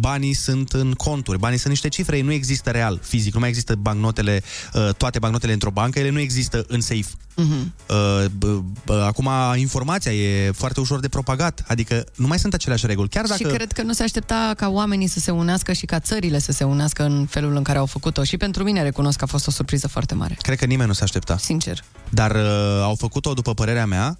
banii 0.00 0.32
sunt 0.32 0.72
în 0.72 0.92
conturi, 0.92 1.38
banii 1.38 1.58
sunt 1.58 1.70
niște 1.70 1.88
cifre, 1.88 2.16
ei 2.16 2.22
nu 2.22 2.32
există 2.32 2.70
real, 2.70 3.00
fizic, 3.02 3.34
nu 3.34 3.40
mai 3.40 3.48
există 3.48 3.74
bancnotele, 3.74 4.42
uh, 4.74 4.88
toate 4.96 5.18
bancnotele 5.18 5.52
într-o 5.52 5.70
bancă, 5.70 5.98
ele 5.98 6.10
nu 6.10 6.18
există 6.18 6.64
în 6.68 6.80
safe. 6.80 7.06
Mhm. 7.34 7.74
Uh, 7.88 8.24
b- 8.24 8.62
b- 8.84 9.02
Acum 9.04 9.28
informația 9.56 10.12
e 10.12 10.50
foarte 10.50 10.80
ușor 10.80 11.00
de 11.00 11.08
propagat, 11.08 11.64
adică 11.66 12.04
nu 12.16 12.26
mai 12.26 12.38
sunt 12.38 12.54
aceleași 12.54 12.86
reguli. 12.86 13.08
Chiar 13.08 13.24
dacă... 13.26 13.48
Și 13.48 13.54
cred 13.54 13.72
că 13.72 13.82
nu 13.82 13.92
se 13.92 14.02
aștepta 14.02 14.52
ca 14.56 14.68
oamenii 14.68 15.06
să 15.06 15.20
se 15.20 15.30
unească 15.30 15.72
și 15.72 15.86
ca 15.86 16.00
țările 16.00 16.38
să 16.38 16.52
se 16.52 16.64
unească 16.64 17.04
în 17.04 17.26
felul 17.30 17.56
în 17.56 17.62
care 17.62 17.78
au 17.78 17.86
făcut-o. 17.86 18.24
Și 18.24 18.36
pentru 18.36 18.62
mine 18.62 18.82
recunosc 18.82 19.18
că 19.18 19.24
a 19.24 19.26
fost 19.26 19.46
o 19.46 19.50
surpriză 19.50 19.88
foarte 19.88 20.14
mare. 20.14 20.36
Cred 20.42 20.58
că 20.58 20.64
nimeni 20.64 20.88
nu 20.88 20.94
se 20.94 21.02
aștepta. 21.02 21.38
Sincer. 21.38 21.84
Dar 22.08 22.30
uh, 22.30 22.42
au 22.82 22.94
făcut-o, 22.94 23.32
după 23.32 23.54
părerea 23.54 23.83
mea, 23.86 24.18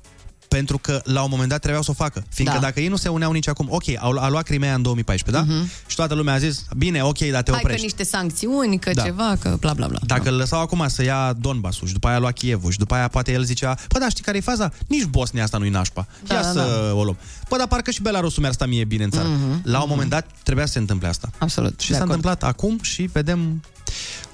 pentru 0.49 0.79
că 0.79 1.01
la 1.05 1.23
un 1.23 1.29
moment 1.31 1.49
dat 1.49 1.59
trebuiau 1.59 1.83
să 1.85 1.91
o 1.91 1.95
facă. 1.95 2.25
Fiindcă 2.29 2.57
Da. 2.57 2.63
dacă 2.63 2.81
ei 2.81 2.89
nu 2.89 2.97
se 2.97 3.09
uneau 3.09 3.33
nici 3.33 3.49
acum, 3.49 3.67
ok, 3.71 3.83
au, 3.99 4.11
a 4.19 4.29
luat 4.29 4.43
Crimea 4.45 4.75
în 4.75 4.83
2014, 4.83 5.45
da? 5.45 5.55
Și 5.87 5.97
toată 5.97 6.15
lumea 6.15 6.35
a 6.35 6.39
zis, 6.39 6.65
bine, 6.77 7.03
ok, 7.03 7.19
dar 7.19 7.27
te 7.29 7.31
Mhm. 7.31 7.51
Hai 7.51 7.61
că 7.61 7.67
oprești. 7.67 7.83
niște 7.85 8.05
sancțiuni, 8.05 8.79
că 8.79 8.91
Da. 8.95 9.03
ceva, 9.03 9.37
că 9.41 9.57
bla 9.61 9.73
bla 9.73 9.87
bla. 9.87 9.99
Dacă 10.07 10.29
îl 10.29 10.37
lăsau 10.37 10.61
acum 10.61 10.85
să 10.89 11.03
ia 11.03 11.33
Donbassul 11.41 11.87
și 11.87 11.93
după 11.93 12.07
aia 12.07 12.17
a 12.17 12.19
luat 12.19 12.33
Kievul 12.33 12.71
și 12.71 12.79
după 12.79 12.95
aia 12.95 13.09
poate 13.09 13.33
el 13.33 13.45
zicea, 13.45 13.75
păi 13.89 14.01
da, 14.01 14.09
știi 14.09 14.25
care 14.25 14.37
e 14.37 14.41
faza? 14.41 14.71
Nici 14.87 15.05
Bosnia 15.05 15.43
asta 15.43 15.59
nu-i 15.59 15.69
nașpa. 15.71 16.07
Da, 16.27 16.35
Ia 16.35 16.43
da, 16.43 16.51
să 16.51 16.93
o 16.95 17.05
luăm. 17.05 17.17
Păi 17.49 17.59
dar 17.59 17.67
parcă 17.67 17.91
și 17.91 18.03
Belarusul 18.03 18.41
mi-ar 18.43 18.55
sta 18.55 18.67
mie 18.67 18.85
bine 18.85 19.05
în 19.05 19.11
țară. 19.11 19.29
Mhm, 19.29 19.61
La 19.65 19.83
un 19.83 19.89
moment 19.89 20.11
dat 20.11 20.27
trebuia 20.43 20.67
să 20.67 20.73
se 20.73 20.79
întâmple 20.79 21.09
asta. 21.09 21.31
Absolut. 21.39 21.81
Și 21.81 21.89
de 21.89 21.95
s-a 21.97 22.03
acord. 22.03 22.15
întâmplat 22.17 22.51
acum 22.51 22.79
și 22.83 23.03
vedem 23.13 23.63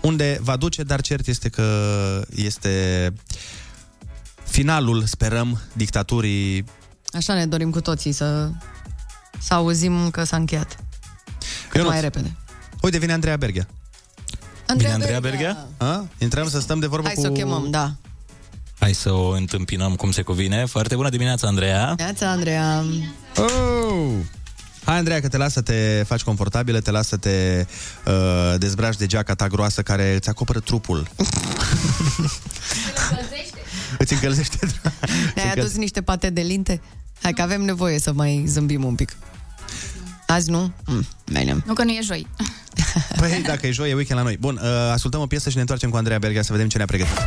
unde 0.01 0.39
va 0.43 0.57
duce, 0.57 0.82
dar 0.82 1.01
cert 1.01 1.27
este 1.27 1.48
că 1.48 1.65
este 2.35 3.12
finalul, 4.51 5.05
sperăm, 5.05 5.60
dictaturii 5.72 6.64
Așa 7.12 7.35
ne 7.35 7.47
dorim 7.47 7.70
cu 7.70 7.81
toții 7.81 8.12
să, 8.12 8.51
să 9.39 9.55
auzim 9.55 10.10
că 10.10 10.24
s-a 10.24 10.36
încheiat. 10.36 10.77
Cât 11.68 11.77
Ionuț. 11.77 11.90
mai 11.90 12.01
repede. 12.01 12.36
Uite, 12.82 12.98
vine 12.98 13.12
Andreea 13.12 13.36
Berghea. 13.36 13.66
Andreea 14.66 14.94
Bine, 14.94 15.12
Andreea 15.12 15.20
Berghea? 15.20 15.68
A? 15.77 16.06
Intrăm 16.18 16.48
să 16.48 16.60
stăm 16.60 16.78
de 16.78 16.86
vorbă 16.86 17.06
Hai 17.06 17.14
cu... 17.14 17.20
să 17.20 17.28
o 17.28 17.32
chemăm, 17.32 17.70
da. 17.70 17.93
Hai 18.78 18.93
să 18.93 19.12
o 19.12 19.28
întâmpinăm 19.28 19.94
cum 19.94 20.10
se 20.10 20.22
cuvine. 20.22 20.64
Foarte 20.64 20.94
bună 20.94 21.09
dimineața, 21.09 21.47
Andreea! 21.47 21.94
Neața, 21.97 22.31
Andreea. 22.31 22.85
Oh! 23.36 24.12
Hai, 24.85 24.98
Andreea, 24.98 25.20
că 25.20 25.28
te 25.28 25.36
lasă 25.36 25.52
să 25.52 25.60
te 25.60 26.02
faci 26.06 26.22
confortabilă, 26.22 26.81
te 26.81 26.90
lasă 26.90 27.09
să 27.09 27.16
te 27.16 27.66
uh, 28.06 28.55
dezbraci 28.59 28.97
de 28.97 29.06
geaca 29.06 29.35
ta 29.35 29.47
groasă 29.47 29.82
care 29.82 30.14
îți 30.14 30.28
acoperă 30.28 30.60
trupul. 30.60 31.09
îți 33.98 34.12
încălzește. 34.12 34.58
Ne-ai 35.34 35.50
adus 35.50 35.76
niște 35.76 36.02
pate 36.02 36.30
de 36.30 36.40
linte? 36.40 36.80
Hai 37.22 37.32
că 37.32 37.42
avem 37.42 37.62
nevoie 37.62 37.98
să 37.98 38.12
mai 38.12 38.44
zâmbim 38.46 38.84
un 38.84 38.94
pic. 38.94 39.16
Azi 40.26 40.50
nu? 40.50 40.72
Mm, 40.86 41.06
bine. 41.32 41.62
Nu 41.66 41.72
că 41.72 41.84
nu 41.84 41.90
e 41.90 42.00
joi. 42.02 42.26
Păi, 43.18 43.42
dacă 43.46 43.66
e 43.66 43.70
joi, 43.70 43.90
e 43.90 43.94
weekend 43.94 44.18
la 44.18 44.24
noi. 44.24 44.36
Bun, 44.36 44.60
uh, 44.62 44.68
ascultăm 44.92 45.20
o 45.20 45.26
piesă 45.26 45.48
și 45.48 45.54
ne 45.54 45.60
întoarcem 45.60 45.90
cu 45.90 45.96
Andreea 45.96 46.18
Berghia 46.18 46.42
să 46.42 46.52
vedem 46.52 46.68
ce 46.68 46.76
ne-a 46.76 46.86
pregătit. 46.86 47.18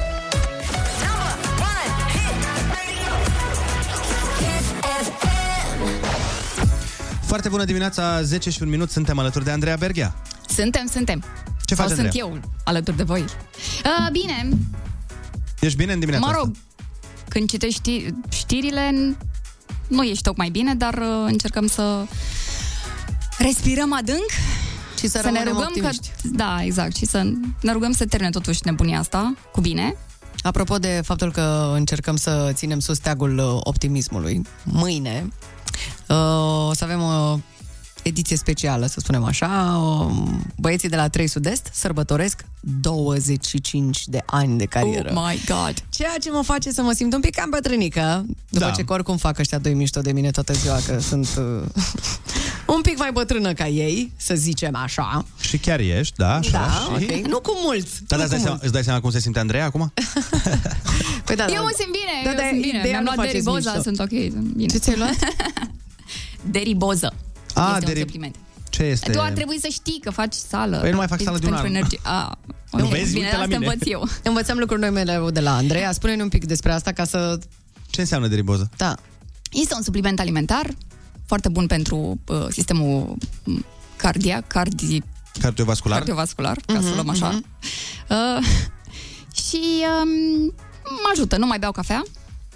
Foarte 7.25 7.49
bună 7.49 7.63
dimineața, 7.63 8.21
10 8.21 8.49
și 8.49 8.61
un 8.61 8.69
minut, 8.69 8.91
suntem 8.91 9.19
alături 9.19 9.43
de 9.43 9.51
Andreea 9.51 9.75
Berghia. 9.75 10.15
Suntem, 10.47 10.87
suntem. 10.91 11.23
Ce 11.65 11.75
Sau 11.75 11.85
faci, 11.85 11.95
sunt 11.95 12.05
Andreea? 12.05 12.25
eu 12.25 12.39
alături 12.63 12.97
de 12.97 13.03
voi. 13.03 13.21
Uh, 13.21 14.11
bine, 14.11 14.49
Ești 15.63 15.77
bine 15.77 15.93
în 15.93 15.99
dimineața 15.99 16.25
mă 16.25 16.31
asta? 16.31 16.43
rog, 16.45 16.55
când 17.27 17.49
citești 17.49 17.79
ști- 17.81 18.13
știrile, 18.29 18.89
n- 18.91 19.17
nu 19.87 20.03
ești 20.03 20.23
tocmai 20.23 20.49
bine, 20.49 20.75
dar 20.75 20.93
uh, 20.93 21.23
încercăm 21.25 21.67
să 21.67 22.05
respirăm 23.37 23.93
adânc 23.93 24.29
și 24.99 25.07
să 25.07 25.17
ne 25.17 25.23
rămânem 25.23 25.47
rugăm 25.53 25.67
optimiști. 25.67 26.07
că 26.21 26.27
da, 26.31 26.63
exact, 26.63 26.95
și 26.95 27.05
să 27.05 27.23
ne 27.61 27.71
rugăm 27.71 27.91
să 27.91 28.05
termine 28.05 28.31
totuși 28.31 28.59
nebunia 28.63 28.99
asta 28.99 29.33
cu 29.51 29.61
bine. 29.61 29.95
Apropo 30.41 30.77
de 30.77 31.01
faptul 31.03 31.31
că 31.31 31.71
încercăm 31.75 32.15
să 32.15 32.51
ținem 32.53 32.79
sus 32.79 32.95
steagul 32.95 33.37
uh, 33.37 33.59
optimismului, 33.63 34.41
mâine 34.63 35.27
uh, 36.07 36.67
o 36.67 36.73
să 36.73 36.83
avem 36.83 37.01
o 37.01 37.39
ediție 38.03 38.37
specială, 38.37 38.85
să 38.85 38.99
spunem 38.99 39.23
așa. 39.23 39.77
Uh, 40.09 40.15
Băieții 40.55 40.89
de 40.89 40.95
la 40.95 41.07
3 41.07 41.27
Sud-Est 41.27 41.69
sărbătoresc 41.73 42.45
25 42.59 44.07
de 44.07 44.23
ani 44.25 44.57
de 44.57 44.65
carieră. 44.65 45.11
Oh 45.15 45.23
my 45.29 45.41
God! 45.45 45.73
Ceea 45.89 46.15
ce 46.21 46.31
mă 46.31 46.41
face 46.43 46.71
să 46.71 46.81
mă 46.81 46.91
simt 46.91 47.13
un 47.13 47.19
pic 47.19 47.35
cam 47.35 47.49
bătrânică, 47.49 48.25
după 48.49 48.65
Da. 48.65 48.71
ce 48.71 48.83
că 48.83 48.93
oricum 48.93 49.17
fac 49.17 49.39
ăștia 49.39 49.57
doi 49.57 49.73
mișto 49.73 50.01
de 50.01 50.11
mine 50.11 50.31
toată 50.31 50.53
ziua, 50.53 50.77
că 50.85 50.99
sunt 50.99 51.27
uh, 51.37 51.63
un 52.75 52.81
pic 52.81 52.97
mai 52.97 53.11
bătrână 53.11 53.53
ca 53.53 53.67
ei, 53.67 54.11
să 54.15 54.35
zicem 54.35 54.75
așa. 54.75 55.25
Și 55.39 55.57
chiar 55.57 55.79
ești, 55.79 56.13
da, 56.17 56.33
așa. 56.35 56.51
Da, 56.51 56.97
și... 56.99 57.03
ok. 57.03 57.25
Nu 57.27 57.39
cu 57.39 57.51
mulți. 57.63 57.91
Da, 58.07 58.15
nu 58.15 58.21
da, 58.21 58.23
îți, 58.23 58.29
dai 58.29 58.37
cu 58.37 58.43
seama, 58.43 58.49
mulți. 58.49 58.63
îți 58.63 58.73
dai 58.73 58.83
seama 58.83 58.99
cum 58.99 59.11
se 59.11 59.19
simte 59.19 59.39
Andreea 59.39 59.65
acum? 59.65 59.93
Păi 61.25 61.35
da, 61.35 61.45
eu 61.45 61.63
mă 61.63 61.73
simt 61.77 61.91
bine, 61.91 62.15
Da, 62.23 62.29
eu 62.29 62.35
da, 62.35 62.43
sunt 62.49 62.61
bine. 62.61 62.77
ideea 62.79 62.91
Mi-am 62.91 63.03
nu 63.03 63.11
luat 63.13 63.15
faceți 63.15 63.33
deriboza, 63.33 63.69
mișto. 63.73 63.81
sunt 63.81 63.99
ok, 63.99 64.09
sunt 64.31 64.53
bine. 64.53 64.67
Ce 64.73 64.77
ți-ai 64.77 64.97
luat? 64.97 65.15
Deriboză. 66.55 67.13
Ah, 67.53 67.75
este 67.79 67.91
deri- 67.91 67.95
un 67.95 68.01
supliment. 68.01 68.35
Ce 68.69 68.83
este? 68.83 69.11
Tu 69.11 69.19
ar 69.21 69.31
trebui 69.31 69.59
să 69.59 69.67
știi 69.71 69.99
că 69.99 70.09
faci 70.09 70.33
sală. 70.33 70.77
Păi 70.77 70.89
nu 70.91 70.97
mai 70.97 71.07
fac 71.07 71.21
sală 71.21 71.37
de 71.37 71.45
un 71.45 71.51
pentru 71.51 71.67
an. 71.69 71.75
Energie. 71.75 71.99
A, 72.03 72.37
Nu 72.71 72.83
ok, 72.85 72.89
vezi? 72.91 73.13
Bine, 73.13 73.25
Uite 73.25 73.35
la 73.37 73.41
asta 73.43 73.57
mine. 73.57 73.67
învăț 73.71 73.87
eu. 73.89 74.07
Învățăm 74.23 74.57
lucruri 74.57 74.81
noi 74.81 74.89
mereu 74.89 75.29
de 75.31 75.39
la 75.39 75.55
Andreea. 75.55 75.91
Spune-ne 75.91 76.21
un 76.23 76.29
pic 76.29 76.45
despre 76.45 76.71
asta 76.71 76.91
ca 76.91 77.03
să... 77.05 77.39
Ce 77.89 78.01
înseamnă 78.01 78.27
deriboză? 78.27 78.69
Da. 78.77 78.95
Este 79.51 79.73
un 79.75 79.81
supliment 79.81 80.19
alimentar 80.19 80.69
foarte 81.25 81.49
bun 81.49 81.67
pentru 81.67 82.19
uh, 82.27 82.45
sistemul 82.49 83.15
m, 83.43 83.65
cardiac, 83.95 84.47
cardi, 84.47 85.01
Cardiovascular? 85.39 85.97
cardiovascular, 85.97 86.57
ca 86.65 86.73
să 86.73 86.85
Mhm, 86.87 86.93
luăm 86.93 87.09
așa. 87.09 87.29
mhm. 87.29 87.45
Uh, 88.09 88.45
și 89.45 89.59
um, 90.01 90.43
mă 90.83 91.09
ajută, 91.11 91.37
nu 91.37 91.45
mai 91.45 91.59
beau 91.59 91.71
cafea. 91.71 92.03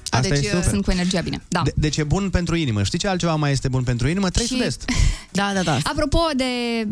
Asta 0.09 0.29
deci 0.33 0.45
e 0.45 0.49
super. 0.49 0.63
sunt 0.63 0.83
cu 0.85 0.91
energia 0.91 1.21
bine. 1.21 1.41
Da. 1.47 1.61
De- 1.63 1.73
deci 1.75 1.97
e 1.97 2.03
bun 2.03 2.29
pentru 2.29 2.55
inimă. 2.55 2.83
Știi 2.83 2.99
ce 2.99 3.07
altceva 3.07 3.35
mai 3.35 3.51
este 3.51 3.67
bun 3.67 3.83
pentru 3.83 4.07
inimă? 4.07 4.29
Trei 4.29 4.45
Și- 4.45 4.51
sud-est. 4.53 4.85
Da, 5.31 5.51
da, 5.53 5.61
da. 5.63 5.77
Apropo 5.83 6.19
de, 6.35 6.43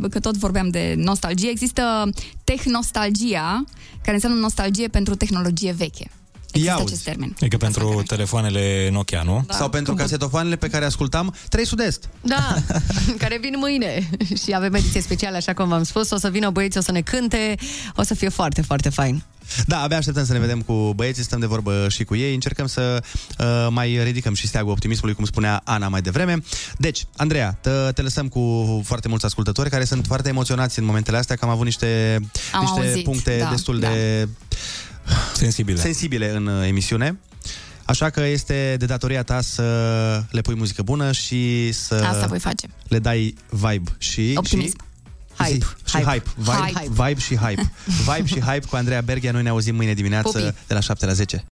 că 0.09 0.19
tot 0.19 0.37
vorbeam 0.37 0.69
de 0.69 0.93
nostalgie, 0.97 1.49
există 1.49 2.09
tehnostalgia, 2.43 3.63
care 4.01 4.13
înseamnă 4.13 4.39
nostalgie 4.39 4.87
pentru 4.87 5.15
tehnologie 5.15 5.71
veche. 5.71 6.09
Există 6.56 6.82
uzi. 6.82 6.91
acest 6.91 7.03
termen. 7.03 7.36
E 7.40 7.48
că 7.48 7.57
pentru 7.57 8.03
telefoanele 8.07 8.90
Nokia, 8.91 9.22
nu? 9.22 9.44
Da. 9.48 9.53
Sau 9.53 9.69
pentru 9.69 9.94
casetofoanele 9.94 10.56
pe 10.56 10.68
care 10.68 10.86
ascultam, 10.86 11.36
3 11.49 11.65
sud-est. 11.65 12.10
Da, 12.22 12.56
care 13.22 13.38
vin 13.41 13.53
mâine 13.57 14.10
și 14.44 14.56
avem 14.56 14.73
ediție 14.73 15.02
specială, 15.02 15.36
așa 15.36 15.53
cum 15.53 15.68
v-am 15.68 15.84
spus. 15.84 16.10
O 16.11 16.18
să 16.18 16.30
vină 16.30 16.49
băieții, 16.49 16.80
o 16.80 16.84
să 16.84 16.91
ne 16.91 17.02
cânte, 17.02 17.56
o 17.95 18.03
să 18.03 18.14
fie 18.14 18.30
foarte, 18.30 18.61
foarte 18.61 18.90
fain. 18.90 19.23
Da, 19.65 19.82
abia 19.82 19.98
așteptăm 19.98 20.26
să 20.26 20.34
ne 20.34 20.40
vedem 20.40 20.61
cu 20.61 20.94
băieții, 20.95 21.23
stăm 21.23 21.40
de 21.40 21.45
vorbă 21.45 21.88
și 21.90 22.03
cu 22.03 22.15
ei, 22.15 22.34
încercăm 22.34 22.68
să 22.68 23.03
uh, 23.40 23.68
mai 23.69 24.03
ridicăm 24.03 24.34
și 24.34 24.48
steagul 24.48 24.72
optimismului, 24.72 25.15
cum 25.15 25.26
spunea 25.26 25.61
Ana 25.64 25.88
mai 25.88 26.02
devreme. 26.02 26.44
Deci, 26.77 27.06
Andreea, 27.15 27.57
te, 27.61 27.69
te 27.94 28.02
lăsăm 28.02 28.27
cu 28.27 28.82
foarte 28.86 29.07
mulți 29.07 29.26
ascultători 29.26 29.69
care 29.69 29.86
sunt 29.86 30.06
foarte 30.06 30.30
emoționați 30.30 30.80
în 30.80 30.86
momentele 30.86 31.18
astea, 31.18 31.36
că 31.36 31.45
am 31.45 31.52
avut 31.52 31.65
niște, 31.65 32.19
Am 32.53 32.61
niște 32.61 32.80
auzit, 32.80 33.03
puncte 33.03 33.38
da, 33.40 33.49
destul 33.49 33.80
da. 33.80 33.88
de 33.88 34.27
Sensibile. 35.34 35.80
sensibile 35.80 36.36
în 36.36 36.48
uh, 36.48 36.68
emisiune. 36.68 37.18
Așa 37.86 38.10
că 38.10 38.22
este 38.22 38.76
de 38.80 38.86
datoria 38.86 39.23
ta 39.23 39.41
să 39.41 39.64
le 40.30 40.41
pui 40.41 40.56
muzică 40.56 40.82
bună 40.82 41.11
și 41.11 41.72
să 41.72 41.95
Asta 42.10 42.26
voi 42.27 42.40
face. 42.40 42.68
le 42.88 42.99
dai 42.99 43.36
vibe 43.49 43.91
și... 43.98 44.34
Optimism. 44.36 44.77
Și, 44.77 45.44
Hype. 45.44 45.65
Și 45.86 45.95
Hype. 45.98 46.10
hype. 46.11 46.30
Vibe, 46.36 46.80
Hype. 46.80 47.03
vibe 47.03 47.19
și 47.19 47.36
hype. 47.36 47.72
Vibe 48.14 48.27
și 48.27 48.40
hype 48.40 48.65
cu 48.69 48.76
Andreea 48.76 49.02
Berghia. 49.02 49.32
Noi 49.32 49.44
ne 49.44 49.49
auzim 49.49 49.76
mâine 49.76 49.94
dimineață 49.94 50.27
Pupii. 50.27 50.53
de 50.68 50.73
la 50.73 50.80
7 50.80 51.06
la 51.06 51.14
10. 51.14 51.44